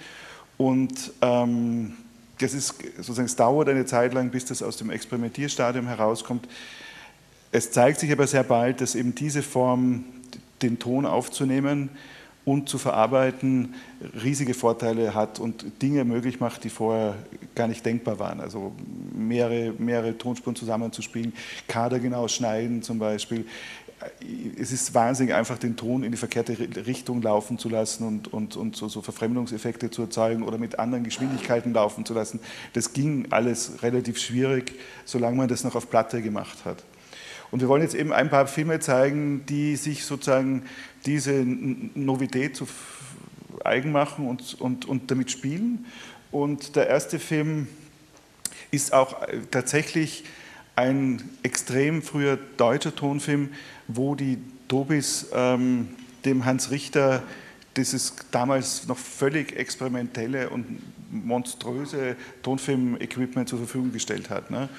Und 0.58 1.12
ähm, 1.22 1.94
das 2.38 2.54
ist 2.54 2.76
sozusagen, 2.98 3.26
es 3.26 3.36
dauert 3.36 3.70
eine 3.70 3.86
Zeit 3.86 4.14
lang, 4.14 4.30
bis 4.30 4.46
das 4.46 4.62
aus 4.62 4.78
dem 4.78 4.90
Experimentierstadium 4.90 5.88
herauskommt. 5.88 6.48
Es 7.52 7.72
zeigt 7.72 8.00
sich 8.00 8.12
aber 8.12 8.28
sehr 8.28 8.44
bald, 8.44 8.82
dass 8.82 8.96
eben 8.96 9.16
diese 9.16 9.42
Form, 9.42 10.06
den 10.62 10.78
Ton 10.78 11.06
aufzunehmen 11.06 11.90
und 12.46 12.70
zu 12.70 12.78
verarbeiten, 12.78 13.76
riesige 14.24 14.54
Vorteile 14.54 15.14
hat 15.14 15.40
und 15.40 15.82
Dinge 15.82 16.04
möglich 16.04 16.40
macht, 16.40 16.64
die 16.64 16.70
vorher 16.70 17.16
gar 17.56 17.68
nicht 17.68 17.86
denkbar 17.86 18.20
waren. 18.20 18.40
Also 18.40 18.74
mehrere, 19.16 19.74
mehrere 19.78 20.18
Tonspuren 20.18 20.56
zusammenzuspielen, 20.56 21.34
Kader 21.68 22.00
genau 22.00 22.28
schneiden 22.28 22.82
zum 22.82 23.00
Beispiel. 23.00 23.46
Es 24.58 24.72
ist 24.72 24.94
wahnsinnig 24.94 25.34
einfach, 25.34 25.58
den 25.58 25.76
Ton 25.76 26.04
in 26.04 26.12
die 26.12 26.18
verkehrte 26.18 26.58
Richtung 26.86 27.22
laufen 27.22 27.58
zu 27.58 27.68
lassen 27.68 28.08
und, 28.08 28.34
und, 28.34 28.56
und 28.56 28.76
so, 28.76 28.88
so 28.88 29.02
Verfremdungseffekte 29.02 29.92
zu 29.92 30.04
erzeugen 30.04 30.44
oder 30.44 30.58
mit 30.58 30.80
anderen 30.80 31.04
Geschwindigkeiten 31.04 31.74
laufen 31.74 32.06
zu 32.06 32.14
lassen. 32.14 32.40
Das 32.74 32.94
ging 32.94 33.28
alles 33.32 33.84
relativ 33.84 34.18
schwierig, 34.18 34.74
solange 35.04 35.36
man 35.36 35.48
das 35.50 35.64
noch 35.64 35.76
auf 35.76 35.90
Platte 35.90 36.22
gemacht 36.22 36.64
hat. 36.64 36.84
Und 37.52 37.62
wir 37.62 37.68
wollen 37.68 37.82
jetzt 37.82 37.96
eben 37.96 38.14
ein 38.14 38.30
paar 38.30 38.48
Filme 38.48 38.80
zeigen, 38.80 39.46
die 39.48 39.76
sich 39.76 40.06
sozusagen 40.06 40.64
diese 41.06 41.34
Novität 41.34 42.56
zu 42.56 42.68
eigen 43.64 43.92
machen 43.92 44.28
und, 44.28 44.60
und, 44.62 44.86
und 44.86 45.12
damit 45.12 45.32
spielen. 45.32 45.86
Und 46.32 46.76
der 46.76 46.88
erste 46.88 47.20
Film 47.20 47.68
ist 48.72 48.94
auch 48.94 49.24
äh, 49.24 49.40
tatsächlich 49.50 50.24
ein 50.80 51.22
extrem 51.44 52.02
früher 52.02 52.40
deutscher 52.56 52.96
Tonfilm, 52.96 53.50
wo 53.90 54.16
die 54.16 54.38
Dobis 54.70 55.28
ähm, 55.34 55.90
dem 56.24 56.46
Hans 56.46 56.72
Richter 56.72 57.22
dieses 57.76 58.16
damals 58.32 58.88
noch 58.88 58.98
völlig 58.98 59.58
experimentelle 59.58 60.50
und 60.50 60.82
monströse 61.12 62.16
Tonfilm-Equipment 62.44 63.50
zur 63.50 63.60
Verfügung 63.60 63.92
gestellt 63.92 64.30
hat. 64.30 64.52
Ne? 64.52 64.70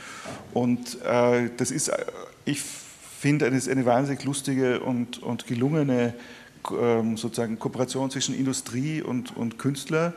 Und 0.55 1.03
äh, 1.03 1.51
das 1.59 1.71
ist 1.71 1.89
äh, 1.89 2.05
ich 2.47 2.63
finde, 2.63 3.47
ist 3.47 3.69
eine 3.69 3.85
wahnsinnig 3.85 4.25
lustige 4.25 4.81
und, 4.81 5.23
und 5.23 5.47
gelungene 5.47 6.15
ähm, 6.81 7.19
sozusagen 7.19 7.59
Kooperation 7.59 8.11
zwischen 8.11 8.35
Industrie 8.35 9.03
und, 9.03 9.37
und 9.37 9.59
Künstler. 9.59 10.15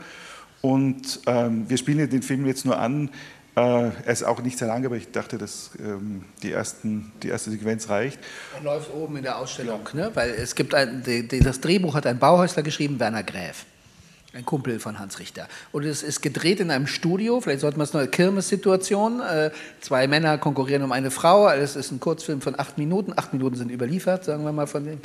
Und 0.61 1.19
ähm, 1.26 1.65
wir 1.68 1.76
spielen 1.76 2.10
den 2.10 2.22
Film 2.22 2.45
jetzt 2.45 2.64
nur 2.64 2.80
an. 2.80 3.10
Äh, 3.55 3.61
er 3.61 4.07
ist 4.07 4.23
auch 4.23 4.41
nicht 4.41 4.57
sehr 4.57 4.67
lang, 4.67 4.84
aber 4.85 4.95
ich 4.95 5.11
dachte, 5.11 5.38
dass 5.38 5.71
ähm, 5.80 6.25
die, 6.41 6.51
ersten, 6.51 7.11
die 7.21 7.30
erste 7.30 7.51
Sequenz 7.51 7.88
reicht. 7.88 8.19
Er 8.55 8.63
läuft 8.63 8.91
oben 8.91 9.17
in 9.17 9.23
der 9.23 9.38
Ausstellung, 9.38 9.81
ja. 9.93 10.07
ne? 10.07 10.11
weil 10.15 10.31
es 10.31 10.55
gibt 10.55 10.73
ein, 10.73 11.03
die, 11.03 11.27
die, 11.27 11.39
das 11.39 11.61
Drehbuch 11.61 11.93
hat 11.93 12.07
ein 12.07 12.17
Bauhäusler 12.17 12.63
geschrieben, 12.63 12.99
Werner 12.99 13.23
Gräf. 13.23 13.65
Ein 14.35 14.45
Kumpel 14.45 14.80
von 14.80 14.97
Hans 14.97 15.19
Richter. 15.19 15.47
Und 15.72 15.85
es 15.85 16.01
ist 16.01 16.22
gedreht 16.22 16.60
in 16.60 16.72
einem 16.72 16.88
Studio, 16.88 17.39
vielleicht 17.39 17.60
sollten 17.61 17.77
wir 17.77 17.84
es 17.84 17.93
noch 17.93 18.01
eine 18.01 18.10
Kirmes-Situation. 18.10 19.22
Äh, 19.22 19.51
zwei 19.80 20.07
Männer 20.07 20.39
konkurrieren 20.39 20.81
um 20.81 20.91
eine 20.91 21.11
Frau. 21.11 21.47
Es 21.49 21.76
ist 21.76 21.91
ein 21.91 21.99
Kurzfilm 21.99 22.41
von 22.41 22.60
acht 22.60 22.80
Minuten. 22.80 23.14
Acht 23.15 23.31
Minuten 23.34 23.57
sind 23.57 23.69
überliefert, 23.69 24.26
sagen 24.26 24.43
wir 24.43 24.51
mal 24.51 24.65
von 24.65 24.85
dem. 24.85 25.01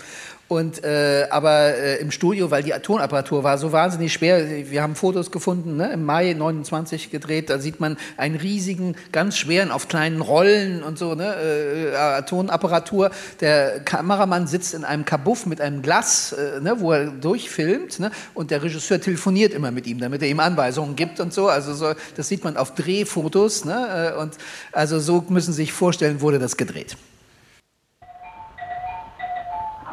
Und, 0.48 0.82
äh, 0.82 1.26
aber 1.28 1.76
äh, 1.76 1.96
im 1.96 2.10
Studio, 2.10 2.50
weil 2.50 2.62
die 2.62 2.70
Tonapparatur 2.70 3.44
war 3.44 3.58
so 3.58 3.70
wahnsinnig 3.70 4.14
schwer, 4.14 4.70
wir 4.70 4.82
haben 4.82 4.94
Fotos 4.94 5.30
gefunden, 5.30 5.76
ne, 5.76 5.92
im 5.92 6.06
Mai 6.06 6.32
29 6.32 7.10
gedreht, 7.10 7.50
da 7.50 7.58
sieht 7.58 7.80
man 7.80 7.98
einen 8.16 8.34
riesigen, 8.34 8.96
ganz 9.12 9.36
schweren, 9.36 9.70
auf 9.70 9.88
kleinen 9.88 10.22
Rollen 10.22 10.82
und 10.82 10.98
so, 10.98 11.14
ne, 11.14 11.34
äh, 11.34 12.22
Tonapparatur. 12.22 13.10
Der 13.42 13.80
Kameramann 13.80 14.46
sitzt 14.46 14.72
in 14.72 14.84
einem 14.84 15.04
Kabuff 15.04 15.44
mit 15.44 15.60
einem 15.60 15.82
Glas, 15.82 16.32
äh, 16.32 16.62
ne, 16.62 16.80
wo 16.80 16.92
er 16.92 17.08
durchfilmt 17.10 18.00
ne, 18.00 18.10
und 18.32 18.50
der 18.50 18.62
Regisseur 18.62 19.02
telefoniert 19.18 19.52
immer 19.52 19.70
mit 19.70 19.86
ihm, 19.86 19.98
damit 19.98 20.22
er 20.22 20.28
ihm 20.28 20.40
Anweisungen 20.40 20.94
gibt 20.94 21.18
und 21.20 21.32
so. 21.32 21.48
Also 21.48 21.74
so, 21.74 21.92
das 22.16 22.28
sieht 22.28 22.44
man 22.44 22.56
auf 22.56 22.74
Drehfotos. 22.74 23.64
Ne, 23.64 24.14
äh, 24.14 24.20
und 24.20 24.36
also 24.72 25.00
so 25.00 25.24
müssen 25.28 25.52
Sie 25.52 25.62
sich 25.62 25.72
vorstellen, 25.72 26.20
wurde 26.20 26.38
das 26.38 26.56
gedreht 26.56 26.96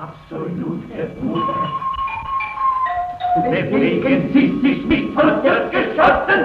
absolute 0.05 1.09
Mutter. 1.21 1.71
Bewegen 3.43 4.29
Sie 4.33 4.61
sich 4.61 4.85
mit 4.85 5.17
runtergeschossen! 5.17 6.41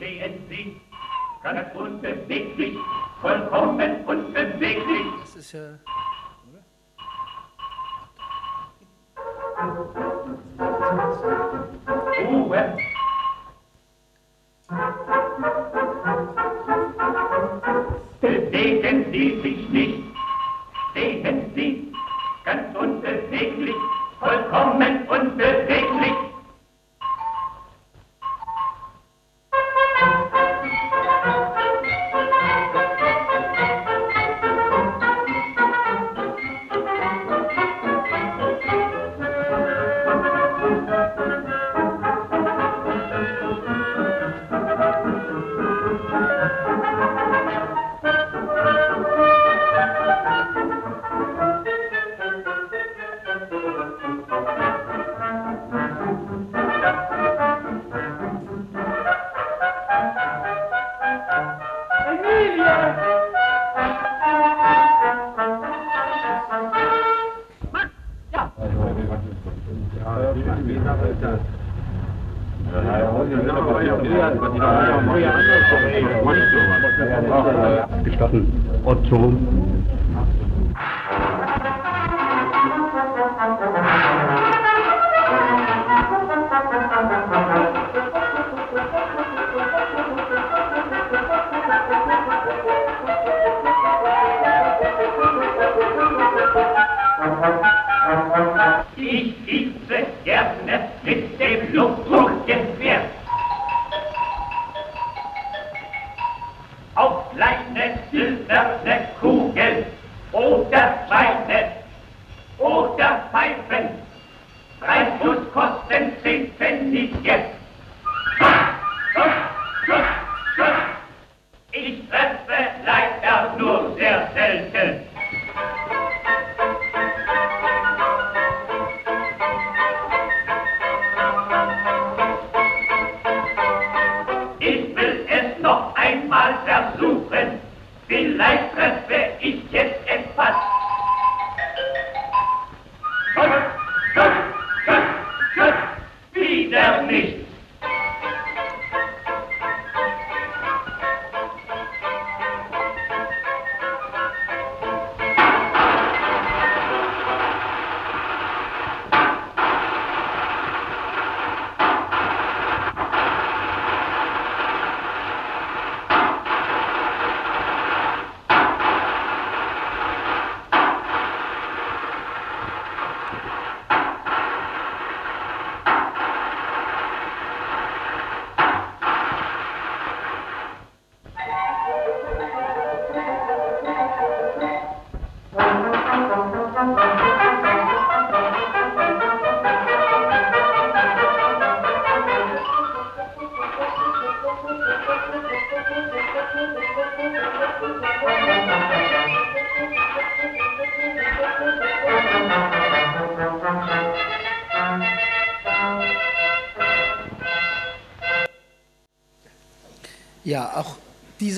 Sehen 0.00 0.34
Sie, 0.48 0.76
ganz 1.42 1.74
unbeweglich, 1.74 2.76
vollkommen 3.20 4.04
unbeweglich. 4.06 5.06
Das 5.20 5.36
ist 5.36 5.52
ja... 5.52 5.78
Ruhe! 12.28 12.76
Bewegen 18.20 19.06
Sie 19.12 19.40
sich 19.42 19.68
nicht! 19.68 20.02
sehen 20.94 21.52
Sie, 21.54 21.92
ganz 22.44 22.76
unbeweglich, 22.76 23.74
vollkommen 24.18 25.06
unbeweglich. 25.08 26.21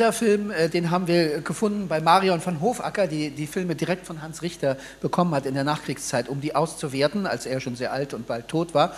Dieser 0.05 0.13
Film, 0.13 0.51
äh, 0.51 0.69
den 0.69 0.91
haben 0.91 1.07
wir 1.07 1.41
gefunden 1.41 1.89
bei 1.89 1.99
Marion 1.99 2.43
von 2.43 2.61
Hofacker, 2.61 3.07
die 3.07 3.31
die 3.31 3.47
Filme 3.47 3.75
direkt 3.75 4.07
von 4.07 4.21
Hans 4.21 4.43
Richter 4.43 4.77
bekommen 5.01 5.35
hat 5.35 5.47
in 5.47 5.55
der 5.55 5.65
Nachkriegszeit, 5.65 6.29
um 6.29 6.43
die 6.43 6.55
auszuwerten, 6.55 7.27
als 7.27 7.47
er 7.47 7.59
schon 7.61 7.75
sehr 7.75 7.91
alt 7.91 8.13
und 8.13 8.27
bald 8.27 8.49
tot 8.49 8.75
war. 8.75 8.93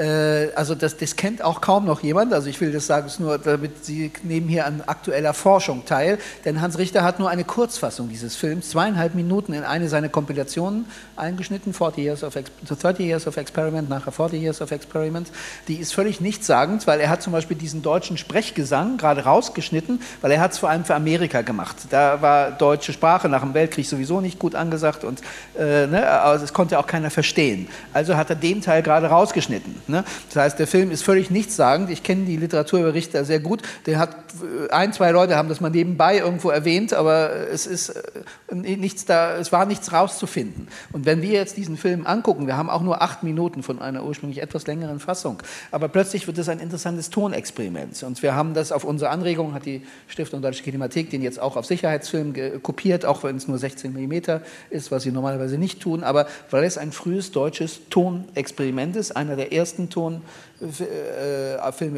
Äh, 0.00 0.52
also 0.54 0.74
das, 0.74 0.96
das 0.96 1.14
kennt 1.14 1.42
auch 1.42 1.60
kaum 1.60 1.84
noch 1.84 2.02
jemand. 2.02 2.32
Also 2.32 2.48
ich 2.48 2.60
will 2.60 2.72
das 2.72 2.86
sagen, 2.86 3.10
nur, 3.18 3.38
damit 3.38 3.84
Sie 3.84 4.10
nehmen 4.22 4.48
hier 4.48 4.66
an 4.66 4.82
aktueller 4.86 5.34
Forschung 5.34 5.84
teil. 5.84 6.18
Denn 6.44 6.60
Hans 6.60 6.78
Richter 6.78 7.04
hat 7.04 7.18
nur 7.18 7.28
eine 7.28 7.44
Kurzfassung 7.44 8.08
dieses 8.08 8.36
Films, 8.36 8.70
zweieinhalb 8.70 9.14
Minuten 9.14 9.52
in 9.52 9.62
eine 9.62 9.88
seiner 9.88 10.08
Kompilationen 10.08 10.86
eingeschnitten, 11.16 11.74
40 11.74 12.04
Years 12.04 12.24
of, 12.24 12.34
30 12.34 13.06
Years 13.06 13.26
of 13.26 13.36
Experiment, 13.36 13.88
nachher 13.90 14.12
40 14.12 14.40
Years 14.40 14.62
of 14.62 14.70
Experiment. 14.70 15.30
Die 15.68 15.76
ist 15.76 15.92
völlig 15.92 16.20
nichtssagend, 16.20 16.86
weil 16.86 17.00
er 17.00 17.10
hat 17.10 17.22
zum 17.22 17.32
Beispiel 17.32 17.56
diesen 17.56 17.82
deutschen 17.82 18.16
Sprechgesang 18.16 18.96
gerade 18.96 19.24
rausgeschnitten, 19.24 20.00
weil 20.22 20.30
er 20.32 20.40
hat 20.40 20.52
es 20.52 20.58
vor 20.58 20.70
allem 20.70 20.84
für 20.84 20.94
Amerika 20.94 21.42
gemacht. 21.42 21.76
Da 21.90 22.22
war 22.22 22.52
deutsche 22.52 22.92
Sprache 22.92 23.28
nach 23.28 23.42
dem 23.42 23.52
Weltkrieg 23.52 23.86
sowieso 23.86 24.20
nicht 24.20 24.38
gut 24.38 24.54
angesagt 24.54 25.04
und 25.04 25.20
äh, 25.58 25.86
ne, 25.86 26.08
also 26.08 26.44
es 26.44 26.54
konnte 26.54 26.78
auch 26.78 26.86
keiner 26.86 27.10
verstehen. 27.10 27.68
Also 27.92 28.16
hat 28.16 28.30
er 28.30 28.36
den 28.36 28.62
Teil 28.62 28.82
gerade 28.82 29.08
rausgeschnitten. 29.08 29.74
Ne? 29.90 30.04
Das 30.28 30.42
heißt, 30.42 30.58
der 30.58 30.66
Film 30.66 30.90
ist 30.90 31.02
völlig 31.02 31.30
nichtssagend. 31.30 31.90
Ich 31.90 32.02
kenne 32.02 32.24
die 32.24 32.36
Literatur 32.36 32.80
über 32.80 32.94
Richter 32.94 33.24
sehr 33.24 33.40
gut. 33.40 33.62
Der 33.86 33.98
hat 33.98 34.10
äh, 34.10 34.70
ein, 34.70 34.92
zwei 34.92 35.10
Leute 35.10 35.36
haben 35.36 35.48
das 35.48 35.60
mal 35.60 35.70
nebenbei 35.70 36.18
irgendwo 36.18 36.50
erwähnt, 36.50 36.92
aber 36.92 37.30
es 37.52 37.66
ist 37.66 37.90
äh, 37.90 38.54
nichts 38.54 39.04
da, 39.04 39.36
es 39.36 39.52
war 39.52 39.66
nichts 39.66 39.92
rauszufinden. 39.92 40.68
Und 40.92 41.06
wenn 41.06 41.22
wir 41.22 41.32
jetzt 41.32 41.56
diesen 41.56 41.76
Film 41.76 42.06
angucken, 42.06 42.46
wir 42.46 42.56
haben 42.56 42.70
auch 42.70 42.82
nur 42.82 43.02
acht 43.02 43.22
Minuten 43.22 43.62
von 43.62 43.80
einer 43.80 44.04
ursprünglich 44.04 44.42
etwas 44.42 44.66
längeren 44.66 45.00
Fassung, 45.00 45.42
aber 45.70 45.88
plötzlich 45.88 46.26
wird 46.26 46.38
es 46.38 46.48
ein 46.48 46.60
interessantes 46.60 47.10
Tonexperiment. 47.10 48.02
Und 48.02 48.22
wir 48.22 48.34
haben 48.34 48.54
das 48.54 48.72
auf 48.72 48.84
unsere 48.84 49.10
Anregung, 49.10 49.54
hat 49.54 49.66
die 49.66 49.82
Stiftung 50.08 50.42
Deutsche 50.42 50.62
Kinemathek 50.62 51.10
den 51.10 51.22
jetzt 51.22 51.40
auch 51.40 51.56
auf 51.56 51.66
Sicherheitsfilm 51.66 52.62
kopiert, 52.62 53.04
auch 53.04 53.24
wenn 53.24 53.36
es 53.36 53.48
nur 53.48 53.58
16 53.58 53.92
mm 53.92 54.40
ist, 54.70 54.90
was 54.90 55.02
sie 55.02 55.12
normalerweise 55.12 55.58
nicht 55.58 55.80
tun, 55.80 56.04
aber 56.04 56.26
weil 56.50 56.64
es 56.64 56.78
ein 56.78 56.92
frühes 56.92 57.32
deutsches 57.32 57.80
Tonexperiment 57.90 58.96
ist, 58.96 59.16
einer 59.16 59.36
der 59.36 59.52
ersten 59.52 59.79
Tonfilme 59.88 60.20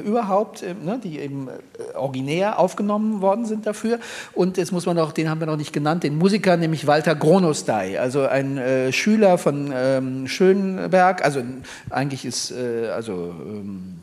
äh, 0.01 0.05
überhaupt, 0.05 0.63
äh, 0.63 0.75
ne, 0.75 1.01
die 1.03 1.19
eben 1.19 1.49
äh, 1.49 1.97
originär 1.97 2.59
aufgenommen 2.59 3.21
worden 3.21 3.47
sind 3.47 3.67
dafür. 3.67 3.99
Und 4.35 4.57
jetzt 4.57 4.71
muss 4.71 4.87
man 4.87 4.97
noch, 4.97 5.13
den 5.13 5.29
haben 5.29 5.41
wir 5.41 5.47
noch 5.47 5.57
nicht 5.57 5.73
genannt, 5.73 6.05
den 6.05 6.17
Musiker, 6.17 6.57
nämlich 6.57 6.87
Walter 6.87 7.15
Gronostai, 7.15 7.99
also 7.99 8.27
ein 8.27 8.59
äh, 8.59 8.93
Schüler 8.93 9.39
von 9.39 9.73
ähm, 9.75 10.29
Schönberg, 10.29 11.25
also 11.25 11.43
eigentlich 11.91 12.25
ist, 12.25 12.53
äh, 12.53 12.89
also, 12.89 13.13
ähm, 13.13 13.95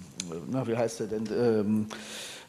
na, 0.51 0.67
wie 0.67 0.75
heißt 0.75 1.01
er 1.01 1.07
denn? 1.07 1.29
Ähm, 1.31 1.85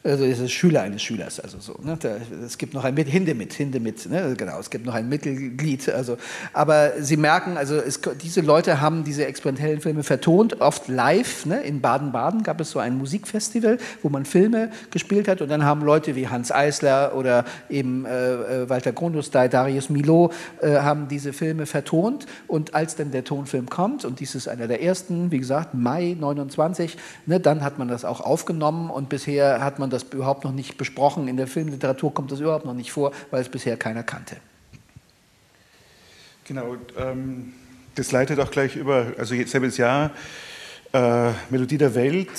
also 0.03 0.23
ist 0.23 0.39
es 0.39 0.51
Schüler 0.51 0.81
eines 0.81 1.03
Schülers, 1.03 1.39
also 1.39 1.59
so. 1.59 1.79
Ne? 1.83 1.95
Da, 1.99 2.17
es 2.43 2.57
gibt 2.57 2.73
noch 2.73 2.83
ein 2.83 2.97
Hindemith, 2.97 3.53
Hindemith, 3.53 4.09
ne? 4.09 4.33
genau, 4.35 4.59
es 4.59 4.71
gibt 4.71 4.85
noch 4.85 4.95
ein 4.95 5.07
Mittelglied. 5.07 5.89
Also, 5.89 6.17
aber 6.53 6.93
Sie 6.99 7.17
merken, 7.17 7.55
also 7.55 7.75
es, 7.75 8.01
diese 8.19 8.41
Leute 8.41 8.81
haben 8.81 9.03
diese 9.03 9.27
experimentellen 9.27 9.79
Filme 9.79 10.01
vertont, 10.01 10.59
oft 10.59 10.87
live. 10.87 11.45
Ne? 11.45 11.61
In 11.61 11.81
Baden-Baden 11.81 12.41
gab 12.41 12.59
es 12.61 12.71
so 12.71 12.79
ein 12.79 12.97
Musikfestival, 12.97 13.77
wo 14.01 14.09
man 14.09 14.25
Filme 14.25 14.71
gespielt 14.89 15.27
hat 15.27 15.41
und 15.41 15.49
dann 15.49 15.65
haben 15.65 15.81
Leute 15.81 16.15
wie 16.15 16.27
Hans 16.27 16.51
Eisler 16.51 17.15
oder 17.15 17.45
eben 17.69 18.05
äh, 18.05 18.63
äh 18.63 18.69
Walter 18.69 18.93
Grundustay, 18.93 19.49
Darius 19.49 19.89
Milot 19.89 20.33
äh, 20.61 20.77
haben 20.77 21.09
diese 21.09 21.31
Filme 21.31 21.67
vertont 21.67 22.25
und 22.47 22.73
als 22.73 22.95
dann 22.95 23.11
der 23.11 23.23
Tonfilm 23.23 23.69
kommt 23.69 24.03
und 24.03 24.19
dies 24.19 24.33
ist 24.33 24.47
einer 24.47 24.67
der 24.67 24.81
ersten, 24.81 25.29
wie 25.29 25.37
gesagt, 25.37 25.75
Mai 25.75 26.15
29, 26.19 26.97
ne, 27.27 27.39
dann 27.39 27.63
hat 27.63 27.77
man 27.77 27.87
das 27.87 28.03
auch 28.03 28.21
aufgenommen 28.21 28.89
und 28.89 29.09
bisher 29.09 29.63
hat 29.63 29.77
man 29.77 29.90
das 29.91 30.03
überhaupt 30.11 30.43
noch 30.43 30.51
nicht 30.51 30.77
besprochen. 30.77 31.27
In 31.27 31.37
der 31.37 31.47
Filmliteratur 31.47 32.13
kommt 32.13 32.31
das 32.31 32.39
überhaupt 32.39 32.65
noch 32.65 32.73
nicht 32.73 32.91
vor, 32.91 33.11
weil 33.29 33.41
es 33.41 33.49
bisher 33.49 33.77
keiner 33.77 34.03
kannte. 34.03 34.37
Genau, 36.45 36.75
ähm, 36.97 37.53
das 37.95 38.11
leitet 38.11 38.39
auch 38.39 38.51
gleich 38.51 38.75
über, 38.75 39.13
also 39.17 39.35
selbes 39.45 39.77
Jahr, 39.77 40.11
äh, 40.93 41.31
Melodie 41.49 41.77
der 41.77 41.95
Welt, 41.95 42.29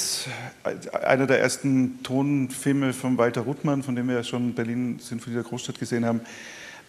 einer 1.03 1.27
der 1.27 1.41
ersten 1.41 2.03
Tonfilme 2.03 2.93
von 2.93 3.17
Walter 3.17 3.43
Ruttmann, 3.43 3.83
von 3.83 3.97
dem 3.97 4.09
wir 4.09 4.17
ja 4.17 4.25
schon 4.25 4.55
Berlin 4.55 4.99
Sinfonie 4.99 5.37
der 5.37 5.45
Großstadt 5.45 5.79
gesehen 5.79 6.05
haben. 6.05 6.21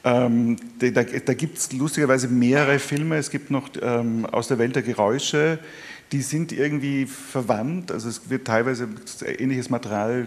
Ähm, 0.04 0.58
da, 0.80 1.04
da 1.04 1.34
gibt 1.34 1.58
es 1.58 1.72
lustigerweise 1.72 2.28
mehrere 2.28 2.80
Filme. 2.80 3.16
Es 3.16 3.30
gibt 3.30 3.52
noch 3.52 3.70
ähm, 3.82 4.26
Aus 4.26 4.50
der 4.50 4.58
Welt 4.58 4.76
der 4.76 4.84
Geräusche, 4.84 5.60
die 6.14 6.22
sind 6.22 6.52
irgendwie 6.52 7.08
verwandt. 7.08 7.92
Also 7.92 8.08
es 8.08 8.30
wird 8.30 8.46
teilweise 8.46 8.88
ähnliches 9.26 9.72
Material 9.72 10.26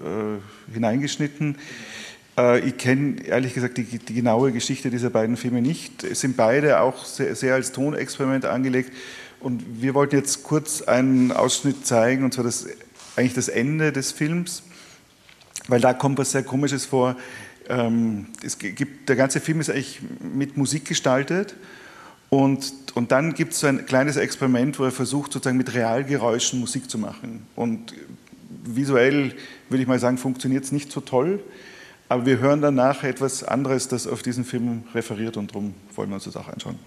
äh, 0.00 0.72
hineingeschnitten. 0.74 1.56
Äh, 2.36 2.58
ich 2.66 2.76
kenne 2.76 3.22
ehrlich 3.24 3.54
gesagt 3.54 3.78
die, 3.78 3.84
die, 3.84 4.14
genaue 4.14 4.50
Geschichte 4.50 4.90
dieser 4.90 5.10
beiden 5.10 5.36
Filme 5.36 5.62
nicht. 5.62 6.02
Es 6.02 6.20
sind 6.20 6.36
beide 6.36 6.80
auch 6.80 7.04
sehr, 7.04 7.36
sehr, 7.36 7.54
als 7.54 7.70
Tonexperiment 7.70 8.46
angelegt. 8.46 8.92
Und 9.38 9.62
wir 9.80 9.94
wollten 9.94 10.16
jetzt 10.16 10.42
kurz 10.42 10.82
einen 10.82 11.30
Ausschnitt 11.30 11.86
zeigen, 11.86 12.24
und 12.24 12.34
zwar 12.34 12.42
das, 12.42 12.66
eigentlich 13.14 13.34
das 13.34 13.46
Ende 13.46 13.92
des 13.92 14.10
Films, 14.10 14.64
weil 15.68 15.80
da 15.80 15.94
kommt 15.94 16.18
was 16.18 16.32
sehr 16.32 16.42
Komisches 16.42 16.84
vor. 16.84 17.16
Ähm, 17.68 18.26
es 18.42 18.58
gibt, 18.58 19.08
der 19.08 19.14
ganze 19.14 19.38
Film 19.38 19.60
ist 19.60 19.70
eigentlich 19.70 20.00
mit 20.20 20.56
Musik 20.56 20.84
gestaltet 20.86 21.54
und, 22.30 22.72
und 22.94 23.10
dann 23.10 23.34
gibt 23.34 23.52
es 23.52 23.60
so 23.60 23.66
ein 23.66 23.86
kleines 23.86 24.16
Experiment, 24.16 24.78
wo 24.78 24.84
er 24.84 24.90
versucht, 24.90 25.32
sozusagen 25.32 25.56
mit 25.56 25.72
Realgeräuschen 25.74 26.60
Musik 26.60 26.90
zu 26.90 26.98
machen. 26.98 27.46
Und 27.56 27.94
visuell, 28.64 29.34
würde 29.68 29.82
ich 29.82 29.88
mal 29.88 29.98
sagen, 29.98 30.18
funktioniert 30.18 30.64
es 30.64 30.72
nicht 30.72 30.92
so 30.92 31.00
toll. 31.00 31.40
Aber 32.10 32.26
wir 32.26 32.38
hören 32.38 32.60
danach 32.60 33.02
etwas 33.04 33.44
anderes, 33.44 33.88
das 33.88 34.06
auf 34.06 34.22
diesen 34.22 34.44
Film 34.44 34.84
referiert 34.94 35.36
und 35.36 35.50
darum 35.50 35.74
wollen 35.94 36.08
wir 36.10 36.14
uns 36.14 36.24
das 36.24 36.36
auch 36.36 36.48
anschauen. 36.48 36.78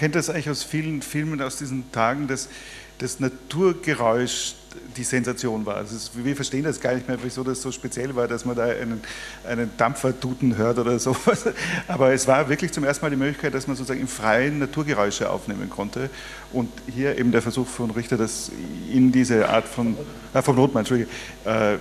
Kennt 0.00 0.14
das 0.14 0.30
eigentlich 0.30 0.48
aus 0.48 0.62
vielen 0.62 1.02
Filmen 1.02 1.42
aus 1.42 1.56
diesen 1.56 1.92
Tagen, 1.92 2.26
dass 2.26 2.48
das 2.96 3.20
Naturgeräusch 3.20 4.54
die 4.96 5.04
Sensation 5.04 5.66
war. 5.66 5.76
Also 5.76 5.94
wir 6.14 6.34
verstehen 6.34 6.64
das 6.64 6.80
gar 6.80 6.94
nicht 6.94 7.06
mehr, 7.06 7.18
wieso 7.22 7.44
das 7.44 7.60
so 7.60 7.70
speziell 7.70 8.16
war, 8.16 8.26
dass 8.26 8.46
man 8.46 8.56
da 8.56 8.64
einen, 8.64 9.02
einen 9.46 9.70
Dampfer 9.76 10.14
hört 10.56 10.78
oder 10.78 10.98
sowas. 10.98 11.44
Aber 11.86 12.14
es 12.14 12.26
war 12.26 12.48
wirklich 12.48 12.72
zum 12.72 12.84
ersten 12.84 13.04
Mal 13.04 13.10
die 13.10 13.16
Möglichkeit, 13.16 13.52
dass 13.52 13.66
man 13.66 13.76
sozusagen 13.76 14.00
im 14.00 14.08
Freien 14.08 14.58
Naturgeräusche 14.58 15.28
aufnehmen 15.28 15.68
konnte. 15.68 16.08
Und 16.50 16.70
hier 16.90 17.18
eben 17.18 17.30
der 17.30 17.42
Versuch 17.42 17.66
von 17.66 17.90
Richter, 17.90 18.16
das 18.16 18.50
in 18.90 19.12
diese 19.12 19.50
Art 19.50 19.68
von, 19.68 19.98
äh, 20.32 20.40
vom 20.40 20.56
Notmann, 20.56 20.80
Entschuldige, 20.80 21.10
äh, 21.44 21.76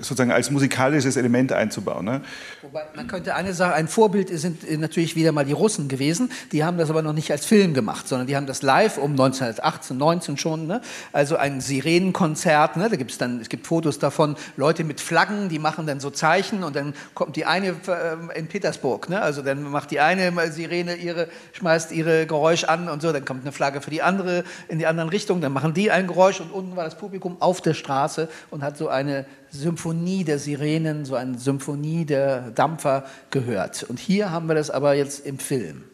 sozusagen 0.00 0.32
als 0.32 0.50
musikalisches 0.50 1.16
Element 1.16 1.52
einzubauen. 1.52 2.04
Ne? 2.04 2.20
Wobei 2.62 2.84
man 2.94 3.06
könnte 3.06 3.34
eine 3.34 3.52
Sache, 3.52 3.74
ein 3.74 3.88
Vorbild 3.88 4.28
sind 4.38 4.68
natürlich 4.80 5.16
wieder 5.16 5.32
mal 5.32 5.44
die 5.44 5.52
Russen 5.52 5.88
gewesen, 5.88 6.30
die 6.52 6.64
haben 6.64 6.78
das 6.78 6.90
aber 6.90 7.02
noch 7.02 7.12
nicht 7.12 7.30
als 7.30 7.44
Film 7.44 7.74
gemacht, 7.74 8.08
sondern 8.08 8.26
die 8.26 8.36
haben 8.36 8.46
das 8.46 8.62
live 8.62 8.98
um 8.98 9.12
1918, 9.12 9.96
19 9.96 10.36
schon, 10.36 10.66
ne? 10.66 10.80
also 11.12 11.36
ein 11.36 11.60
Sirenenkonzert, 11.60 12.76
ne? 12.76 12.88
da 12.88 12.96
gibt 12.96 13.10
es 13.10 13.18
dann, 13.18 13.40
es 13.40 13.48
gibt 13.48 13.66
Fotos 13.66 13.98
davon, 13.98 14.36
Leute 14.56 14.84
mit 14.84 15.00
Flaggen, 15.00 15.48
die 15.48 15.58
machen 15.58 15.86
dann 15.86 16.00
so 16.00 16.10
Zeichen 16.10 16.64
und 16.64 16.76
dann 16.76 16.94
kommt 17.14 17.36
die 17.36 17.44
eine 17.44 17.68
äh, 17.68 18.38
in 18.38 18.46
Petersburg, 18.46 19.08
ne? 19.08 19.20
also 19.20 19.42
dann 19.42 19.62
macht 19.62 19.90
die 19.90 20.00
eine 20.00 20.32
Sirene 20.50 20.94
ihre, 20.96 21.28
schmeißt 21.52 21.92
ihre 21.92 22.26
Geräusch 22.26 22.64
an 22.64 22.88
und 22.88 23.02
so, 23.02 23.12
dann 23.12 23.24
kommt 23.24 23.42
eine 23.42 23.52
Flagge 23.52 23.80
für 23.80 23.90
die 23.90 24.02
andere 24.02 24.44
in 24.68 24.78
die 24.78 24.86
anderen 24.86 25.08
Richtung, 25.08 25.40
dann 25.40 25.52
machen 25.52 25.74
die 25.74 25.90
ein 25.90 26.06
Geräusch 26.06 26.40
und 26.40 26.50
unten 26.50 26.76
war 26.76 26.84
das 26.84 26.96
Publikum 26.96 27.36
auf 27.40 27.60
der 27.60 27.74
Straße 27.74 28.28
und 28.50 28.62
hat 28.62 28.76
so 28.76 28.88
eine 28.88 29.26
Symphonie 29.50 30.24
der 30.24 30.38
Sirenen, 30.38 31.04
so 31.04 31.14
eine 31.14 31.38
Symphonie 31.38 32.04
der 32.04 32.50
Dampfer 32.50 33.04
gehört. 33.30 33.84
Und 33.84 33.98
hier 33.98 34.30
haben 34.30 34.48
wir 34.48 34.54
das 34.54 34.70
aber 34.70 34.94
jetzt 34.94 35.24
im 35.24 35.38
Film. 35.38 35.84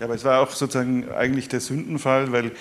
Ja, 0.00 0.06
aber 0.06 0.14
es 0.14 0.24
war 0.24 0.40
auch 0.40 0.50
sozusagen 0.50 1.10
eigentlich 1.12 1.48
der 1.48 1.60
Sündenfall, 1.60 2.32
weil 2.32 2.52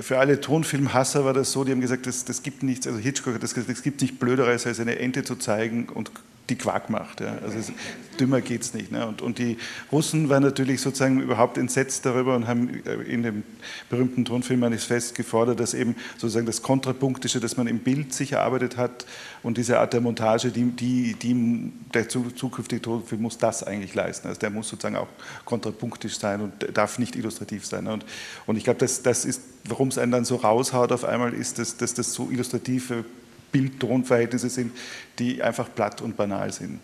für 0.00 0.18
alle 0.18 0.40
Tonfilmhasser 0.40 1.24
war 1.24 1.32
das 1.32 1.52
so, 1.52 1.64
die 1.64 1.72
haben 1.72 1.80
gesagt, 1.80 2.06
das, 2.06 2.24
das 2.24 2.42
gibt 2.42 2.62
nichts, 2.62 2.86
also 2.86 2.98
Hitchcock, 2.98 3.40
das, 3.40 3.54
das 3.54 3.82
gibt 3.82 4.00
nicht 4.00 4.18
Blöderes, 4.18 4.66
als 4.66 4.80
eine 4.80 4.98
Ente 4.98 5.24
zu 5.24 5.36
zeigen 5.36 5.88
und 5.88 6.10
die 6.48 6.56
Quark 6.56 6.88
macht. 6.90 7.20
Ja. 7.20 7.36
Also 7.42 7.58
es, 7.58 7.72
dümmer 8.18 8.40
geht 8.40 8.62
es 8.62 8.74
nicht. 8.74 8.90
Ne. 8.90 9.06
Und, 9.06 9.22
und, 9.22 9.38
die 9.38 9.58
Russen 9.92 10.28
waren 10.28 10.42
natürlich 10.42 10.80
sozusagen 10.80 11.20
überhaupt 11.20 11.58
entsetzt 11.58 12.06
darüber 12.06 12.34
und 12.34 12.46
haben 12.46 12.82
äh, 12.84 12.94
in 13.02 13.22
dem 13.22 13.42
berühmten 13.90 14.24
Tonfilmmanifest 14.24 15.14
gefordert, 15.14 15.60
dass 15.60 15.74
eben 15.74 15.94
sozusagen 16.16 16.46
das 16.46 16.62
Kontrapunktische, 16.62 17.40
das 17.40 17.56
man 17.56 17.66
im 17.66 17.80
Bild 17.80 18.12
sich 18.12 18.32
erarbeitet 18.32 18.76
hat 18.76 19.06
und 19.42 19.58
diese 19.58 19.78
Art 19.78 19.92
der 19.92 20.00
Montage, 20.00 20.50
die, 20.50 20.64
die, 20.64 21.14
die 21.14 21.72
der 21.94 22.08
zukünftige 22.08 22.82
Tonfilm 22.82 23.22
muss 23.22 23.38
das 23.38 23.62
eigentlich 23.62 23.94
leisten. 23.94 24.28
Also 24.28 24.40
der 24.40 24.50
muss 24.50 24.68
sozusagen 24.68 24.96
auch 24.96 25.08
kontrapunktisch 25.44 26.18
sein 26.18 26.40
und 26.40 26.76
darf 26.76 26.98
nicht 26.98 27.14
illustrativ 27.14 27.66
sein. 27.66 27.84
Ne. 27.84 27.92
Und, 27.92 28.04
und 28.46 28.56
ich 28.56 28.64
glaube, 28.64 28.80
das, 28.80 29.02
das 29.02 29.24
ist, 29.24 29.42
warum 29.64 29.88
es 29.88 29.98
einen 29.98 30.12
dann 30.12 30.24
so 30.24 30.36
raushaut 30.36 30.92
auf 30.92 31.04
einmal, 31.04 31.34
ist, 31.34 31.58
dass, 31.58 31.76
dass 31.76 31.94
das 31.94 32.12
so 32.12 32.30
illustrative 32.30 33.04
Bild-Ton-Verhältnisse 33.52 34.50
sind, 34.50 34.72
die 35.18 35.42
einfach 35.42 35.68
platt 35.74 36.00
und 36.00 36.16
banal 36.16 36.52
sind. 36.52 36.80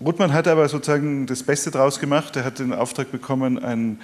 Ruttmann 0.00 0.32
hat 0.32 0.46
aber 0.46 0.68
sozusagen 0.68 1.26
das 1.26 1.42
Beste 1.42 1.70
draus 1.70 1.98
gemacht. 1.98 2.36
Er 2.36 2.44
hat 2.44 2.58
den 2.58 2.74
Auftrag 2.74 3.10
bekommen, 3.10 3.58
ein 3.58 3.98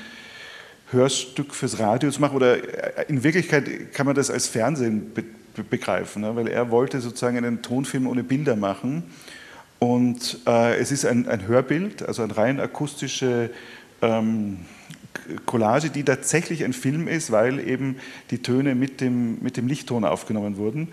Hörstück 0.90 1.54
fürs 1.54 1.78
Radio 1.78 2.10
zu 2.10 2.20
machen. 2.20 2.36
Oder 2.36 3.08
in 3.08 3.22
Wirklichkeit 3.22 3.92
kann 3.92 4.06
man 4.06 4.14
das 4.14 4.30
als 4.30 4.46
Fernsehen 4.46 5.12
be 5.14 5.24
begreifen, 5.68 6.22
ne? 6.22 6.34
weil 6.34 6.48
er 6.48 6.70
wollte 6.70 7.02
sozusagen 7.02 7.36
einen 7.36 7.60
Tonfilm 7.60 8.06
ohne 8.06 8.24
Bilder 8.24 8.56
machen. 8.56 9.02
Und 9.78 10.38
äh, 10.46 10.78
es 10.78 10.90
ist 10.90 11.04
ein, 11.04 11.28
ein, 11.28 11.46
Hörbild, 11.46 12.02
also 12.08 12.22
eine 12.22 12.34
rein 12.34 12.58
akustische 12.58 13.50
ähm, 14.00 14.60
Collage, 15.46 15.90
die 15.90 16.02
tatsächlich 16.02 16.64
ein 16.64 16.72
Film 16.72 17.08
ist, 17.08 17.30
weil 17.30 17.60
eben 17.60 17.96
die 18.30 18.38
Töne 18.38 18.74
mit 18.74 19.00
dem, 19.00 19.38
mit 19.42 19.56
dem 19.56 19.66
Lichtton 19.66 20.04
aufgenommen 20.04 20.56
wurden. 20.56 20.88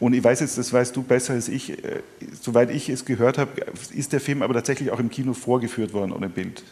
Und 0.00 0.12
ich 0.12 0.22
weiß 0.22 0.40
jetzt, 0.40 0.58
das 0.58 0.72
weißt 0.72 0.94
du 0.94 1.02
besser 1.02 1.34
als 1.34 1.48
ich, 1.48 1.84
äh, 1.84 2.00
soweit 2.40 2.70
ich 2.70 2.88
es 2.88 3.04
gehört 3.04 3.36
habe, 3.36 3.50
ist 3.94 4.12
der 4.12 4.20
Film 4.20 4.42
aber 4.42 4.54
tatsächlich 4.54 4.90
auch 4.90 5.00
im 5.00 5.10
Kino 5.10 5.34
vorgeführt 5.34 5.92
worden 5.92 6.12
ohne 6.12 6.28
Bild 6.28 6.62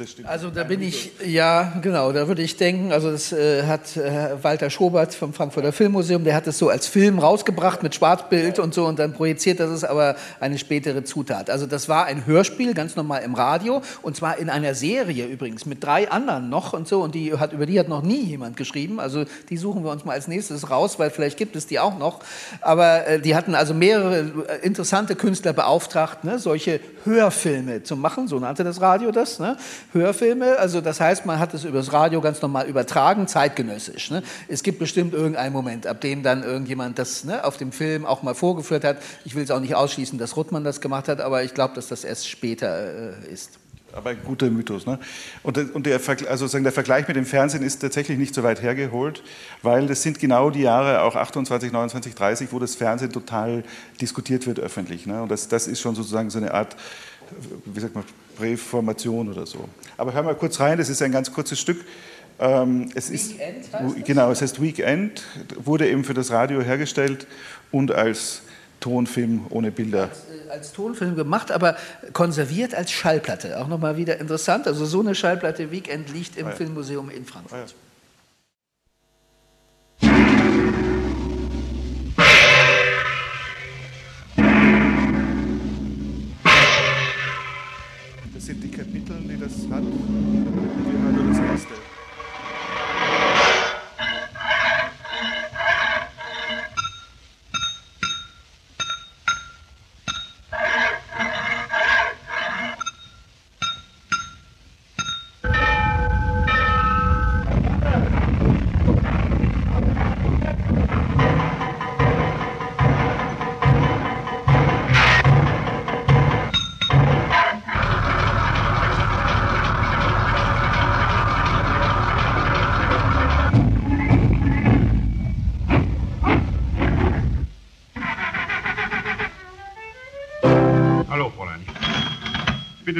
das 0.00 0.10
stimmt. 0.10 0.28
Also 0.28 0.50
da 0.50 0.64
bin 0.64 0.82
ich, 0.82 1.12
ja, 1.24 1.74
genau, 1.82 2.12
da 2.12 2.26
würde 2.26 2.42
ich 2.42 2.56
denken, 2.56 2.92
also 2.92 3.10
das 3.10 3.32
äh, 3.32 3.64
hat 3.64 3.96
äh, 3.96 4.42
Walter 4.42 4.70
Schobert 4.70 5.14
vom 5.14 5.32
Frankfurter 5.32 5.72
Filmmuseum, 5.72 6.24
der 6.24 6.34
hat 6.34 6.46
es 6.46 6.58
so 6.58 6.68
als 6.68 6.86
Film 6.86 7.18
rausgebracht 7.18 7.82
mit 7.82 7.94
Schwarzbild 7.94 8.58
und 8.58 8.74
so 8.74 8.86
und 8.86 8.98
dann 8.98 9.12
projiziert, 9.12 9.60
das 9.60 9.70
ist 9.70 9.84
aber 9.84 10.16
eine 10.40 10.58
spätere 10.58 11.04
Zutat. 11.04 11.50
Also 11.50 11.66
das 11.66 11.88
war 11.88 12.06
ein 12.06 12.26
Hörspiel, 12.26 12.74
ganz 12.74 12.96
normal 12.96 13.22
im 13.22 13.34
Radio 13.34 13.82
und 14.02 14.16
zwar 14.16 14.38
in 14.38 14.48
einer 14.48 14.74
Serie 14.74 15.26
übrigens 15.26 15.66
mit 15.66 15.84
drei 15.84 16.10
anderen 16.10 16.48
noch 16.48 16.72
und 16.72 16.88
so 16.88 17.02
und 17.02 17.14
die 17.14 17.34
hat, 17.34 17.52
über 17.52 17.66
die 17.66 17.78
hat 17.78 17.88
noch 17.88 18.02
nie 18.02 18.22
jemand 18.22 18.56
geschrieben, 18.56 19.00
also 19.00 19.24
die 19.50 19.56
suchen 19.56 19.84
wir 19.84 19.90
uns 19.90 20.04
mal 20.04 20.12
als 20.12 20.28
nächstes 20.28 20.70
raus, 20.70 20.98
weil 20.98 21.10
vielleicht 21.10 21.36
gibt 21.36 21.56
es 21.56 21.66
die 21.66 21.78
auch 21.78 21.98
noch, 21.98 22.20
aber 22.60 23.06
äh, 23.06 23.20
die 23.20 23.34
hatten 23.36 23.54
also 23.54 23.74
mehrere 23.74 24.20
äh, 24.48 24.66
interessante 24.66 25.14
Künstler 25.14 25.52
beauftragt, 25.52 26.24
ne, 26.24 26.38
solche 26.38 26.80
Hörfilme 27.04 27.82
zu 27.82 27.96
machen, 27.96 28.28
so 28.28 28.38
nannte 28.38 28.64
das 28.64 28.80
Radio 28.80 29.10
das, 29.10 29.38
ne? 29.38 29.56
Hörfilme. 29.92 30.58
Also 30.58 30.80
das 30.80 31.00
heißt, 31.00 31.26
man 31.26 31.38
hat 31.38 31.54
es 31.54 31.64
übers 31.64 31.92
Radio 31.92 32.20
ganz 32.20 32.40
normal 32.42 32.66
übertragen, 32.68 33.26
zeitgenössisch. 33.26 34.10
Ne? 34.10 34.22
Es 34.48 34.62
gibt 34.62 34.78
bestimmt 34.78 35.14
irgendeinen 35.14 35.52
Moment, 35.52 35.86
ab 35.86 36.00
dem 36.00 36.22
dann 36.22 36.42
irgendjemand 36.42 36.98
das 36.98 37.24
ne, 37.24 37.44
auf 37.44 37.56
dem 37.56 37.72
Film 37.72 38.06
auch 38.06 38.22
mal 38.22 38.34
vorgeführt 38.34 38.84
hat. 38.84 38.98
Ich 39.24 39.34
will 39.34 39.42
es 39.42 39.50
auch 39.50 39.60
nicht 39.60 39.74
ausschließen, 39.74 40.18
dass 40.18 40.36
Ruttmann 40.36 40.64
das 40.64 40.80
gemacht 40.80 41.08
hat, 41.08 41.20
aber 41.20 41.42
ich 41.42 41.54
glaube, 41.54 41.74
dass 41.74 41.88
das 41.88 42.04
erst 42.04 42.28
später 42.28 43.14
äh, 43.24 43.32
ist. 43.32 43.58
Aber 43.92 44.10
ein 44.10 44.18
guter 44.24 44.48
Mythos. 44.50 44.86
Ne? 44.86 44.98
Und, 45.42 45.74
und 45.74 45.84
der, 45.84 46.00
also 46.28 46.46
sagen, 46.46 46.62
der 46.62 46.72
Vergleich 46.72 47.08
mit 47.08 47.16
dem 47.16 47.26
Fernsehen 47.26 47.62
ist 47.62 47.80
tatsächlich 47.80 48.18
nicht 48.18 48.34
so 48.34 48.42
weit 48.42 48.62
hergeholt, 48.62 49.22
weil 49.62 49.86
das 49.86 50.02
sind 50.02 50.20
genau 50.20 50.50
die 50.50 50.62
Jahre, 50.62 51.02
auch 51.02 51.16
28, 51.16 51.72
29, 51.72 52.14
30, 52.14 52.52
wo 52.52 52.58
das 52.58 52.76
Fernsehen 52.76 53.12
total 53.12 53.64
diskutiert 54.00 54.46
wird 54.46 54.60
öffentlich. 54.60 55.06
Ne? 55.06 55.22
Und 55.22 55.30
das, 55.30 55.48
das 55.48 55.66
ist 55.66 55.80
schon 55.80 55.94
sozusagen 55.94 56.30
so 56.30 56.38
eine 56.38 56.54
Art, 56.54 56.76
wie 57.64 57.80
sagt 57.80 57.94
man, 57.94 58.04
Präformation 58.40 59.30
oder 59.30 59.46
so. 59.46 59.68
Aber 59.96 60.14
hör 60.14 60.22
mal 60.22 60.34
kurz 60.34 60.58
rein, 60.60 60.78
das 60.78 60.88
ist 60.88 61.02
ein 61.02 61.12
ganz 61.12 61.32
kurzes 61.32 61.60
Stück. 61.60 61.84
Ähm, 62.38 62.88
es 62.94 63.10
ist, 63.10 63.38
Weekend 63.38 64.06
genau, 64.06 64.30
es 64.30 64.40
heißt 64.40 64.62
Weekend, 64.62 65.22
wurde 65.62 65.88
eben 65.88 66.04
für 66.04 66.14
das 66.14 66.30
Radio 66.30 66.62
hergestellt 66.62 67.26
und 67.70 67.92
als 67.92 68.40
Tonfilm 68.80 69.46
ohne 69.50 69.70
Bilder. 69.70 70.04
Als, 70.04 70.18
äh, 70.48 70.50
als, 70.50 70.72
Tonfilm 70.72 71.16
gemacht, 71.16 71.52
aber 71.52 71.76
konserviert 72.14 72.74
als 72.74 72.90
Schallplatte. 72.92 73.60
Auch 73.60 73.68
nochmal 73.68 73.98
wieder 73.98 74.18
interessant. 74.18 74.66
Also 74.66 74.86
so 74.86 75.00
eine 75.00 75.14
Schallplatte 75.14 75.70
Weekend 75.70 76.10
liegt 76.14 76.38
im 76.38 76.46
ah 76.46 76.50
ja. 76.50 76.56
Filmmuseum 76.56 77.10
in 77.10 77.26
Frankfurt. 77.26 77.58
Ah 77.58 77.64
ja. 77.66 77.89
Die 88.54 88.68
Kapitel, 88.68 89.16
die 89.28 89.38
das 89.38 89.52
hat. 89.70 89.82
Wir 89.82 91.02
hören 91.02 91.14
nur 91.14 91.28
das 91.28 91.38
erste. 91.38 91.89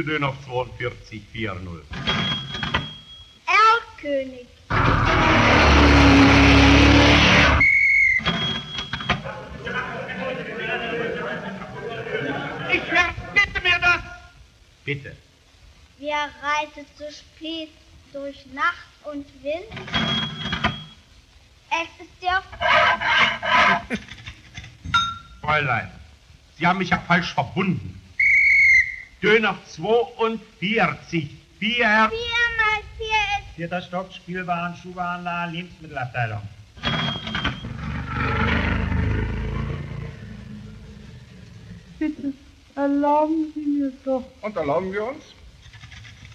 Schön 0.05 0.25
auf 0.25 0.35
4240. 0.45 1.23
Erlkönig. 3.47 4.47
Ich 12.73 12.83
verbitte 12.83 13.61
mir 13.63 13.79
das. 13.81 14.01
Bitte. 14.85 15.17
Wer 15.99 16.29
reitet 16.43 16.87
so 16.97 17.05
spät 17.11 17.71
durch 18.13 18.47
Nacht 18.55 18.75
und 19.05 19.27
Wind? 19.43 19.65
Es 21.71 22.05
ist 22.05 22.23
der... 22.23 22.43
Fräulein, 25.41 25.91
Sie 26.59 26.67
haben 26.67 26.79
mich 26.79 26.91
ja 26.91 26.99
falsch 26.99 27.33
verbunden. 27.35 27.90
Döner 29.23 29.59
42. 29.67 30.41
Vier. 31.59 31.77
Vier 31.79 31.87
mal 31.87 32.09
vier 32.97 33.07
ist 33.39 33.55
Vierter 33.55 33.83
Stock, 33.83 34.11
Spielwaren, 34.13 34.75
Schuhwarenladen, 34.77 35.55
Lebensmittelabteilung. 35.55 36.41
Bitte, 41.99 42.33
erlauben 42.75 43.53
Sie 43.55 43.61
mir 43.61 43.93
doch. 44.05 44.25
Und 44.41 44.57
erlauben 44.57 44.91
wir 44.91 45.05
uns? 45.05 45.23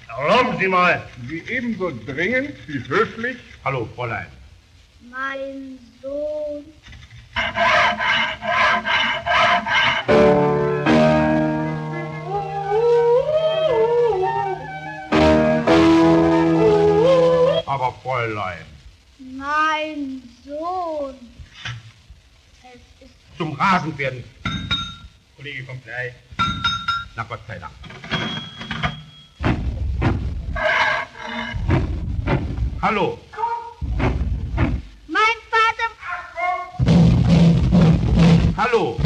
Erlauben 0.07 0.60
Sie 0.60 0.68
mal. 0.68 1.02
Wie 1.24 1.40
ebenso 1.49 1.91
dringend 2.06 2.56
wie 2.68 2.88
höflich. 2.88 3.38
Hallo, 3.64 3.90
Fräulein. 3.95 4.28
mein 5.10 5.80
Sohn. 6.02 6.66
Aber 17.76 17.93
Fräulein, 18.02 18.65
Mein 19.19 20.23
Sohn. 20.45 21.15
Es 22.64 23.06
ist 23.06 23.14
zum 23.38 23.52
Rasenpferden. 23.52 24.23
Kollege 25.35 25.65
kommt 25.65 25.84
gleich. 25.84 26.14
Na 27.18 27.23
Gott 27.23 27.41
sei 27.45 27.60
Dank. 27.60 27.73
Hallo. 32.81 33.19
mein 35.07 35.38
Vater. 35.52 35.89
Hallo. 38.56 38.97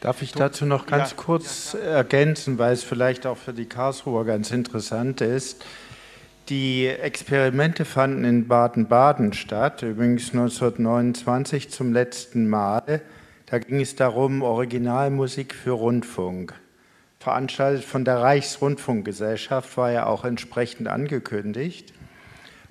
Darf 0.00 0.22
ich 0.22 0.32
dazu 0.32 0.64
noch 0.64 0.86
ganz 0.86 1.10
Ja, 1.10 1.16
kurz 1.16 1.74
ergänzen, 1.74 2.58
weil 2.58 2.72
es 2.72 2.84
vielleicht 2.84 3.26
auch 3.26 3.36
für 3.36 3.52
die 3.52 3.66
Karlsruher 3.66 4.24
ganz 4.24 4.52
interessant 4.52 5.20
ist. 5.20 5.64
Die 6.48 6.86
Experimente 6.86 7.84
fanden 7.84 8.24
in 8.24 8.48
Baden-Baden 8.48 9.32
statt, 9.32 9.82
übrigens 9.82 10.30
1929 10.30 11.68
zum 11.70 11.92
letzten 11.92 12.48
Mal. 12.48 13.02
Da 13.46 13.58
ging 13.58 13.80
es 13.80 13.96
darum, 13.96 14.42
Originalmusik 14.42 15.54
für 15.54 15.72
Rundfunk. 15.72 16.54
Veranstaltet 17.18 17.84
von 17.84 18.04
der 18.04 18.22
Reichsrundfunkgesellschaft, 18.22 19.76
war 19.76 19.90
ja 19.90 20.06
auch 20.06 20.24
entsprechend 20.24 20.86
angekündigt. 20.86 21.92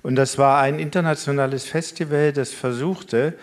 Und 0.02 0.16
das 0.16 0.38
war 0.38 0.62
ein 0.62 0.80
internationales 0.80 1.66
Festival, 1.66 2.32
das 2.32 2.54
versuchte, 2.54 3.34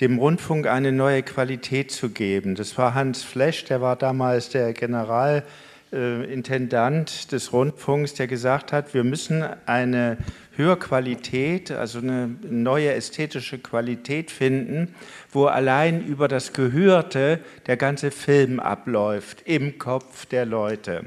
dem 0.00 0.18
Rundfunk 0.18 0.66
eine 0.66 0.92
neue 0.92 1.22
Qualität 1.22 1.90
zu 1.90 2.10
geben. 2.10 2.54
Das 2.54 2.78
war 2.78 2.94
Hans 2.94 3.24
Flesch, 3.24 3.64
der 3.64 3.80
war 3.80 3.96
damals 3.96 4.50
der 4.50 4.72
Generalintendant 4.72 7.32
des 7.32 7.52
Rundfunks, 7.52 8.14
der 8.14 8.28
gesagt 8.28 8.72
hat, 8.72 8.94
wir 8.94 9.02
müssen 9.02 9.44
eine 9.66 10.18
Hörqualität, 10.54 11.72
also 11.72 11.98
eine 11.98 12.36
neue 12.48 12.92
ästhetische 12.92 13.58
Qualität 13.58 14.30
finden, 14.30 14.94
wo 15.32 15.46
allein 15.46 16.04
über 16.04 16.28
das 16.28 16.52
Gehörte 16.52 17.40
der 17.66 17.76
ganze 17.76 18.10
Film 18.10 18.60
abläuft, 18.60 19.42
im 19.46 19.78
Kopf 19.78 20.26
der 20.26 20.46
Leute. 20.46 21.06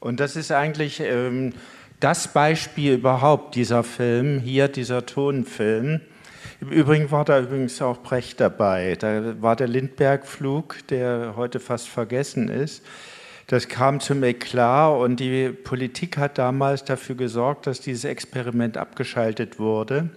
Und 0.00 0.18
das 0.18 0.34
ist 0.34 0.50
eigentlich 0.50 1.00
ähm, 1.00 1.52
das 2.00 2.32
Beispiel 2.32 2.94
überhaupt, 2.94 3.54
dieser 3.54 3.84
Film, 3.84 4.40
hier 4.40 4.66
dieser 4.66 5.06
Tonfilm. 5.06 6.00
Im 6.60 6.70
Übrigen 6.70 7.10
war 7.10 7.24
da 7.24 7.40
übrigens 7.40 7.80
auch 7.82 7.98
Brecht 7.98 8.40
dabei. 8.40 8.96
Da 8.98 9.40
war 9.42 9.56
der 9.56 9.68
Lindbergh-Flug, 9.68 10.86
der 10.88 11.34
heute 11.36 11.60
fast 11.60 11.88
vergessen 11.88 12.48
ist. 12.48 12.82
Das 13.46 13.68
kam 13.68 14.00
zum 14.00 14.22
Eklat 14.22 14.98
und 14.98 15.20
die 15.20 15.50
Politik 15.50 16.16
hat 16.16 16.38
damals 16.38 16.84
dafür 16.84 17.16
gesorgt, 17.16 17.66
dass 17.66 17.80
dieses 17.80 18.04
Experiment 18.04 18.76
abgeschaltet 18.76 19.58
wurde. 19.58 20.10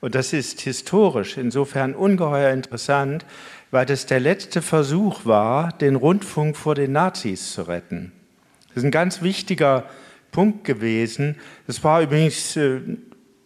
Und 0.00 0.14
das 0.14 0.32
ist 0.32 0.60
historisch 0.60 1.38
insofern 1.38 1.94
ungeheuer 1.94 2.52
interessant, 2.52 3.24
weil 3.70 3.86
das 3.86 4.06
der 4.06 4.20
letzte 4.20 4.62
Versuch 4.62 5.24
war, 5.24 5.72
den 5.72 5.96
Rundfunk 5.96 6.56
vor 6.56 6.74
den 6.74 6.92
Nazis 6.92 7.52
zu 7.52 7.62
retten. 7.62 8.12
Das 8.68 8.78
ist 8.78 8.84
ein 8.84 8.90
ganz 8.90 9.22
wichtiger 9.22 9.84
Punkt 10.32 10.64
gewesen. 10.64 11.36
Das 11.66 11.82
war 11.82 12.02
übrigens 12.02 12.56
äh, 12.56 12.80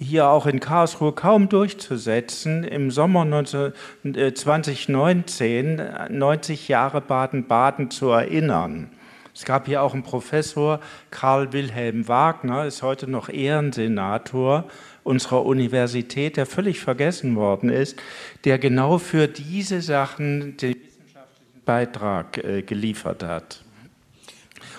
hier 0.00 0.28
auch 0.28 0.46
in 0.46 0.60
Karlsruhe 0.60 1.12
kaum 1.12 1.48
durchzusetzen. 1.48 2.64
Im 2.64 2.90
Sommer 2.90 3.24
19, 3.24 3.72
äh, 4.14 4.32
2019 4.32 5.82
90 6.08 6.68
Jahre 6.68 7.02
Baden-Baden 7.02 7.90
zu 7.90 8.08
erinnern. 8.08 8.90
Es 9.34 9.44
gab 9.44 9.66
hier 9.66 9.82
auch 9.82 9.92
einen 9.92 10.02
Professor, 10.02 10.80
Karl 11.10 11.52
Wilhelm 11.52 12.08
Wagner, 12.08 12.64
ist 12.64 12.82
heute 12.82 13.08
noch 13.08 13.28
Ehrensenator 13.28 14.64
unserer 15.04 15.44
Universität, 15.44 16.36
der 16.36 16.46
völlig 16.46 16.80
vergessen 16.80 17.36
worden 17.36 17.70
ist, 17.70 17.98
der 18.44 18.58
genau 18.58 18.98
für 18.98 19.28
diese 19.28 19.82
Sachen 19.82 20.56
den 20.56 20.74
wissenschaftlichen 20.74 21.62
Beitrag 21.64 22.38
äh, 22.38 22.62
geliefert 22.62 23.22
hat. 23.22 23.62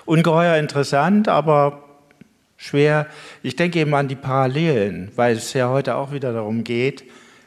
Ungeheuer 0.06 0.57
interessant, 0.57 1.27
aber 1.27 1.91
schwer. 2.62 3.08
Ich 3.42 3.56
denke 3.56 3.80
eben 3.80 3.94
an 3.96 4.08
die 4.08 4.16
Parallelen, 4.16 5.12
weil 5.16 5.36
es 5.36 5.54
ja 5.54 5.70
heute 5.70 5.96
auch 5.96 6.12
wieder 6.12 6.32
darum 6.32 6.64
geht, 6.64 7.04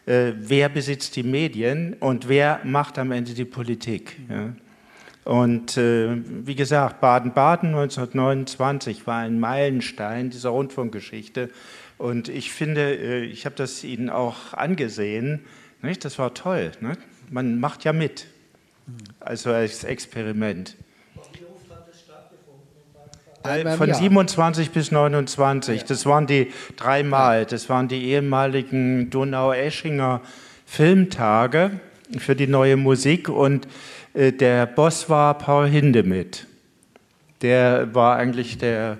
äh, 0.06 0.32
wer 0.36 0.68
besitzt 0.68 1.16
die 1.16 1.22
Medien 1.22 1.94
und 2.00 2.28
wer 2.28 2.60
macht 2.64 2.98
am 2.98 3.12
Ende 3.12 3.32
die 3.32 3.44
Politik. 3.44 4.16
Ja. 4.28 4.52
Und 5.24 5.78
äh, 5.78 6.18
wie 6.44 6.54
gesagt, 6.54 7.00
Baden-Baden 7.00 7.70
1929 7.70 9.06
war 9.06 9.20
ein 9.20 9.40
Meilenstein 9.40 10.28
dieser 10.28 10.50
Rundfunkgeschichte. 10.50 11.48
Und 11.96 12.28
ich 12.28 12.52
finde, 12.52 12.94
äh, 12.94 13.24
ich 13.24 13.46
habe 13.46 13.54
das 13.56 13.84
Ihnen 13.84 14.10
auch 14.10 14.52
angesehen, 14.52 15.44
nicht? 15.80 16.04
das 16.04 16.18
war 16.18 16.34
toll. 16.34 16.72
Nicht? 16.80 17.00
Man 17.30 17.60
macht 17.60 17.84
ja 17.84 17.92
mit, 17.92 18.26
also 19.20 19.52
als 19.52 19.84
Experiment. 19.84 20.76
Einmal 23.46 23.76
Von 23.76 23.88
Jahr. 23.88 23.98
27 23.98 24.70
bis 24.70 24.90
29, 24.90 25.84
das 25.84 26.06
waren 26.06 26.26
die 26.26 26.50
dreimal, 26.76 27.44
das 27.44 27.68
waren 27.68 27.88
die 27.88 28.02
ehemaligen 28.06 29.10
Donau-Eschinger 29.10 30.22
Filmtage 30.64 31.72
für 32.16 32.34
die 32.34 32.46
neue 32.46 32.78
Musik. 32.78 33.28
Und 33.28 33.68
äh, 34.14 34.32
der 34.32 34.64
Boss 34.64 35.10
war 35.10 35.36
Paul 35.36 35.68
Hindemith. 35.68 36.46
Der 37.42 37.94
war 37.94 38.16
eigentlich 38.16 38.56
der 38.56 38.96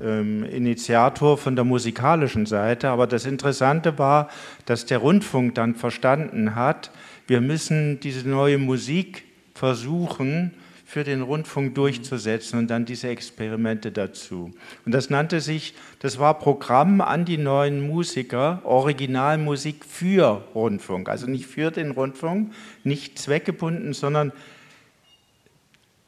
ähm, 0.00 0.44
Initiator 0.44 1.36
von 1.36 1.54
der 1.54 1.66
musikalischen 1.66 2.46
Seite, 2.46 2.88
aber 2.88 3.06
das 3.06 3.26
Interessante 3.26 3.98
war, 3.98 4.30
dass 4.64 4.86
der 4.86 4.98
Rundfunk 4.98 5.54
dann 5.54 5.74
verstanden 5.74 6.54
hat, 6.54 6.92
wir 7.26 7.42
müssen 7.42 8.00
diese 8.00 8.26
neue 8.26 8.56
Musik 8.56 9.24
versuchen, 9.54 10.54
für 10.92 11.04
den 11.04 11.22
Rundfunk 11.22 11.74
durchzusetzen 11.74 12.58
und 12.58 12.68
dann 12.68 12.84
diese 12.84 13.08
Experimente 13.08 13.90
dazu. 13.92 14.50
Und 14.84 14.92
das 14.92 15.08
nannte 15.08 15.40
sich, 15.40 15.72
das 16.00 16.18
war 16.18 16.38
Programm 16.38 17.00
an 17.00 17.24
die 17.24 17.38
neuen 17.38 17.80
Musiker, 17.80 18.60
Originalmusik 18.64 19.86
für 19.86 20.44
Rundfunk, 20.54 21.08
also 21.08 21.26
nicht 21.26 21.46
für 21.46 21.70
den 21.70 21.92
Rundfunk, 21.92 22.52
nicht 22.84 23.18
zweckgebunden, 23.18 23.94
sondern 23.94 24.32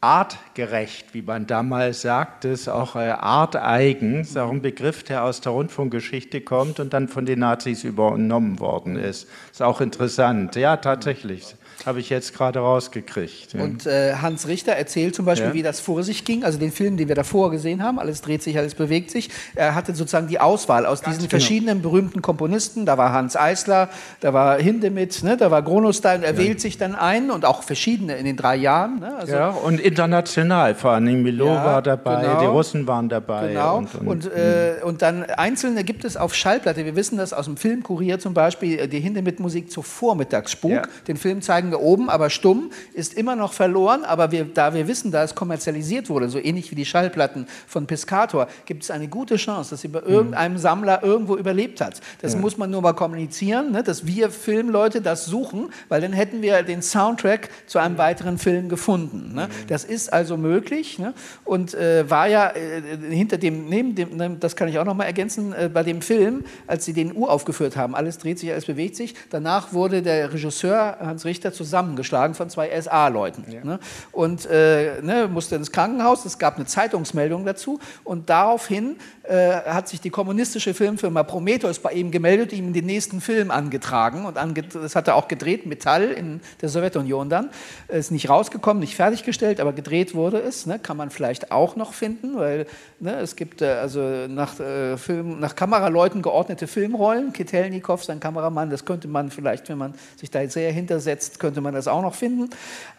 artgerecht, 0.03 1.15
wie 1.15 1.23
man 1.23 1.47
damals 1.47 2.03
sagte, 2.03 2.49
ist 2.49 2.69
auch 2.69 2.95
äh, 2.95 3.09
arteigen, 3.09 4.21
ist 4.21 4.37
auch 4.37 4.51
ein 4.51 4.61
Begriff, 4.61 5.03
der 5.03 5.25
aus 5.25 5.41
der 5.41 5.53
Rundfunkgeschichte 5.53 6.43
kommt 6.43 6.79
und 6.79 6.93
dann 6.93 7.09
von 7.09 7.25
den 7.25 7.39
Nazis 7.39 7.85
übernommen 7.85 8.61
worden 8.61 8.97
ist. 8.97 9.31
Ist 9.51 9.63
auch 9.63 9.81
interessant. 9.81 10.57
Ja, 10.57 10.77
tatsächlich. 10.77 11.57
Habe 11.87 12.01
ich 12.01 12.11
jetzt 12.11 12.35
gerade 12.35 12.59
rausgekriegt. 12.59 13.55
Ja. 13.55 13.63
Und 13.63 13.87
äh, 13.87 14.15
Hans 14.21 14.47
Richter 14.47 14.73
erzählt 14.73 15.15
zum 15.15 15.25
Beispiel, 15.25 15.49
Ja. 15.49 15.55
wie 15.55 15.63
das 15.63 15.81
vor 15.81 16.03
sich 16.03 16.25
ging. 16.25 16.45
Also 16.45 16.59
den 16.59 16.71
Film, 16.73 16.97
den 16.97 17.09
wir 17.09 17.15
davor 17.15 17.51
gesehen 17.51 17.83
haben, 17.83 17.99
alles 17.99 18.21
dreht 18.21 18.43
sich, 18.43 18.59
alles 18.59 18.75
bewegt 18.75 19.11
sich. 19.11 19.31
Er 19.55 19.75
hatte 19.75 19.95
sozusagen 19.95 20.29
die 20.29 20.41
Auswahl 20.41 20.87
aus 20.87 21.01
diesen 21.01 21.21
genau. 21.21 21.31
verschiedenen 21.31 21.83
berühmten 21.83 22.23
Komponisten. 22.23 22.85
Da 22.87 22.99
war 22.99 23.13
Hans 23.13 23.37
Eisler, 23.37 23.89
da 24.21 24.33
war 24.33 24.59
Hindemith, 24.59 25.23
ne, 25.23 25.37
da 25.37 25.51
war 25.51 25.63
Gronostein. 25.63 26.23
Er 26.23 26.37
wählt 26.37 26.61
sich 26.61 26.77
dann 26.79 26.95
ein 26.95 27.31
und 27.31 27.45
auch 27.45 27.63
verschiedene 27.63 28.17
in 28.17 28.25
den 28.27 28.37
drei 28.37 28.57
Jahren. 28.57 29.01
Ne? 29.01 29.17
Also, 29.17 29.33
Ja, 29.33 29.49
und 29.49 29.81
in 29.81 29.95
international, 29.95 30.75
vor 30.75 30.91
allem 30.91 31.23
Milo 31.23 31.47
Ja, 31.47 31.65
war 31.65 31.83
dabei, 31.83 32.23
genau. 32.23 32.41
die 32.41 32.47
Russen 32.47 32.87
waren 32.89 33.09
dabei. 33.09 33.49
Genau. 33.49 33.79
Und, 33.79 33.95
Und, 33.95 34.09
und, 34.09 34.27
äh, 34.33 34.75
und 34.83 35.03
dann 35.03 35.23
einzelne 35.25 35.85
gibt 35.85 36.05
es 36.05 36.17
auf 36.17 36.35
Schallplatte. 36.35 36.85
Wir 36.85 36.97
wissen 36.97 37.17
das 37.17 37.33
aus 37.33 37.45
dem 37.45 37.57
Filmkurier 37.57 38.19
zum 38.19 38.35
Beispiel, 38.35 38.79
äh, 38.81 38.89
die 38.89 38.99
Hintermitmusik 38.99 39.71
zur 39.71 39.85
Vormittagsspuk. 39.85 40.71
Ja. 40.73 40.83
Den 41.07 41.17
Film 41.17 41.43
zeigen 41.43 41.64
wir 41.71 41.81
oben, 41.81 42.11
aber 42.11 42.31
stumm, 42.31 42.71
ist 42.93 43.15
immer 43.15 43.37
noch 43.37 43.53
verloren. 43.53 44.05
Aber 44.05 44.31
wir, 44.33 44.45
da 44.45 44.75
wir 44.75 44.89
wissen, 44.89 45.11
da 45.11 45.23
es 45.23 45.35
kommerzialisiert 45.35 46.09
wurde, 46.09 46.29
so 46.29 46.39
ähnlich 46.39 46.71
wie 46.71 46.75
die 46.75 46.85
Schallplatten 46.85 47.47
von 47.67 47.87
Piscator, 47.87 48.49
gibt 48.67 48.83
es 48.83 48.91
eine 48.91 49.09
gute 49.09 49.37
Chance, 49.37 49.71
dass 49.71 49.81
sie 49.81 49.89
bei 49.89 50.01
irgendeinem 50.01 50.59
Sammler 50.59 51.03
irgendwo 51.03 51.37
überlebt 51.37 51.81
hat. 51.81 52.01
Das 52.23 52.35
Ja. 52.35 52.41
muss 52.41 52.57
man 52.59 52.71
nur 52.71 52.83
mal 52.83 52.93
kommunizieren, 52.93 53.73
ne, 53.73 53.83
dass 53.83 54.07
wir 54.07 54.31
Filmleute 54.31 55.01
das 55.01 55.27
suchen, 55.27 55.71
weil 55.89 56.01
dann 56.01 56.13
hätten 56.13 56.43
wir 56.43 56.63
den 56.63 56.83
Soundtrack 56.83 57.49
zu 57.67 57.79
einem 57.79 57.99
weiteren 57.99 58.39
Film 58.39 58.69
gefunden. 58.69 59.35
Ne? 59.35 59.49
Das 59.69 59.85
ist 59.85 60.13
also 60.13 60.37
möglich 60.37 60.99
ne? 60.99 61.15
und 61.45 61.75
äh, 61.75 62.09
war 62.11 62.29
ja 62.29 62.51
äh, 62.51 62.83
hinter 63.11 63.39
dem, 63.39 63.69
neben 63.69 63.95
dem, 63.95 64.17
ne, 64.17 64.37
das 64.39 64.57
kann 64.57 64.69
ich 64.69 64.79
auch 64.79 64.85
noch 64.85 64.95
mal 64.95 65.05
ergänzen, 65.05 65.53
äh, 65.53 65.71
bei 65.73 65.83
dem 65.83 66.03
Film, 66.03 66.45
als 66.67 66.85
sie 66.85 66.93
den 66.93 67.17
uraufgeführt 67.17 67.77
haben, 67.77 67.95
alles 67.95 68.19
dreht 68.19 68.39
sich, 68.39 68.51
alles 68.51 68.67
bewegt 68.67 68.97
sich, 68.97 69.15
danach 69.31 69.73
wurde 69.73 70.03
der 70.03 70.33
Regisseur 70.33 70.99
Hans 71.01 71.25
Richter 71.25 71.53
zusammengeschlagen 71.55 72.35
von 72.35 72.51
zwei 72.51 72.81
SA-Leuten 72.81 73.45
ne? 73.65 73.79
und 74.13 74.47
äh, 74.47 75.01
ne, 75.03 75.29
musste 75.29 75.57
ins 75.57 75.73
Krankenhaus, 75.73 76.25
es 76.25 76.39
gab 76.39 76.57
eine 76.57 76.67
Zeitungsmeldung 76.67 77.45
dazu. 77.45 77.79
Und 78.05 78.29
daraufhin 78.31 78.97
äh, 79.23 79.53
hat 79.53 79.89
sich 79.89 80.01
die 80.01 80.11
kommunistische 80.11 80.75
Filmfirma 80.75 81.23
Prometheus 81.23 81.79
bei 81.79 81.93
ihm 81.93 82.11
gemeldet, 82.11 82.53
ihm 82.53 82.73
den 82.73 82.87
nächsten 82.87 83.21
Film 83.21 83.51
angetragen 83.51 84.27
und 84.27 84.37
ange 84.37 84.63
das 84.63 84.97
hat 84.97 85.09
er 85.09 85.17
auch 85.17 85.29
gedreht, 85.29 85.67
Metall 85.67 86.11
in 86.11 86.41
der 86.61 86.69
Sowjetunion 86.69 87.29
dann, 87.29 87.51
ist 87.89 88.11
nicht 88.11 88.29
rausgekommen, 88.29 88.81
nicht 88.81 88.97
fertiggestellt, 88.97 89.61
aber 89.61 89.73
gedreht 89.73 90.15
wurde 90.15 90.39
es, 90.39 90.67
ne? 90.67 90.79
kann 90.79 90.97
man 90.97 91.11
vielleicht 91.11 91.53
auch 91.53 91.77
noch 91.77 91.95
finden, 91.95 92.37
weil 92.37 92.67
ne, 93.01 93.15
es 93.17 93.37
gibt 93.37 93.63
äh, 93.63 93.67
also 93.67 94.01
nach, 94.29 94.59
äh, 94.61 94.97
Film, 94.97 95.41
nach 95.41 95.57
Kameraleuten 95.57 96.23
geordnete 96.23 96.67
Filmrollen, 96.67 97.33
Kitelnikow, 97.33 98.03
sein 98.03 98.21
Kameramann, 98.21 98.71
das 98.71 98.85
könnte 98.85 99.09
man 99.09 99.31
vielleicht, 99.31 99.69
wenn 99.69 99.79
man 99.79 99.95
sich 100.17 100.31
da 100.31 100.47
sehr 100.49 100.73
hintersetzt, 100.73 101.39
könnte 101.45 101.61
man 101.61 101.75
das 101.75 101.89
auch 101.89 102.01
noch 102.01 102.15
finden, 102.15 102.49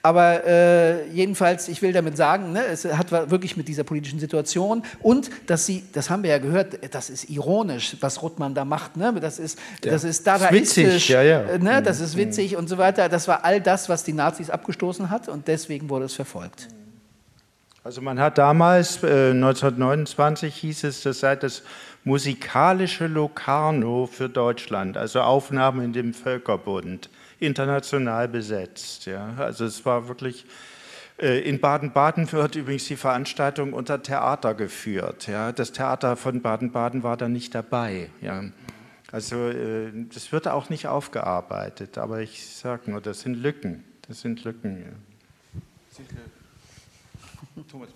aber 0.03 0.45
äh, 0.45 1.07
jedenfalls, 1.09 1.67
ich 1.67 1.81
will 1.81 1.93
damit 1.93 2.15
sagen, 2.15 2.51
ne, 2.51 2.63
es 2.63 2.85
hat 2.85 3.09
wirklich 3.31 3.57
mit 3.57 3.67
dieser 3.67 3.83
politischen 3.83 4.19
Situation 4.19 4.83
und 5.01 5.31
dass 5.47 5.65
sie, 5.65 5.83
das 5.93 6.11
haben 6.11 6.21
wir 6.21 6.29
ja 6.29 6.37
gehört, 6.37 6.77
das 6.93 7.09
ist 7.09 7.27
ironisch, 7.27 7.97
was 8.01 8.21
Ruttmann 8.21 8.53
da 8.53 8.63
macht, 8.63 8.97
ne? 8.97 9.11
das 9.19 9.39
ist, 9.39 9.57
Ja. 9.83 9.93
das 9.93 10.03
ist 10.03 10.27
Das 10.27 10.41
ist 10.43 10.51
witzig, 10.51 10.83
dadaistisch, 10.83 11.09
ja, 11.09 11.23
ja. 11.23 11.41
äh, 11.41 11.57
Ne? 11.57 11.81
das 11.81 11.99
ist 12.01 12.15
witzig 12.17 12.55
und 12.55 12.69
so 12.69 12.77
weiter, 12.77 13.09
das 13.09 13.27
war 13.27 13.43
all 13.43 13.59
das, 13.61 13.89
was 13.89 14.03
die 14.03 14.13
Nazis 14.13 14.51
abgestoßen 14.51 15.09
hat 15.09 15.27
und 15.27 15.47
deswegen 15.47 15.89
wurde 15.89 16.05
es 16.05 16.13
verfolgt. 16.13 16.67
Also 17.83 18.01
man 18.01 18.19
hat 18.19 18.37
damals, 18.37 19.01
äh, 19.03 19.31
1929 19.31 20.53
hieß 20.55 20.83
es, 20.83 21.01
das 21.01 21.19
sei 21.19 21.35
das 21.35 21.63
musikalische 22.03 23.07
Locarno 23.07 24.07
für 24.11 24.29
Deutschland, 24.29 24.97
also 24.97 25.21
Aufnahme 25.21 25.83
in 25.83 25.93
dem 25.93 26.13
Völkerbund, 26.13 27.09
international 27.45 28.27
besetzt. 28.27 29.05
Ja. 29.05 29.35
Also 29.37 29.65
es 29.65 29.85
war 29.85 30.07
wirklich, 30.07 30.45
äh, 31.19 31.39
in 31.47 31.59
Baden-Baden 31.59 32.31
wird 32.31 32.55
übrigens 32.55 32.85
die 32.85 32.95
Veranstaltung 32.95 33.73
unter 33.73 34.01
Theater 34.01 34.53
geführt. 34.53 35.27
Ja. 35.27 35.51
Das 35.51 35.71
Theater 35.71 36.15
von 36.15 36.41
Baden-Baden 36.41 37.03
war 37.03 37.17
da 37.17 37.29
nicht 37.29 37.55
dabei. 37.55 38.09
Ja. 38.21 38.43
Also 39.11 39.49
äh, 39.49 39.91
das 40.13 40.31
wird 40.31 40.47
auch 40.47 40.69
nicht 40.69 40.87
aufgearbeitet, 40.87 41.97
aber 41.97 42.21
ich 42.21 42.45
sage 42.45 42.91
nur, 42.91 43.01
das 43.01 43.21
sind 43.21 43.35
Lücken. 43.35 43.83
Das 44.07 44.21
sind 44.21 44.43
Lücken. 44.43 44.83
Ja. 44.83 46.03
Thomas, 47.71 47.89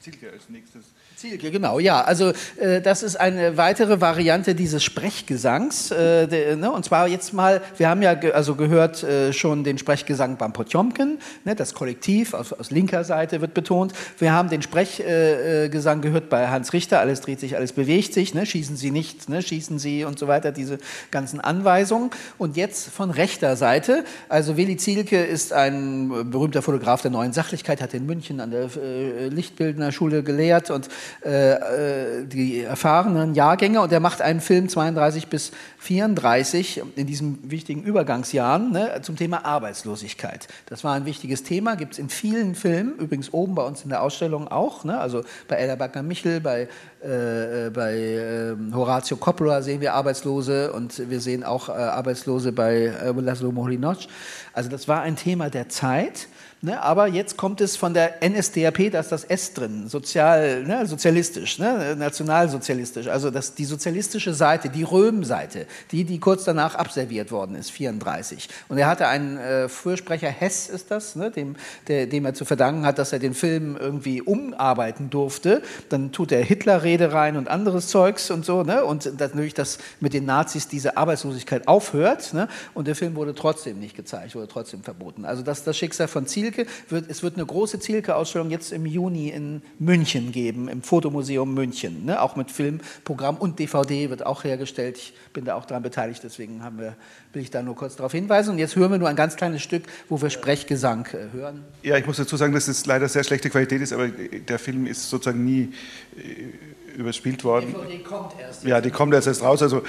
Silke 0.00 0.30
als 0.30 0.48
nächstes. 0.48 0.84
Zielke, 1.18 1.50
genau, 1.50 1.80
ja. 1.80 2.02
Also 2.02 2.32
äh, 2.60 2.80
das 2.80 3.02
ist 3.02 3.16
eine 3.16 3.56
weitere 3.56 4.00
Variante 4.00 4.54
dieses 4.54 4.84
Sprechgesangs. 4.84 5.90
Äh, 5.90 6.28
der, 6.28 6.54
ne, 6.54 6.70
und 6.70 6.84
zwar 6.84 7.08
jetzt 7.08 7.32
mal, 7.32 7.60
wir 7.76 7.88
haben 7.88 8.02
ja 8.02 8.14
ge 8.14 8.30
also 8.30 8.54
gehört 8.54 9.02
äh, 9.02 9.32
schon 9.32 9.64
den 9.64 9.78
Sprechgesang 9.78 10.36
beim 10.36 10.52
Potjomkin, 10.52 11.18
ne, 11.44 11.56
das 11.56 11.74
Kollektiv 11.74 12.34
aus, 12.34 12.52
aus 12.52 12.70
linker 12.70 13.02
Seite 13.02 13.40
wird 13.40 13.52
betont. 13.52 13.94
Wir 14.20 14.32
haben 14.32 14.48
den 14.48 14.62
Sprechgesang 14.62 15.64
äh, 15.64 15.68
Gesang 15.70 16.02
gehört 16.02 16.28
bei 16.28 16.46
Hans 16.46 16.72
Richter, 16.72 17.00
alles 17.00 17.20
dreht 17.20 17.40
sich, 17.40 17.56
alles 17.56 17.72
bewegt 17.72 18.14
sich, 18.14 18.32
ne, 18.32 18.46
schießen 18.46 18.76
Sie 18.76 18.92
nicht, 18.92 19.28
ne, 19.28 19.42
schießen 19.42 19.80
Sie 19.80 20.04
und 20.04 20.20
so 20.20 20.28
weiter, 20.28 20.52
diese 20.52 20.78
ganzen 21.10 21.40
Anweisungen. 21.40 22.10
Und 22.38 22.56
jetzt 22.56 22.90
von 22.90 23.10
rechter 23.10 23.56
Seite, 23.56 24.04
also 24.28 24.56
Willi 24.56 24.76
Zielke 24.76 25.24
ist 25.24 25.52
ein 25.52 26.30
berühmter 26.30 26.62
Fotograf 26.62 27.02
der 27.02 27.10
neuen 27.10 27.32
Sachlichkeit, 27.32 27.82
hat 27.82 27.92
in 27.92 28.06
München 28.06 28.38
an 28.38 28.52
der 28.52 28.68
äh, 28.76 29.26
Lichtbildner 29.30 29.90
Schule 29.90 30.22
gelehrt 30.22 30.70
und 30.70 30.88
äh, 31.24 32.20
äh, 32.20 32.24
die 32.26 32.62
erfahrenen 32.62 33.34
Jahrgänge 33.34 33.80
und 33.80 33.92
er 33.92 34.00
macht 34.00 34.22
einen 34.22 34.40
Film 34.40 34.68
32 34.68 35.28
bis 35.28 35.52
34 35.78 36.82
in 36.96 37.06
diesen 37.06 37.50
wichtigen 37.50 37.82
Übergangsjahren 37.82 38.72
ne, 38.72 39.00
zum 39.02 39.16
Thema 39.16 39.44
Arbeitslosigkeit. 39.44 40.48
Das 40.66 40.84
war 40.84 40.94
ein 40.94 41.04
wichtiges 41.04 41.42
Thema, 41.42 41.76
gibt 41.76 41.94
es 41.94 41.98
in 41.98 42.08
vielen 42.08 42.54
Filmen, 42.54 42.96
übrigens 42.96 43.32
oben 43.32 43.54
bei 43.54 43.62
uns 43.62 43.82
in 43.82 43.90
der 43.90 44.02
Ausstellung 44.02 44.48
auch, 44.48 44.84
ne, 44.84 44.98
also 44.98 45.22
bei 45.46 45.56
Ella 45.56 45.76
Backner-Michel, 45.76 46.40
bei, 46.40 46.68
äh, 47.02 47.70
bei 47.70 47.94
äh, 47.94 48.56
Horatio 48.74 49.16
Coppola 49.16 49.62
sehen 49.62 49.80
wir 49.80 49.94
Arbeitslose 49.94 50.72
und 50.72 51.10
wir 51.10 51.20
sehen 51.20 51.44
auch 51.44 51.68
äh, 51.68 51.72
Arbeitslose 51.72 52.52
bei 52.52 52.86
äh, 52.86 53.12
Laszlo 53.12 53.52
Moholy-Nagy. 53.52 54.08
Also 54.52 54.68
das 54.68 54.88
war 54.88 55.02
ein 55.02 55.16
Thema 55.16 55.50
der 55.50 55.68
Zeit. 55.68 56.28
Ne, 56.60 56.82
aber 56.82 57.06
jetzt 57.06 57.36
kommt 57.36 57.60
es 57.60 57.76
von 57.76 57.94
der 57.94 58.16
NSDAP, 58.20 58.90
da 58.90 58.98
ist 58.98 59.12
das 59.12 59.22
S 59.22 59.54
drin, 59.54 59.86
sozial, 59.86 60.64
ne, 60.64 60.86
sozialistisch, 60.86 61.60
ne, 61.60 61.94
nationalsozialistisch. 61.96 63.06
Also 63.06 63.30
das, 63.30 63.54
die 63.54 63.64
sozialistische 63.64 64.34
Seite, 64.34 64.68
die 64.68 64.82
Röhm-Seite, 64.82 65.66
die, 65.92 66.02
die 66.02 66.18
kurz 66.18 66.42
danach 66.42 66.74
abserviert 66.74 67.30
worden 67.30 67.54
ist, 67.54 67.70
34. 67.70 68.48
Und 68.68 68.76
er 68.76 68.88
hatte 68.88 69.06
einen 69.06 69.36
äh, 69.36 69.68
Fürsprecher, 69.68 70.30
Hess 70.30 70.68
ist 70.68 70.90
das, 70.90 71.14
ne, 71.14 71.30
dem, 71.30 71.54
der, 71.86 72.08
dem 72.08 72.24
er 72.24 72.34
zu 72.34 72.44
verdanken 72.44 72.84
hat, 72.84 72.98
dass 72.98 73.12
er 73.12 73.20
den 73.20 73.34
Film 73.34 73.76
irgendwie 73.76 74.20
umarbeiten 74.20 75.10
durfte. 75.10 75.62
Dann 75.90 76.10
tut 76.10 76.32
er 76.32 76.42
Hitlerrede 76.42 77.12
rein 77.12 77.36
und 77.36 77.46
anderes 77.46 77.86
Zeugs 77.86 78.32
und 78.32 78.44
so. 78.44 78.64
Ne, 78.64 78.84
und 78.84 79.20
natürlich, 79.20 79.54
dass 79.54 79.78
mit 80.00 80.12
den 80.12 80.24
Nazis 80.24 80.66
diese 80.66 80.96
Arbeitslosigkeit 80.96 81.68
aufhört. 81.68 82.34
Ne, 82.34 82.48
und 82.74 82.88
der 82.88 82.96
Film 82.96 83.14
wurde 83.14 83.36
trotzdem 83.36 83.78
nicht 83.78 83.94
gezeigt, 83.94 84.34
wurde 84.34 84.48
trotzdem 84.48 84.82
verboten. 84.82 85.24
Also 85.24 85.44
das, 85.44 85.62
das 85.62 85.76
Schicksal 85.76 86.08
von 86.08 86.26
Zielke. 86.52 86.66
Wird, 86.88 87.10
es 87.10 87.22
wird 87.22 87.36
eine 87.36 87.46
große 87.46 87.80
Zielke-Ausstellung 87.80 88.50
jetzt 88.50 88.72
im 88.72 88.86
Juni 88.86 89.28
in 89.28 89.62
München 89.78 90.32
geben, 90.32 90.68
im 90.68 90.82
Fotomuseum 90.82 91.52
München. 91.52 92.04
Ne? 92.04 92.20
Auch 92.20 92.36
mit 92.36 92.50
Filmprogramm 92.50 93.36
und 93.36 93.58
DVD 93.58 94.10
wird 94.10 94.24
auch 94.24 94.44
hergestellt. 94.44 94.98
Ich 94.98 95.14
bin 95.32 95.44
da 95.44 95.54
auch 95.54 95.64
daran 95.64 95.82
beteiligt, 95.82 96.22
deswegen 96.24 96.62
haben 96.62 96.78
wir, 96.78 96.96
will 97.32 97.42
ich 97.42 97.50
da 97.50 97.62
nur 97.62 97.76
kurz 97.76 97.96
darauf 97.96 98.12
hinweisen. 98.12 98.50
Und 98.50 98.58
jetzt 98.58 98.76
hören 98.76 98.90
wir 98.90 98.98
nur 98.98 99.08
ein 99.08 99.16
ganz 99.16 99.36
kleines 99.36 99.62
Stück, 99.62 99.84
wo 100.08 100.20
wir 100.20 100.30
Sprechgesang 100.30 101.06
äh, 101.06 101.36
hören. 101.36 101.64
Ja, 101.82 101.96
ich 101.96 102.06
muss 102.06 102.16
dazu 102.16 102.36
sagen, 102.36 102.52
dass 102.52 102.68
es 102.68 102.86
leider 102.86 103.08
sehr 103.08 103.24
schlechte 103.24 103.50
Qualität 103.50 103.82
ist, 103.82 103.92
aber 103.92 104.08
der 104.08 104.58
Film 104.58 104.86
ist 104.86 105.08
sozusagen 105.10 105.44
nie 105.44 105.72
äh, 106.16 106.98
überspielt 106.98 107.44
worden. 107.44 107.72
DVD 107.72 108.02
kommt 108.02 108.32
erst. 108.40 108.64
Ja, 108.64 108.80
die 108.80 108.90
kommt 108.90 109.14
erst 109.14 109.28
erst 109.28 109.42
raus. 109.42 109.62
Also 109.62 109.82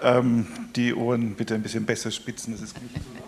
ähm, 0.00 0.46
die 0.76 0.94
Ohren 0.94 1.34
bitte 1.34 1.54
ein 1.54 1.62
bisschen 1.62 1.84
besser 1.84 2.10
spitzen, 2.10 2.52
das 2.52 2.62
ist 2.62 2.80
nicht 2.80 2.94
so 2.94 3.23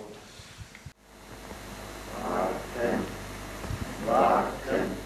Warten, 4.07 4.97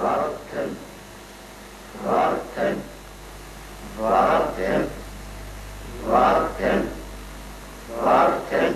warten, 0.00 0.76
warten, 2.02 2.82
warten, 3.98 4.90
warten, 6.06 6.88
warten, 8.00 8.74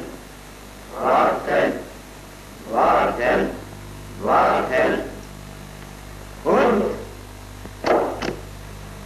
warten, 1.01 1.73
warten, 2.71 3.51
warten. 4.23 5.03
Und 6.45 6.85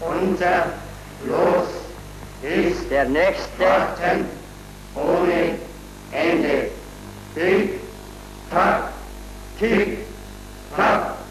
unser 0.01 0.67
Los 1.25 1.69
ist 2.43 2.91
der 2.91 3.05
nächste. 3.05 3.61
Warten. 3.61 4.27
Ohne 4.95 5.59
Ende. 6.11 6.71
Tick, 7.35 7.81
tack, 8.51 8.92
cinco, 9.63 10.03
quatro, 10.75 11.25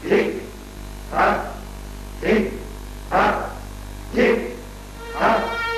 cinco, 0.00 0.40
quatro, 1.10 1.50
cinco, 2.22 2.56
quatro, 3.10 3.52
cinco, 4.14 4.56
quatro. 5.12 5.73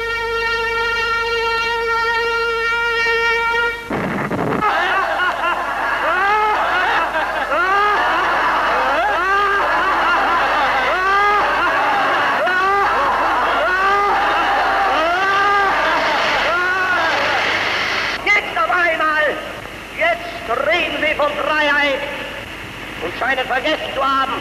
Scheinen 23.18 23.46
vergessen 23.46 23.94
zu 23.94 24.02
haben, 24.02 24.32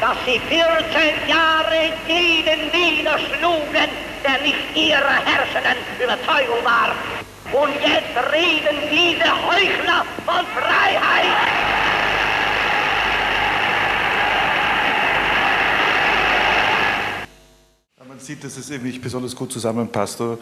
dass 0.00 0.16
sie 0.24 0.40
14 0.40 1.28
Jahre 1.28 1.92
jeden 2.06 2.70
niederschlugen, 2.70 3.88
der 4.24 4.40
nicht 4.42 4.76
ihrer 4.76 5.24
herrschenden 5.24 5.76
Überzeugung 6.02 6.64
war. 6.64 6.94
Und 7.52 7.74
jetzt 7.80 8.32
reden 8.32 8.76
diese 8.90 9.30
Heuchler 9.46 10.04
von 10.26 10.44
Freiheit. 10.54 11.48
Man 18.06 18.18
sieht, 18.20 18.42
dass 18.42 18.56
es 18.56 18.70
eben 18.70 18.84
nicht 18.84 19.00
besonders 19.00 19.36
gut 19.36 19.52
zusammenpasst. 19.52 20.20
Oder? 20.20 20.38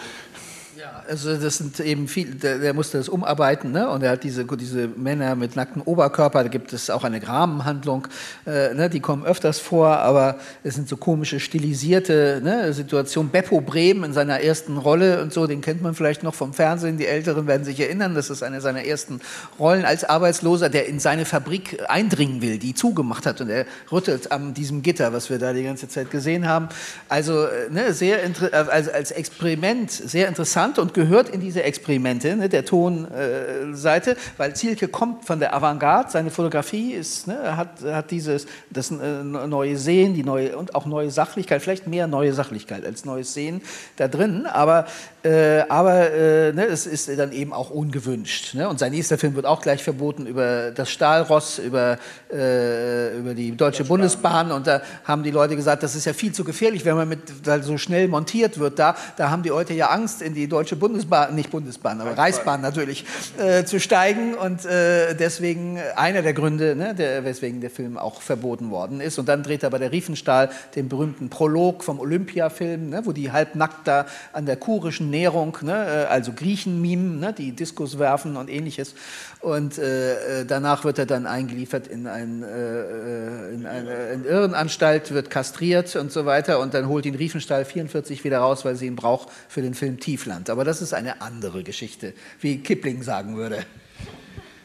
Ja, 0.77 1.03
also 1.09 1.35
das 1.39 1.57
sind 1.57 1.81
eben 1.81 2.07
viel, 2.07 2.35
der, 2.35 2.59
der 2.59 2.75
musste 2.75 2.99
das 2.99 3.09
umarbeiten, 3.09 3.73
ne? 3.73 3.89
Und 3.89 4.03
er 4.03 4.11
hat 4.11 4.25
diese, 4.25 4.45
diese 4.45 4.89
Männer 4.89 5.35
mit 5.35 5.57
nacktem 5.57 5.81
Oberkörper, 5.81 6.43
da 6.43 6.51
gibt 6.51 6.71
es 6.75 6.91
auch 6.91 7.03
eine 7.03 7.27
Rahmenhandlung, 7.27 8.07
äh, 8.47 8.75
ne? 8.75 8.91
die 8.91 9.01
kommen 9.01 9.25
öfters 9.25 9.59
vor, 9.59 9.89
aber 9.89 10.37
es 10.65 10.75
sind 10.75 10.87
so 10.87 10.99
komische, 10.99 11.41
stilisierte 11.41 12.43
ne? 12.45 12.75
Situationen. 12.75 13.31
Beppo 13.31 13.63
Bremen 13.63 14.05
in 14.05 14.13
seiner 14.13 14.41
ersten 14.41 14.77
Rolle 14.77 15.23
und 15.23 15.33
so, 15.33 15.47
den 15.47 15.63
kennt 15.63 15.81
man 15.81 15.95
vielleicht 15.95 16.23
noch 16.23 16.35
vom 16.35 16.53
Fernsehen, 16.53 16.99
die 16.99 17.07
Älteren 17.07 17.47
werden 17.47 17.65
sich 17.65 17.81
erinnern, 17.81 18.15
das 18.15 18.29
ist 18.29 18.43
eine 18.43 18.61
seiner 18.61 18.85
ersten 18.85 19.23
Rollen 19.59 19.87
als 19.87 20.05
Arbeitsloser, 20.05 20.69
der 20.69 20.89
in 20.89 20.99
seine 21.01 21.25
Fabrik 21.25 21.83
eindringen 21.89 22.43
will, 22.43 22.59
die 22.59 22.75
zugemacht 22.75 23.25
hat 23.25 23.41
und 23.41 23.49
er 23.49 23.65
rüttelt 23.91 24.31
an 24.31 24.53
diesem 24.53 24.83
Gitter, 24.83 25.15
was 25.15 25.31
wir 25.31 25.39
da 25.39 25.55
die 25.55 25.65
ganze 25.65 25.89
Zeit 25.89 26.11
gesehen 26.11 26.47
haben. 26.47 26.69
Also 27.09 27.47
äh, 27.47 27.71
ne? 27.71 27.95
sehr 27.95 28.19
als, 28.53 28.91
als 28.91 29.11
Experiment, 29.11 29.91
sehr 29.91 30.29
interessant 30.29 30.66
und 30.79 30.95
gehört 30.95 31.29
in 31.29 31.41
diese 31.41 31.63
Experimente 31.63 32.37
ne, 32.37 32.49
der 32.49 32.65
Tonseite, 32.65 34.13
äh, 34.13 34.17
weil 34.37 34.55
Zielke 34.55 34.89
kommt 34.89 35.25
von 35.25 35.39
der 35.39 35.55
Avantgarde, 35.55 36.11
seine 36.11 36.31
Fotografie 36.31 36.93
ist, 36.93 37.27
ne, 37.27 37.57
hat, 37.57 37.83
hat 37.83 38.11
dieses 38.11 38.47
das 38.71 38.91
äh, 38.91 39.23
neue 39.23 39.77
Sehen, 39.77 40.15
die 40.15 40.25
neue 40.25 40.57
und 40.57 40.75
auch 40.75 40.87
neue 40.87 41.11
Sachlichkeit, 41.11 41.63
vielleicht 41.63 41.87
mehr 41.87 42.07
neue 42.07 42.33
Sachlichkeit 42.33 42.85
als 42.85 43.05
neues 43.05 43.35
Sehen 43.35 43.63
da 43.97 44.09
drin, 44.09 44.47
aber 44.47 44.87
äh, 45.27 45.65
aber 45.69 46.13
äh, 46.13 46.53
ne, 46.53 46.67
es 46.67 46.87
ist 46.87 47.09
dann 47.19 47.33
eben 47.33 47.53
auch 47.53 47.71
ungewünscht. 47.71 48.55
Ne? 48.55 48.69
Und 48.69 48.79
sein 48.79 48.93
nächster 48.93 49.19
Film 49.19 49.35
wird 49.35 49.45
auch 49.45 49.61
gleich 49.61 49.83
verboten 49.83 50.25
über 50.27 50.71
das 50.71 50.89
Stahlross, 50.89 51.59
über, 51.59 51.99
äh, 52.33 53.19
über 53.19 53.35
die 53.35 53.57
Deutsche 53.57 53.83
Bundesbahn. 53.85 54.53
Und 54.53 54.69
da 54.69 54.83
haben 55.05 55.25
die 55.25 55.33
Leute 55.33 55.57
gesagt, 55.57 55.83
das 55.83 55.97
ist 55.97 56.05
ja 56.05 56.13
viel 56.13 56.33
zu 56.33 56.45
gefährlich, 56.45 56.85
wenn 56.85 56.95
man 56.95 57.09
mit, 57.09 57.21
so 57.63 57.77
schnell 57.77 58.07
montiert 58.07 58.59
wird. 58.59 58.79
Da, 58.79 58.95
da 59.17 59.31
haben 59.31 59.43
die 59.43 59.49
Leute 59.49 59.75
ja 59.75 59.89
Angst, 59.89 60.23
in 60.23 60.33
die 60.33 60.47
Deutsche 60.57 60.77
Bundesbahn, 60.77 61.35
nicht 61.35 61.51
Bundesbahn, 61.51 62.01
aber 62.01 62.11
Reichsbahn, 62.11 62.27
Reichsbahn 62.27 62.61
natürlich, 62.63 63.05
äh, 63.39 63.65
zu 63.65 63.81
steigen. 63.81 64.35
Und 64.35 64.65
äh, 64.65 65.15
deswegen 65.15 65.79
einer 65.97 66.23
der 66.23 66.33
Gründe, 66.33 66.77
ne, 66.77 66.95
der, 66.95 67.25
weswegen 67.25 67.61
der 67.61 67.71
Film 67.71 67.99
auch 67.99 68.23
verboten 68.23 68.71
worden 68.71 69.01
ist. 69.01 69.19
Und 69.19 69.29
dann 69.29 69.43
dreht 69.43 69.63
er 69.63 69.71
bei 69.71 69.79
der 69.79 69.93
Riefenstahl 69.93 70.49
den 70.75 70.89
berühmten 70.89 71.29
Prolog 71.29 71.85
vom 71.85 72.01
Olympiafilm, 72.01 72.91
ne, 72.91 73.03
wo 73.05 73.13
die 73.13 73.33
halbnackt 73.33 73.87
da 73.87 74.07
an 74.33 74.47
der 74.47 74.57
kurischen 74.57 75.13
Ernährung, 75.13 75.59
ne, 75.63 75.73
äh, 75.73 76.13
also 76.13 76.33
Griechenmimen, 76.33 77.21
ne, 77.21 77.33
die 77.33 77.53
Diskus 77.53 77.99
werfen 77.99 78.37
und 78.37 78.51
ähnliches. 78.51 78.95
Und 79.41 79.79
äh, 79.79 80.41
äh, 80.41 80.45
danach 80.45 80.85
wird 80.85 80.99
er 80.99 81.07
dann 81.07 81.27
eingeliefert 81.27 81.87
in, 81.87 82.07
ein, 82.07 82.43
äh, 82.43 83.51
in 83.51 83.67
eine 83.67 84.07
in 84.13 84.25
Irrenanstalt, 84.25 85.13
wird 85.13 85.31
kastriert 85.31 85.95
und 85.97 86.11
so 86.11 86.27
weiter. 86.27 86.61
Und 86.61 86.75
dann 86.75 86.89
holt 86.89 87.07
ihn 87.07 87.15
Riefenstahl 87.15 87.65
44 87.65 88.25
wieder 88.25 88.39
raus, 88.39 88.65
weil 88.65 88.77
sie 88.77 88.87
ihn 88.87 88.97
braucht 88.97 89.29
für 89.49 89.63
den 89.63 89.75
Film 89.75 90.01
Tiefland. 90.01 90.46
Aber 90.51 90.65
das 90.65 90.83
ist 90.83 90.93
eine 90.93 91.21
andere 91.21 91.63
Geschichte, 91.63 92.15
wie 92.41 92.59
Kipling 92.59 93.03
sagen 93.03 93.37
würde. 93.37 93.65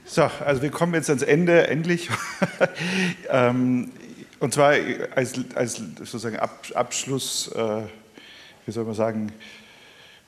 So, 0.05 0.23
also 0.23 0.61
wir 0.61 0.71
kommen 0.71 0.93
jetzt 0.93 1.09
ans 1.09 1.23
Ende, 1.23 1.67
endlich. 1.67 2.09
ähm, 3.29 3.91
und 4.39 4.53
zwar 4.53 4.73
als, 5.15 5.39
als 5.55 5.81
sozusagen 5.99 6.37
Abschluss, 6.37 7.49
äh, 7.55 7.83
wie 8.65 8.71
soll 8.71 8.85
man 8.85 8.95
sagen, 8.95 9.31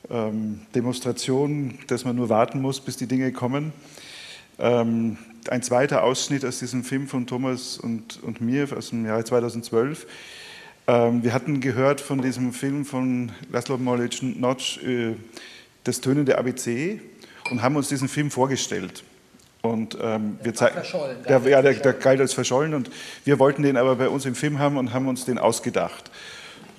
ähm, 0.10 0.62
Demonstration, 0.76 1.80
dass 1.88 2.06
man 2.06 2.16
nur 2.16 2.30
warten 2.30 2.62
muss, 2.62 2.80
bis 2.80 2.98
die 2.98 3.08
Dinge 3.08 3.32
kommen. 3.32 3.74
Ähm, 4.60 5.18
ein 5.50 5.64
zweiter 5.64 6.04
Ausschnitt 6.04 6.46
aus 6.46 6.60
diesem 6.60 6.84
Film 6.84 7.08
von 7.08 7.28
Thomas 7.28 7.78
und, 7.78 8.22
und 8.24 8.40
mir 8.40 8.68
aus 8.78 8.92
dem 8.92 9.06
Jahre 9.06 9.24
2012. 9.24 10.06
Ähm, 10.86 11.24
wir 11.24 11.34
hatten 11.34 11.62
gehört 11.62 12.02
von 12.02 12.22
diesem 12.22 12.52
Film 12.52 12.84
von 12.84 13.32
Laszlo 13.52 13.78
Molic 13.78 14.22
Notch, 14.22 14.80
äh, 14.84 15.16
Das 15.86 16.02
tönende 16.02 16.38
ABC, 16.38 17.00
und 17.50 17.62
haben 17.62 17.76
uns 17.78 17.88
diesen 17.88 18.10
Film 18.10 18.30
vorgestellt. 18.30 19.04
Und 19.62 19.98
ähm, 20.02 20.38
wir 20.44 20.54
zeigen, 20.54 20.76
der, 21.28 21.40
ja, 21.48 21.62
der, 21.62 21.74
der 21.74 21.94
galt 21.94 22.20
als 22.20 22.34
verschollen 22.34 22.74
und 22.74 22.92
wir 23.24 23.40
wollten 23.40 23.64
den 23.64 23.78
aber 23.78 23.96
bei 23.96 24.10
uns 24.10 24.26
im 24.26 24.36
Film 24.36 24.60
haben 24.60 24.76
und 24.76 24.94
haben 24.94 25.08
uns 25.08 25.24
den 25.24 25.38
ausgedacht. 25.38 26.12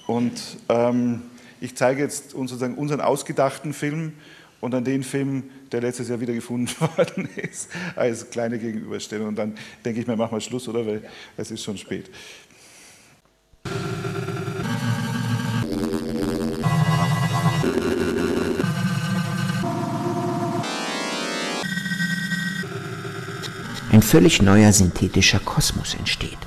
Und 0.06 0.38
ähm, 0.68 1.22
ich 1.62 1.74
zeige 1.74 2.02
jetzt 2.02 2.32
sozusagen 2.32 2.74
unseren 2.74 3.00
ausgedachten 3.00 3.72
Film 3.72 4.12
und 4.60 4.72
dann 4.72 4.84
den 4.84 5.02
Film, 5.02 5.44
der 5.72 5.80
letztes 5.80 6.08
Jahr 6.08 6.20
wieder 6.20 6.34
gefunden 6.34 6.70
worden 6.96 7.28
ist, 7.36 7.70
als 7.96 8.28
kleine 8.30 8.58
Gegenüberstellung. 8.58 9.28
Und 9.28 9.36
dann 9.36 9.54
denke 9.84 10.00
ich 10.00 10.06
mir, 10.06 10.16
machen 10.16 10.36
wir 10.36 10.40
Schluss, 10.40 10.68
oder? 10.68 10.86
Weil 10.86 11.02
es 11.36 11.50
ist 11.50 11.62
schon 11.62 11.78
spät. 11.78 12.10
Ein 23.94 24.02
völlig 24.02 24.42
neuer 24.42 24.72
synthetischer 24.72 25.38
Kosmos 25.38 25.94
entsteht. 25.94 26.38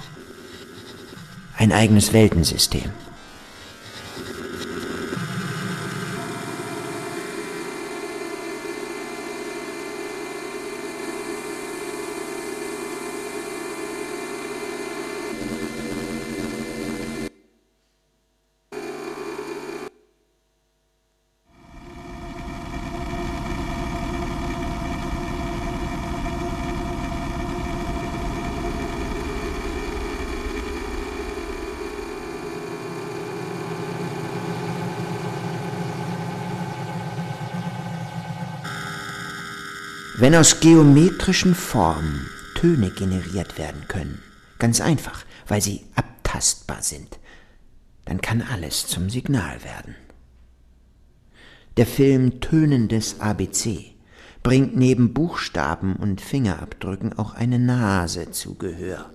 Ein 1.57 1.71
eigenes 1.71 2.11
Weltensystem. 2.11 2.91
Aus 40.37 40.59
geometrischen 40.59 41.55
Formen 41.55 42.29
Töne 42.53 42.91
generiert 42.91 43.57
werden 43.57 43.87
können, 43.87 44.21
ganz 44.59 44.81
einfach, 44.81 45.25
weil 45.47 45.61
sie 45.63 45.81
abtastbar 45.95 46.83
sind, 46.83 47.17
dann 48.05 48.21
kann 48.21 48.43
alles 48.43 48.85
zum 48.85 49.09
Signal 49.09 49.63
werden. 49.63 49.95
Der 51.77 51.87
Film 51.87 52.39
Tönendes 52.39 53.19
ABC 53.19 53.95
bringt 54.43 54.77
neben 54.77 55.11
Buchstaben 55.11 55.95
und 55.95 56.21
Fingerabdrücken 56.21 57.17
auch 57.17 57.33
eine 57.33 57.57
Nase 57.57 58.29
zu 58.29 58.53
Gehör. 58.53 59.09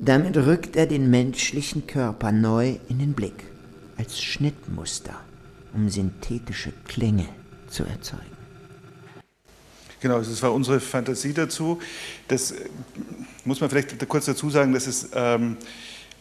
Damit 0.00 0.36
rückt 0.36 0.76
er 0.76 0.86
den 0.86 1.10
menschlichen 1.10 1.88
Körper 1.88 2.30
neu 2.30 2.76
in 2.88 3.00
den 3.00 3.14
Blick, 3.14 3.44
als 3.96 4.22
Schnittmuster, 4.22 5.16
um 5.72 5.88
synthetische 5.88 6.72
Klänge 6.86 7.26
zu 7.66 7.82
erzeugen. 7.82 8.43
Genau, 10.04 10.18
das 10.18 10.42
war 10.42 10.52
unsere 10.52 10.80
Fantasie 10.80 11.32
dazu. 11.32 11.80
Das 12.28 12.50
äh, 12.50 12.56
muss 13.46 13.62
man 13.62 13.70
vielleicht 13.70 14.06
kurz 14.06 14.26
dazu 14.26 14.50
sagen, 14.50 14.74
dass 14.74 14.86
es 14.86 15.08
ähm, 15.14 15.56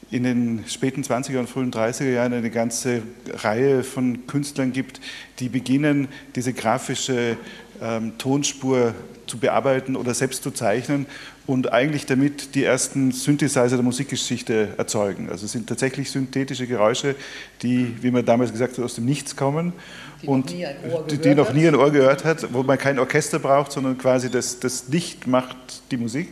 in 0.10 0.23
den 0.23 0.64
späten 0.69 1.01
20er 1.01 1.39
und 1.39 1.49
frühen 1.49 1.69
30er 1.69 2.10
Jahren 2.10 2.31
eine 2.31 2.49
ganze 2.49 3.01
Reihe 3.30 3.84
von 3.84 4.26
Künstlern 4.26 4.72
gibt, 4.72 5.01
die 5.39 5.49
beginnen, 5.49 6.07
diese 6.34 6.53
grafische 6.53 7.35
ähm, 7.81 8.17
Tonspur 8.17 8.93
zu 9.27 9.37
bearbeiten 9.37 9.95
oder 9.95 10.13
selbst 10.13 10.43
zu 10.43 10.51
zeichnen 10.51 11.05
und 11.45 11.73
eigentlich 11.73 12.05
damit 12.05 12.55
die 12.55 12.63
ersten 12.63 13.11
Synthesizer 13.11 13.69
der 13.69 13.83
Musikgeschichte 13.83 14.69
erzeugen. 14.77 15.29
Also 15.29 15.45
es 15.45 15.51
sind 15.51 15.67
tatsächlich 15.67 16.11
synthetische 16.11 16.67
Geräusche, 16.67 17.15
die, 17.61 17.95
wie 18.01 18.11
man 18.11 18.25
damals 18.25 18.51
gesagt 18.51 18.77
hat, 18.77 18.83
aus 18.83 18.95
dem 18.95 19.05
Nichts 19.05 19.35
kommen 19.35 19.73
die 20.21 20.27
und 20.27 20.45
noch 20.89 21.07
die, 21.07 21.17
die, 21.17 21.35
noch 21.35 21.53
nie 21.53 21.67
ein 21.67 21.75
Ohr 21.75 21.91
gehört 21.91 22.23
hat, 22.23 22.53
wo 22.53 22.63
man 22.63 22.77
kein 22.77 22.99
Orchester 22.99 23.39
braucht, 23.39 23.71
sondern 23.71 23.97
quasi 23.97 24.29
das, 24.29 24.59
das 24.59 24.87
Licht 24.89 25.27
macht 25.27 25.57
die 25.91 25.97
Musik. 25.97 26.29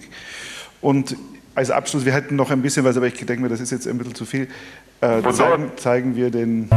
Und 0.81 1.15
als 1.55 1.69
Abschluss, 1.71 2.05
wir 2.05 2.13
hätten 2.13 2.35
noch 2.35 2.51
ein 2.51 2.61
bisschen 2.61 2.85
was, 2.85 2.95
aber 2.95 3.07
ich 3.07 3.13
denke 3.13 3.41
mir, 3.41 3.49
das 3.49 3.59
ist 3.59 3.71
jetzt 3.71 3.87
ein 3.87 3.97
bisschen 3.97 4.15
zu 4.15 4.25
viel, 4.25 4.47
äh, 5.01 5.21
zeigen, 5.33 5.71
zeigen, 5.75 6.15
wir 6.15 6.31
den 6.31 6.69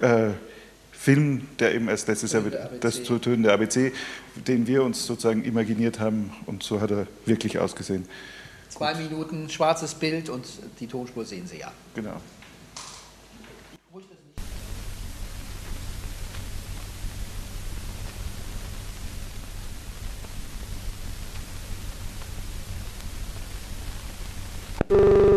äh, 0.00 0.28
Film, 1.04 1.48
der 1.58 1.74
eben 1.74 1.88
erst 1.88 2.08
letztes 2.08 2.32
Jahr 2.32 2.44
das 2.80 3.04
zu 3.04 3.18
Tönen 3.18 3.42
der 3.42 3.52
ABC, 3.52 3.92
den 4.48 4.66
wir 4.66 4.82
uns 4.82 5.04
sozusagen 5.04 5.44
imaginiert 5.44 6.00
haben 6.00 6.32
und 6.46 6.62
so 6.62 6.80
hat 6.80 6.90
er 6.90 7.06
wirklich 7.26 7.58
ausgesehen. 7.58 8.08
Zwei 8.70 8.94
Minuten 8.94 9.50
schwarzes 9.50 9.94
Bild 9.94 10.30
und 10.30 10.46
die 10.80 10.86
Tonspur 10.86 11.26
sehen 11.26 11.46
Sie 11.46 11.58
ja. 11.58 11.70
Genau. 11.94 12.22
Tja, 24.88 25.30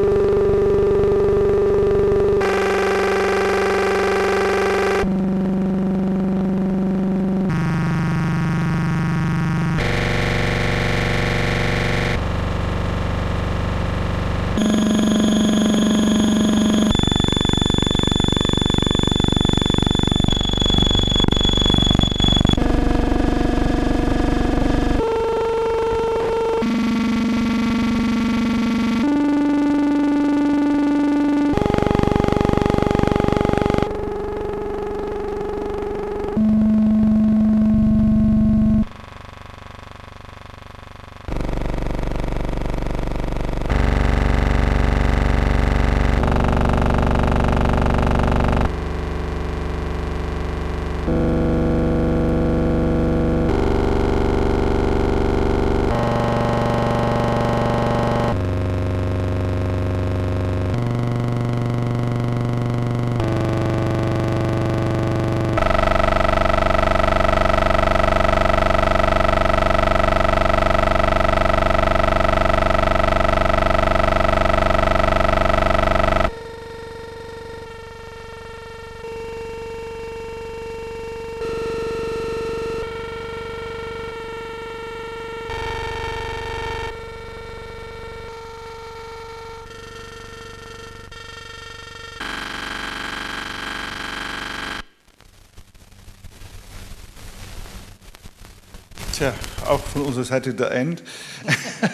unserer 100.18 100.36
Seite 100.36 100.54
der 100.54 100.72
End. 100.72 101.04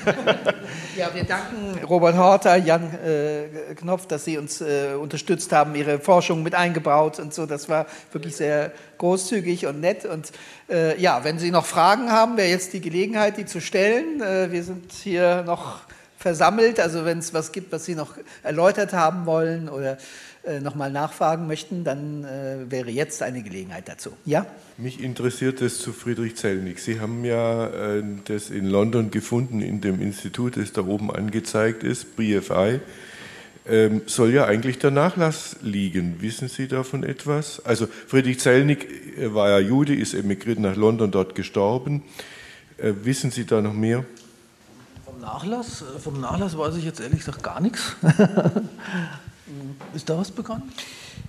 ja, 0.97 1.13
wir 1.13 1.23
danken 1.23 1.83
Robert 1.85 2.17
Horter, 2.17 2.55
Jan 2.57 2.93
äh, 3.03 3.75
Knopf, 3.75 4.07
dass 4.07 4.25
Sie 4.25 4.37
uns 4.37 4.61
äh, 4.61 4.93
unterstützt 4.99 5.51
haben, 5.51 5.75
Ihre 5.75 5.99
Forschung 5.99 6.43
mit 6.43 6.55
eingebaut 6.55 7.19
und 7.19 7.33
so. 7.33 7.45
Das 7.45 7.69
war 7.69 7.85
wirklich 8.11 8.35
sehr 8.35 8.71
großzügig 8.97 9.65
und 9.65 9.81
nett. 9.81 10.05
Und 10.05 10.31
äh, 10.69 10.99
ja, 11.01 11.23
wenn 11.23 11.39
Sie 11.39 11.51
noch 11.51 11.65
Fragen 11.65 12.11
haben, 12.11 12.37
wäre 12.37 12.49
jetzt 12.49 12.73
die 12.73 12.81
Gelegenheit, 12.81 13.37
die 13.37 13.45
zu 13.45 13.61
stellen. 13.61 14.21
Äh, 14.21 14.51
wir 14.51 14.63
sind 14.63 14.91
hier 14.91 15.43
noch 15.43 15.81
versammelt, 16.17 16.79
also 16.79 17.03
wenn 17.03 17.19
es 17.19 17.33
was 17.33 17.51
gibt, 17.51 17.73
was 17.73 17.83
Sie 17.83 17.95
noch 17.95 18.15
erläutert 18.43 18.93
haben 18.93 19.25
wollen 19.25 19.67
oder 19.67 19.97
äh, 20.45 20.59
nochmal 20.59 20.91
nachfragen 20.91 21.47
möchten, 21.47 21.85
dann 21.85 22.25
äh, 22.25 22.69
wäre 22.69 22.89
jetzt 22.89 23.23
eine 23.23 23.43
Gelegenheit 23.43 23.87
dazu. 23.87 24.11
Ja? 24.25 24.45
Mich 24.77 25.01
interessiert 25.01 25.61
es 25.61 25.79
zu 25.79 25.93
Friedrich 25.93 26.35
Zellnig. 26.35 26.79
Sie 26.79 26.99
haben 26.99 27.23
ja 27.23 27.67
äh, 27.67 28.03
das 28.25 28.49
in 28.49 28.65
London 28.65 29.09
gefunden, 29.09 29.61
in 29.61 29.79
dem 29.79 30.01
Institut, 30.01 30.57
das 30.57 30.73
da 30.73 30.81
oben 30.81 31.11
angezeigt 31.11 31.83
ist, 31.83 32.17
BFI. 32.17 32.81
Ähm, 33.65 34.01
soll 34.05 34.33
ja 34.33 34.43
eigentlich 34.43 34.79
der 34.79 34.91
Nachlass 34.91 35.55
liegen. 35.61 36.21
Wissen 36.21 36.49
Sie 36.49 36.67
davon 36.67 37.03
etwas? 37.03 37.63
Also 37.63 37.87
Friedrich 37.87 38.41
Zellnig 38.41 38.87
war 39.33 39.47
ja 39.47 39.59
Jude, 39.59 39.95
ist 39.95 40.13
emigriert 40.13 40.59
nach 40.59 40.75
London, 40.75 41.11
dort 41.11 41.35
gestorben. 41.35 42.03
Äh, 42.77 42.91
wissen 43.03 43.31
Sie 43.31 43.45
da 43.45 43.61
noch 43.61 43.73
mehr? 43.73 44.03
Vom 45.05 45.21
Nachlass? 45.21 45.83
Äh, 45.83 45.99
vom 45.99 46.19
Nachlass 46.19 46.57
weiß 46.57 46.75
ich 46.75 46.83
jetzt 46.83 46.99
ehrlich 46.99 47.19
gesagt 47.19 47.43
gar 47.43 47.61
nichts. 47.61 47.95
Ist 49.93 50.09
da 50.09 50.17
was 50.17 50.31
bekannt? 50.31 50.63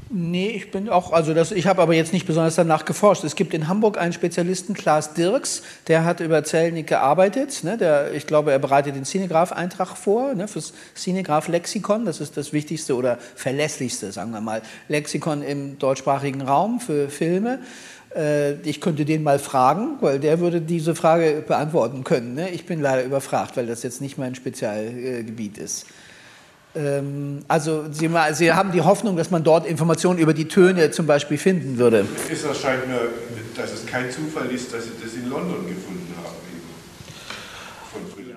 Nee, 0.09 0.51
ich 0.51 0.71
bin 0.71 0.89
auch, 0.89 1.13
also 1.13 1.35
das, 1.35 1.51
ich 1.51 1.67
habe 1.67 1.83
aber 1.83 1.95
jetzt 1.95 2.13
nicht 2.13 2.27
besonders 2.27 2.55
danach 2.55 2.85
geforscht. 2.85 3.25
Es 3.25 3.35
gibt 3.35 3.53
in 3.53 3.67
Hamburg 3.67 3.99
einen 3.99 4.13
Spezialisten, 4.13 4.75
Klaas 4.75 5.15
Dirks, 5.15 5.63
der 5.89 6.05
hat 6.05 6.21
über 6.21 6.45
Zellnik 6.45 6.87
gearbeitet. 6.87 7.65
Ne, 7.65 7.77
der, 7.77 8.13
ich 8.13 8.27
glaube, 8.27 8.53
er 8.53 8.61
bereitet 8.61 8.95
den 8.95 9.05
Cinegraph-Eintrag 9.05 9.97
vor, 9.97 10.35
ne, 10.35 10.47
fürs 10.47 10.73
Cinegraph-Lexikon. 10.95 12.05
Das 12.05 12.21
ist 12.21 12.37
das 12.37 12.53
wichtigste 12.53 12.95
oder 12.95 13.19
verlässlichste, 13.35 14.13
sagen 14.13 14.31
wir 14.31 14.41
mal, 14.41 14.63
Lexikon 14.89 15.43
im 15.43 15.79
deutschsprachigen 15.81 16.43
Raum 16.43 16.79
für 16.79 17.09
Filme. 17.09 17.59
Äh, 18.15 18.55
ich 18.61 18.81
könnte 18.81 19.05
den 19.05 19.25
mal 19.25 19.41
fragen, 19.41 19.97
weil 20.01 20.21
der 20.21 20.39
würde 20.39 20.61
diese 20.61 20.95
Frage 20.95 21.43
beantworten 21.47 22.05
können. 22.05 22.35
Ne? 22.35 22.51
Ich 22.51 22.67
bin 22.67 22.81
leider 22.81 23.03
überfragt, 23.03 23.57
weil 23.57 23.67
das 23.67 23.83
jetzt 23.83 24.01
nicht 24.01 24.19
mein 24.19 24.37
Spezialgebiet 24.37 25.59
ist. 25.59 25.87
Ähm, 26.77 27.45
also 27.47 27.85
Sie, 27.93 28.11
Sie, 28.33 28.53
haben 28.53 28.73
die 28.73 28.83
Hoffnung, 28.83 29.17
dass 29.17 29.31
man 29.31 29.45
dort 29.45 29.67
Informationen 29.67 30.19
über 30.19 30.35
die 30.35 30.49
Töne 30.49 30.91
zum 30.91 31.07
Beispiel 31.07 31.39
finden 31.39 31.79
würde. 31.79 32.07
Es 32.31 32.45
erscheint 32.45 32.89
mir, 32.89 33.01
dass 33.57 33.73
es 33.73 33.87
kein 33.87 34.11
Zufall 34.11 34.51
ist, 34.51 34.73
dass 34.73 34.85
Sie 34.85 34.93
das 35.03 35.15
in 35.15 35.31
London 35.31 35.67
gefunden 35.67 36.13
haben. 36.17 36.35
Von 37.93 38.01
Friedrich 38.13 38.35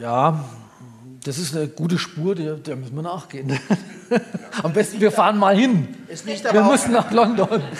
Ja, 0.00 0.44
das 1.26 1.38
ist 1.38 1.56
eine 1.56 1.66
gute 1.66 1.98
Spur, 1.98 2.36
der, 2.36 2.54
der 2.54 2.76
müssen 2.76 2.94
wir 2.94 3.02
nachgehen. 3.02 3.58
Am 4.62 4.72
besten, 4.72 5.00
wir 5.00 5.10
fahren 5.10 5.38
mal 5.38 5.56
hin. 5.56 5.88
wir 6.52 6.62
müssen 6.62 6.92
nach 6.92 7.10
London. 7.10 7.62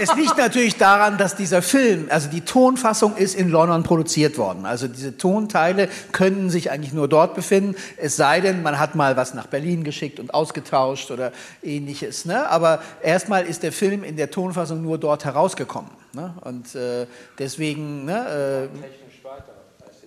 Es 0.00 0.14
liegt 0.14 0.36
natürlich 0.36 0.76
daran, 0.76 1.18
dass 1.18 1.34
dieser 1.34 1.62
Film, 1.62 2.06
also 2.10 2.28
die 2.28 2.42
Tonfassung 2.42 3.16
ist 3.16 3.34
in 3.34 3.48
London 3.48 3.82
produziert 3.82 4.36
worden. 4.36 4.66
Also 4.66 4.86
diese 4.86 5.16
Tonteile 5.16 5.88
können 6.12 6.50
sich 6.50 6.70
eigentlich 6.70 6.92
nur 6.92 7.08
dort 7.08 7.34
befinden, 7.34 7.74
es 7.96 8.14
sei 8.14 8.40
denn, 8.40 8.62
man 8.62 8.78
hat 8.78 8.94
mal 8.94 9.16
was 9.16 9.34
nach 9.34 9.46
Berlin 9.46 9.84
geschickt 9.84 10.20
und 10.20 10.34
ausgetauscht 10.34 11.10
oder 11.10 11.32
ähnliches. 11.62 12.26
Ne? 12.26 12.48
Aber 12.50 12.80
erstmal 13.02 13.46
ist 13.46 13.62
der 13.62 13.72
Film 13.72 14.04
in 14.04 14.16
der 14.16 14.30
Tonfassung 14.30 14.82
nur 14.82 14.98
dort 14.98 15.24
herausgekommen. 15.24 15.90
Ne? 16.12 16.34
Und 16.42 16.74
äh, 16.74 17.06
deswegen... 17.38 18.04
Ne, 18.04 18.68
äh, 18.74 19.07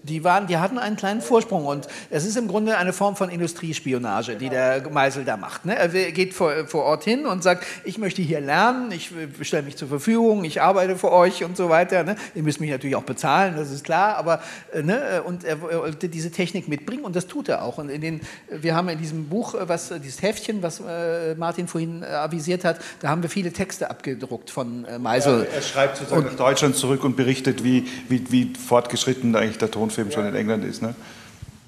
die, 0.03 0.23
waren, 0.23 0.47
die 0.47 0.57
hatten 0.57 0.77
einen 0.77 0.95
kleinen 0.95 1.21
Vorsprung 1.21 1.65
und 1.65 1.87
es 2.09 2.25
ist 2.25 2.37
im 2.37 2.47
Grunde 2.47 2.77
eine 2.77 2.93
Form 2.93 3.15
von 3.15 3.29
Industriespionage, 3.29 4.35
die 4.35 4.49
der 4.49 4.89
Meisel 4.89 5.23
da 5.23 5.37
macht. 5.37 5.65
Ne? 5.65 5.75
Er 5.75 5.89
geht 6.11 6.33
vor, 6.33 6.51
vor 6.67 6.83
Ort 6.83 7.03
hin 7.03 7.25
und 7.25 7.43
sagt, 7.43 7.65
ich 7.83 7.97
möchte 7.97 8.21
hier 8.21 8.41
lernen, 8.41 8.91
ich 8.91 9.11
stelle 9.41 9.63
mich 9.63 9.77
zur 9.77 9.87
Verfügung, 9.87 10.43
ich 10.43 10.61
arbeite 10.61 10.95
für 10.95 11.11
euch 11.11 11.43
und 11.43 11.55
so 11.55 11.69
weiter. 11.69 12.03
Ne? 12.03 12.15
Ihr 12.33 12.43
müsst 12.43 12.59
mich 12.59 12.71
natürlich 12.71 12.95
auch 12.95 13.03
bezahlen, 13.03 13.55
das 13.55 13.71
ist 13.71 13.83
klar, 13.83 14.15
aber 14.17 14.41
äh, 14.73 14.81
ne? 14.81 15.21
und 15.23 15.43
er 15.43 15.61
wollte 15.61 16.09
diese 16.09 16.31
Technik 16.31 16.67
mitbringen 16.67 17.03
und 17.03 17.15
das 17.15 17.27
tut 17.27 17.49
er 17.49 17.63
auch. 17.63 17.77
Und 17.77 17.89
in 17.89 18.01
den, 18.01 18.21
wir 18.49 18.75
haben 18.75 18.89
in 18.89 18.97
diesem 18.97 19.29
Buch, 19.29 19.53
äh, 19.53 19.69
was, 19.69 19.93
dieses 20.03 20.21
Heftchen, 20.21 20.63
was 20.63 20.79
äh, 20.79 21.35
Martin 21.35 21.67
vorhin 21.67 22.03
avisiert 22.03 22.63
hat, 22.63 22.79
da 23.01 23.09
haben 23.09 23.21
wir 23.21 23.29
viele 23.29 23.51
Texte 23.51 23.89
abgedruckt 23.89 24.49
von 24.49 24.85
Meisel. 24.99 25.47
Ja, 25.49 25.55
er 25.55 25.61
schreibt 25.61 25.97
sozusagen 25.97 26.25
nach 26.25 26.35
Deutschland 26.35 26.75
zurück 26.75 27.03
und 27.03 27.15
berichtet, 27.15 27.63
wie, 27.63 27.87
wie, 28.09 28.31
wie 28.31 28.53
fortgeschritten 28.53 29.35
eigentlich 29.35 29.57
der 29.57 29.69
Ton 29.69 29.90
Film 29.91 30.11
schon 30.11 30.25
in 30.25 30.35
England 30.35 30.65
ist. 30.65 30.81
Ne? 30.81 30.95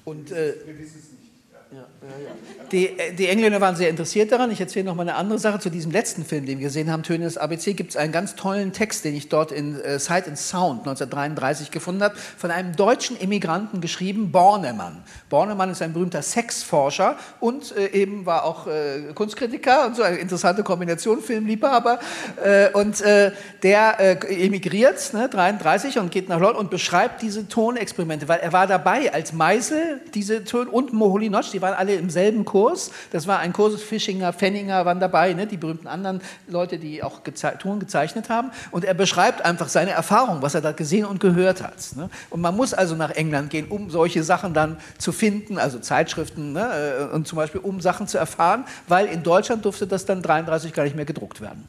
Und, 0.04 0.30
äh, 0.32 0.54
Wir 0.66 0.78
wissen 0.78 0.98
es 0.98 1.10
nicht. 1.12 1.32
Ja. 1.72 1.86
Die, 2.02 2.06
äh, 2.06 2.63
die, 2.74 3.28
Engländer 3.28 3.60
waren 3.60 3.76
sehr 3.76 3.88
interessiert 3.88 4.32
daran. 4.32 4.50
Ich 4.50 4.60
erzähle 4.60 4.86
noch 4.86 4.96
mal 4.96 5.02
eine 5.02 5.14
andere 5.14 5.38
Sache 5.38 5.60
zu 5.60 5.70
diesem 5.70 5.92
letzten 5.92 6.24
Film, 6.24 6.44
den 6.44 6.58
wir 6.58 6.66
gesehen 6.66 6.90
haben, 6.90 7.04
Töne 7.04 7.24
des 7.24 7.38
ABC. 7.38 7.74
Gibt 7.74 7.90
es 7.90 7.96
einen 7.96 8.12
ganz 8.12 8.34
tollen 8.34 8.72
Text, 8.72 9.04
den 9.04 9.14
ich 9.14 9.28
dort 9.28 9.52
in 9.52 9.80
äh, 9.80 9.98
Sight 10.00 10.26
and 10.26 10.36
Sound 10.36 10.80
1933 10.80 11.70
gefunden 11.70 12.02
habe, 12.02 12.16
von 12.16 12.50
einem 12.50 12.74
deutschen 12.74 13.16
Immigranten 13.16 13.80
geschrieben, 13.80 14.32
Bornemann. 14.32 15.04
Bornemann 15.28 15.70
ist 15.70 15.82
ein 15.82 15.92
berühmter 15.92 16.22
Sexforscher 16.22 17.16
und 17.38 17.76
äh, 17.76 17.86
eben 17.92 18.26
war 18.26 18.44
auch 18.44 18.66
äh, 18.66 19.12
Kunstkritiker 19.14 19.86
und 19.86 19.96
so 19.96 20.02
eine 20.02 20.16
interessante 20.16 20.64
Kombination, 20.64 21.22
Filmliebhaber. 21.22 22.00
Äh, 22.42 22.70
und 22.72 23.00
äh, 23.02 23.30
der 23.62 24.30
emigriert, 24.30 25.12
ne, 25.14 25.28
33, 25.28 25.98
und 25.98 26.10
geht 26.10 26.28
nach 26.28 26.40
London 26.40 26.62
und 26.62 26.70
beschreibt 26.70 27.22
diese 27.22 27.46
Tonexperimente, 27.46 28.26
weil 28.26 28.40
er 28.40 28.52
war 28.52 28.66
dabei, 28.66 29.12
als 29.12 29.32
Meisel 29.32 30.00
diese 30.12 30.44
Töne 30.44 30.70
und 30.70 30.92
Moholy-Nagy, 30.92 31.52
die 31.52 31.62
waren 31.62 31.74
alle 31.74 31.94
im 31.94 32.10
selben 32.10 32.44
Kurs. 32.44 32.63
Das 33.10 33.26
war 33.26 33.38
ein 33.38 33.52
Kurs, 33.52 33.80
Fischinger, 33.82 34.32
Fenninger 34.32 34.84
waren 34.84 35.00
dabei, 35.00 35.32
ne, 35.34 35.46
die 35.46 35.56
berühmten 35.56 35.86
anderen 35.86 36.20
Leute, 36.48 36.78
die 36.78 37.02
auch 37.02 37.22
geze 37.22 37.54
Ton 37.58 37.80
gezeichnet 37.80 38.28
haben. 38.28 38.50
Und 38.70 38.84
er 38.84 38.94
beschreibt 38.94 39.44
einfach 39.44 39.68
seine 39.68 39.90
Erfahrung, 39.90 40.42
was 40.42 40.54
er 40.54 40.60
da 40.60 40.72
gesehen 40.72 41.04
und 41.04 41.20
gehört 41.20 41.62
hat. 41.62 41.96
Ne. 41.96 42.08
Und 42.30 42.40
man 42.40 42.56
muss 42.56 42.74
also 42.74 42.94
nach 42.94 43.10
England 43.10 43.50
gehen, 43.50 43.66
um 43.68 43.90
solche 43.90 44.22
Sachen 44.22 44.54
dann 44.54 44.78
zu 44.98 45.12
finden, 45.12 45.58
also 45.58 45.78
Zeitschriften 45.78 46.52
ne, 46.52 47.08
äh, 47.10 47.14
und 47.14 47.26
zum 47.26 47.36
Beispiel 47.36 47.60
um 47.60 47.80
Sachen 47.80 48.08
zu 48.08 48.18
erfahren, 48.18 48.64
weil 48.88 49.06
in 49.06 49.22
Deutschland 49.22 49.64
durfte 49.64 49.86
das 49.86 50.04
dann 50.04 50.22
33 50.22 50.72
gar 50.72 50.84
nicht 50.84 50.96
mehr 50.96 51.04
gedruckt 51.04 51.40
werden. 51.40 51.68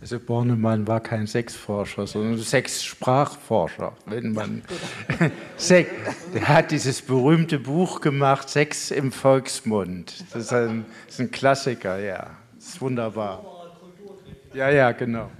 Also 0.00 0.20
Bornemann 0.20 0.86
war 0.86 1.00
kein 1.00 1.26
Sexforscher, 1.26 2.06
sondern 2.06 2.38
Sexsprachforscher. 2.38 3.94
Wenn 4.06 4.32
man 4.32 4.62
Sex, 5.56 5.90
der 6.32 6.48
hat 6.48 6.70
dieses 6.70 7.02
berühmte 7.02 7.58
Buch 7.58 8.00
gemacht, 8.00 8.48
Sex 8.48 8.92
im 8.92 9.10
Volksmund. 9.10 10.24
Das 10.32 10.44
ist 10.44 10.52
ein, 10.52 10.86
das 11.06 11.14
ist 11.14 11.20
ein 11.20 11.30
Klassiker, 11.32 11.98
ja. 11.98 12.30
Das 12.56 12.68
ist 12.68 12.80
wunderbar. 12.80 13.44
Ja, 14.54 14.70
ja, 14.70 14.92
genau. 14.92 15.30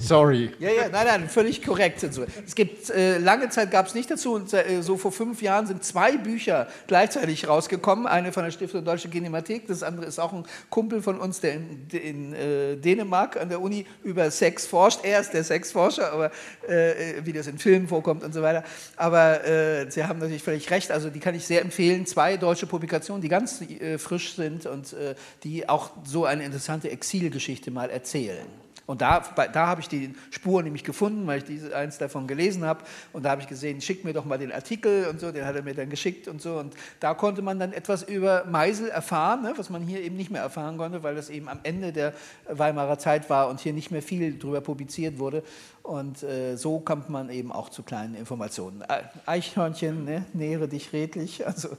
Sorry. 0.00 0.52
Ja, 0.60 0.70
ja, 0.70 0.88
nein, 0.88 1.06
nein, 1.06 1.28
völlig 1.28 1.62
korrekt. 1.62 2.02
Es 2.02 2.54
gibt, 2.54 2.88
äh, 2.90 3.18
lange 3.18 3.48
Zeit 3.48 3.72
gab 3.72 3.86
es 3.86 3.94
nicht 3.94 4.08
dazu 4.10 4.34
und 4.34 4.52
äh, 4.52 4.80
so 4.80 4.96
vor 4.96 5.10
fünf 5.10 5.42
Jahren 5.42 5.66
sind 5.66 5.82
zwei 5.82 6.16
Bücher 6.16 6.68
gleichzeitig 6.86 7.48
rausgekommen. 7.48 8.06
Eine 8.06 8.32
von 8.32 8.44
der 8.44 8.52
Stiftung 8.52 8.84
Deutsche 8.84 9.08
Kinemathek, 9.08 9.66
das 9.66 9.82
andere 9.82 10.06
ist 10.06 10.20
auch 10.20 10.32
ein 10.32 10.44
Kumpel 10.70 11.02
von 11.02 11.18
uns, 11.18 11.40
der 11.40 11.54
in, 11.54 11.88
in 11.90 12.32
äh, 12.32 12.76
Dänemark 12.76 13.36
an 13.40 13.48
der 13.48 13.60
Uni 13.60 13.86
über 14.04 14.30
Sex 14.30 14.66
forscht. 14.66 15.00
Er 15.02 15.20
ist 15.20 15.32
der 15.32 15.42
Sexforscher, 15.42 16.12
aber 16.12 16.30
äh, 16.68 17.14
wie 17.24 17.32
das 17.32 17.48
in 17.48 17.58
Filmen 17.58 17.88
vorkommt 17.88 18.22
und 18.22 18.32
so 18.32 18.40
weiter. 18.40 18.62
Aber 18.96 19.44
äh, 19.44 19.90
Sie 19.90 20.04
haben 20.04 20.20
natürlich 20.20 20.44
völlig 20.44 20.70
recht, 20.70 20.92
also 20.92 21.10
die 21.10 21.20
kann 21.20 21.34
ich 21.34 21.44
sehr 21.44 21.60
empfehlen. 21.60 22.06
Zwei 22.06 22.36
deutsche 22.36 22.66
Publikationen, 22.66 23.20
die 23.20 23.28
ganz 23.28 23.60
äh, 23.62 23.98
frisch 23.98 24.34
sind 24.34 24.66
und 24.66 24.94
die 25.42 25.68
auch 25.68 25.90
so 26.04 26.24
eine 26.24 26.44
interessante 26.44 26.90
Exilgeschichte 26.90 27.70
mal 27.70 27.90
erzählen. 27.90 28.46
Und 28.88 29.02
da, 29.02 29.20
da 29.52 29.66
habe 29.66 29.82
ich 29.82 29.88
die 29.90 30.14
Spur 30.30 30.62
nämlich 30.62 30.82
gefunden, 30.82 31.26
weil 31.26 31.40
ich 31.40 31.44
diese, 31.44 31.76
eins 31.76 31.98
davon 31.98 32.26
gelesen 32.26 32.64
habe. 32.64 32.84
Und 33.12 33.22
da 33.22 33.30
habe 33.32 33.42
ich 33.42 33.46
gesehen, 33.46 33.82
schick 33.82 34.02
mir 34.02 34.14
doch 34.14 34.24
mal 34.24 34.38
den 34.38 34.50
Artikel 34.50 35.08
und 35.08 35.20
so, 35.20 35.30
den 35.30 35.44
hat 35.44 35.54
er 35.54 35.62
mir 35.62 35.74
dann 35.74 35.90
geschickt 35.90 36.26
und 36.26 36.40
so. 36.40 36.56
Und 36.56 36.72
da 36.98 37.12
konnte 37.12 37.42
man 37.42 37.58
dann 37.58 37.74
etwas 37.74 38.02
über 38.02 38.46
Meisel 38.46 38.88
erfahren, 38.88 39.42
ne, 39.42 39.52
was 39.56 39.68
man 39.68 39.82
hier 39.82 40.00
eben 40.00 40.16
nicht 40.16 40.30
mehr 40.30 40.40
erfahren 40.40 40.78
konnte, 40.78 41.02
weil 41.02 41.14
das 41.14 41.28
eben 41.28 41.50
am 41.50 41.58
Ende 41.64 41.92
der 41.92 42.14
Weimarer 42.48 42.98
Zeit 42.98 43.28
war 43.28 43.50
und 43.50 43.60
hier 43.60 43.74
nicht 43.74 43.90
mehr 43.90 44.00
viel 44.00 44.32
darüber 44.38 44.62
publiziert 44.62 45.18
wurde. 45.18 45.42
Und 45.82 46.22
äh, 46.22 46.56
so 46.56 46.80
kommt 46.80 47.10
man 47.10 47.28
eben 47.28 47.52
auch 47.52 47.68
zu 47.68 47.82
kleinen 47.82 48.14
Informationen. 48.14 48.82
Eichhörnchen, 49.26 50.06
ne, 50.06 50.24
nähere 50.32 50.66
dich 50.66 50.94
redlich. 50.94 51.46
Also 51.46 51.76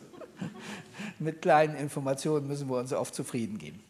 mit 1.18 1.42
kleinen 1.42 1.76
Informationen 1.76 2.48
müssen 2.48 2.70
wir 2.70 2.78
uns 2.78 2.94
oft 2.94 3.16
zufrieden 3.16 3.58
geben. 3.58 3.89